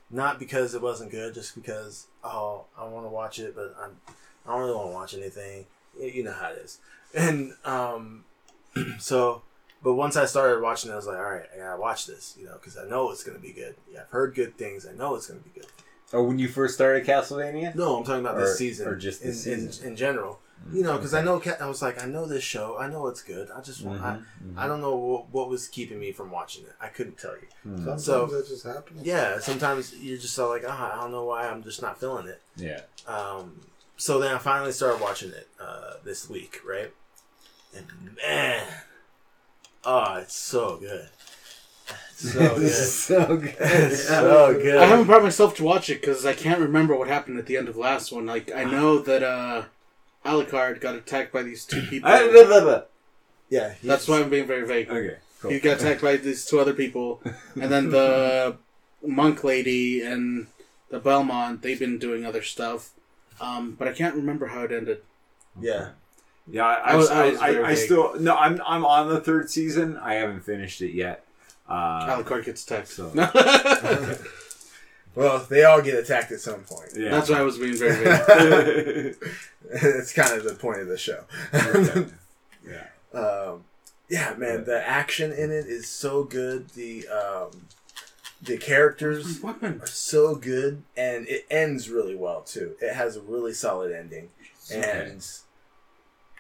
Not 0.09 0.39
because 0.39 0.73
it 0.73 0.81
wasn't 0.81 1.11
good, 1.11 1.33
just 1.33 1.53
because 1.55 2.07
oh 2.23 2.65
I 2.77 2.85
want 2.87 3.05
to 3.05 3.09
watch 3.09 3.39
it, 3.39 3.55
but 3.55 3.75
I'm 3.81 3.97
I 4.45 4.51
don't 4.51 4.61
really 4.61 4.75
want 4.75 4.89
to 4.89 4.93
watch 4.93 5.13
anything. 5.13 5.65
You 5.99 6.23
know 6.23 6.31
how 6.33 6.49
it 6.51 6.59
is, 6.63 6.79
and 7.13 7.53
um, 7.65 8.23
so 8.99 9.41
but 9.83 9.93
once 9.93 10.15
I 10.15 10.25
started 10.25 10.61
watching 10.61 10.89
it, 10.89 10.93
I 10.93 10.97
was 10.97 11.07
like, 11.07 11.17
all 11.17 11.23
right, 11.23 11.45
I 11.53 11.57
gotta 11.59 11.79
watch 11.79 12.07
this, 12.07 12.35
you 12.39 12.45
know, 12.45 12.53
because 12.53 12.77
I 12.77 12.87
know 12.87 13.11
it's 13.11 13.23
gonna 13.23 13.39
be 13.39 13.51
good. 13.51 13.75
Yeah, 13.91 14.01
I've 14.01 14.09
heard 14.09 14.33
good 14.35 14.57
things. 14.57 14.85
I 14.87 14.93
know 14.93 15.15
it's 15.15 15.27
gonna 15.27 15.39
be 15.39 15.51
good. 15.53 15.67
Oh, 16.13 16.23
when 16.23 16.39
you 16.39 16.47
first 16.47 16.75
started 16.75 17.05
Castlevania? 17.05 17.75
No, 17.75 17.97
I'm 17.97 18.03
talking 18.03 18.21
about 18.21 18.37
Or- 18.37 18.41
this 18.41 18.57
season 18.57 18.87
or 18.87 18.95
just 18.95 19.21
in, 19.21 19.29
this 19.29 19.45
in, 19.45 19.71
season? 19.71 19.87
in 19.89 19.95
general. 19.95 20.39
You 20.73 20.83
know, 20.83 20.97
because 20.97 21.13
I 21.13 21.21
know 21.21 21.41
I 21.61 21.65
was 21.67 21.81
like, 21.81 22.03
I 22.03 22.07
know 22.07 22.25
this 22.25 22.43
show. 22.43 22.77
I 22.77 22.89
know 22.89 23.07
it's 23.07 23.21
good. 23.21 23.49
I 23.55 23.61
just 23.61 23.83
want. 23.83 24.01
I, 24.01 24.17
Mhm, 24.43 24.57
I 24.57 24.67
don't 24.67 24.81
know 24.81 24.95
what, 24.97 25.29
what 25.31 25.49
was 25.49 25.67
keeping 25.69 25.97
me 25.99 26.11
from 26.11 26.29
watching 26.29 26.63
it. 26.65 26.73
I 26.81 26.87
couldn't 26.87 27.17
tell 27.17 27.35
you. 27.35 27.47
mhm. 27.65 27.77
Sometimes 27.77 28.03
So- 28.03 28.25
that 28.25 28.47
just 28.47 28.65
happens. 28.65 29.01
Yeah, 29.05 29.39
sometimes 29.39 29.93
you're 29.95 30.17
just 30.17 30.33
so 30.33 30.49
like, 30.49 30.63
ah, 30.67 30.97
I 30.97 31.01
don't 31.01 31.11
know 31.11 31.23
why. 31.23 31.47
I'm 31.47 31.63
just 31.63 31.81
not 31.81 31.99
feeling 31.99 32.27
it. 32.27 32.41
Yeah. 32.57 32.81
Um, 33.07 33.61
so 33.95 34.19
then 34.19 34.35
I 34.35 34.39
finally 34.39 34.73
started 34.73 34.99
watching 35.01 35.29
it 35.29 35.47
uh, 35.59 35.93
this 36.03 36.29
week, 36.29 36.59
right? 36.67 36.91
And 37.75 37.85
man, 38.17 38.67
oh, 39.85 40.15
it's 40.15 40.35
so 40.35 40.77
good. 40.77 41.07
So 42.15 42.55
good. 42.57 42.69
so 42.73 43.37
good. 43.37 43.93
So 43.97 44.53
good. 44.53 44.77
I 44.77 44.85
haven't 44.85 45.05
brought 45.05 45.23
myself 45.23 45.55
to 45.57 45.63
watch 45.63 45.89
it 45.89 46.01
because 46.01 46.25
I 46.25 46.33
can't 46.33 46.59
remember 46.59 46.95
what 46.95 47.07
happened 47.07 47.39
at 47.39 47.45
the 47.45 47.55
end 47.57 47.67
of 47.69 47.75
the 47.75 47.79
last 47.81 48.11
one. 48.11 48.25
Like 48.25 48.51
I 48.53 48.63
know 48.65 48.99
that 48.99 49.23
uh, 49.23 49.63
Alucard 50.27 50.81
got 50.81 50.95
attacked 50.95 51.31
by 51.33 51.41
these 51.43 51.65
two 51.65 51.81
people. 51.83 52.09
Yeah, 53.49 53.69
he's- 53.69 53.77
That's 53.83 54.07
why 54.07 54.19
I'm 54.19 54.29
being 54.29 54.45
very 54.47 54.65
vague. 54.67 54.89
Okay, 54.89 55.15
cool. 55.41 55.51
He 55.51 55.59
got 55.59 55.77
attacked 55.79 56.01
by 56.01 56.17
these 56.17 56.45
two 56.45 56.59
other 56.59 56.73
people, 56.73 57.21
and 57.61 57.71
then 57.71 57.89
the 57.89 58.57
monk 59.05 59.43
lady 59.43 60.01
and 60.01 60.47
the 60.89 60.99
Belmont. 60.99 61.61
They've 61.61 61.79
been 61.79 61.97
doing 61.97 62.25
other 62.25 62.43
stuff, 62.43 62.91
um, 63.39 63.75
but 63.79 63.87
I 63.87 63.93
can't 63.93 64.15
remember 64.15 64.47
how 64.47 64.63
it 64.63 64.71
ended. 64.71 65.01
Yeah, 65.59 65.89
Yeah, 66.49 66.65
I, 66.65 66.91
I 66.91 66.95
was- 66.95 67.09
I, 67.09 67.25
I 67.27 67.29
was 67.31 67.39
I, 67.39 67.51
very 67.53 67.63
I 67.65 67.75
vague. 67.75 67.85
still 67.85 68.19
no. 68.19 68.35
I'm 68.35 68.61
I'm 68.65 68.85
on 68.85 69.09
the 69.09 69.19
third 69.21 69.49
season. 69.49 69.97
I 69.97 70.15
haven't 70.15 70.41
finished 70.41 70.81
it 70.81 70.91
yet. 70.93 71.23
Uh, 71.69 72.05
Alucard 72.15 72.45
gets 72.45 72.63
attacked. 72.63 72.87
So- 72.89 73.11
Well, 75.17 75.45
they 75.49 75.63
all 75.63 75.81
get 75.81 75.97
attacked 75.97 76.31
at 76.31 76.39
some 76.39 76.61
point. 76.61 76.91
yeah. 76.95 77.09
That's 77.09 77.27
why 77.29 77.39
I 77.39 77.41
was 77.41 77.57
being 77.57 77.75
very 77.75 77.95
vague. 78.05 79.15
It's 79.71 80.13
kind 80.13 80.37
of 80.37 80.43
the 80.43 80.53
point 80.53 80.79
of 80.81 80.87
the 80.87 80.97
show. 80.97 81.23
yeah. 82.63 83.19
um, 83.19 83.63
yeah, 84.09 84.35
man, 84.37 84.65
the 84.65 84.81
action 84.87 85.31
in 85.31 85.51
it 85.51 85.65
is 85.65 85.89
so 85.89 86.23
good. 86.23 86.69
The 86.69 87.07
um, 87.07 87.65
the 88.41 88.57
characters 88.57 89.43
are 89.43 89.85
so 89.87 90.35
good, 90.35 90.83
and 90.95 91.27
it 91.27 91.47
ends 91.49 91.89
really 91.89 92.15
well 92.15 92.41
too. 92.41 92.75
It 92.79 92.93
has 92.93 93.17
a 93.17 93.21
really 93.21 93.53
solid 93.53 93.91
ending, 93.91 94.29
and 94.71 95.27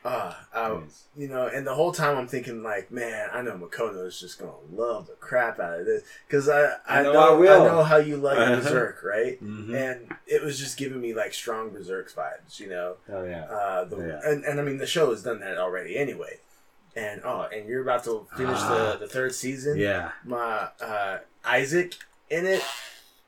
uh, 0.07 0.33
I, 0.53 0.79
you 1.15 1.27
know, 1.27 1.47
and 1.47 1.67
the 1.67 1.73
whole 1.75 1.91
time 1.91 2.17
I'm 2.17 2.27
thinking 2.27 2.63
like, 2.63 2.91
man, 2.91 3.29
I 3.33 3.41
know 3.41 3.53
Makoto 3.57 4.05
is 4.07 4.19
just 4.19 4.39
gonna 4.39 4.51
love 4.71 5.07
the 5.07 5.13
crap 5.13 5.59
out 5.59 5.79
of 5.81 5.85
this 5.85 6.03
because 6.27 6.47
I 6.47 6.63
I, 6.87 6.99
I 6.99 7.03
know 7.03 7.13
know, 7.13 7.19
I 7.19 7.27
I, 7.29 7.33
will. 7.33 7.63
know 7.65 7.83
how 7.83 7.97
you 7.97 8.17
love 8.17 8.37
Uh-huh. 8.37 8.55
Berserk, 8.61 9.03
right? 9.03 9.43
Mhm. 9.43 9.75
And 9.75 10.15
it 10.25 10.41
was 10.43 10.57
just 10.59 10.77
giving 10.77 11.01
me 11.01 11.13
like 11.13 11.33
strong 11.33 11.71
Berserk 11.71 12.11
vibes, 12.13 12.59
you 12.59 12.69
know. 12.69 12.95
Oh 13.09 13.23
yeah. 13.23 13.43
Uh, 13.45 13.83
the, 13.85 13.97
Yeah. 13.97 14.19
and, 14.31 14.43
and 14.45 14.59
I 14.59 14.63
mean 14.63 14.77
the 14.77 14.85
show 14.87 15.09
has 15.11 15.23
done 15.23 15.39
that 15.41 15.57
already 15.57 15.97
anyway. 15.97 16.39
And 16.95 17.21
oh, 17.25 17.47
and 17.53 17.67
you're 17.69 17.81
about 17.83 18.03
to 18.05 18.25
finish 18.35 18.57
Ah. 18.59 18.93
the, 18.93 19.05
the 19.05 19.07
third 19.07 19.35
season. 19.35 19.77
Yeah. 19.77 20.11
My 20.23 20.69
uh, 20.81 21.19
Isaac 21.45 21.95
in 22.29 22.45
it, 22.45 22.63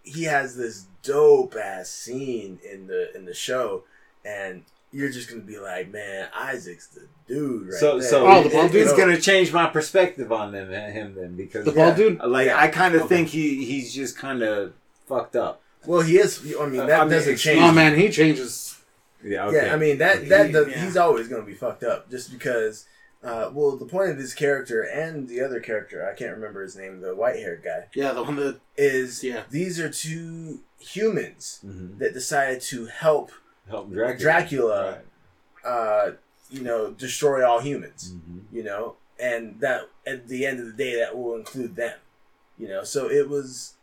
he 0.04 0.24
has 0.24 0.56
this 0.56 0.86
dope 1.04 1.56
ass 1.56 1.90
scene 1.90 2.60
in 2.68 2.88
the 2.88 3.16
in 3.16 3.26
the 3.26 3.34
show, 3.34 3.84
and 4.26 4.64
you're 4.92 5.10
just 5.10 5.30
gonna 5.30 5.42
be 5.42 5.60
like, 5.60 5.92
man, 5.92 6.30
Isaac's 6.36 6.88
the 6.88 7.08
dude 7.28 7.68
right 7.68 7.74
so 7.74 8.00
there. 8.00 8.10
so 8.10 8.28
Oh, 8.28 8.44
the 8.44 8.50
bald 8.50 8.74
it- 8.74 8.80
it's 8.82 8.94
gonna 8.94 9.20
change 9.20 9.54
my 9.54 9.68
perspective 9.68 10.32
on 10.32 10.52
them 10.52 10.72
him 10.72 11.16
then 11.16 11.36
because 11.36 11.66
The 11.66 11.72
bald 11.72 11.96
dude? 11.96 12.20
like 12.20 12.48
Yeah. 12.48 12.60
I 12.60 12.68
kind 12.70 12.96
of 12.96 13.02
Okay. 13.04 13.16
think 13.16 13.28
he 13.30 13.64
he's 13.66 13.94
just 13.94 14.18
kind 14.18 14.42
of 14.42 14.74
fucked 15.08 15.36
up. 15.36 15.62
Well, 15.86 16.02
he 16.02 16.18
is. 16.18 16.40
I 16.60 16.66
mean, 16.66 16.86
that 16.88 17.00
I 17.02 17.04
mean, 17.04 17.12
doesn't 17.14 17.38
change. 17.38 17.62
Oh 17.62 17.72
man, 17.72 17.96
he 17.98 18.10
changes. 18.10 18.76
Yeah. 19.24 19.48
Okay. 19.48 19.66
Yeah, 19.68 19.74
I 19.74 19.78
mean 19.78 19.98
that 20.00 20.28
that 20.30 20.48
He- 20.48 20.52
does, 20.54 20.68
yeah. 20.70 20.84
he's 20.86 20.98
always 20.98 21.28
going 21.28 21.42
to 21.42 21.48
be 21.48 21.54
fucked 21.56 21.84
up 21.84 22.10
just 22.10 22.32
because. 22.32 22.86
Uh, 23.22 23.50
well, 23.54 23.76
the 23.76 23.86
point 23.86 24.10
of 24.12 24.18
this 24.18 24.34
character 24.34 24.82
and 24.82 25.28
the 25.28 25.42
other 25.42 25.60
character, 25.60 26.08
I 26.10 26.16
can't 26.16 26.34
remember 26.34 26.62
his 26.64 26.78
name, 26.78 27.02
the 27.02 27.14
white 27.14 27.36
haired 27.36 27.62
guy, 27.62 27.88
Yeah, 27.94 28.14
the 28.14 28.24
one 28.24 28.38
that. 28.38 28.62
is 28.78 29.22
Yeah. 29.26 29.44
these 29.52 29.78
are 29.78 29.90
two 29.90 30.62
humans 30.80 31.60
Mhm. 31.66 32.00
that 32.00 32.14
decided 32.14 32.62
to 32.62 32.86
help 32.86 33.32
help 33.70 33.92
Dracula. 33.92 34.20
Dracula, 34.20 35.02
Right. 35.64 35.70
uh, 35.72 36.12
you 36.50 36.62
know, 36.62 36.92
destroy 36.92 37.46
all 37.48 37.60
humans, 37.62 38.12
Mhm. 38.14 38.44
you 38.52 38.64
know, 38.64 38.98
and 39.20 39.60
that 39.60 39.90
at 40.06 40.28
the 40.28 40.46
end 40.46 40.60
of 40.60 40.66
the 40.66 40.74
day, 40.74 40.96
that 40.98 41.18
will 41.18 41.36
include 41.36 41.76
them, 41.76 42.00
you 42.58 42.68
know. 42.68 42.84
So 42.84 43.10
it 43.10 43.30
was, 43.30 43.74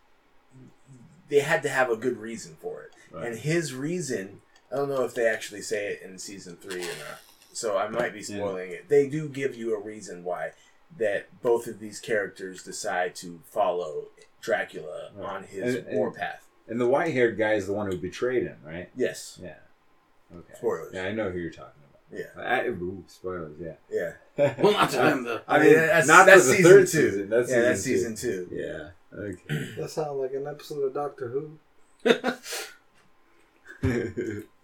they 1.29 1.41
had 1.41 1.63
to 1.63 1.69
have 1.69 1.91
a 1.91 1.97
good 1.97 2.19
reason 2.19 2.57
for 2.61 2.83
it. 2.83 2.93
Right. 3.11 3.27
And 3.27 3.39
his 3.39 3.75
reason, 3.75 4.43
I 4.73 4.77
don't 4.77 4.89
know 4.89 5.05
if 5.05 5.15
they 5.15 5.27
actually 5.27 5.63
say 5.63 5.93
it 5.93 6.03
in 6.03 6.19
season 6.19 6.57
three 6.57 6.83
or 6.85 6.97
not. 6.99 7.21
So 7.53 7.77
I 7.79 7.89
might 7.89 8.13
be 8.13 8.23
spoiling 8.23 8.71
it. 8.73 8.89
They 8.89 9.09
do 9.09 9.29
give 9.29 9.55
you 9.57 9.75
a 9.77 9.81
reason 9.81 10.25
why 10.25 10.53
that 10.99 11.41
both 11.43 11.67
of 11.67 11.79
these 11.79 12.01
characters 12.01 12.63
decide 12.63 13.15
to 13.17 13.41
follow 13.45 14.09
Dracula 14.41 15.11
Right. 15.15 15.27
on 15.29 15.45
his 15.45 15.85
warpath. 15.87 16.43
And 16.69 16.81
the 16.81 16.87
white 16.87 17.13
haired 17.13 17.39
guy 17.39 17.55
is 17.55 17.67
the 17.67 17.73
one 17.73 17.91
who 17.91 17.97
betrayed 17.97 18.43
him, 18.45 18.59
right? 18.65 18.91
Yes. 18.97 19.39
Yeah. 19.43 19.59
Okay. 20.35 20.55
Spoilers. 20.57 20.93
Yeah, 20.95 21.05
I 21.05 21.13
know 21.13 21.31
who 21.31 21.39
you're 21.39 21.51
talking 21.51 21.83
about. 22.11 22.21
Yeah. 22.37 22.43
I, 22.43 22.67
ooh, 22.69 23.05
spoilers. 23.07 23.57
Yeah. 23.61 23.75
Yeah. 23.91 24.13
Well, 24.59 24.73
not 24.73 24.91
to 24.91 24.97
them 24.97 25.25
though. 25.25 25.41
I 25.49 25.59
mean, 25.61 25.73
that's, 25.75 26.09
not 26.09 26.27
that's 26.27 26.47
the 26.47 26.55
season 26.57 26.71
third 26.71 26.87
two. 26.89 27.11
season. 27.11 27.29
That's 27.31 27.51
yeah, 27.51 27.61
that's 27.63 27.83
season 27.83 28.17
season 28.17 28.49
two. 28.49 28.55
Yeah. 28.55 28.91
Okay. 29.19 29.69
That 29.79 29.91
sounds 29.91 30.19
like 30.21 30.35
an 30.35 30.47
episode 30.47 30.83
of 30.85 30.95
Doctor 30.95 31.29
Who. 31.29 31.59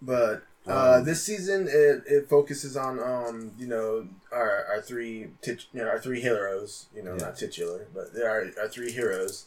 But 0.01 0.43
uh, 0.67 0.97
Um, 0.99 1.05
this 1.05 1.23
season 1.23 1.67
it, 1.69 2.03
it 2.07 2.29
focuses 2.29 2.75
on 2.77 2.99
um 2.99 3.51
you 3.57 3.67
know 3.67 4.07
our 4.31 4.65
our 4.65 4.81
three 4.81 5.27
tit- 5.41 5.65
you 5.73 5.81
know 5.81 5.87
our 5.87 5.99
three 5.99 6.21
heroes 6.21 6.87
you 6.95 7.03
know 7.03 7.11
Yeah. 7.17 7.25
not 7.27 7.37
titular 7.37 7.87
but 7.93 8.13
there 8.13 8.29
are 8.29 8.49
our 8.59 8.67
three 8.67 8.91
heroes 8.91 9.45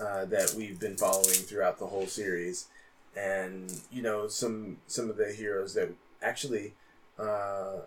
uh, 0.00 0.24
that 0.26 0.54
we've 0.56 0.80
been 0.80 0.96
following 0.96 1.42
throughout 1.48 1.78
the 1.78 1.86
whole 1.86 2.06
series 2.06 2.66
and 3.16 3.80
you 3.90 4.02
know 4.02 4.26
some 4.28 4.78
some 4.86 5.10
of 5.10 5.16
the 5.16 5.32
heroes 5.32 5.74
that 5.74 5.90
actually 6.22 6.74
uh, 7.18 7.78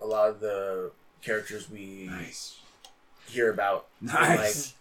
a 0.00 0.06
lot 0.06 0.28
of 0.28 0.40
the 0.40 0.90
characters 1.22 1.70
we 1.70 2.08
nice. 2.10 2.58
hear 3.26 3.50
about 3.52 3.86
Nice. 4.00 4.74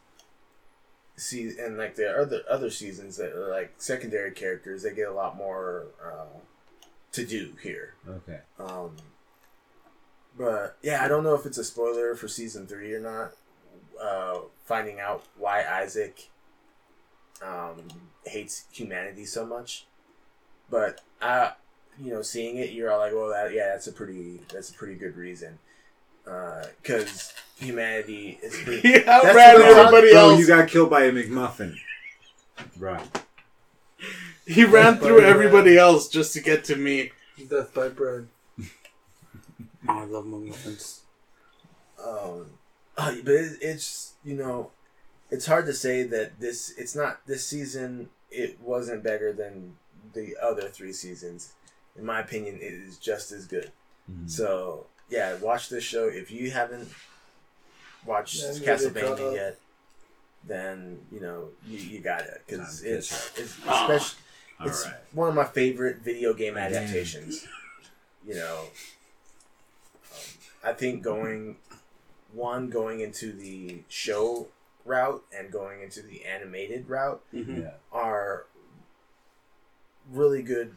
see 1.15 1.52
and 1.60 1.77
like 1.77 1.95
the 1.95 2.10
other 2.10 2.41
other 2.49 2.69
seasons 2.69 3.18
that 3.18 3.31
are 3.34 3.49
like 3.49 3.73
secondary 3.77 4.31
characters 4.31 4.84
they 4.84 4.93
get 4.93 5.07
a 5.07 5.14
lot 5.14 5.35
more 5.38 5.85
uh, 6.03 6.39
to 7.11 7.26
do 7.26 7.53
here 7.61 7.93
Okay. 8.10 8.39
um 8.60 8.95
but 10.38 10.77
yeah 10.81 11.03
i 11.03 11.07
don't 11.07 11.23
know 11.23 11.35
if 11.35 11.45
it's 11.45 11.57
a 11.57 11.64
spoiler 11.64 12.15
for 12.15 12.27
season 12.27 12.65
three 12.65 12.93
or 12.93 12.99
not 13.02 13.31
uh 14.02 14.39
finding 14.65 14.99
out 14.99 15.23
why 15.38 15.64
isaac 15.64 16.30
um 17.45 17.76
hates 18.26 18.65
humanity 18.72 19.26
so 19.26 19.45
much 19.45 19.85
but 20.69 21.01
uh 21.22 21.51
you 21.99 22.11
know 22.13 22.22
seeing 22.22 22.57
it 22.57 22.72
you're 22.72 22.91
all 22.91 22.99
like 22.99 23.13
well 23.13 23.30
that 23.30 23.51
yeah 23.53 23.69
that's 23.69 23.88
a 23.88 23.91
pretty 23.91 24.39
that's 24.53 24.69
a 24.69 24.73
pretty 24.73 24.95
good 24.95 25.15
reason 25.15 25.57
uh 26.27 26.63
because 26.81 27.34
humanity 27.57 28.39
is 28.43 28.55
pretty 28.63 28.81
He 28.88 28.99
That's 28.99 29.07
outran 29.26 29.53
what 29.53 29.61
I'm- 29.63 29.77
everybody 29.80 30.11
Bro, 30.11 30.19
else. 30.31 30.39
you 30.39 30.47
got 30.47 30.68
killed 30.69 30.89
by 30.91 31.03
a 31.05 31.11
McMuffin. 31.11 31.76
Right. 32.80 33.01
he 34.45 34.63
ran 34.65 34.97
through 34.97 35.18
Barbara. 35.22 35.27
everybody 35.30 35.77
else 35.77 36.07
just 36.07 36.34
to 36.34 36.41
get 36.41 36.63
to 36.65 36.76
me. 36.76 37.11
Death 37.49 37.73
by 37.73 37.89
bread. 37.89 38.27
Oh, 38.59 38.65
I 39.89 40.03
love 40.05 40.26
muffins. 40.27 41.01
um, 42.03 42.45
uh, 42.97 43.15
but 43.23 43.34
it, 43.34 43.57
it's 43.61 44.13
you 44.23 44.35
know, 44.35 44.69
it's 45.31 45.45
hard 45.45 45.65
to 45.65 45.73
say 45.73 46.03
that 46.03 46.39
this. 46.39 46.73
It's 46.77 46.95
not 46.95 47.25
this 47.25 47.45
season. 47.45 48.09
It 48.29 48.59
wasn't 48.61 49.03
better 49.03 49.33
than 49.33 49.77
the 50.13 50.35
other 50.41 50.67
three 50.69 50.93
seasons. 50.93 51.53
In 51.97 52.05
my 52.05 52.19
opinion, 52.19 52.55
it 52.55 52.73
is 52.73 52.97
just 52.97 53.31
as 53.31 53.45
good. 53.47 53.71
Mhm. 54.11 54.29
So 54.29 54.85
yeah, 55.09 55.35
watch 55.37 55.69
this 55.69 55.83
show 55.83 56.07
if 56.07 56.31
you 56.31 56.51
haven't 56.51 56.89
watched 58.05 58.35
Yeah, 58.41 58.51
you 58.53 58.59
gotta 58.65 58.89
get 58.89 59.05
caught 59.05 59.17
Castlevania 59.19 59.33
yet. 59.35 59.57
Then 60.43 60.99
you 61.11 61.19
know 61.19 61.49
you, 61.65 61.77
you 61.77 61.99
got 61.99 62.21
it 62.21 62.41
because 62.47 62.81
it's 62.83 63.11
it's 63.37 63.57
especially 63.59 64.17
All 64.59 64.67
it's 64.67 64.85
right. 64.85 64.95
one 65.13 65.29
of 65.29 65.35
my 65.35 65.43
favorite 65.45 65.97
video 65.97 66.33
game 66.33 66.57
adaptations. 66.57 67.45
You 68.27 68.35
know, 68.35 68.59
um, 70.11 70.19
I 70.63 70.73
think 70.73 71.03
going 71.03 71.57
one 72.33 72.69
going 72.69 73.01
into 73.01 73.33
the 73.33 73.83
show 73.89 74.47
route 74.85 75.23
and 75.37 75.51
going 75.51 75.81
into 75.81 76.01
the 76.01 76.25
animated 76.25 76.87
route 76.89 77.21
Mhm. 77.33 77.63
Yeah. 77.63 77.71
are 77.91 78.45
really 80.09 80.41
good 80.41 80.75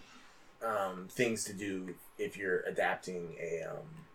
um, 0.63 1.09
things 1.11 1.45
to 1.45 1.53
do 1.53 1.95
if 2.19 2.37
you're 2.37 2.61
adapting 2.61 3.37
a 3.41 3.63
um, 3.71 4.07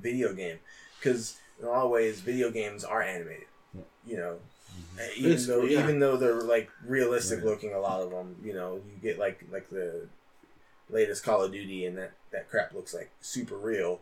video 0.00 0.32
game 0.32 0.58
because 0.98 1.36
in 1.58 1.64
a 1.66 1.68
lot 1.68 1.84
of 1.84 1.90
ways 1.90 2.20
video 2.20 2.50
games 2.50 2.84
are 2.84 3.02
animated 3.02 3.46
Yeah. 3.74 3.82
you 4.06 4.16
know 4.16 4.38
Mhm. 4.70 4.98
uh, 5.00 5.10
even 5.16 5.46
though 5.46 5.62
yeah. 5.64 5.80
even 5.80 5.98
though 5.98 6.16
they're 6.16 6.40
like 6.42 6.70
realistic 6.86 7.38
Right. 7.38 7.46
looking 7.46 7.72
a 7.74 7.80
lot 7.80 8.02
of 8.02 8.10
them 8.10 8.36
you 8.44 8.52
know 8.52 8.76
you 8.76 8.96
get 9.02 9.18
like 9.18 9.42
like 9.50 9.68
the 9.70 10.08
latest 10.90 11.24
call 11.24 11.42
of 11.42 11.50
duty 11.52 11.84
and 11.86 11.96
that 11.98 12.12
that 12.30 12.48
crap 12.48 12.72
looks 12.72 12.94
like 12.94 13.10
super 13.20 13.56
real 13.56 14.00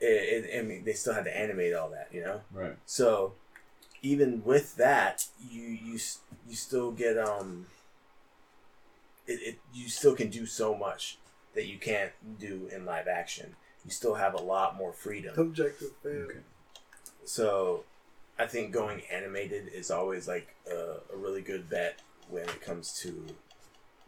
it, 0.00 0.44
it, 0.44 0.58
i 0.58 0.62
mean 0.62 0.84
they 0.84 0.92
still 0.92 1.12
had 1.14 1.24
to 1.24 1.36
animate 1.36 1.74
all 1.74 1.90
that 1.90 2.08
you 2.12 2.22
know 2.22 2.40
Right. 2.52 2.76
so 2.86 3.34
even 4.02 4.42
with 4.44 4.76
that, 4.76 5.26
you 5.50 5.62
you 5.62 5.98
you 6.48 6.54
still 6.54 6.92
get 6.92 7.18
um. 7.18 7.66
It, 9.26 9.40
it 9.42 9.58
you 9.72 9.88
still 9.88 10.16
can 10.16 10.28
do 10.28 10.46
so 10.46 10.74
much 10.74 11.18
that 11.54 11.66
you 11.66 11.78
can't 11.78 12.12
do 12.38 12.68
in 12.74 12.84
live 12.84 13.06
action. 13.08 13.54
You 13.84 13.90
still 13.90 14.14
have 14.14 14.34
a 14.34 14.40
lot 14.42 14.76
more 14.76 14.92
freedom. 14.92 15.38
Objective 15.38 15.92
fail. 16.02 16.12
Okay. 16.12 16.38
So, 17.24 17.84
I 18.38 18.46
think 18.46 18.72
going 18.72 19.02
animated 19.10 19.68
is 19.72 19.90
always 19.90 20.26
like 20.26 20.54
a, 20.70 20.96
a 21.12 21.16
really 21.16 21.42
good 21.42 21.68
bet 21.70 22.00
when 22.28 22.44
it 22.44 22.60
comes 22.60 22.92
to 23.02 23.26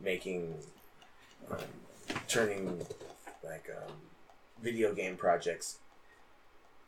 making, 0.01 0.55
um, 1.51 1.59
turning 2.29 2.85
like 3.45 3.71
um, 3.77 3.93
video 4.63 4.93
game 4.93 5.17
projects 5.17 5.79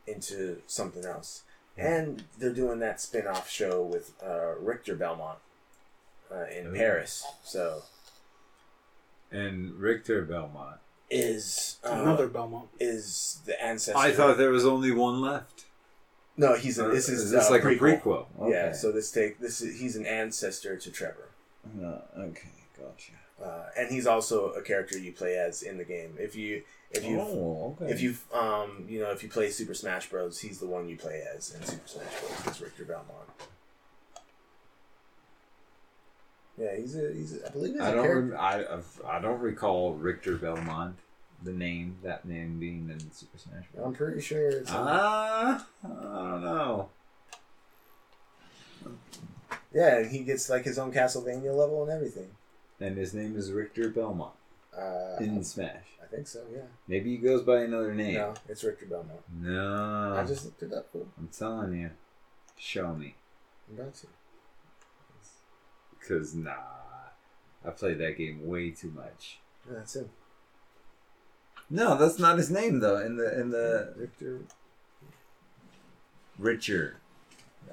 into 0.07 0.61
something 0.67 1.05
else. 1.05 1.43
And 1.77 2.23
they're 2.37 2.53
doing 2.53 2.79
that 2.79 3.01
spin 3.01 3.27
off 3.27 3.49
show 3.49 3.81
with 3.83 4.13
uh, 4.25 4.55
Richter 4.59 4.95
Belmont 4.95 5.39
uh, 6.31 6.45
in 6.45 6.67
Oh. 6.67 6.73
Paris. 6.73 7.25
So, 7.43 7.81
And 9.31 9.73
Richter 9.79 10.21
Belmont. 10.23 10.77
is 11.09 11.77
uh, 11.83 11.89
Another 11.91 12.27
Belmont. 12.27 12.69
is 12.79 13.39
the 13.45 13.61
ancestor. 13.63 13.97
I 13.99 14.11
thought 14.11 14.37
there 14.37 14.51
was 14.51 14.65
only 14.65 14.91
one 14.91 15.21
left. 15.21 15.65
No, 16.37 16.55
he's 16.55 16.77
a, 16.79 16.85
Or 16.85 16.91
this 16.93 17.07
is, 17.09 17.21
is 17.23 17.31
this 17.31 17.47
uh, 17.49 17.51
like 17.51 17.61
prequel. 17.63 17.77
a 17.93 17.97
prequel? 17.99 18.25
Okay. 18.41 18.51
Yeah, 18.51 18.71
so 18.73 18.91
this 18.91 19.11
take 19.11 19.39
this 19.39 19.61
is, 19.61 19.79
he's 19.79 19.95
an 19.95 20.05
ancestor 20.05 20.75
to 20.77 20.91
Trevor, 20.91 21.29
Uh, 21.81 21.99
okay, 22.17 22.49
gotcha. 22.77 23.11
uh, 23.41 23.69
and 23.77 23.89
he's 23.89 24.05
also 24.05 24.49
a 24.51 24.61
character 24.61 24.97
you 24.97 25.13
play 25.13 25.37
as 25.37 25.61
in 25.63 25.77
the 25.77 25.85
game. 25.85 26.15
If 26.19 26.35
you 26.35 26.63
if 26.97 27.05
you 27.05 27.19
oh, 27.19 27.75
okay. 27.81 27.91
if 27.91 28.01
you 28.01 28.15
um 28.33 28.85
you 28.87 28.99
know 28.99 29.11
if 29.11 29.23
you 29.23 29.29
play 29.29 29.49
Super 29.49 29.73
Smash 29.73 30.09
Bros, 30.09 30.39
he's 30.39 30.59
the 30.59 30.67
one 30.67 30.87
you 30.89 30.97
play 30.97 31.23
as 31.35 31.53
in 31.53 31.63
Super 31.63 31.87
Smash 31.87 32.19
Bros. 32.21 32.47
It's 32.47 32.61
Richter 32.61 32.85
Belmont. 32.85 33.29
Yeah, 36.57 36.75
he's 36.77 36.95
a 36.95 37.11
he's 37.13 37.35
a, 37.41 37.47
I 37.47 37.49
believe 37.49 37.73
he's 37.73 37.81
I 37.81 37.89
a 37.89 37.95
don't 37.95 38.03
character. 38.05 38.37
I 38.37 38.59
I've- 38.75 39.03
I 39.05 39.19
don't 39.19 39.39
recall 39.41 39.93
Richter 39.93 40.37
Belmont, 40.37 40.95
the 41.43 41.51
name 41.51 41.97
that 42.03 42.23
name 42.25 42.59
being 42.59 42.89
in 42.89 42.99
Super 43.11 43.37
Smash 43.37 43.65
Bros. 43.73 43.85
I'm 43.85 43.93
pretty 43.93 44.21
sure 44.21 44.49
it's 44.49 44.71
Ah, 44.71 45.65
I 45.83 45.87
don't 45.87 46.41
know. 46.43 46.89
yeah, 49.73 49.97
and 49.97 50.11
he 50.11 50.19
gets 50.19 50.49
like 50.49 50.63
his 50.63 50.77
own 50.79 50.93
Castlevania 50.93 51.53
level 51.55 51.83
and 51.83 51.91
everything. 51.91 52.29
And 52.79 52.97
his 52.97 53.13
name 53.13 53.35
is 53.37 53.51
Richter 53.51 53.89
Belmont 53.89 54.33
Uh, 54.77 55.17
in 55.19 55.43
Smash. 55.43 55.83
I 56.05 56.15
think 56.15 56.27
so. 56.27 56.43
Yeah. 56.53 56.61
Maybe 56.87 57.11
he 57.11 57.17
goes 57.17 57.41
by 57.41 57.61
another 57.61 57.93
name. 57.93 58.15
No, 58.15 58.33
it's 58.47 58.63
Richter 58.63 58.85
Belmont. 58.85 59.21
No, 59.33 60.15
I 60.15 60.23
just 60.25 60.45
looked 60.45 60.61
it 60.61 60.73
up. 60.73 60.87
I'm 60.93 61.29
telling 61.35 61.73
you, 61.73 61.91
show 62.57 62.93
me. 62.93 63.15
I'm 63.69 63.79
about 63.79 63.95
to. 63.95 64.07
Cause 66.07 66.35
nah, 66.35 66.51
I 67.65 67.71
played 67.71 67.97
that 67.97 68.17
game 68.17 68.45
way 68.45 68.69
too 68.69 68.91
much. 68.91 69.39
Yeah, 69.67 69.77
that's 69.77 69.95
him. 69.95 70.09
No, 71.67 71.97
that's 71.97 72.19
not 72.19 72.37
his 72.37 72.51
name 72.51 72.79
though. 72.79 72.97
In 72.97 73.17
the 73.17 73.39
in 73.39 73.49
the 73.49 73.93
Richter. 73.97 74.41
Richer, 76.37 76.97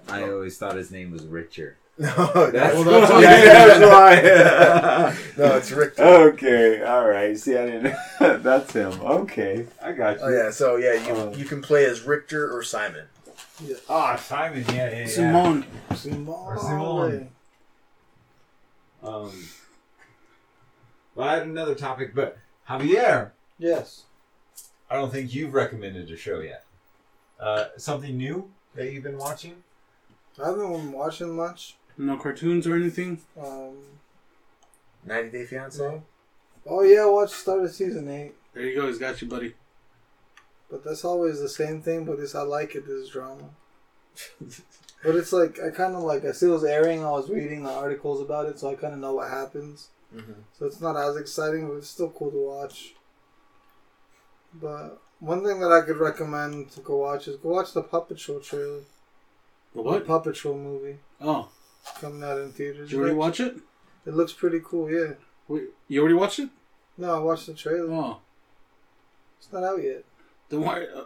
I 0.08 0.22
oh. 0.22 0.34
always 0.34 0.56
thought 0.56 0.76
his 0.76 0.90
name 0.90 1.10
was 1.10 1.26
Richer. 1.26 1.76
No, 2.02 2.50
That's, 2.50 2.52
that's, 2.52 2.74
Well, 2.74 2.84
that's 3.00 3.10
why. 3.10 3.20
why- 3.20 4.20
that's 4.22 5.36
why. 5.36 5.44
no, 5.44 5.56
it's 5.56 5.70
Richter. 5.70 6.02
okay, 6.02 6.82
all 6.82 7.08
right. 7.08 7.38
See, 7.38 7.56
I 7.56 7.66
didn't. 7.66 7.94
that's 8.42 8.72
him. 8.72 8.92
Okay, 9.00 9.66
I 9.82 9.92
got 9.92 10.16
you. 10.18 10.22
Oh 10.24 10.28
yeah, 10.28 10.50
so 10.50 10.76
yeah, 10.76 10.94
you 10.94 11.12
Oh. 11.14 11.32
you 11.34 11.44
can 11.44 11.62
play 11.62 11.84
as 11.84 12.02
Richter 12.02 12.50
or 12.54 12.62
Simon. 12.62 13.04
Ah, 13.88 14.16
Simon. 14.16 14.64
Yeah, 14.68 14.90
yeah, 14.90 14.98
yeah. 15.00 15.06
Simone. 15.06 15.64
Simone. 15.94 16.58
Simone. 16.58 17.28
Um, 19.02 19.48
well, 21.14 21.28
I 21.28 21.34
had 21.34 21.42
another 21.46 21.74
topic, 21.74 22.14
but 22.14 22.38
Javier, 22.68 23.30
Yes. 23.58 24.04
I 24.90 24.96
don't 24.96 25.10
think 25.12 25.34
you've 25.34 25.54
recommended 25.54 26.10
a 26.10 26.16
show 26.16 26.40
yet. 26.40 26.64
Uh, 27.40 27.66
something 27.76 28.16
new 28.16 28.50
that 28.74 28.90
you've 28.92 29.02
been 29.04 29.18
watching? 29.18 29.62
I 30.42 30.46
haven't 30.48 30.72
been 30.72 30.92
watching 30.92 31.34
much. 31.36 31.76
No 31.98 32.16
cartoons 32.16 32.66
or 32.66 32.74
anything. 32.74 33.20
Um, 33.38 33.76
90 35.04 35.30
Day 35.30 35.44
Fiance. 35.44 35.78
no. 35.78 36.02
Oh 36.66 36.82
yeah, 36.82 37.04
watch 37.06 37.12
watched 37.30 37.34
start 37.34 37.64
of 37.64 37.72
season 37.72 38.08
eight. 38.08 38.34
There 38.54 38.64
you 38.64 38.76
go. 38.80 38.86
He's 38.86 38.98
got 38.98 39.20
you, 39.20 39.28
buddy. 39.28 39.54
But 40.70 40.84
that's 40.84 41.04
always 41.04 41.40
the 41.40 41.48
same 41.48 41.82
thing. 41.82 42.04
But 42.04 42.18
this 42.18 42.34
I 42.34 42.42
like 42.42 42.74
it. 42.74 42.86
This 42.86 43.08
drama. 43.08 43.50
but 44.40 45.16
it's 45.16 45.32
like 45.32 45.58
I 45.60 45.70
kind 45.70 45.96
of 45.96 46.02
like 46.02 46.24
I 46.24 46.32
see 46.32 46.46
it 46.46 46.50
was 46.50 46.64
airing. 46.64 47.04
I 47.04 47.10
was 47.10 47.30
reading 47.30 47.64
the 47.64 47.70
articles 47.70 48.20
about 48.20 48.46
it, 48.46 48.58
so 48.58 48.70
I 48.70 48.74
kind 48.74 48.94
of 48.94 49.00
know 49.00 49.14
what 49.14 49.30
happens. 49.30 49.88
Mm-hmm. 50.14 50.32
So 50.58 50.66
it's 50.66 50.80
not 50.80 50.96
as 50.96 51.16
exciting, 51.16 51.66
but 51.68 51.74
it's 51.76 51.88
still 51.88 52.10
cool 52.10 52.30
to 52.30 52.46
watch. 52.46 52.94
But 54.54 55.00
one 55.20 55.44
thing 55.44 55.60
that 55.60 55.72
I 55.72 55.80
could 55.80 55.96
recommend 55.96 56.70
to 56.72 56.80
go 56.80 56.98
watch 56.98 57.26
is 57.26 57.36
go 57.36 57.50
watch 57.50 57.72
the 57.72 57.82
Puppet 57.82 58.20
Show 58.20 58.38
trailer. 58.38 58.80
The 59.74 59.82
what? 59.82 60.06
Puppet 60.06 60.36
Show 60.36 60.54
movie 60.54 60.98
Oh, 61.20 61.48
coming 62.00 62.22
out 62.22 62.38
in 62.38 62.50
theaters. 62.52 62.88
did 62.88 62.92
you 62.92 62.98
already 63.00 63.14
watch 63.14 63.40
it? 63.40 63.56
It 64.06 64.14
looks 64.14 64.32
pretty 64.32 64.60
cool. 64.64 64.90
Yeah. 64.90 65.14
Wait, 65.48 65.64
you 65.88 66.00
already 66.00 66.14
watched 66.14 66.38
it? 66.38 66.50
No, 66.98 67.14
I 67.14 67.18
watched 67.18 67.46
the 67.46 67.54
trailer. 67.54 67.92
Oh, 67.92 68.18
It's 69.38 69.52
not 69.52 69.64
out 69.64 69.82
yet. 69.82 70.04
then 70.48 70.60
why? 70.60 70.84
Uh, 70.86 71.04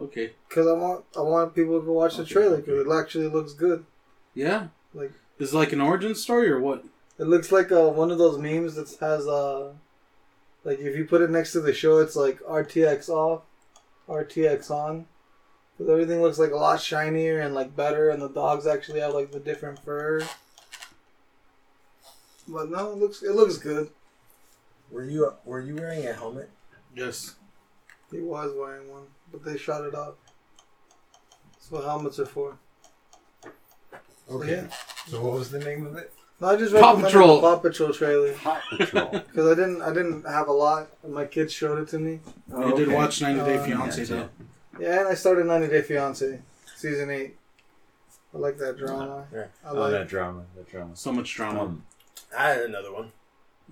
okay. 0.00 0.32
Cause 0.48 0.66
I 0.66 0.72
want 0.72 1.04
I 1.16 1.20
want 1.20 1.54
people 1.54 1.78
to 1.80 1.86
go 1.86 1.92
watch 1.92 2.16
the 2.16 2.22
Okay, 2.22 2.32
trailer 2.32 2.56
okay. 2.56 2.66
because 2.66 2.86
it 2.86 2.92
actually 2.98 3.28
looks 3.28 3.52
good. 3.52 3.84
Yeah. 4.34 4.68
Like 4.94 5.12
Is 5.38 5.52
it 5.52 5.56
like 5.56 5.72
an 5.72 5.80
origin 5.80 6.14
story 6.14 6.50
or 6.50 6.60
what? 6.60 6.84
it 7.18 7.26
looks 7.26 7.50
like 7.50 7.72
uh, 7.72 7.88
one 7.88 8.12
of 8.12 8.18
those 8.18 8.38
memes 8.38 8.76
that 8.76 8.88
has 9.00 9.26
uh 9.26 9.72
like 10.64 10.78
if 10.78 10.96
you 10.96 11.04
put 11.04 11.20
it 11.22 11.30
next 11.30 11.52
to 11.52 11.60
the 11.60 11.72
show, 11.72 11.98
it's 11.98 12.16
like 12.16 12.40
RTX 12.42 13.08
off, 13.08 13.42
RTX 14.08 14.70
on. 14.70 15.06
Because 15.78 15.92
everything 15.92 16.20
looks 16.20 16.38
like 16.40 16.50
a 16.50 16.56
lot 16.56 16.80
shinier 16.80 17.38
and 17.40 17.54
like 17.54 17.76
better, 17.76 18.10
and 18.10 18.20
the 18.20 18.28
dogs 18.28 18.66
actually 18.66 18.98
have 19.00 19.14
like 19.14 19.30
the 19.30 19.38
different 19.38 19.78
fur. 19.78 20.20
But 22.48 22.70
no, 22.70 22.90
it 22.92 22.98
looks 22.98 23.22
it 23.22 23.32
looks 23.34 23.58
good. 23.58 23.90
Were 24.90 25.04
you 25.04 25.32
were 25.44 25.60
you 25.60 25.76
wearing 25.76 26.06
a 26.06 26.12
helmet? 26.12 26.50
Yes. 26.94 27.36
He 28.10 28.20
was 28.20 28.52
wearing 28.56 28.90
one, 28.90 29.04
but 29.30 29.44
they 29.44 29.56
shot 29.56 29.84
it 29.84 29.94
off. 29.94 30.14
That's 31.52 31.70
what 31.70 31.84
helmets 31.84 32.18
are 32.18 32.26
for. 32.26 32.56
So, 34.28 34.42
yeah. 34.42 34.64
So 35.06 35.22
what 35.22 35.34
was 35.34 35.50
the 35.50 35.58
name 35.58 35.86
of 35.86 35.96
it? 35.96 36.12
No, 36.40 36.48
I 36.48 36.56
just 36.56 36.72
Paw 36.72 36.78
recommended 36.80 37.06
Patrol. 37.08 37.34
the 37.36 37.40
Paw 37.42 37.56
Patrol 37.58 37.92
trailer 37.92 38.34
Hot 38.36 38.62
Patrol. 38.70 39.08
because 39.10 39.46
I 39.46 39.54
didn't 39.54 39.82
I 39.82 39.88
didn't 39.92 40.26
have 40.26 40.48
a 40.48 40.52
lot, 40.52 40.88
and 41.02 41.12
my 41.12 41.26
kids 41.26 41.52
showed 41.52 41.78
it 41.78 41.88
to 41.88 41.98
me. 41.98 42.20
you 42.50 42.74
did 42.76 42.88
watch 42.90 43.20
90 43.20 43.44
Day 43.44 43.58
Uh, 43.58 43.64
Fiance 43.64 44.00
yeah, 44.02 44.06
though. 44.08 44.28
Yeah, 44.78 45.00
and 45.00 45.08
I 45.08 45.14
started 45.14 45.46
90 45.46 45.68
Day 45.68 45.82
Fiance, 45.82 46.40
season 46.76 47.10
eight. 47.10 47.36
I 48.34 48.38
like 48.38 48.58
that 48.58 48.76
drama. 48.76 49.26
Yeah. 49.32 49.46
I 49.64 49.70
oh, 49.70 49.74
like. 49.80 49.90
that 49.92 50.08
drama. 50.08 50.44
That 50.56 50.68
drama. 50.70 50.94
So 50.94 51.12
much 51.12 51.34
drama. 51.34 51.62
Um, 51.62 51.84
I 52.36 52.50
had 52.50 52.62
another 52.62 52.92
one. 52.92 53.12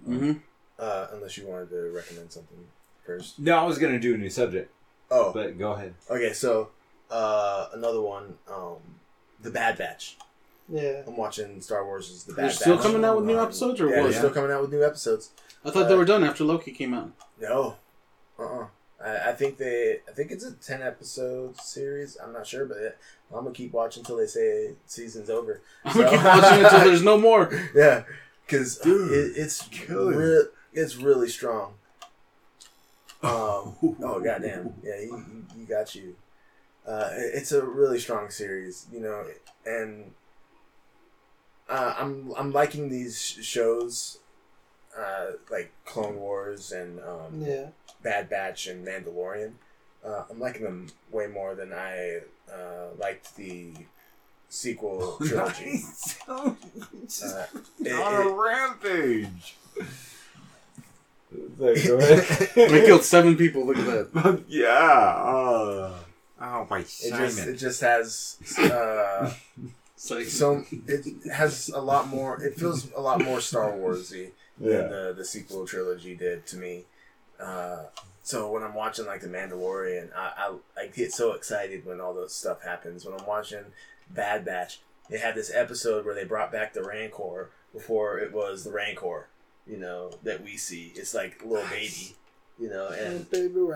mm-hmm. 0.09 0.33
Uh, 0.79 1.07
unless 1.13 1.37
you 1.39 1.47
wanted 1.47 1.71
to 1.71 1.91
recommend 1.95 2.31
something 2.33 2.59
first. 3.05 3.39
no, 3.39 3.57
I 3.57 3.65
was 3.65 3.79
gonna 3.79 3.99
do 3.99 4.15
a 4.15 4.19
new 4.19 4.29
subject, 4.29 4.71
Oh, 5.11 5.33
but 5.33 5.59
go 5.59 5.73
ahead. 5.73 5.95
okay. 6.11 6.33
So 6.35 6.71
uh, 7.11 7.69
another 7.73 8.01
one. 8.03 8.35
Um, 8.53 8.77
the 9.41 9.51
Bad 9.51 9.79
Batch. 9.79 10.17
Yeah. 10.69 11.03
I'm 11.07 11.17
watching 11.17 11.61
Star 11.61 11.85
Wars. 11.85 12.11
Is 12.11 12.25
The 12.25 12.33
Bad 12.33 12.43
They're 12.43 12.49
Batch. 12.49 12.59
still 12.59 12.79
coming 12.79 13.05
out 13.05 13.17
with 13.17 13.25
new 13.27 13.41
episodes 13.41 13.81
or 13.81 13.89
Yeah, 13.89 13.97
what? 13.99 14.03
they're 14.11 14.19
still 14.19 14.31
coming 14.31 14.51
out 14.51 14.63
with 14.63 14.71
new 14.73 14.85
episodes. 14.85 15.31
I 15.65 15.71
thought 15.71 15.89
they 15.89 15.95
were 15.95 16.05
done 16.05 16.25
after 16.25 16.45
Loki 16.45 16.73
came 16.73 16.93
out. 16.95 17.11
No. 17.41 17.77
Uh. 18.39 18.43
uh 18.45 18.67
I, 19.07 19.31
I 19.31 19.33
think 19.33 19.57
they. 19.59 20.01
I 20.09 20.13
think 20.13 20.31
it's 20.33 20.45
a 20.45 20.53
ten 20.55 20.83
episode 20.83 21.61
series. 21.61 22.17
I'm 22.23 22.33
not 22.33 22.47
sure, 22.47 22.67
but 22.67 22.77
I'm 23.31 23.45
gonna 23.45 23.53
keep 23.53 23.73
watching 23.73 24.01
until 24.01 24.17
they 24.17 24.27
say 24.27 24.73
season's 24.87 25.31
over. 25.31 25.61
I'm 25.85 25.95
gonna 25.97 26.11
keep 26.11 26.25
watching 26.25 26.65
until 26.65 26.81
there's 26.81 27.03
no 27.03 27.17
more. 27.19 27.51
Yeah, 27.75 28.05
because 28.47 28.79
it, 28.85 29.33
it's 29.37 29.63
killer. 29.69 30.17
re- 30.17 30.49
it's 30.73 30.97
really 30.97 31.29
strong. 31.29 31.75
Um, 33.23 33.75
oh 34.03 34.21
goddamn! 34.23 34.75
Yeah, 34.83 35.01
you, 35.01 35.17
you, 35.17 35.47
you 35.61 35.67
got 35.67 35.95
you. 35.95 36.17
Uh, 36.87 37.11
it's 37.13 37.51
a 37.53 37.65
really 37.65 37.99
strong 37.99 38.31
series, 38.31 38.87
you 38.93 39.01
know, 39.01 39.25
and 39.65 40.13
uh, 41.69 41.95
I'm 41.99 42.33
I'm 42.37 42.53
liking 42.53 42.89
these 42.89 43.19
shows, 43.21 44.19
uh, 44.97 45.33
like 45.51 45.73
Clone 45.85 46.17
Wars 46.17 46.73
and 46.73 47.01
um, 47.01 47.41
Yeah. 47.41 47.67
Bad 48.03 48.29
Batch 48.31 48.67
and 48.67 48.87
Mandalorian. 48.87 49.53
Uh, 50.05 50.25
I'm 50.31 50.39
liking 50.39 50.63
them 50.63 50.87
way 51.11 51.27
more 51.27 51.55
than 51.55 51.73
I 51.73 52.21
uh, 52.53 52.89
liked 52.99 53.35
the 53.37 53.73
sequel 54.49 55.19
trilogy. 55.27 55.81
Uh, 56.29 56.55
it- 57.81 57.93
on 57.93 58.21
it- 58.21 58.27
a 58.27 58.31
rampage. 58.31 59.57
Like, 61.59 61.85
go 61.87 61.99
ahead. 61.99 62.51
We 62.57 62.81
killed 62.87 63.03
seven 63.03 63.37
people. 63.37 63.67
Look 63.67 63.79
at 63.79 64.13
that. 64.15 64.45
yeah. 64.49 64.69
Uh, 64.71 65.95
oh 66.41 66.67
my 66.71 66.79
It 66.81 66.87
just 67.11 67.39
it 67.47 67.55
just 67.57 67.81
has 67.81 68.37
uh, 68.59 69.33
so 69.97 70.17
it 70.19 71.31
has 71.33 71.69
a 71.75 71.81
lot 71.81 72.09
more. 72.09 72.43
It 72.43 72.55
feels 72.55 72.91
a 72.93 73.01
lot 73.01 73.23
more 73.25 73.41
Star 73.41 73.73
Warsy 73.73 74.31
than 74.59 74.89
the 74.91 75.15
the 75.17 75.25
sequel 75.25 75.67
trilogy 75.67 76.15
did 76.15 76.47
to 76.49 76.57
me. 76.57 76.85
Uh, 77.41 77.85
so 78.23 78.51
when 78.51 78.63
I'm 78.63 78.75
watching 78.75 79.07
like 79.07 79.21
the 79.21 79.29
Mandalorian, 79.29 80.09
I, 80.17 80.33
I 80.77 80.83
I 80.83 80.87
get 80.89 81.13
so 81.13 81.33
excited 81.33 81.87
when 81.87 82.01
all 82.01 82.15
those 82.15 82.35
stuff 82.35 82.63
happens. 82.63 83.05
When 83.05 83.19
I'm 83.19 83.27
watching 83.27 83.65
Bad 84.11 84.45
Batch, 84.45 84.81
they 85.09 85.19
had 85.19 85.35
this 85.35 85.53
episode 85.55 86.05
where 86.05 86.15
they 86.15 86.25
brought 86.25 86.51
back 86.51 86.73
the 86.73 86.83
Rancor 86.83 87.51
before 87.73 88.19
it 88.19 88.33
was 88.33 88.65
the 88.65 88.73
Rancor, 88.73 89.29
you 89.67 89.77
know, 89.77 90.11
that 90.23 90.43
we 90.43 90.57
see. 90.57 90.93
It's 90.97 91.15
like 91.15 91.45
little 91.45 91.69
baby, 91.69 92.17
you 92.59 92.69
know, 92.69 92.89
and 92.89 93.27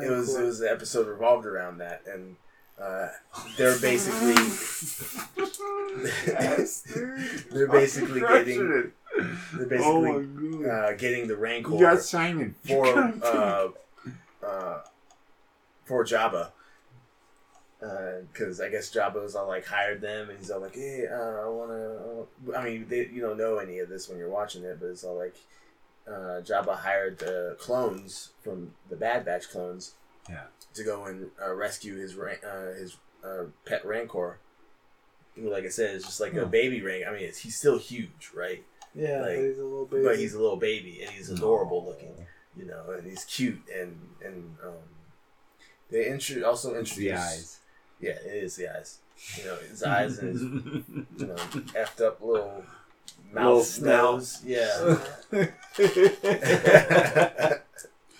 it 0.02 0.10
was 0.10 0.34
it 0.34 0.42
was 0.44 0.58
the 0.58 0.70
episode 0.70 1.06
revolved 1.06 1.46
around 1.46 1.78
that 1.78 2.02
and 2.06 2.36
uh, 2.82 3.08
they're 3.56 3.78
basically 3.78 4.34
they're 7.50 7.68
basically 7.68 8.20
getting 8.20 8.92
they're 9.54 9.66
basically 9.66 10.68
uh, 10.68 10.92
getting 10.92 11.28
the 11.28 11.36
rancor 11.36 11.72
You 11.74 11.80
got 11.80 12.00
Simon. 12.00 12.54
for 12.64 12.86
uh, 13.24 13.68
uh, 14.46 14.78
for 15.84 16.04
Jabba 16.04 16.50
because 17.80 18.60
I 18.60 18.68
guess 18.68 18.92
Jabba's 18.92 19.34
all 19.34 19.48
like 19.48 19.66
hired 19.66 20.00
them, 20.00 20.28
and 20.28 20.38
he's 20.38 20.50
all 20.50 20.60
like, 20.60 20.74
"Hey, 20.74 21.06
uh, 21.10 21.14
I 21.14 21.48
want 21.48 21.70
to." 21.70 22.56
I 22.56 22.64
mean, 22.64 22.86
they, 22.88 23.06
you 23.06 23.22
don't 23.22 23.38
know 23.38 23.56
any 23.56 23.78
of 23.78 23.88
this 23.88 24.08
when 24.08 24.18
you're 24.18 24.28
watching 24.28 24.64
it, 24.64 24.78
but 24.78 24.90
it's 24.90 25.02
all 25.02 25.16
like, 25.16 25.34
uh, 26.06 26.42
Jabba 26.42 26.76
hired 26.76 27.18
the 27.18 27.56
clones 27.58 28.30
from 28.44 28.72
the 28.90 28.96
Bad 28.96 29.24
Batch 29.24 29.48
clones, 29.50 29.94
Yeah. 30.28 30.44
to 30.74 30.84
go 30.84 31.04
and 31.06 31.30
uh, 31.44 31.52
rescue 31.54 31.96
his 31.96 32.14
ran- 32.14 32.44
uh, 32.44 32.74
his 32.74 32.96
uh, 33.24 33.44
pet 33.64 33.84
Rancor. 33.84 34.38
You 35.36 35.48
Like 35.50 35.64
I 35.64 35.68
said, 35.68 35.94
it's 35.94 36.04
just 36.04 36.20
like 36.20 36.34
a 36.34 36.44
Hmm. 36.44 36.50
baby 36.50 36.82
Rank. 36.82 37.04
I 37.08 37.12
mean, 37.12 37.22
it's, 37.22 37.38
he's 37.38 37.56
still 37.56 37.78
huge, 37.78 38.30
right? 38.34 38.62
Yeah, 38.94 39.20
Like, 39.20 39.36
but 39.36 39.42
he's 39.44 39.58
a 39.58 39.64
little 39.64 39.86
baby. 39.86 40.04
But 40.04 40.18
he's 40.18 40.34
a 40.34 40.40
little 40.40 40.56
baby, 40.56 41.00
and 41.02 41.10
he's 41.10 41.30
adorable 41.30 41.84
looking 41.86 42.26
you 42.56 42.64
know, 42.66 42.90
and 42.90 43.06
he's 43.06 43.24
cute 43.24 43.60
and 43.72 43.96
and 44.24 44.56
um, 44.64 44.72
they 45.90 46.08
intro- 46.08 46.42
also 46.44 46.70
It's 46.74 46.90
introduce 46.90 46.96
the 46.96 47.12
eyes. 47.12 47.58
Yeah, 48.00 48.10
it 48.10 48.42
is 48.44 48.56
the 48.56 48.68
eyes. 48.76 48.98
You 49.38 49.44
know, 49.44 49.56
his 49.56 49.82
eyes 49.96 50.18
and 50.18 50.32
his 50.32 50.42
you 50.42 51.26
know 51.28 51.36
effed 51.36 52.00
up 52.04 52.20
little 52.20 52.64
Little 53.32 53.54
mouth 53.58 53.66
snout. 53.66 54.26
Yeah. 54.44 54.98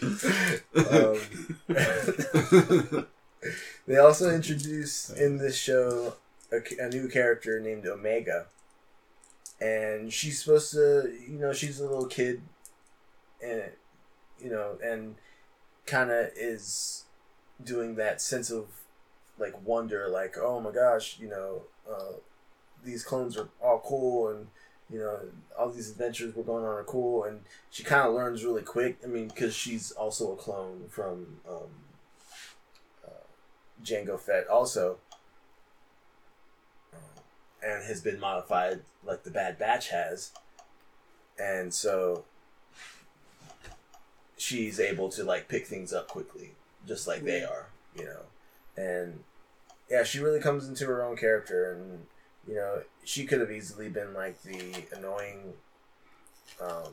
um, 0.03 1.19
they 3.87 3.97
also 3.97 4.31
introduce 4.31 5.11
in 5.11 5.39
this 5.39 5.57
show 5.57 6.15
a, 6.53 6.61
a 6.83 6.89
new 6.89 7.09
character 7.09 7.61
named 7.61 7.87
Omega, 7.87 8.47
and 9.61 10.13
she's 10.13 10.43
supposed 10.43 10.73
to, 10.73 11.13
you 11.29 11.39
know, 11.39 11.53
she's 11.53 11.81
a 11.81 11.87
little 11.87 12.07
kid, 12.07 12.43
and 13.43 13.63
you 14.39 14.51
know, 14.51 14.79
and 14.83 15.17
kind 15.87 16.11
of 16.11 16.31
is 16.37 17.05
doing 17.63 17.97
that 17.97 18.21
sense 18.21 18.51
of 18.51 18.67
like 19.39 19.55
wonder, 19.67 20.09
like 20.09 20.37
oh 20.41 20.61
my 20.61 20.71
gosh, 20.71 21.19
you 21.21 21.29
know, 21.29 21.63
uh, 21.91 22.13
these 22.85 23.05
clones 23.05 23.37
are 23.37 23.49
all 23.63 23.83
cool, 23.85 24.29
and 24.29 24.49
you 24.93 24.99
know, 24.99 25.21
all 25.59 25.71
these 25.71 25.91
adventures 25.91 26.35
we're 26.35 26.43
going 26.43 26.65
on 26.65 26.71
are 26.71 26.85
cool, 26.85 27.25
and 27.25 27.41
she 27.71 27.83
kind 27.85 28.09
of 28.09 28.15
learns 28.15 28.45
really 28.45 28.63
quick. 28.63 28.99
I 29.05 29.07
mean, 29.07 29.29
because 29.29 29.55
she's 29.55 29.93
also 29.93 30.33
a 30.33 30.37
clone 30.37 30.87
from 30.89 31.39
um, 31.49 31.71
uh, 33.07 33.25
Jango 33.85 34.19
Fett, 34.19 34.49
also, 34.49 34.99
um, 36.93 37.01
and 37.63 37.85
has 37.85 38.01
been 38.01 38.19
modified 38.19 38.81
like 39.05 39.23
the 39.23 39.31
Bad 39.31 39.59
Batch 39.59 39.91
has, 39.91 40.33
and 41.39 41.73
so 41.73 42.25
she's 44.37 44.81
able 44.81 45.09
to 45.11 45.23
like 45.23 45.49
pick 45.49 45.67
things 45.67 45.93
up 45.93 46.09
quickly, 46.09 46.53
just 46.87 47.07
like 47.07 47.23
they 47.23 47.45
are, 47.45 47.69
you 47.97 48.05
know, 48.05 48.23
and 48.77 49.21
yeah, 49.89 50.03
she 50.03 50.19
really 50.19 50.41
comes 50.41 50.67
into 50.69 50.87
her 50.87 51.05
own 51.05 51.17
character, 51.17 51.73
and 51.73 52.07
you 52.51 52.57
know, 52.57 52.83
she 53.05 53.25
could 53.25 53.41
have 53.41 53.51
easily 53.53 53.89
been 53.89 54.13
like 54.13 54.43
the 54.43 54.75
annoying, 54.97 55.53
um, 56.61 56.93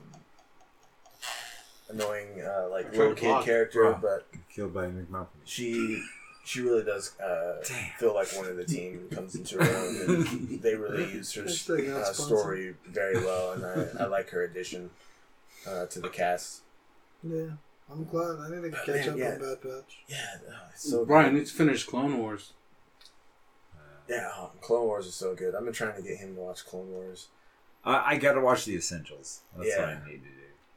annoying 1.89 2.41
uh, 2.41 2.67
like 2.69 2.91
little 2.91 3.13
kid 3.15 3.25
block. 3.25 3.45
character, 3.45 3.84
Wow. 3.91 3.99
but 4.01 4.27
Killed 4.53 4.73
by 4.73 4.88
McMuffin. 4.88 5.27
she 5.45 6.03
she 6.45 6.61
really 6.61 6.84
does 6.84 7.19
uh, 7.19 7.61
feel 7.97 8.13
like 8.13 8.27
one 8.38 8.45
of 8.47 8.55
the 8.55 8.63
team 8.65 9.07
comes 9.11 9.35
into 9.35 9.57
her 9.61 9.77
own. 9.77 9.95
And 10.27 10.61
they 10.61 10.75
really 10.75 11.11
use 11.11 11.34
her 11.34 11.43
uh, 11.43 12.03
story 12.13 12.75
very 12.88 13.17
well, 13.17 13.51
and 13.53 13.65
I, 13.99 14.03
I 14.03 14.07
like 14.07 14.29
her 14.29 14.43
addition 14.43 14.89
uh, 15.67 15.88
to 15.88 15.99
the 15.99 16.07
cast. 16.09 16.61
yeah, 17.23 17.47
I'm 17.91 18.05
glad. 18.05 18.38
I 18.39 18.49
need 18.49 18.61
to 18.61 18.69
But 18.69 18.85
catch 18.85 19.05
man, 19.07 19.09
up 19.09 19.17
yeah. 19.17 19.31
on 19.34 19.39
Bad 19.39 19.61
Batch. 19.61 19.97
Yeah, 20.07 20.25
oh, 20.49 20.53
it's 20.73 20.89
so 20.89 21.03
Brian 21.05 21.31
good. 21.34 21.39
needs 21.39 21.51
to 21.51 21.57
finish 21.57 21.84
Clone 21.85 22.17
Wars. 22.17 22.53
Yeah, 24.09 24.29
oh, 24.38 24.51
Clone 24.61 24.85
Wars 24.88 25.05
is 25.07 25.15
so 25.15 25.35
good. 25.35 25.53
I've 25.55 25.63
been 25.63 25.73
trying 25.73 25.95
to 25.95 26.01
get 26.01 26.17
him 26.17 26.35
to 26.35 26.41
watch 26.41 26.65
Clone 26.65 26.89
Wars. 26.91 27.27
I, 27.84 28.13
I 28.13 28.17
gotta 28.17 28.41
watch 28.41 28.65
the 28.65 28.75
essentials. 28.75 29.41
That's 29.55 29.69
what 29.77 29.89
Yeah. 29.89 29.99
I 30.05 30.07
need 30.09 30.23
to 30.23 30.29
do. 30.29 30.34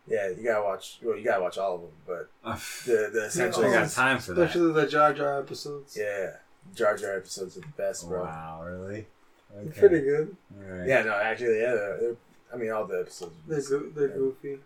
Yeah, 0.06 0.28
you 0.28 0.42
gotta 0.42 0.64
watch. 0.64 0.98
Well, 1.02 1.16
you 1.16 1.24
gotta 1.24 1.42
watch 1.42 1.58
all 1.58 1.76
of 1.76 1.80
them, 1.82 1.90
but 2.06 2.30
Uh, 2.44 2.56
the 2.86 3.30
the 3.32 3.64
I 3.66 3.72
got 3.72 3.90
time 3.90 4.18
for 4.18 4.34
that. 4.34 4.42
Especially 4.42 4.72
the 4.72 4.86
Jar 4.86 5.12
Jar 5.14 5.38
episodes. 5.40 5.96
Yeah, 5.96 6.36
Jar 6.74 6.96
Jar 6.96 7.16
episodes 7.16 7.56
are 7.56 7.60
the 7.60 7.66
best, 7.76 8.08
bro. 8.08 8.24
Wow, 8.24 8.62
really? 8.64 9.06
They're 9.52 9.62
Okay. 9.70 9.80
pretty 9.80 10.00
good. 10.00 10.36
All 10.56 10.72
right. 10.72 10.88
Yeah, 10.88 11.02
no, 11.02 11.14
actually, 11.14 11.60
yeah. 11.60 11.72
They're, 11.74 11.96
they're, 12.00 12.16
I 12.52 12.56
mean, 12.56 12.70
all 12.70 12.84
the 12.86 13.00
episodes. 13.00 13.32
are 13.48 13.48
They're 13.60 13.62
go- 13.80 13.90
they're 13.90 14.08
Yeah. 14.08 14.14
goofy. 14.14 14.58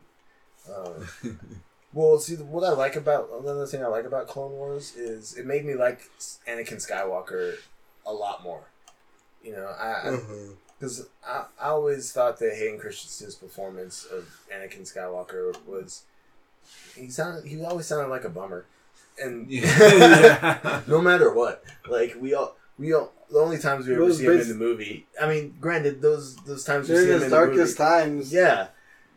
Um, 0.75 1.39
well, 1.93 2.19
see, 2.19 2.37
what 2.37 2.65
I 2.65 2.71
like 2.73 2.97
about 2.97 3.29
another 3.41 3.67
thing 3.67 3.83
I 3.83 3.87
like 3.89 4.05
about 4.05 4.29
Clone 4.29 4.53
Wars 4.53 4.95
is 4.97 5.35
it 5.37 5.47
made 5.47 5.65
me 5.65 5.75
like 5.75 6.01
Anakin 6.49 6.77
Skywalker 6.87 7.57
a 8.07 8.13
lot 8.13 8.43
more. 8.43 8.65
You 9.43 9.53
know, 9.53 9.67
I 9.67 10.19
because 10.79 11.01
mm-hmm. 11.01 11.31
I, 11.31 11.45
I 11.61 11.69
always 11.71 12.13
thought 12.13 12.39
that 12.39 12.55
Hayden 12.55 12.79
Christensen's 12.79 13.35
performance 13.35 14.05
of 14.05 14.25
Anakin 14.53 14.83
Skywalker 14.83 15.55
was 15.67 16.05
he 16.97 17.11
sounded 17.11 17.45
he 17.45 17.63
always 17.63 17.87
sounded 17.87 18.09
like 18.09 18.25
a 18.25 18.31
bummer, 18.31 18.67
and 19.23 19.51
Yeah. 19.51 20.81
no 20.87 21.01
matter 21.01 21.33
what, 21.33 21.63
like 21.89 22.17
we 22.19 22.35
all 22.35 22.57
we 22.79 22.93
all 22.95 23.13
the 23.31 23.39
only 23.39 23.59
times 23.59 23.87
we 23.87 23.95
ever 23.95 24.05
was 24.05 24.19
see 24.19 24.25
him 24.25 24.41
in 24.41 24.49
the 24.49 24.55
movie. 24.55 25.07
I 25.21 25.29
mean, 25.29 25.55
granted, 25.61 26.01
those 26.01 26.37
those 26.37 26.65
times 26.65 26.89
we 26.89 26.95
During 26.95 27.07
see 27.07 27.13
him 27.13 27.15
his 27.17 27.25
in 27.25 27.31
the 27.31 27.37
darkest 27.37 27.79
movie, 27.79 27.91
times. 27.91 28.33
yeah, 28.33 28.69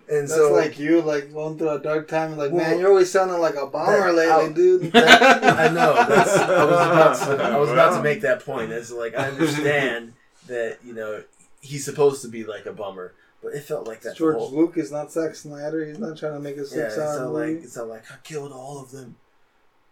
and 0.10 0.22
That's 0.28 0.34
so 0.36 0.54
like 0.54 0.80
you, 0.80 1.02
like 1.02 1.34
going 1.34 1.58
through 1.58 1.70
a 1.72 1.80
dark 1.80 2.08
time. 2.08 2.38
Like, 2.38 2.52
Well, 2.52 2.66
man, 2.66 2.80
you're 2.80 2.90
always 2.90 3.12
sounding 3.12 3.40
like 3.40 3.56
a 3.56 3.66
bomber 3.68 4.14
that- 4.14 4.16
lately, 4.16 4.46
I- 4.50 4.54
dude. 4.54 4.92
I 4.96 5.68
know. 5.70 5.94
That's, 6.08 6.38
I 6.38 6.64
was 6.64 7.26
about 7.28 7.38
to. 7.38 7.44
I 7.44 7.58
was 7.58 7.70
about 7.72 7.98
to 7.98 8.04
make 8.04 8.22
that 8.22 8.46
point. 8.46 8.72
It's 8.72 8.92
like 8.92 9.16
I 9.18 9.28
understand 9.30 10.14
that 10.48 10.78
you 10.84 10.94
know 10.94 11.24
he's 11.62 11.84
supposed 11.86 12.22
to 12.22 12.28
be 12.30 12.44
like 12.46 12.66
a 12.66 12.72
bummer, 12.74 13.14
but 13.44 13.54
it 13.54 13.62
felt 13.64 13.88
like 13.88 14.02
that. 14.02 14.16
George 14.16 14.36
whole- 14.38 14.72
is 14.76 14.92
not 14.92 15.12
Zack 15.12 15.36
Snyder. 15.36 15.86
He's 15.86 16.00
not 16.00 16.18
trying 16.18 16.34
to 16.34 16.40
make 16.40 16.58
a 16.58 16.66
yeah, 16.74 16.88
not 16.98 17.28
movie. 17.30 17.54
like 17.56 17.64
it's 17.64 17.76
not 17.76 17.88
like 17.88 18.10
I 18.12 18.16
killed 18.24 18.52
all 18.54 18.80
of 18.82 18.92
them, 18.92 19.18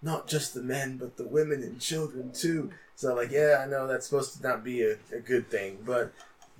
not 0.02 0.28
just 0.28 0.54
the 0.54 0.62
men, 0.64 0.98
but 0.98 1.18
the 1.18 1.28
women 1.28 1.62
and 1.64 1.80
children 1.82 2.32
too. 2.32 2.72
So 2.96 3.14
like, 3.14 3.32
yeah, 3.32 3.62
I 3.62 3.68
know 3.70 3.88
that's 3.88 4.08
supposed 4.08 4.38
to 4.38 4.44
not 4.48 4.64
be 4.64 4.82
a, 4.84 4.94
a 5.14 5.20
good 5.20 5.50
thing, 5.52 5.80
but 5.86 6.14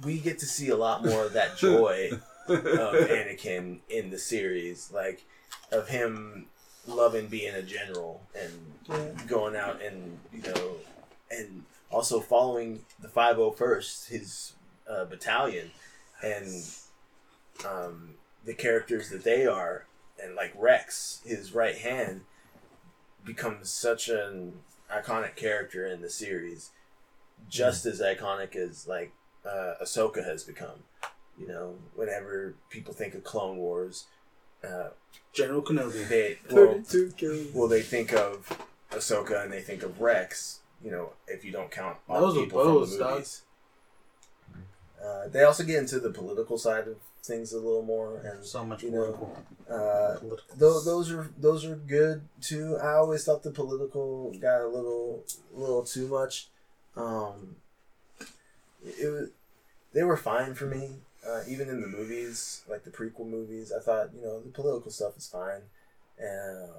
we 0.04 0.20
get 0.20 0.40
to 0.40 0.46
see 0.46 0.68
a 0.68 0.76
lot 0.76 1.06
more 1.06 1.24
of 1.26 1.32
that 1.34 1.56
joy 1.58 2.12
of 2.48 2.94
Anakin 3.10 3.80
in 3.90 4.10
the 4.10 4.20
series, 4.20 4.92
like 4.92 5.24
of 5.72 5.90
him 5.90 6.48
loving 6.88 7.28
being 7.28 7.54
a 7.56 7.64
general 7.64 8.22
and 8.40 8.52
Yeah. 8.88 9.24
going 9.28 9.56
out 9.56 9.82
and 9.82 10.20
you 10.32 10.42
know 10.44 10.76
and 11.32 11.64
also 11.90 12.20
following 12.20 12.86
the 13.00 13.08
501st 13.08 14.08
his 14.10 14.54
uh, 14.88 15.06
battalion 15.06 15.72
and 16.22 16.46
um, 17.68 18.14
the 18.46 18.54
characters 18.54 19.10
that 19.10 19.24
they 19.24 19.48
are 19.48 19.86
and 20.22 20.36
like 20.36 20.54
rex 20.56 21.22
his 21.26 21.54
right 21.54 21.78
hand 21.80 22.22
becomes 23.24 23.72
such 23.72 24.08
an 24.08 24.54
iconic 24.94 25.36
character 25.36 25.88
in 25.88 26.02
the 26.02 26.10
series 26.10 26.70
just 27.50 27.86
as 27.88 28.00
iconic 28.00 28.56
as 28.56 28.88
like 28.88 29.12
uh, 29.46 29.74
ahsoka 29.82 30.24
has 30.24 30.44
become 30.44 30.84
you 31.40 31.48
know 31.48 31.76
whenever 31.96 32.56
people 32.70 32.94
think 32.94 33.14
of 33.14 33.24
clone 33.24 33.58
wars 33.58 34.06
uh, 34.64 34.90
General 35.34 35.62
Kenobi. 35.62 36.08
they 36.08 36.38
well, 36.52 36.74
Thirty-two 36.74 37.12
kills. 37.18 37.48
well, 37.54 37.68
they 37.68 37.82
think 37.82 38.14
of 38.14 38.66
Ahsoka 38.92 39.44
and 39.44 39.52
they 39.54 39.62
think 39.62 39.84
of 39.84 40.00
Rex. 40.02 40.60
You 40.84 40.92
know, 40.92 41.14
if 41.28 41.44
you 41.46 41.52
don't 41.52 41.70
count 41.72 41.98
all 42.10 42.22
Those 42.22 42.34
the 42.36 42.40
are 42.42 42.44
people 42.46 42.64
bows, 42.64 42.90
from 42.98 43.06
the 43.06 43.12
movies. 43.14 43.42
Uh, 45.04 45.28
they 45.28 45.44
also 45.44 45.64
get 45.64 45.78
into 45.78 46.00
the 46.00 46.10
political 46.10 46.58
side 46.58 46.88
of 46.88 46.96
things 47.24 47.54
a 47.54 47.58
little 47.58 47.84
more, 47.84 48.18
and 48.20 48.44
So 48.44 48.64
much 48.66 48.82
you 48.84 48.92
know, 48.92 49.12
political. 49.14 49.38
uh, 49.70 50.18
political. 50.20 50.56
those 50.58 50.86
those 50.86 51.12
are 51.12 51.30
those 51.38 51.66
are 51.66 51.76
good 51.76 52.22
too. 52.42 52.78
I 52.82 52.94
always 52.94 53.24
thought 53.24 53.44
the 53.44 53.52
political 53.52 54.32
got 54.42 54.62
a 54.62 54.68
little 54.68 55.24
little 55.54 55.84
too 55.84 56.08
much. 56.08 56.50
Um, 56.96 57.58
it 58.84 59.08
was 59.12 59.30
they 59.94 60.04
were 60.04 60.18
fine 60.18 60.54
for 60.56 60.66
me. 60.66 61.02
Uh, 61.28 61.42
even 61.48 61.70
in 61.70 61.82
the 61.82 61.88
movies, 61.88 62.64
like 62.70 62.84
the 62.84 62.92
prequel 62.92 63.28
movies, 63.28 63.72
I 63.76 63.82
thought 63.82 64.10
you 64.16 64.22
know 64.22 64.42
the 64.42 64.50
political 64.50 64.92
stuff 64.92 65.18
is 65.18 65.28
fine, 65.28 65.62
and 66.20 66.70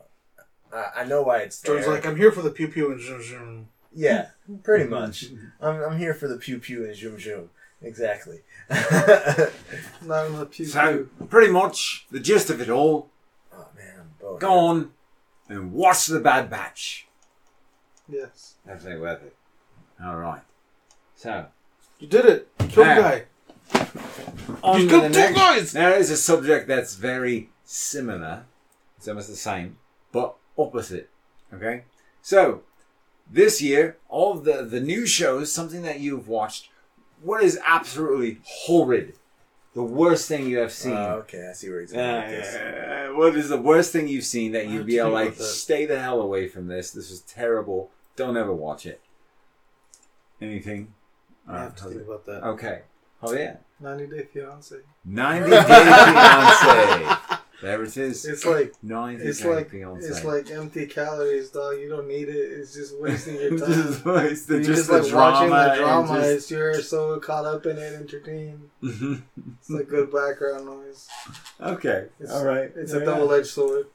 uh, 0.72 0.76
I, 0.76 1.00
I 1.00 1.04
know 1.04 1.22
why 1.22 1.38
it's 1.38 1.60
there. 1.60 1.74
George's 1.74 1.88
like, 1.88 2.06
I'm 2.06 2.16
here 2.16 2.30
for 2.30 2.42
the 2.42 2.50
pew 2.50 2.68
pew 2.68 2.92
and 2.92 3.00
zoom 3.00 3.22
zoom. 3.22 3.68
yeah, 3.92 4.28
pretty 4.62 4.84
much. 4.88 5.24
I'm, 5.60 5.82
I'm 5.82 5.98
here 5.98 6.14
for 6.14 6.28
the 6.28 6.36
pew 6.36 6.58
pew 6.60 6.84
and 6.84 6.94
zoom 6.94 7.18
zoom. 7.18 7.50
Exactly. 7.82 8.40
Not 8.70 8.78
the 10.38 10.48
pew 10.50 10.64
So, 10.66 11.06
pew. 11.18 11.26
pretty 11.28 11.52
much 11.52 12.06
the 12.10 12.20
gist 12.20 12.48
of 12.50 12.60
it 12.60 12.68
all. 12.70 13.10
oh 13.52 13.66
man, 13.76 14.10
boy. 14.20 14.38
Go 14.38 14.52
on 14.58 14.92
and 15.48 15.72
watch 15.72 16.06
the 16.06 16.20
Bad 16.20 16.48
Batch. 16.50 17.06
Yes. 18.08 18.54
Definitely 18.66 19.00
worth 19.00 19.22
it. 19.24 19.34
All 20.02 20.16
right. 20.16 20.42
So, 21.16 21.46
You 21.98 22.06
did 22.06 22.24
it. 22.26 22.48
You 22.60 22.66
killed 22.68 22.86
Yeah. 22.86 22.94
the 22.96 23.02
guy. 23.02 23.24
On 24.62 24.80
You 24.80 24.86
to 24.86 24.90
killed 24.90 25.04
the 25.04 25.08
two 25.08 25.18
next. 25.18 25.34
guys. 25.36 25.74
Now 25.74 25.90
is 25.92 26.10
a 26.10 26.16
subject 26.16 26.68
that's 26.68 26.94
very 26.94 27.50
similar. 27.64 28.44
It's 28.96 29.08
almost 29.08 29.28
the 29.28 29.36
same, 29.36 29.78
but 30.12 30.34
opposite. 30.56 31.10
Okay? 31.52 31.84
So, 32.22 32.62
this 33.30 33.60
year, 33.62 33.96
all 34.08 34.32
of 34.32 34.44
the 34.44 34.62
the 34.64 34.80
new 34.80 35.06
shows, 35.06 35.52
something 35.52 35.82
that 35.82 36.00
you've 36.00 36.28
watched. 36.28 36.70
What 37.22 37.42
is 37.42 37.58
absolutely 37.64 38.38
horrid? 38.44 39.14
The 39.74 39.82
worst 39.82 40.26
thing 40.28 40.46
you 40.46 40.58
have 40.58 40.72
seen. 40.72 40.92
Uh, 40.94 41.16
okay, 41.24 41.48
I 41.50 41.52
see 41.52 41.68
where 41.70 41.80
he's 41.80 41.92
Uh, 41.92 41.96
going 41.96 42.30
with 42.30 42.30
this. 42.42 43.16
what 43.16 43.36
is 43.36 43.48
the 43.48 43.60
worst 43.60 43.92
thing 43.92 44.08
you've 44.08 44.24
seen 44.24 44.52
that 44.52 44.68
you'd 44.68 44.86
be 44.86 45.00
all 45.00 45.12
like, 45.12 45.34
about 45.34 45.42
stay 45.46 45.84
the 45.86 45.98
hell 46.00 46.20
away 46.22 46.48
from 46.48 46.66
this. 46.68 46.90
This 46.90 47.10
is 47.10 47.20
terrible. 47.22 47.90
Don't 48.16 48.36
ever 48.36 48.52
watch 48.54 48.86
it. 48.86 49.00
Anything? 50.40 50.94
I 51.48 51.60
have 51.60 51.76
to 51.76 51.82
Alright, 51.84 51.96
think 51.98 52.08
about 52.08 52.26
that. 52.26 52.42
okay. 52.44 52.82
Oh 53.22 53.32
yeah. 53.32 53.56
90 53.80 54.06
Day 54.06 54.22
Fiance. 54.32 54.76
90 55.04 55.50
Day 55.50 55.62
Fiance. 55.62 57.16
There 57.62 57.82
it 57.82 57.96
is. 57.96 58.26
It's 58.26 58.44
like 58.44 58.74
90 58.82 59.24
it's 59.24 59.40
Day 59.40 59.48
like 59.54 59.70
Fiance. 59.70 60.06
it's 60.06 60.24
like 60.24 60.50
empty 60.50 60.86
calories, 60.86 61.48
dog. 61.50 61.78
You 61.78 61.88
don't 61.88 62.06
need 62.06 62.28
it. 62.28 62.32
It's 62.34 62.74
just 62.74 62.98
wasting 63.00 63.36
your 63.36 63.50
time. 63.58 63.58
just, 63.58 64.06
it's 64.06 64.46
the, 64.46 64.54
You're 64.56 64.62
just, 64.62 64.76
just, 64.76 64.88
the 64.90 64.98
like 65.00 65.08
drama. 65.08 65.32
watching 65.32 65.50
the 65.50 65.56
and 65.72 65.78
drama. 65.80 66.14
just- 66.20 66.30
It's 66.30 66.50
you're 66.50 66.74
so 66.82 67.18
caught 67.18 67.46
up 67.46 67.64
in 67.66 67.78
it, 67.78 67.94
entertained. 67.94 68.70
It's 69.58 69.70
like 69.70 69.88
good 69.88 70.12
background 70.12 70.66
noise. 70.66 71.08
okay. 71.60 72.06
It's- 72.20 72.30
All 72.30 72.44
right. 72.44 72.70
It's 72.76 72.92
There 72.92 73.00
a 73.02 73.04
you 73.04 73.10
double 73.10 73.32
edged 73.32 73.46
sword. 73.48 73.86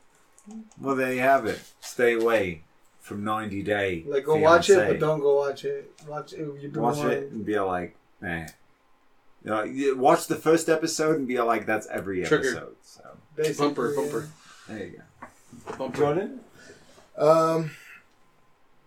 go. 0.49 0.55
Well, 0.81 0.95
there 0.95 1.13
you 1.13 1.21
have 1.21 1.45
it. 1.45 1.59
Stay 1.81 2.13
away 2.13 2.63
from 2.99 3.23
90 3.23 3.61
Day. 3.63 4.03
Like 4.07 4.25
go 4.25 4.37
watch 4.37 4.69
it, 4.71 4.79
Fiancé. 4.79 4.87
but 4.87 4.99
don't 4.99 5.19
go 5.19 5.35
watch 5.35 5.65
it. 5.65 5.91
Watch 6.07 6.33
it. 6.33 6.39
You 6.39 6.67
do 6.73 6.79
watch 6.81 6.97
it 6.97 7.31
and 7.31 7.45
be 7.45 7.59
like, 7.59 7.95
eh. 8.25 8.47
You 9.43 9.49
know, 9.51 9.63
you 9.63 9.97
watch 9.97 10.27
the 10.27 10.35
first 10.35 10.69
episode 10.69 11.17
and 11.17 11.27
be 11.27 11.39
like, 11.41 11.65
that's 11.65 11.87
every 11.87 12.23
Trigger. 12.23 12.49
episode. 12.49 12.75
So 12.83 13.01
Basically, 13.35 13.67
Bumper, 13.67 13.89
yeah. 13.89 13.95
bumper. 13.95 14.29
there 14.67 14.85
you 14.85 15.01
go. 15.69 15.77
Bumper. 15.77 15.97
Jordan? 15.97 16.39
Um, 17.17 17.71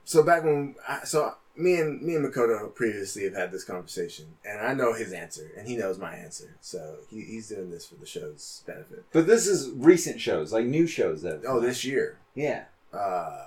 so 0.05 0.22
back 0.22 0.44
when, 0.44 0.74
I, 0.89 1.01
so 1.05 1.35
me 1.56 1.81
and 1.81 2.02
me 2.02 2.14
and 2.16 2.24
Makoto 2.24 2.74
previously 2.74 3.24
have 3.24 3.35
had 3.35 3.52
this 3.52 3.64
conversation, 3.64 4.26
and 4.44 4.60
I 4.60 4.74
know 4.74 4.93
his 4.93 5.12
answer, 5.12 5.51
and 5.56 5.66
he 5.68 5.76
knows 5.76 5.98
my 5.98 6.14
answer. 6.14 6.56
So 6.60 6.97
he, 7.10 7.22
he's 7.22 7.48
doing 7.48 7.70
this 7.70 7.86
for 7.86 7.94
the 7.97 8.06
show's 8.06 8.62
benefit. 8.66 9.05
But 9.12 9.26
this 9.26 9.47
is 9.47 9.70
recent 9.70 10.20
shows, 10.20 10.52
like 10.52 10.66
new 10.66 10.86
shows 10.86 11.22
that. 11.22 11.43
Oh, 11.47 11.60
this 11.60 11.85
year. 11.85 12.18
Yeah. 12.35 12.64
Uh, 12.93 13.39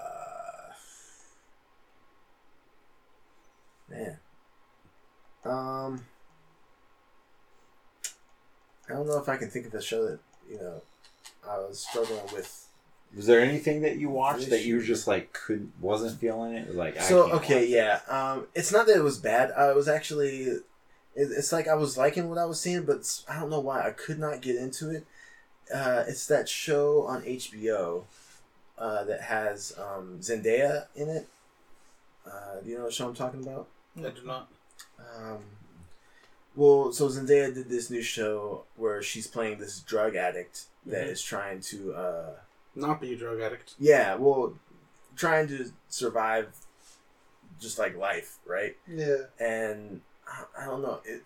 man. 3.90 4.18
Um, 5.46 6.06
I 8.90 8.94
don't 8.94 9.08
know 9.08 9.18
if 9.18 9.28
I 9.30 9.38
can 9.38 9.50
think 9.50 9.66
of 9.66 9.74
a 9.74 9.82
show 9.82 10.06
that 10.06 10.20
you 10.50 10.58
know 10.60 10.82
I 11.48 11.58
was 11.60 11.86
struggling 11.90 12.24
with. 12.34 12.66
Was 13.16 13.26
there 13.26 13.40
anything 13.40 13.82
that 13.82 13.98
you 13.98 14.10
watched 14.10 14.50
that 14.50 14.66
you 14.66 14.76
were 14.76 14.82
just 14.82 15.08
like 15.08 15.32
couldn't 15.34 15.72
wasn't 15.80 16.20
feeling 16.20 16.56
it? 16.56 16.76
Like 16.76 16.98
I 16.98 17.02
So 17.02 17.24
can't 17.24 17.36
okay, 17.44 17.62
watch 17.62 17.70
yeah. 17.70 18.00
Um, 18.10 18.48
it's 18.54 18.72
not 18.72 18.86
that 18.88 18.98
it 18.98 19.04
was 19.04 19.18
bad. 19.18 19.52
I 19.52 19.72
was 19.74 19.88
actually, 19.88 20.42
it, 20.44 20.64
it's 21.16 21.54
like 21.54 21.68
I 21.70 21.76
was 21.76 21.98
liking 21.98 22.30
what 22.30 22.38
I 22.38 22.46
was 22.46 22.60
seeing, 22.60 22.84
but 22.84 23.22
I 23.30 23.40
don't 23.40 23.50
know 23.50 23.62
why 23.62 23.86
I 23.88 23.92
could 23.92 24.20
not 24.20 24.42
get 24.42 24.58
into 24.58 24.90
it. 24.90 25.06
Uh, 25.74 26.04
it's 26.08 26.28
that 26.28 26.50
show 26.50 27.04
on 27.04 27.22
HBO 27.24 28.04
uh, 28.78 29.04
that 29.06 29.22
has 29.22 29.74
um, 29.78 30.20
Zendaya 30.20 30.88
in 30.96 31.10
it. 31.10 31.28
Uh, 32.26 32.60
do 32.62 32.70
you 32.70 32.78
know 32.78 32.84
what 32.86 32.94
show 32.94 33.08
I'm 33.08 33.16
talking 33.16 33.42
about? 33.42 33.68
I 33.98 34.10
do 34.10 34.26
not. 34.26 34.50
Um, 35.00 35.40
well, 36.58 36.92
so 36.92 37.08
Zendaya 37.08 37.54
did 37.54 37.70
this 37.70 37.90
new 37.90 38.02
show 38.02 38.66
where 38.76 39.02
she's 39.02 39.28
playing 39.28 39.60
this 39.60 39.80
drug 39.80 40.16
addict 40.16 40.66
that 40.88 41.06
Mhm. 41.08 41.12
is 41.12 41.22
trying 41.22 41.62
to, 41.62 41.94
uh, 41.94 42.36
Not 42.76 43.00
be 43.00 43.14
a 43.14 43.18
drug 43.18 43.40
addict. 43.40 43.76
yeah, 43.80 44.16
well, 44.16 44.58
trying 45.16 45.48
to 45.50 45.72
survive 45.88 46.54
just 47.60 47.78
like 47.80 47.96
life, 47.96 48.38
right? 48.46 48.76
Yeah. 48.88 49.28
and 49.40 50.02
I- 50.28 50.46
I 50.58 50.66
don't 50.66 50.82
know 50.82 51.02
it. 51.06 51.24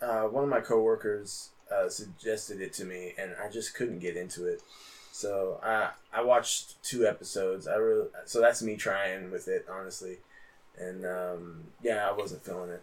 Uh, 0.00 0.24
one 0.28 0.44
of 0.44 0.50
my 0.50 0.60
coworkers 0.60 1.50
uh, 1.70 1.88
suggested 1.88 2.60
it 2.60 2.72
to 2.74 2.84
me, 2.84 3.14
and 3.16 3.34
I 3.36 3.48
just 3.48 3.72
couldn't 3.74 4.00
get 4.00 4.14
into 4.16 4.46
it. 4.46 4.62
So 5.10 5.58
I 5.62 5.92
I 6.12 6.20
watched 6.22 6.82
two 6.82 7.06
episodes. 7.06 7.66
I 7.66 7.76
really 7.76 8.10
so 8.26 8.40
that's 8.40 8.60
me 8.62 8.76
trying 8.76 9.30
with 9.30 9.48
it 9.48 9.66
honestly, 9.70 10.20
and 10.76 11.06
um, 11.06 11.72
yeah, 11.80 12.06
I 12.08 12.12
wasn't 12.12 12.44
feeling 12.44 12.70
it. 12.70 12.82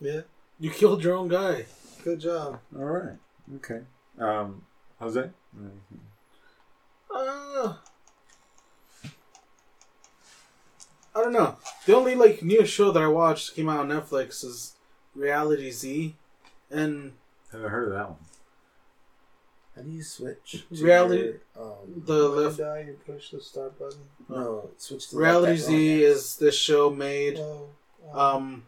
Yeah. 0.00 0.22
You 0.58 0.70
killed 0.70 1.04
your 1.04 1.14
own 1.14 1.28
guy. 1.28 1.66
Good 2.02 2.20
job. 2.20 2.60
All 2.76 2.84
right. 2.84 3.16
Okay. 3.56 3.80
Um, 4.18 4.62
Jose. 5.00 5.30
Uh, 7.14 7.74
I 11.14 11.22
don't 11.22 11.32
know. 11.32 11.56
The 11.86 11.94
only 11.96 12.14
like 12.14 12.42
new 12.42 12.64
show 12.66 12.90
that 12.92 13.02
I 13.02 13.08
watched 13.08 13.54
came 13.54 13.68
out 13.68 13.80
on 13.80 13.88
Netflix 13.88 14.44
is 14.44 14.74
Reality 15.14 15.70
Z, 15.70 16.14
and 16.70 17.12
Haven't 17.50 17.70
heard 17.70 17.88
of 17.88 17.94
that 17.94 18.08
one. 18.10 18.18
How 19.74 19.82
do 19.82 19.90
you 19.90 20.02
switch? 20.02 20.64
Reality- 20.70 21.22
your, 21.22 21.40
um, 21.58 22.02
the 22.04 22.14
you 22.14 22.28
left 22.28 22.58
die, 22.58 22.84
you 22.88 22.98
push 23.06 23.30
the 23.30 23.40
start 23.40 23.78
button. 23.78 24.00
no 24.28 24.70
switch 24.76 25.08
to 25.10 25.16
Reality 25.16 25.52
like 25.52 25.60
Z 25.60 26.02
is 26.02 26.36
this 26.36 26.56
show 26.56 26.90
made. 26.90 27.38
Oh, 27.38 27.68
Um, 28.12 28.66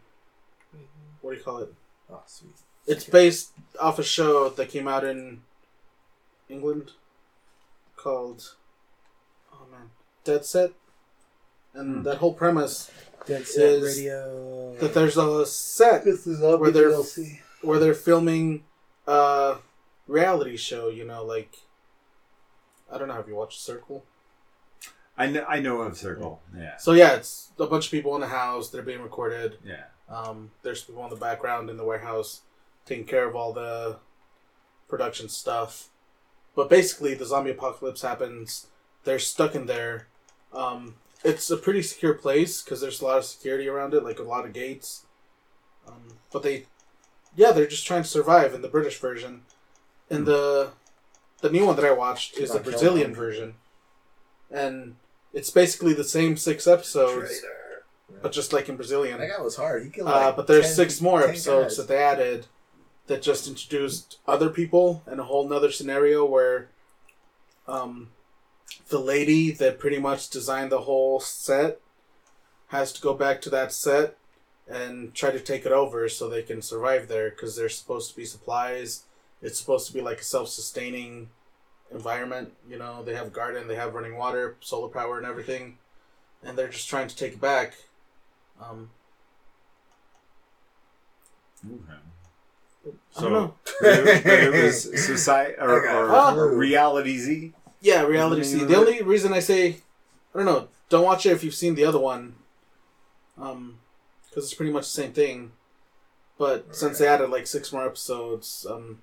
mhm. 0.75 0.79
what 1.21 1.31
do 1.31 1.37
you 1.37 1.43
call 1.43 1.57
it? 1.59 1.73
Oh 2.11 2.21
sweet. 2.25 2.51
It's 2.87 3.03
Okay. 3.03 3.11
based 3.11 3.51
off 3.79 3.99
a 3.99 4.03
show 4.03 4.49
that 4.49 4.69
came 4.69 4.87
out 4.87 5.03
in 5.03 5.43
England 6.49 6.91
called 7.95 8.55
oh 9.53 9.65
man, 9.71 9.91
Dead 10.23 10.45
Set, 10.45 10.71
and 11.73 11.97
Hmm. 11.97 12.03
that 12.03 12.17
whole 12.17 12.33
premise 12.33 12.89
Dead 13.25 13.45
Set 13.47 13.81
Radio. 13.83 14.75
that 14.79 14.93
there's 14.93 15.17
a 15.17 15.45
set 15.45 16.03
This 16.03 16.25
is 16.27 16.41
all 16.41 16.57
Where 16.57 16.71
they're- 16.71 16.89
DLC. 16.89 17.41
where 17.61 17.77
they're 17.79 17.93
filming 17.93 18.65
a 19.07 19.57
reality 20.07 20.57
show. 20.57 20.87
You 20.89 21.05
know, 21.05 21.23
like 21.23 21.59
I 22.91 22.97
don't 22.97 23.07
know. 23.07 23.13
Have 23.13 23.27
you 23.29 23.35
watched 23.35 23.61
Circle? 23.61 24.03
I 25.21 25.27
know. 25.27 25.45
I 25.47 25.59
know 25.59 25.81
of 25.81 25.97
Circle. 25.97 26.41
Yeah. 26.57 26.77
So 26.77 26.93
yeah, 26.93 27.13
it's 27.15 27.51
a 27.59 27.67
bunch 27.67 27.85
of 27.85 27.91
people 27.91 28.15
in 28.15 28.21
the 28.21 28.27
house. 28.27 28.69
They're 28.69 28.81
being 28.81 29.03
recorded. 29.03 29.57
Yeah. 29.63 29.83
Um, 30.09 30.51
there's 30.63 30.83
people 30.83 31.03
in 31.03 31.11
the 31.11 31.15
background 31.15 31.69
in 31.69 31.77
the 31.77 31.85
warehouse 31.85 32.41
taking 32.85 33.05
care 33.05 33.29
of 33.29 33.35
all 33.35 33.53
the 33.53 33.99
production 34.87 35.29
stuff. 35.29 35.89
But 36.55 36.69
basically, 36.69 37.13
the 37.13 37.25
zombie 37.25 37.51
apocalypse 37.51 38.01
happens. 38.01 38.67
They're 39.03 39.19
stuck 39.19 39.53
in 39.53 39.67
there. 39.67 40.07
Um, 40.51 40.95
it's 41.23 41.51
a 41.51 41.57
pretty 41.57 41.83
secure 41.83 42.15
place 42.15 42.61
because 42.63 42.81
there's 42.81 42.99
a 42.99 43.05
lot 43.05 43.19
of 43.19 43.25
security 43.25 43.67
around 43.67 43.93
it, 43.93 44.03
like 44.03 44.19
a 44.19 44.23
lot 44.23 44.45
of 44.45 44.53
gates. 44.53 45.05
Um, 45.87 46.17
but 46.31 46.41
they, 46.41 46.65
yeah, 47.35 47.51
they're 47.51 47.67
just 47.67 47.85
trying 47.85 48.03
to 48.03 48.09
survive 48.09 48.53
in 48.55 48.63
the 48.63 48.67
British 48.67 48.99
version. 48.99 49.43
And 50.09 50.25
the 50.25 50.71
the 51.41 51.51
new 51.51 51.65
one 51.65 51.75
that 51.75 51.85
I 51.85 51.91
watched 51.91 52.37
is 52.37 52.51
the 52.51 52.59
Brazilian 52.59 53.13
version, 53.13 53.55
and 54.49 54.95
it's 55.33 55.49
basically 55.49 55.93
the 55.93 56.03
same 56.03 56.35
six 56.37 56.67
episodes, 56.67 57.39
Traitor. 57.39 57.83
but 58.21 58.31
just 58.31 58.53
like 58.53 58.69
in 58.69 58.75
Brazilian. 58.75 59.19
That 59.19 59.29
guy 59.37 59.41
was 59.41 59.55
hard. 59.55 59.83
He 59.83 59.89
killed 59.89 60.09
Uh, 60.09 60.31
but 60.31 60.47
there's 60.47 60.65
10 60.67 60.75
six 60.75 61.01
more 61.01 61.21
10 61.21 61.29
episodes 61.29 61.77
guys. 61.77 61.77
that 61.77 61.87
they 61.87 61.97
added 62.03 62.47
that 63.07 63.21
just 63.21 63.47
introduced 63.47 64.19
other 64.27 64.49
people 64.49 65.03
and 65.05 65.19
a 65.19 65.23
whole 65.23 65.47
nother 65.47 65.71
scenario 65.71 66.23
where 66.25 66.69
um, 67.67 68.09
the 68.89 68.99
lady 68.99 69.51
that 69.51 69.79
pretty 69.79 69.99
much 69.99 70.29
designed 70.29 70.71
the 70.71 70.81
whole 70.81 71.19
set 71.19 71.79
has 72.67 72.91
to 72.93 73.01
go 73.01 73.13
back 73.13 73.41
to 73.41 73.49
that 73.49 73.71
set 73.73 74.17
and 74.69 75.13
try 75.13 75.31
to 75.31 75.39
take 75.39 75.65
it 75.65 75.71
over 75.73 76.07
so 76.07 76.29
they 76.29 76.43
can 76.43 76.61
survive 76.61 77.07
there 77.07 77.29
because 77.29 77.55
there's 77.55 77.77
supposed 77.77 78.09
to 78.11 78.15
be 78.15 78.23
supplies. 78.25 79.03
It's 79.41 79.59
supposed 79.59 79.87
to 79.87 79.93
be 79.93 80.01
like 80.01 80.19
a 80.19 80.23
self-sustaining 80.23 81.29
environment. 81.91 82.53
You 82.69 82.77
know, 82.77 83.03
they 83.03 83.13
have 83.15 83.27
a 83.27 83.31
garden, 83.31 83.67
they 83.67 83.75
have 83.75 83.93
running 83.93 84.17
water, 84.17 84.55
solar 84.61 84.87
power, 84.89 85.17
and 85.17 85.25
everything, 85.27 85.77
and 86.43 86.57
they're 86.57 86.69
just 86.69 86.89
trying 86.89 87.07
to 87.07 87.15
take 87.15 87.33
it 87.33 87.41
back. 87.41 87.73
Um, 88.61 88.89
Okay. 91.63 91.93
I 93.17 93.21
don't 93.21 93.31
know. 93.33 93.53
but 93.81 93.99
it, 94.25 94.51
was 94.63 95.05
society 95.05 95.53
or, 95.59 95.87
or 95.87 96.09
Ah. 96.09 96.33
reality 96.33 97.17
Z. 97.17 97.53
Yeah, 97.79 98.01
reality 98.03 98.41
Isn't 98.41 98.59
C. 98.59 98.65
it 98.65 98.67
The 98.67 98.75
only 98.77 99.01
reason 99.03 99.33
I 99.33 99.39
say, 99.39 99.77
I 100.33 100.37
don't 100.37 100.45
know, 100.45 100.67
don't 100.89 101.03
watch 101.05 101.25
it 101.27 101.31
if 101.33 101.43
you've 101.43 101.53
seen 101.53 101.75
the 101.75 101.85
other 101.85 101.99
one, 101.99 102.35
um, 103.37 103.77
because 104.29 104.45
it's 104.45 104.53
pretty 104.55 104.71
much 104.71 104.83
the 104.85 105.01
same 105.01 105.13
thing. 105.13 105.51
But 106.39 106.75
since 106.75 106.97
they 106.97 107.07
added 107.07 107.29
like 107.29 107.45
six 107.45 107.71
more 107.71 107.85
episodes, 107.85 108.65
um, 108.67 109.01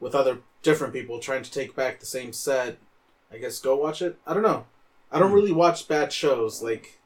with 0.00 0.14
other 0.14 0.38
different 0.62 0.92
people 0.92 1.18
trying 1.20 1.42
to 1.42 1.50
take 1.50 1.76
back 1.76 2.00
the 2.00 2.06
same 2.06 2.32
set, 2.32 2.78
I 3.32 3.38
guess 3.38 3.58
go 3.60 3.76
watch 3.76 4.02
it. 4.02 4.18
I 4.26 4.34
don't 4.34 4.42
know. 4.42 4.64
I 5.12 5.18
don't 5.18 5.28
Hmm. 5.30 5.34
really 5.36 5.52
watch 5.52 5.86
bad 5.88 6.12
shows. 6.12 6.62
Like 6.62 6.98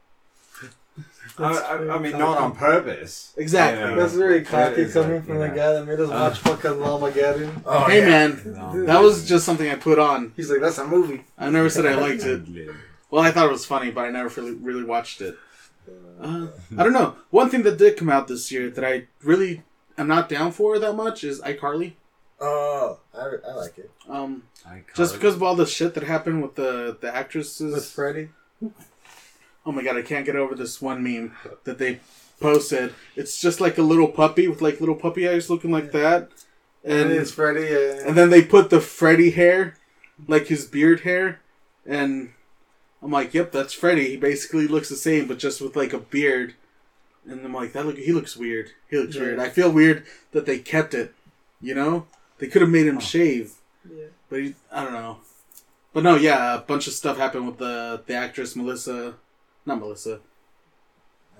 I, 1.38 1.44
I, 1.52 1.94
I 1.96 1.98
mean, 1.98 2.12
not 2.12 2.38
on 2.38 2.54
purpose. 2.54 3.32
exactly. 3.36 3.82
Yeah. 3.82 3.96
That's 3.96 4.12
very 4.14 4.40
That 4.40 4.70
cocky 4.70 4.82
is 4.82 4.92
coming 4.92 5.16
like, 5.16 5.24
from 5.26 5.40
yeah. 5.40 5.48
the 5.48 5.54
guy 5.56 5.72
that 5.72 5.86
made 5.86 5.98
us 6.00 6.08
Uh. 6.10 6.12
watch 6.12 6.38
fucking 6.38 6.70
Llamageddon. 6.78 7.62
Oh, 7.66 7.84
hey 7.84 8.00
yeah. 8.00 8.06
man, 8.08 8.42
No. 8.46 8.84
that 8.86 9.00
was 9.02 9.26
just 9.26 9.44
something 9.44 9.68
I 9.68 9.74
put 9.76 9.98
on. 9.98 10.32
He's 10.36 10.50
like, 10.50 10.60
that's 10.60 10.78
a 10.78 10.86
movie. 10.86 11.24
I 11.38 11.50
never 11.50 11.68
said 11.68 11.86
I 11.86 11.94
liked 11.94 12.22
it. 12.24 12.42
Well, 13.10 13.22
I 13.22 13.30
thought 13.30 13.46
it 13.46 13.52
was 13.52 13.66
funny, 13.66 13.90
but 13.90 14.04
I 14.04 14.10
never 14.10 14.28
really, 14.40 14.54
really 14.56 14.84
watched 14.84 15.20
it. 15.20 15.36
Uh, 16.20 16.46
I 16.78 16.82
don't 16.84 16.92
know. 16.92 17.16
One 17.30 17.48
thing 17.50 17.62
that 17.64 17.76
did 17.78 17.96
come 17.96 18.08
out 18.10 18.28
this 18.28 18.50
year 18.52 18.70
that 18.70 18.84
I 18.84 19.06
really 19.22 19.62
am 19.98 20.06
not 20.08 20.28
down 20.28 20.52
for 20.52 20.78
that 20.78 20.94
much 20.94 21.22
is 21.24 21.40
iCarly. 21.42 21.94
Oh, 22.40 22.98
I, 23.14 23.30
I 23.48 23.52
like 23.54 23.78
it. 23.78 23.90
Um, 24.08 24.42
I 24.66 24.82
just 24.94 25.14
because 25.14 25.34
of 25.34 25.42
all 25.42 25.54
the 25.54 25.66
shit 25.66 25.94
that 25.94 26.02
happened 26.04 26.42
with 26.42 26.54
the 26.56 26.96
the 27.00 27.14
actresses. 27.14 27.74
With 27.74 27.86
Freddie. 27.86 28.30
Oh 29.66 29.72
my 29.72 29.82
god, 29.82 29.96
I 29.96 30.02
can't 30.02 30.26
get 30.26 30.36
over 30.36 30.54
this 30.54 30.82
one 30.82 31.02
meme 31.02 31.34
that 31.64 31.78
they 31.78 32.00
posted. 32.40 32.92
It's 33.16 33.40
just 33.40 33.60
like 33.60 33.78
a 33.78 33.82
little 33.82 34.08
puppy 34.08 34.46
with 34.48 34.60
like 34.60 34.80
little 34.80 34.94
puppy 34.96 35.28
eyes 35.28 35.48
looking 35.48 35.70
like 35.70 35.92
that. 35.92 36.30
And 36.84 37.10
And 37.10 37.12
it's 37.12 37.30
Freddie. 37.30 37.74
Uh, 37.74 38.06
and 38.06 38.16
then 38.18 38.28
they 38.30 38.42
put 38.42 38.68
the 38.68 38.80
Freddie 38.80 39.30
hair, 39.30 39.78
like 40.28 40.48
his 40.48 40.66
beard 40.66 41.00
hair, 41.00 41.40
and 41.86 42.32
I'm 43.02 43.10
like, 43.10 43.32
"Yep, 43.32 43.52
that's 43.52 43.72
Freddy. 43.72 44.10
He 44.10 44.16
basically 44.18 44.66
looks 44.66 44.88
the 44.90 44.96
same, 44.96 45.26
but 45.26 45.38
just 45.38 45.60
with 45.62 45.76
like 45.76 45.92
a 45.94 45.98
beard." 45.98 46.54
And 47.26 47.42
I'm 47.42 47.54
like, 47.54 47.72
"That 47.72 47.86
look, 47.86 47.96
he 47.96 48.12
looks 48.12 48.36
weird. 48.36 48.72
He 48.90 48.98
looks 48.98 49.14
Yeah. 49.16 49.22
weird." 49.22 49.38
I 49.38 49.48
feel 49.48 49.70
weird 49.72 50.04
that 50.32 50.44
they 50.44 50.58
kept 50.58 50.92
it. 50.92 51.14
You 51.62 51.74
know, 51.74 52.06
they 52.44 52.50
could 52.50 52.60
have 52.62 52.70
made 52.70 52.86
him 52.86 53.00
shave, 53.00 53.52
yeah. 53.90 54.04
but 54.28 54.40
he, 54.40 54.54
I 54.70 54.84
don't 54.84 54.92
know. 54.92 55.18
But 55.94 56.02
no, 56.02 56.16
yeah, 56.16 56.56
a 56.56 56.58
bunch 56.58 56.86
of 56.86 56.92
stuff 56.92 57.16
happened 57.16 57.46
with 57.46 57.56
the 57.58 58.02
the 58.06 58.14
actress 58.14 58.54
Melissa, 58.54 59.14
not 59.64 59.78
Melissa. 59.78 60.20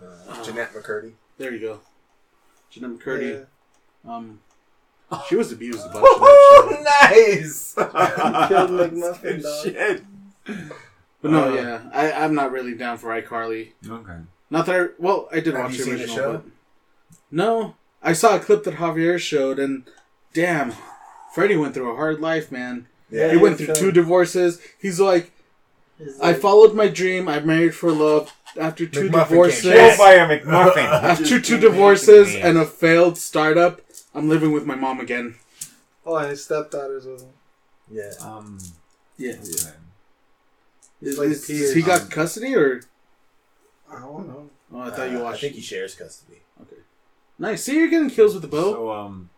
Uh, 0.02 0.42
Jennette 0.44 0.72
McCurdy. 0.72 1.12
There 1.36 1.52
you 1.52 1.60
go, 1.60 1.80
Jennette 2.70 2.98
McCurdy. 2.98 3.46
Yeah. 4.06 4.14
Um, 4.14 4.40
she 5.28 5.36
was 5.36 5.52
abused 5.52 5.80
a 5.84 5.88
bunch. 5.90 6.06
in 6.78 6.84
that 6.84 7.10
show. 7.14 7.40
nice. 7.42 7.74
Killed 8.48 8.70
McMuffin, 8.70 9.42
dog. 9.42 9.64
Shit. 9.64 10.04
But 11.20 11.30
no, 11.30 11.50
Uh, 11.50 11.54
yeah, 11.54 11.82
I, 11.92 12.12
I'm 12.12 12.34
not 12.34 12.50
really 12.52 12.74
down 12.74 12.96
for 12.98 13.08
iCarly. 13.20 13.72
Okay. 13.86 14.16
Not 14.50 14.66
that 14.66 14.80
I, 14.80 14.86
well, 14.98 15.28
I 15.32 15.40
did 15.40 15.54
Have 15.54 15.64
watch 15.64 15.72
you 15.72 15.78
the 15.78 15.84
seen 15.84 15.94
the 15.94 16.00
original. 16.00 16.16
show? 16.16 16.32
But 16.32 16.44
no, 17.30 17.76
I 18.02 18.12
saw 18.12 18.36
a 18.36 18.40
clip 18.40 18.64
that 18.64 18.74
Javier 18.76 19.18
showed, 19.18 19.58
and 19.58 19.84
damn, 20.34 20.72
Freddie 21.34 21.56
went 21.56 21.74
through 21.74 21.90
a 21.92 21.96
hard 21.96 22.20
life, 22.20 22.52
man. 22.52 22.86
Yeah. 23.10 23.30
He 23.32 23.36
went 23.36 23.58
through 23.58 23.68
it's, 23.70 23.80
two 23.80 23.92
divorces. 23.92 24.60
He's 24.80 25.00
like, 25.00 25.32
It's 25.98 26.18
I 26.20 26.34
followed 26.34 26.74
my 26.74 26.88
dream. 26.88 27.28
I 27.28 27.40
married 27.40 27.74
for 27.74 27.90
love. 27.92 28.32
After 28.58 28.86
two 28.86 29.08
McMuffin 29.10 29.28
divorces, 29.28 29.62
came 29.62 29.72
Killed 29.72 29.90
back. 29.90 29.98
by 29.98 30.12
a 30.14 30.40
McMuffin. 30.40 30.76
after 31.10 31.24
Just 31.24 31.44
two 31.48 31.58
divorces 31.58 32.34
and 32.36 32.56
a 32.56 32.64
failed 32.64 33.18
startup, 33.18 33.80
I'm 34.14 34.28
living 34.28 34.52
with 34.52 34.64
my 34.64 34.76
mom 34.76 35.00
again. 35.00 35.34
Oh, 36.06 36.16
and 36.16 36.30
his 36.30 36.44
stepdaughters 36.44 37.04
with 37.06 37.22
him. 37.22 37.30
Yeah. 37.90 38.12
Um. 38.20 38.58
Yeah, 39.16 39.32
okay. 39.32 39.74
Is, 41.02 41.18
like 41.18 41.28
is- 41.28 41.46
Piers. 41.46 41.74
he 41.74 41.82
got 41.82 42.02
Um, 42.02 42.08
custody 42.08 42.54
or? 42.54 42.82
I 43.90 43.98
don't 44.00 44.26
know. 44.28 44.50
Oh, 44.72 44.80
I 44.80 44.90
thought 44.90 45.10
you 45.10 45.18
Uh, 45.18 45.24
watched. 45.24 45.38
I 45.38 45.40
think 45.42 45.54
he 45.54 45.60
shares 45.60 45.94
custody. 45.94 46.40
Okay, 46.60 46.82
nice. 47.38 47.62
See, 47.64 47.76
you're 47.76 47.88
getting 47.88 48.10
kills 48.10 48.34
with 48.34 48.42
the 48.42 48.48
bow. 48.48 48.72
So 48.72 48.92
um, 48.92 49.30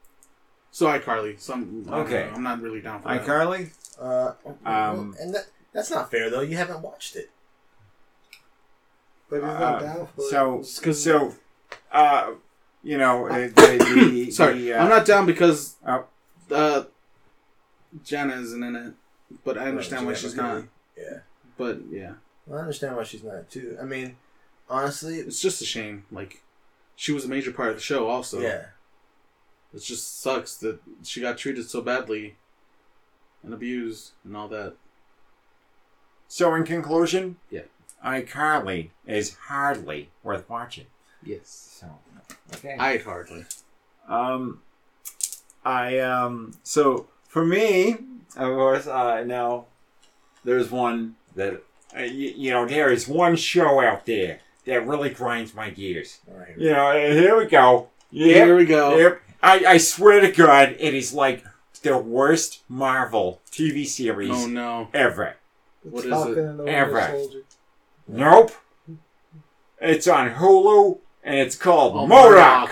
So 0.76 0.88
iCarly. 0.88 1.40
Some 1.40 1.86
Okay. 1.88 2.24
okay. 2.24 2.30
I'm 2.34 2.42
not 2.42 2.60
really 2.60 2.82
down 2.82 3.00
for 3.00 3.08
that. 3.08 3.24
iCarly. 3.24 3.70
Uh, 3.98 4.32
Um, 4.66 5.16
and 5.18 5.34
that, 5.34 5.46
that's 5.72 5.90
not 5.90 6.10
fair 6.10 6.28
though. 6.28 6.42
You 6.42 6.58
haven't 6.58 6.82
watched 6.82 7.16
it. 7.16 7.30
But 9.30 9.36
he's 9.36 9.44
Uh, 9.44 9.58
not 9.58 9.80
down 9.80 10.06
for 10.14 10.22
So 10.28 10.58
It's 10.58 10.78
'cause- 10.78 11.02
so, 11.02 11.34
uh, 11.90 12.32
you 12.82 12.98
know, 12.98 13.26
uh, 13.26 13.48
the, 13.48 13.50
the, 14.26 14.30
Sorry, 14.30 14.58
the, 14.60 14.74
uh, 14.74 14.82
I'm 14.82 14.90
not 14.90 15.06
down 15.06 15.24
because 15.24 15.76
Oh. 15.88 16.04
uh, 16.50 16.84
Jana 18.04 18.36
isn't 18.36 18.62
in 18.62 18.76
it, 18.76 18.92
but 19.44 19.56
I 19.56 19.68
understand 19.68 20.04
why 20.04 20.12
she's 20.12 20.34
not. 20.36 20.64
Yeah. 20.94 21.20
But 21.56 21.86
yeah, 21.90 22.16
Well, 22.44 22.58
I 22.58 22.62
understand 22.64 22.96
why 22.96 23.04
she's 23.04 23.24
not 23.24 23.48
too. 23.50 23.78
I 23.80 23.84
mean, 23.84 24.18
honestly, 24.68 25.20
it's 25.20 25.40
just 25.40 25.62
a 25.62 25.64
shame. 25.64 26.04
Like 26.12 26.42
she 26.96 27.12
was 27.12 27.24
a 27.24 27.28
major 27.28 27.50
part 27.50 27.70
of 27.70 27.76
the 27.76 27.80
show. 27.82 28.08
Also, 28.08 28.40
yeah. 28.40 28.66
It 29.76 29.82
just 29.82 30.20
sucks 30.20 30.56
that 30.56 30.80
she 31.02 31.20
got 31.20 31.36
treated 31.38 31.68
so 31.68 31.82
badly 31.82 32.36
and 33.42 33.52
abused 33.52 34.12
and 34.24 34.34
all 34.36 34.48
that. 34.48 34.74
So 36.28 36.54
in 36.54 36.64
conclusion, 36.64 37.36
Yeah. 37.50 37.62
iCarly 38.04 38.90
is 39.06 39.34
hardly 39.34 40.10
worth 40.22 40.48
watching. 40.48 40.86
Yes, 41.22 41.78
So 41.80 41.86
okay. 42.54 42.76
I'd 42.78 43.02
hardly. 43.02 43.44
Um, 44.08 44.62
I 45.64 45.98
um. 45.98 46.52
So 46.62 47.08
for 47.28 47.44
me, 47.44 47.92
of 48.36 48.54
course, 48.54 48.86
uh, 48.86 49.24
now 49.24 49.66
there's 50.44 50.70
one 50.70 51.16
that 51.34 51.62
uh, 51.96 52.00
you, 52.02 52.32
you 52.36 52.50
know 52.50 52.66
there 52.66 52.90
is 52.90 53.08
one 53.08 53.34
show 53.36 53.80
out 53.80 54.06
there 54.06 54.38
that 54.64 54.86
really 54.86 55.10
grinds 55.10 55.54
my 55.54 55.70
gears. 55.70 56.20
Right. 56.28 56.56
You 56.56 56.70
know, 56.72 56.92
here 56.92 57.36
we 57.36 57.46
go. 57.46 57.88
Here 58.10 58.56
we 58.56 58.64
go. 58.64 58.96
yep. 58.96 59.20
I 59.42 59.64
I 59.66 59.76
swear 59.78 60.20
to 60.20 60.30
God, 60.32 60.76
it 60.78 60.94
is 60.94 61.12
like 61.12 61.44
the 61.82 61.98
worst 61.98 62.62
Marvel 62.68 63.40
TV 63.50 63.86
series 63.86 64.30
Oh 64.32 64.46
no! 64.46 64.88
ever. 64.94 65.36
What 65.82 66.04
is 66.04 66.10
Falcon 66.10 66.32
it? 66.32 66.38
and 66.38 66.58
the 66.58 66.64
Winter 66.64 66.78
Ever. 66.78 67.08
Soldier. 67.18 67.38
Nope. 68.08 68.52
It's 69.80 70.08
on 70.08 70.34
Hulu 70.34 70.98
and 71.22 71.36
it's 71.36 71.56
called 71.56 71.94
Oh, 71.94 72.06
MODOK. 72.06 72.70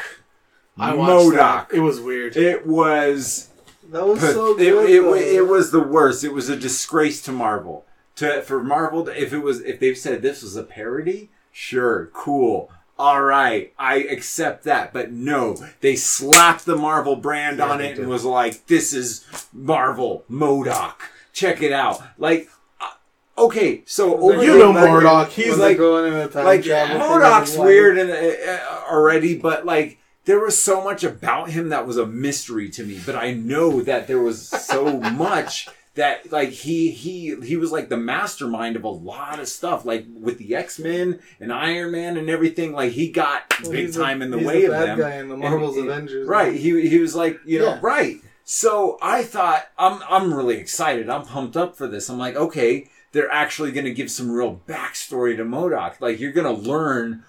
I 0.78 0.95
watched 0.95 1.27
MODOK. 1.27 1.35
that. 1.69 1.69
It 1.73 1.81
was 1.81 2.01
weird. 2.01 2.36
It 2.36 2.66
was 2.66 3.51
That 3.93 4.07
was 4.07 4.20
so 4.20 4.53
it, 4.55 4.59
good. 4.59 4.91
it, 4.91 5.03
though. 5.03 5.15
it 5.15 5.47
was 5.47 5.70
the 5.70 5.81
worst. 5.82 6.24
It 6.24 6.32
was 6.32 6.49
a 6.49 6.57
disgrace 6.57 7.20
to 7.23 7.32
Marvel. 7.32 7.85
To 8.16 8.43
for 8.43 8.62
Marvel, 8.62 9.05
to- 9.05 9.20
if 9.23 9.32
it 9.32 9.41
was 9.43 9.61
if 9.61 9.78
they've 9.81 9.99
said 9.99 10.23
this 10.23 10.43
was 10.43 10.57
a 10.57 10.62
parody, 10.65 11.31
sure, 11.53 12.11
cool. 12.12 12.70
All 12.97 13.23
right, 13.23 13.73
I 13.77 13.97
accept 13.97 14.65
that. 14.65 14.93
But 14.93 15.11
no, 15.11 15.57
they 15.81 15.97
slapped 15.97 16.65
the 16.65 16.77
Marvel 16.77 17.16
brand 17.16 17.59
Yeah, 17.59 17.71
on 17.71 17.81
it 17.81 17.99
and 17.99 18.09
was 18.09 18.25
like, 18.25 18.66
"This 18.66 18.93
is 18.93 19.27
Marvel 19.53 20.25
MODOK. 20.31 20.95
Check 21.33 21.61
it 21.61 21.73
out." 21.73 22.01
Like, 22.19 22.49
uh, 22.81 22.91
okay, 23.37 23.83
so 23.85 24.16
over 24.19 24.45
You 24.45 24.59
know 24.59 24.73
MODOK. 24.73 25.29
He's 25.31 25.59
like 25.59 25.77
going 25.77 26.12
in 26.12 26.19
a 26.21 26.29
time 26.29 26.45
like 26.45 26.62
MODOK's 26.62 27.59
weird 27.59 27.99
and 27.99 28.11
uh, 28.11 28.61
already, 28.89 29.37
but 29.37 29.66
like 29.66 29.99
there 30.25 30.39
was 30.39 30.62
so 30.62 30.83
much 30.83 31.03
about 31.03 31.51
him 31.51 31.71
that 31.71 31.87
was 31.87 31.97
a 31.97 32.07
mystery 32.07 32.71
to 32.71 32.85
me. 32.85 33.01
But 33.05 33.16
I 33.16 33.33
know 33.33 33.81
that 33.83 34.07
there 34.07 34.21
was 34.21 34.49
so 34.49 35.01
much 35.01 35.69
that 35.95 36.33
like 36.33 36.51
he 36.51 36.91
he 36.91 37.37
he 37.45 37.57
was 37.57 37.71
like 37.71 37.89
the 37.89 37.97
mastermind 37.97 38.75
of 38.77 38.83
a 38.85 38.89
lot 38.89 39.39
of 39.39 39.47
stuff, 39.49 39.85
like 39.85 40.07
with 40.12 40.39
the 40.39 40.55
X 40.55 40.79
Men 40.79 41.21
and 41.41 41.53
Iron 41.53 41.93
Man 41.93 42.16
and 42.16 42.29
everything. 42.29 42.73
Like 42.73 42.93
he 42.93 43.11
got 43.11 43.43
Well, 43.62 43.73
big 43.73 43.93
time 43.95 44.21
in 44.23 44.31
the 44.31 44.39
way 44.39 44.65
of 44.65 44.73
bad 44.73 44.89
them. 44.89 44.99
guy 44.99 45.16
in 45.16 45.29
the 45.29 45.37
Marvel's 45.37 45.77
And- 45.77 45.89
Avengers. 45.89 46.27
Right. 46.27 46.55
He 46.55 46.89
he 46.89 46.99
was 46.99 47.15
like, 47.15 47.39
you 47.45 47.59
know, 47.61 47.66
Yeah. 47.75 47.79
right. 47.83 48.16
So 48.45 48.99
I 49.01 49.23
thought 49.23 49.66
I'm 49.79 50.01
I'm 50.09 50.35
really 50.35 50.57
excited. 50.57 51.09
I'm 51.09 51.25
pumped 51.25 51.57
up 51.57 51.77
for 51.77 51.87
this. 51.87 52.09
I'm 52.11 52.19
like, 52.19 52.37
okay, 52.37 52.89
they're 53.12 53.31
actually 53.31 53.71
going 53.71 53.87
to 53.87 53.95
give 53.95 54.11
some 54.11 54.31
real 54.31 54.61
backstory 54.66 55.37
to 55.37 55.45
MODOK. 55.45 56.01
Like 56.01 56.19
you're 56.19 56.33
going 56.33 56.53
to 56.55 56.61
learn 56.69 57.23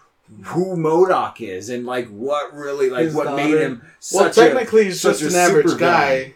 who 0.45 0.75
MODOK 0.75 1.39
is 1.41 1.69
and 1.69 1.85
like 1.85 2.07
what 2.09 2.51
really 2.53 2.89
like 2.89 3.03
His 3.05 3.13
what 3.13 3.25
daughter. 3.25 3.35
made 3.43 3.61
him 3.61 3.81
well, 4.11 4.23
such 4.25 4.37
a 4.39 4.41
technically 4.41 4.85
he's 4.85 4.99
such 4.99 5.19
just 5.19 5.35
an 5.35 5.39
average 5.39 5.67
super 5.67 5.79
guy. 5.79 6.33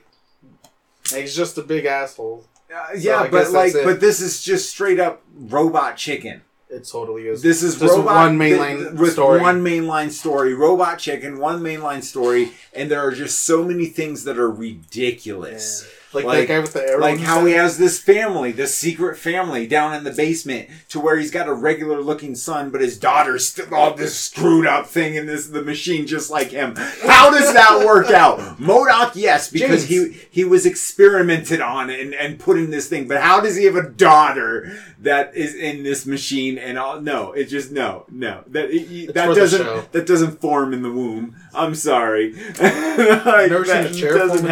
He's 1.13 1.35
just 1.35 1.57
a 1.57 1.61
big 1.61 1.85
asshole. 1.85 2.45
Uh, 2.73 2.93
yeah, 2.97 3.21
I 3.21 3.27
but 3.29 3.51
like 3.51 3.73
but 3.73 3.99
this 3.99 4.21
is 4.21 4.43
just 4.43 4.69
straight 4.69 4.99
up 4.99 5.23
robot 5.35 5.97
chicken. 5.97 6.41
It 6.69 6.87
totally 6.87 7.27
is. 7.27 7.41
This 7.41 7.63
is 7.63 7.79
Just 7.79 7.97
robot 7.97 8.15
one 8.15 8.37
mainline 8.37 8.77
th- 8.77 8.91
with 8.91 9.13
story. 9.13 9.41
one 9.41 9.63
mainline 9.63 10.11
story, 10.11 10.53
robot 10.53 10.99
chicken, 10.99 11.39
one 11.39 11.61
mainline 11.61 12.03
story, 12.03 12.51
and 12.75 12.91
there 12.91 12.99
are 12.99 13.11
just 13.11 13.39
so 13.39 13.63
many 13.63 13.87
things 13.87 14.23
that 14.25 14.37
are 14.37 14.51
ridiculous. 14.51 15.89
Like, 16.11 16.25
like- 16.25 16.47
that 16.47 16.53
guy 16.53 16.59
with 16.59 16.73
the 16.73 16.81
arrow. 16.87 16.99
Like 17.01 17.19
how 17.19 17.45
he 17.45 17.53
has 17.53 17.77
this 17.77 17.99
family, 17.99 18.51
this 18.51 18.73
secret 18.75 19.17
family 19.17 19.67
down 19.67 19.93
in 19.93 20.03
the 20.03 20.11
basement, 20.11 20.69
to 20.89 20.99
where 20.99 21.17
he's 21.17 21.29
got 21.29 21.47
a 21.47 21.53
regular 21.53 22.01
looking 22.01 22.33
son, 22.35 22.71
but 22.71 22.81
his 22.81 22.97
daughter's 22.97 23.47
still 23.47 23.73
all 23.75 23.93
this 23.93 24.19
screwed 24.19 24.65
up 24.65 24.87
thing 24.87 25.15
in 25.15 25.27
this 25.27 25.47
the 25.47 25.61
machine, 25.61 26.07
just 26.07 26.31
like 26.31 26.49
him. 26.49 26.75
How 26.75 27.29
does 27.29 27.53
that 27.53 27.85
work 27.85 28.09
out? 28.09 28.39
MODOK, 28.59 29.11
yes, 29.15 29.49
because 29.51 29.85
he 29.85 30.17
he 30.31 30.43
was 30.43 30.65
experimented 30.65 31.61
on 31.61 31.89
and 31.91 32.13
and 32.15 32.39
put 32.39 32.57
in 32.57 32.71
this 32.71 32.87
thing, 32.89 33.07
but 33.07 33.21
how 33.21 33.39
does 33.39 33.55
he 33.55 33.65
have 33.65 33.75
a 33.75 33.87
daughter 33.89 34.71
that 35.01 35.35
is 35.35 35.53
in 35.53 35.83
this 35.83 36.05
machine? 36.07 36.57
And 36.57 36.77
all 36.79 36.99
no, 37.01 37.33
it 37.33 37.45
just 37.45 37.71
no, 37.71 38.05
no 38.09 38.43
that 38.47 38.71
it- 38.71 39.13
that 39.13 39.35
doesn't 39.35 39.91
that 39.91 40.07
doesn't 40.07 40.41
form 40.41 40.73
in 40.73 40.81
the 40.81 40.91
womb. 40.91 41.35
I'm 41.53 41.75
sorry, 41.75 42.33
like, 42.59 43.49
never 43.51 43.65
seen 43.65 43.75
a 43.77 43.83
that 43.83 43.93
chair 43.95 44.13
doesn't 44.17 44.39
in 44.39 44.45
the 44.45 44.49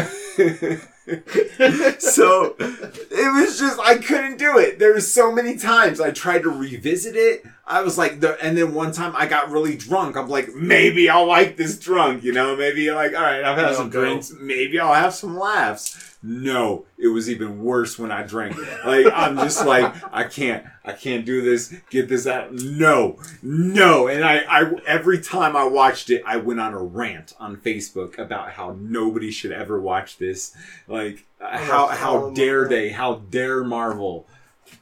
happen. 0.00 0.08
so 1.98 2.56
it 2.58 3.34
was 3.34 3.58
just 3.58 3.78
I 3.80 3.98
couldn't 3.98 4.38
do 4.38 4.58
it. 4.58 4.78
There 4.78 4.94
was 4.94 5.12
so 5.12 5.30
many 5.32 5.56
times 5.56 6.00
I 6.00 6.10
tried 6.10 6.42
to 6.42 6.48
revisit 6.48 7.16
it. 7.16 7.44
I 7.64 7.82
was 7.82 7.96
like, 7.96 8.20
the, 8.20 8.36
and 8.44 8.58
then 8.58 8.74
one 8.74 8.92
time 8.92 9.14
I 9.16 9.26
got 9.26 9.50
really 9.50 9.76
drunk. 9.76 10.16
I'm 10.16 10.28
like, 10.28 10.54
maybe 10.54 11.08
I'll 11.08 11.26
like 11.26 11.56
this 11.56 11.78
drunk, 11.78 12.24
you 12.24 12.32
know? 12.32 12.56
Maybe 12.56 12.90
like, 12.90 13.14
all 13.14 13.22
right, 13.22 13.44
I've 13.44 13.56
had 13.56 13.76
some 13.76 13.88
go. 13.88 14.00
drinks. 14.00 14.32
Maybe 14.38 14.80
I'll 14.80 14.94
have 14.94 15.14
some 15.14 15.38
laughs. 15.38 16.18
No, 16.24 16.86
it 16.98 17.08
was 17.08 17.30
even 17.30 17.62
worse 17.62 17.98
when 17.98 18.10
I 18.12 18.22
drank. 18.24 18.56
Like, 18.84 19.06
I'm 19.12 19.36
just 19.36 19.64
like, 19.64 19.94
I 20.12 20.24
can't, 20.24 20.64
I 20.84 20.92
can't 20.92 21.24
do 21.24 21.40
this. 21.40 21.74
Get 21.90 22.08
this 22.08 22.26
out. 22.26 22.52
No, 22.52 23.18
no. 23.42 24.08
And 24.08 24.24
I, 24.24 24.38
I, 24.48 24.72
every 24.86 25.20
time 25.20 25.56
I 25.56 25.64
watched 25.64 26.10
it, 26.10 26.22
I 26.26 26.38
went 26.38 26.60
on 26.60 26.74
a 26.74 26.82
rant 26.82 27.32
on 27.38 27.56
Facebook 27.56 28.18
about 28.18 28.50
how 28.52 28.76
nobody 28.78 29.30
should 29.30 29.52
ever 29.52 29.80
watch 29.80 30.18
this. 30.18 30.56
Like, 30.88 31.24
how, 31.40 31.88
how 31.88 32.30
dare 32.30 32.68
they, 32.68 32.90
how 32.90 33.16
dare 33.30 33.64
Marvel 33.64 34.26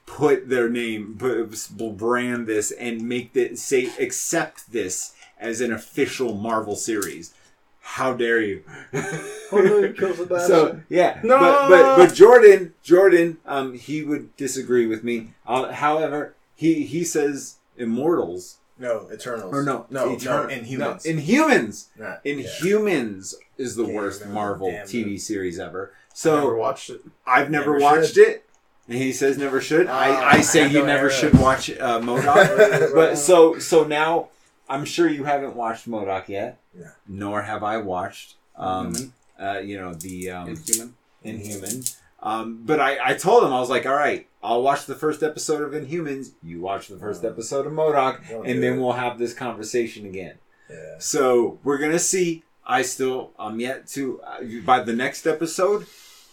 put 0.06 0.48
their 0.48 0.68
name, 0.68 1.14
brand 1.14 2.46
this, 2.46 2.70
and 2.72 3.08
make 3.08 3.32
this 3.32 3.62
say 3.62 3.90
accept 3.98 4.72
this 4.72 5.12
as 5.38 5.60
an 5.60 5.72
official 5.72 6.34
Marvel 6.34 6.76
series. 6.76 7.34
How 7.82 8.12
dare 8.12 8.40
you? 8.40 8.62
Oh 9.52 9.60
no, 9.64 9.82
he 9.82 9.92
kills 9.92 10.18
the 10.18 10.26
bastard. 10.30 10.46
so 10.48 10.80
yeah, 10.88 11.20
No! 11.24 11.38
but, 11.38 11.68
but 11.68 11.96
but 11.96 12.14
Jordan, 12.14 12.74
Jordan, 12.82 13.38
um, 13.46 13.74
he 13.74 14.02
would 14.04 14.36
disagree 14.36 14.86
with 14.86 15.02
me. 15.02 15.30
Uh, 15.46 15.72
however, 15.72 16.34
he 16.54 16.84
he 16.84 17.02
says 17.04 17.56
Immortals 17.76 18.58
No, 18.78 19.08
Eternals. 19.12 19.52
or 19.52 19.62
no, 19.64 19.86
no, 19.90 20.12
Eternal- 20.14 20.44
no, 20.48 20.54
Inhumans. 20.54 21.04
no, 21.06 21.12
Inhumans, 21.20 21.86
Not- 21.98 22.24
Inhumans 22.24 23.34
is 23.58 23.74
the 23.76 23.84
Can't 23.84 23.94
worst. 23.96 24.26
Marvel 24.26 24.68
TV 24.70 25.04
dude. 25.04 25.20
series 25.22 25.58
ever. 25.58 25.92
So 26.14 26.36
never 26.36 26.56
watched 26.56 26.90
it. 26.90 27.00
I've 27.26 27.50
never, 27.50 27.72
Never 27.72 27.80
watched 27.80 28.14
should. 28.14 28.28
it. 28.28 28.44
And 28.90 28.98
he 28.98 29.12
says 29.12 29.38
never 29.38 29.60
should. 29.60 29.86
Ah, 29.88 29.98
I, 29.98 30.30
I 30.36 30.40
say 30.40 30.64
I 30.64 30.66
you 30.66 30.80
no 30.80 30.86
never 30.86 31.02
arrows. 31.06 31.14
should 31.14 31.38
watch 31.38 31.70
uh, 31.70 32.00
MODOK. 32.02 32.92
but 32.94 33.16
so 33.16 33.58
so 33.58 33.84
now 33.84 34.28
I'm 34.68 34.84
sure 34.84 35.08
you 35.08 35.24
haven't 35.24 35.54
watched 35.56 35.88
MODOK 35.88 36.28
yet. 36.28 36.58
No. 36.74 36.86
Nor 37.08 37.42
have 37.42 37.62
I 37.62 37.76
watched 37.78 38.34
um 38.56 38.88
Inhuman. 38.88 39.12
uh 39.40 39.58
you 39.60 39.80
know 39.80 39.94
the 39.94 40.30
um 40.30 40.48
Inhuman. 40.48 40.94
Inhuman. 41.24 41.82
Um 42.22 42.62
but 42.66 42.80
I, 42.80 42.98
I 43.10 43.14
told 43.14 43.44
him 43.44 43.52
I 43.52 43.60
was 43.60 43.70
like, 43.70 43.86
all 43.86 43.94
right, 43.94 44.26
I'll 44.42 44.62
watch 44.62 44.86
the 44.86 44.94
first 44.96 45.22
episode 45.22 45.62
of 45.62 45.70
Inhumans, 45.80 46.32
you 46.42 46.60
watch 46.60 46.88
the 46.88 46.98
first 46.98 47.24
episode 47.24 47.66
of 47.66 47.72
MODOK, 47.72 48.44
and 48.44 48.62
then 48.62 48.74
it. 48.74 48.80
we'll 48.80 48.92
have 48.92 49.18
this 49.18 49.32
conversation 49.34 50.04
again. 50.06 50.34
Yeah. 50.68 50.96
So 50.98 51.58
we're 51.64 51.78
gonna 51.78 51.98
see. 51.98 52.42
I 52.66 52.82
still 52.82 53.30
I'm 53.38 53.58
yet 53.60 53.86
to 53.88 54.20
uh, 54.22 54.40
by 54.64 54.82
the 54.82 54.92
next 54.92 55.26
episode. 55.26 55.86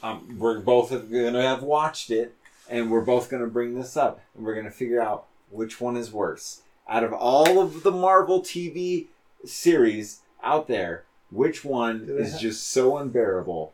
Um, 0.03 0.37
we're 0.37 0.59
both 0.59 0.91
gonna 0.91 1.41
have 1.41 1.63
watched 1.63 2.11
it, 2.11 2.35
and 2.69 2.91
we're 2.91 3.01
both 3.01 3.29
gonna 3.29 3.47
bring 3.47 3.75
this 3.75 3.95
up, 3.97 4.21
and 4.35 4.45
we're 4.45 4.55
gonna 4.55 4.71
figure 4.71 5.01
out 5.01 5.25
which 5.49 5.79
one 5.79 5.95
is 5.97 6.11
worse 6.11 6.61
out 6.89 7.03
of 7.03 7.11
all 7.13 7.59
of 7.61 7.83
the 7.83 7.91
Marvel 7.91 8.41
TV 8.41 9.07
series 9.45 10.21
out 10.43 10.67
there. 10.67 11.03
Which 11.31 11.65
one 11.65 12.05
Do 12.05 12.17
is 12.17 12.31
have- 12.33 12.41
just 12.41 12.67
so 12.69 12.97
unbearable 12.97 13.73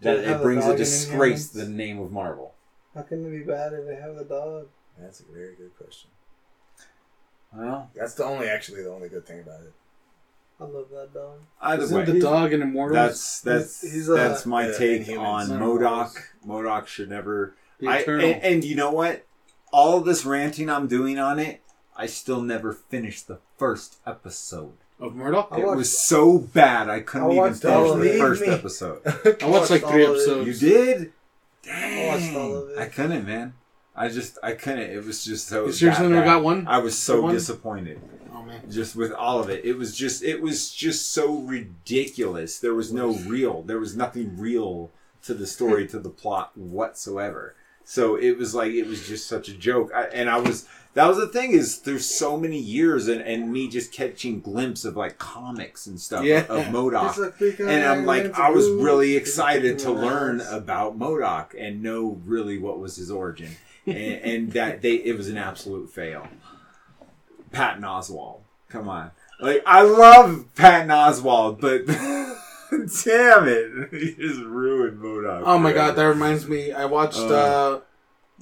that 0.00 0.18
it 0.18 0.42
brings 0.42 0.66
a 0.66 0.76
disgrace 0.76 1.50
to 1.50 1.58
the 1.58 1.68
name 1.68 2.00
of 2.00 2.10
Marvel? 2.10 2.54
How 2.94 3.02
can 3.02 3.24
it 3.26 3.30
be 3.30 3.44
bad 3.44 3.72
if 3.72 3.86
they 3.86 3.94
have 3.96 4.16
a 4.16 4.24
dog? 4.24 4.68
That's 4.98 5.20
a 5.20 5.24
very 5.32 5.54
good 5.54 5.76
question. 5.78 6.10
Well, 7.54 7.90
That's 7.94 8.14
the 8.14 8.24
only, 8.24 8.48
actually, 8.48 8.82
the 8.82 8.90
only 8.92 9.08
good 9.08 9.26
thing 9.26 9.40
about 9.40 9.60
it. 9.60 9.72
I 10.60 10.64
love 10.64 10.88
that 10.90 11.14
dog. 11.14 11.38
either 11.60 11.84
Isn't 11.84 11.96
way, 11.98 12.04
the 12.04 12.20
dog 12.20 12.52
in 12.52 12.62
Immortals? 12.62 12.94
that's 12.96 13.40
that's 13.42 13.80
He's- 13.80 13.94
he's, 13.94 14.10
uh, 14.10 14.14
that's 14.14 14.44
my 14.44 14.72
take 14.72 15.08
on 15.16 15.48
Not 15.48 15.60
MODOK. 15.60 16.16
MODOK 16.44 16.86
should 16.88 17.08
never 17.10 17.54
the 17.54 17.57
I, 17.86 17.98
and, 18.02 18.42
and 18.42 18.64
you 18.64 18.74
know 18.74 18.90
what? 18.90 19.24
All 19.72 20.00
this 20.00 20.24
ranting 20.24 20.68
I'm 20.70 20.86
doing 20.88 21.18
on 21.18 21.38
it, 21.38 21.62
I 21.96 22.06
still 22.06 22.40
never 22.40 22.72
finished 22.72 23.28
the 23.28 23.38
first 23.58 23.98
episode. 24.06 24.72
of 24.98 25.12
MODOK. 25.12 25.48
I 25.52 25.58
it 25.60 25.66
watched- 25.66 25.76
was 25.76 25.98
so 26.00 26.38
bad 26.38 26.88
I 26.88 27.00
couldn't 27.00 27.28
I 27.28 27.30
even 27.32 27.36
watched 27.38 27.62
finish 27.62 27.76
all 27.76 27.94
the 27.96 28.14
it. 28.14 28.18
first 28.18 28.40
Leave 28.40 28.50
me. 28.50 28.56
episode. 28.56 29.00
I 29.42 29.46
watched 29.46 29.70
like 29.70 29.84
three 29.86 30.06
all 30.06 30.12
of 30.14 30.18
it. 30.18 30.22
episodes. 30.22 30.62
You 30.62 30.68
did? 30.70 31.12
I 31.70 32.06
watched 32.08 32.34
all 32.36 32.56
of 32.56 32.68
Dang. 32.68 32.78
it. 32.78 32.80
I 32.80 32.86
couldn't, 32.86 33.26
man. 33.26 33.54
I 33.94 34.08
just 34.08 34.38
I 34.42 34.52
couldn't. 34.52 34.90
It 34.90 35.04
was 35.04 35.24
just 35.24 35.48
so. 35.48 35.66
You 35.66 35.72
seriously 35.72 36.04
that 36.06 36.10
never 36.10 36.22
bad. 36.26 36.34
got 36.36 36.44
one? 36.44 36.66
I 36.68 36.78
was 36.78 36.96
so 36.96 37.16
The 37.16 37.22
one? 37.22 37.34
disappointed 37.34 38.00
Oh 38.32 38.42
man. 38.44 38.70
just 38.70 38.94
with 38.96 39.12
all 39.12 39.40
of 39.40 39.50
it. 39.50 39.64
It 39.64 39.76
was 39.76 39.94
just 39.96 40.22
it 40.22 40.40
was 40.40 40.70
just 40.72 41.10
so 41.12 41.34
ridiculous. 41.82 42.58
There 42.58 42.74
was 42.74 42.92
no 42.92 43.12
real. 43.14 43.62
There 43.62 43.78
was 43.78 43.96
nothing 43.96 44.38
real 44.38 44.90
to 45.24 45.34
the 45.34 45.46
story 45.46 45.86
to 45.88 45.98
the 45.98 46.10
plot 46.10 46.56
whatsoever. 46.56 47.54
So 47.90 48.16
it 48.16 48.36
was 48.36 48.54
like 48.54 48.72
it 48.72 48.86
was 48.86 49.08
just 49.08 49.26
such 49.26 49.48
a 49.48 49.54
joke. 49.54 49.90
I, 49.94 50.02
and 50.08 50.28
I 50.28 50.36
was 50.36 50.68
that 50.92 51.06
was 51.08 51.16
the 51.16 51.26
thing 51.26 51.52
is 51.52 51.80
there's 51.80 52.04
so 52.04 52.36
many 52.36 52.58
years 52.58 53.08
and, 53.08 53.22
and 53.22 53.50
me 53.50 53.66
just 53.66 53.92
catching 53.92 54.40
glimpse 54.40 54.84
of 54.84 54.94
like 54.94 55.16
comics 55.16 55.86
and 55.86 55.98
stuff 55.98 56.22
Yeah. 56.22 56.44
of 56.50 56.66
MODOK. 56.66 57.60
And 57.60 57.84
I'm 57.86 58.04
like, 58.04 58.38
I 58.38 58.50
was 58.50 58.68
really 58.68 59.16
excited 59.16 59.78
to 59.80 59.90
learn 59.90 60.42
about 60.42 60.98
MODOK 60.98 61.54
and 61.58 61.82
know 61.82 62.20
really 62.26 62.58
what 62.58 62.78
was 62.78 62.96
his 62.96 63.10
origin, 63.10 63.52
and, 63.86 63.96
and 63.96 64.52
that 64.52 64.82
they 64.82 64.96
it 64.96 65.16
was 65.16 65.30
an 65.30 65.38
absolute 65.38 65.88
fail. 65.88 66.28
Patton 67.52 67.84
Oswalt, 67.84 68.40
come 68.68 68.86
on, 68.90 69.12
like 69.40 69.62
I 69.64 69.80
love 69.80 70.44
Patton 70.56 70.88
Oswalt, 70.90 71.58
but 71.58 71.86
damn 73.04 73.48
it, 73.48 73.88
he 73.92 74.14
just 74.14 74.40
ruined 74.40 74.98
MODOK. 75.00 75.42
Oh 75.44 75.58
my 75.58 75.72
god, 75.72 75.96
that 75.96 76.04
reminds 76.04 76.46
me. 76.48 76.72
I 76.72 76.84
watched 76.84 77.18
Uh. 77.18 77.34
uh, 77.34 77.80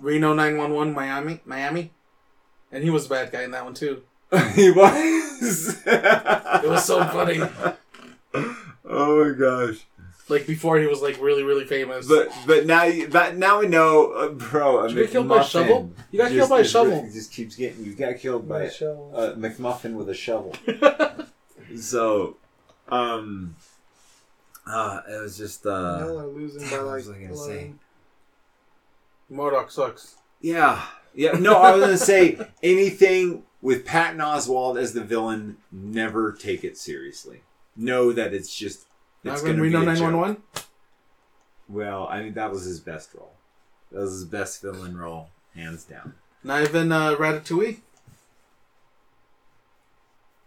Reno 0.01 0.35
911 0.35 0.93
Miami, 0.95 1.41
Miami, 1.45 1.93
and 2.73 2.83
he 2.85 2.91
was 2.91 3.07
a 3.07 3.09
bad 3.09 3.33
guy 3.33 3.43
in 3.43 3.51
that 3.53 3.65
one 3.65 3.75
too. 3.75 4.03
he 4.55 4.71
was. 4.71 5.83
It 5.87 6.69
was 6.69 6.85
so 6.85 7.05
funny. 7.05 7.41
Oh 8.85 9.25
my 9.25 9.33
gosh. 9.39 9.87
Like 10.29 10.47
before, 10.49 10.79
he 10.79 10.87
was 10.87 11.01
like 11.03 11.21
really, 11.21 11.45
really 11.45 11.65
famous. 11.65 12.09
But 12.09 12.29
but 12.47 12.67
now 12.67 12.83
you, 12.83 13.07
that 13.09 13.37
now 13.37 13.61
we 13.61 13.69
know, 13.69 14.11
uh, 14.13 14.29
bro. 14.31 14.81
A 14.85 14.89
Did 14.89 14.97
you 14.97 15.03
get 15.05 15.13
killed 15.13 15.29
by 15.29 15.41
a 15.43 15.45
shovel? 15.45 15.93
You 16.11 16.19
got 16.19 16.25
just- 16.25 16.35
killed 16.37 16.51
by 16.51 16.61
a 16.61 16.65
shovel. 16.65 17.05
He 17.05 17.13
just 17.13 17.33
keeps 17.33 17.55
getting. 17.55 17.85
You 17.85 17.95
got 17.95 18.19
killed 18.19 18.49
by 18.49 18.65
My 18.65 18.69
show. 18.69 19.13
a 19.15 19.33
McMuffin 19.39 19.95
with 19.95 20.09
a 20.09 20.15
shovel. 20.15 20.53
so, 21.79 22.37
um, 22.89 23.55
uh, 24.67 25.01
it 25.09 25.21
was 25.23 25.37
just 25.37 25.65
uh, 25.67 25.99
Y'all 26.01 26.21
are 26.21 26.27
losing 26.27 26.63
by 26.71 26.77
what 26.79 26.87
like 26.87 26.95
was 26.97 27.11
I 27.11 27.19
gonna 27.23 27.37
say? 27.37 27.73
MODOK 29.31 29.71
sucks. 29.71 30.17
yeah, 30.41 30.85
yeah. 31.15 31.33
No, 31.33 31.57
I 31.57 31.73
was 31.75 31.81
gonna 31.85 31.99
say 31.99 32.39
anything 32.63 33.43
with 33.63 33.85
Patton 33.85 34.19
Oswalt 34.21 34.81
as 34.81 34.93
the 34.93 35.03
villain. 35.03 35.57
Never 35.73 36.33
take 36.33 36.63
it 36.65 36.77
seriously. 36.77 37.43
Know 37.77 38.13
that 38.13 38.33
it's 38.33 38.55
just 38.55 38.87
it's 39.25 39.25
Not 39.25 39.41
going 39.43 39.57
to 39.57 39.63
be 39.63 39.69
Reno 39.69 39.81
a 39.83 39.85
joke. 39.87 39.95
911. 40.13 40.43
Well, 41.69 42.07
I 42.09 42.23
mean 42.23 42.35
that 42.35 42.51
was 42.53 42.65
his 42.65 42.79
best 42.81 43.13
role. 43.15 43.33
That 43.93 44.01
was 44.03 44.13
his 44.13 44.25
best 44.25 44.63
villain 44.63 44.97
role, 44.97 45.31
hands 45.55 45.85
down. 45.85 46.15
Not 46.45 46.63
even 46.63 46.93
uh, 46.93 47.17
Ratatouille. 47.17 47.81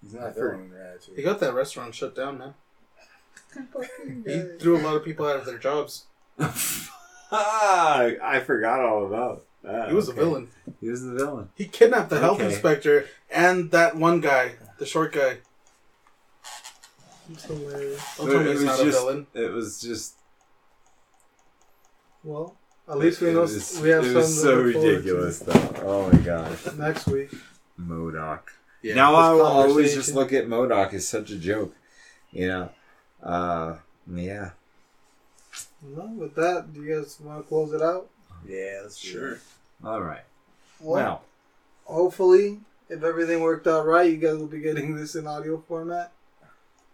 He's 0.02 0.14
not 0.14 0.36
heard- 0.36 0.56
doing 0.58 0.70
that. 0.72 1.00
He 1.16 1.22
got 1.22 1.40
that 1.42 1.54
restaurant 1.54 1.94
shut 1.94 2.16
down, 2.16 2.38
man. 2.38 2.54
Fucking 3.54 4.24
He 4.26 4.58
threw 4.60 4.78
a 4.78 4.82
lot 4.84 4.96
of 4.96 5.04
people 5.04 5.26
out 5.28 5.38
of 5.38 5.46
their 5.46 5.58
jobs. 5.58 6.06
ah, 7.32 8.10
I 8.24 8.40
forgot 8.40 8.80
all 8.82 9.06
about 9.06 9.46
that. 9.64 9.90
He 9.90 9.96
was 9.96 10.10
Okay. 10.10 10.20
a 10.22 10.24
villain. 10.24 10.48
He 10.80 10.90
was 10.90 11.04
the 11.04 11.14
villain. 11.14 11.50
He 11.56 11.66
kidnapped 11.66 12.10
the 12.10 12.20
health 12.20 12.40
inspector 12.40 13.06
and 13.30 13.72
that 13.72 13.96
one 13.96 14.22
guy, 14.22 14.54
the 14.78 14.86
short 14.86 15.12
guy. 15.14 15.38
It's 17.32 17.44
hilarious. 17.46 18.02
Don't 18.18 18.30
tell 18.32 18.40
me 18.40 18.46
it 18.46 18.52
he's 18.52 18.56
was 18.60 18.66
not 18.66 18.80
a 18.80 18.84
just- 18.84 18.98
villain. 19.00 19.28
It 19.34 19.52
was 19.52 19.82
just. 19.82 20.16
Well, 22.24 22.58
at 22.90 22.98
least 22.98 23.22
we 23.22 23.32
know 23.32 23.42
was- 23.42 23.80
we 23.82 23.90
have 23.90 24.04
It 24.04 24.14
something 24.14 24.16
was 24.22 24.42
so 24.42 24.56
to 24.56 24.62
ridiculous, 24.64 25.40
though. 25.40 25.74
Oh 25.84 26.10
my 26.12 26.18
gosh, 26.20 26.66
next 26.78 27.08
week. 27.08 27.32
MODOK. 27.80 28.42
Yeah. 28.82 28.96
now 28.96 29.16
I 29.16 29.32
will 29.32 29.46
always 29.46 29.94
just 29.94 30.14
look 30.16 30.34
at 30.34 30.48
MODOK 30.48 30.94
as 30.94 31.08
such 31.08 31.30
a 31.32 31.38
joke, 31.38 31.74
you 32.32 32.48
know. 32.48 32.70
Uh, 33.24 33.78
yeah. 34.12 34.52
Well, 35.82 36.10
with 36.10 36.36
that, 36.36 36.74
do 36.74 36.84
you 36.84 36.96
guys 36.96 37.20
want 37.22 37.42
to 37.42 37.48
close 37.48 37.74
it 37.74 37.82
out? 37.82 38.10
Yeah, 38.48 38.82
that's 38.84 38.98
Sure. 38.98 39.40
All 39.84 40.02
right. 40.02 40.24
Well, 40.80 41.04
Well, 41.04 41.24
hopefully, 41.86 42.60
if 42.90 43.04
everything 43.04 43.42
worked 43.42 43.68
out 43.68 43.86
right, 43.86 44.10
you 44.10 44.18
guys 44.18 44.38
will 44.38 44.48
be 44.48 44.60
getting 44.60 44.96
this 44.96 45.16
in 45.16 45.28
audio 45.28 45.64
format. 45.68 46.12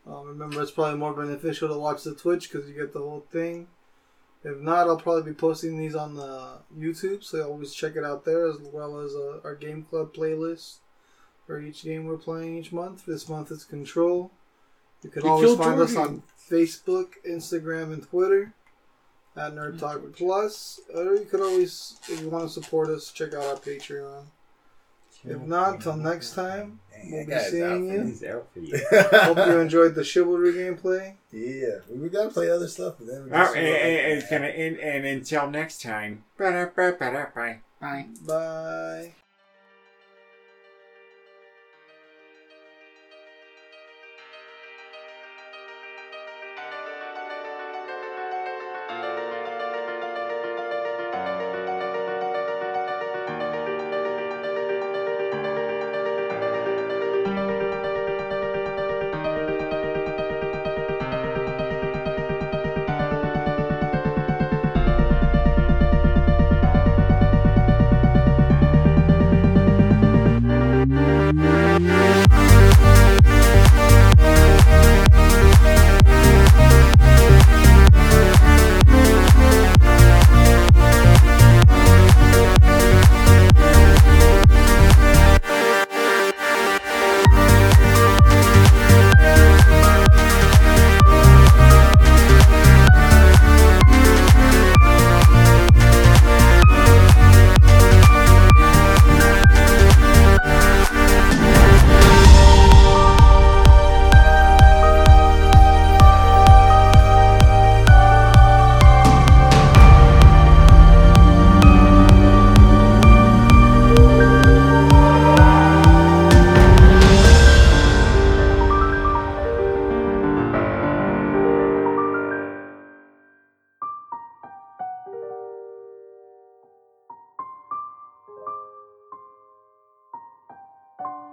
Um, 0.08 0.28
remember, 0.28 0.62
it's 0.62 0.72
probably 0.72 1.00
more 1.00 1.14
beneficial 1.14 1.68
to 1.70 1.78
watch 1.80 2.04
the 2.04 2.14
Twitch 2.14 2.52
because 2.52 2.70
you 2.70 2.76
get 2.76 2.94
the 2.94 3.00
whole 3.00 3.26
thing. 3.32 3.68
If 4.44 4.60
not, 4.60 4.88
I'll 4.88 4.98
probably 4.98 5.32
be 5.32 5.36
posting 5.36 5.78
these 5.80 5.96
on 5.96 6.14
the 6.14 6.58
YouTube, 6.78 7.24
so 7.24 7.42
always 7.50 7.74
check 7.74 7.96
it 7.96 8.04
out 8.04 8.26
there, 8.26 8.46
as 8.46 8.58
well 8.60 9.00
as 9.00 9.16
uh, 9.16 9.40
our 9.44 9.56
Game 9.56 9.84
Club 9.90 10.14
playlist 10.14 10.76
for 11.48 11.60
each 11.60 11.84
game 11.84 12.06
we're 12.06 12.18
playing 12.18 12.56
each 12.58 12.72
month. 12.72 13.06
This 13.08 13.28
month 13.28 13.50
is 13.50 13.64
Control. 13.64 14.30
You 15.06 15.12
can 15.12 15.24
You 15.24 15.30
always 15.30 15.46
killed 15.46 15.60
find 15.60 15.80
us 15.80 15.96
on 15.96 16.24
Facebook, 16.50 17.10
Instagram, 17.30 17.94
and 17.94 18.02
Twitter 18.08 18.54
at 19.38 19.54
Nerd 19.54 19.80
Talk 19.80 20.02
Plus. 20.16 20.80
Or 20.96 21.14
you 21.16 21.26
could 21.26 21.42
always, 21.42 22.00
if 22.10 22.20
you 22.22 22.30
want 22.30 22.48
to 22.48 22.50
support 22.50 22.90
us, 22.90 23.12
check 23.12 23.36
out 23.36 23.44
our 23.44 23.56
Patreon. 23.56 24.24
If 25.24 25.42
not, 25.42 25.82
till 25.82 25.96
next 25.98 26.34
time, 26.34 26.80
we'll 27.06 27.26
be 27.26 27.40
seeing 27.40 27.88
you. 27.90 28.04
He's 28.04 28.24
out 28.24 28.48
for 28.52 28.60
you. 28.60 28.80
Hope 28.92 29.38
you 29.38 29.60
enjoyed 29.60 29.94
the 29.96 30.04
chivalry 30.04 30.54
gameplay. 30.54 31.16
Yeah, 31.32 31.80
we 31.90 32.10
gotta 32.10 32.30
play 32.30 32.50
other 32.50 32.68
stuff, 32.68 32.96
but 32.98 33.08
then 33.08 33.26
we 33.26 33.32
Oh, 33.32 33.54
and, 33.54 33.58
and, 33.58 34.24
and, 34.32 34.46
and, 34.46 34.80
and 34.80 35.06
until 35.06 35.50
next 35.50 35.82
time. 35.82 36.24
Ba-da-ba-ba-da-bye. 36.38 37.60
Bye. 37.80 38.08
Bye. 38.26 39.14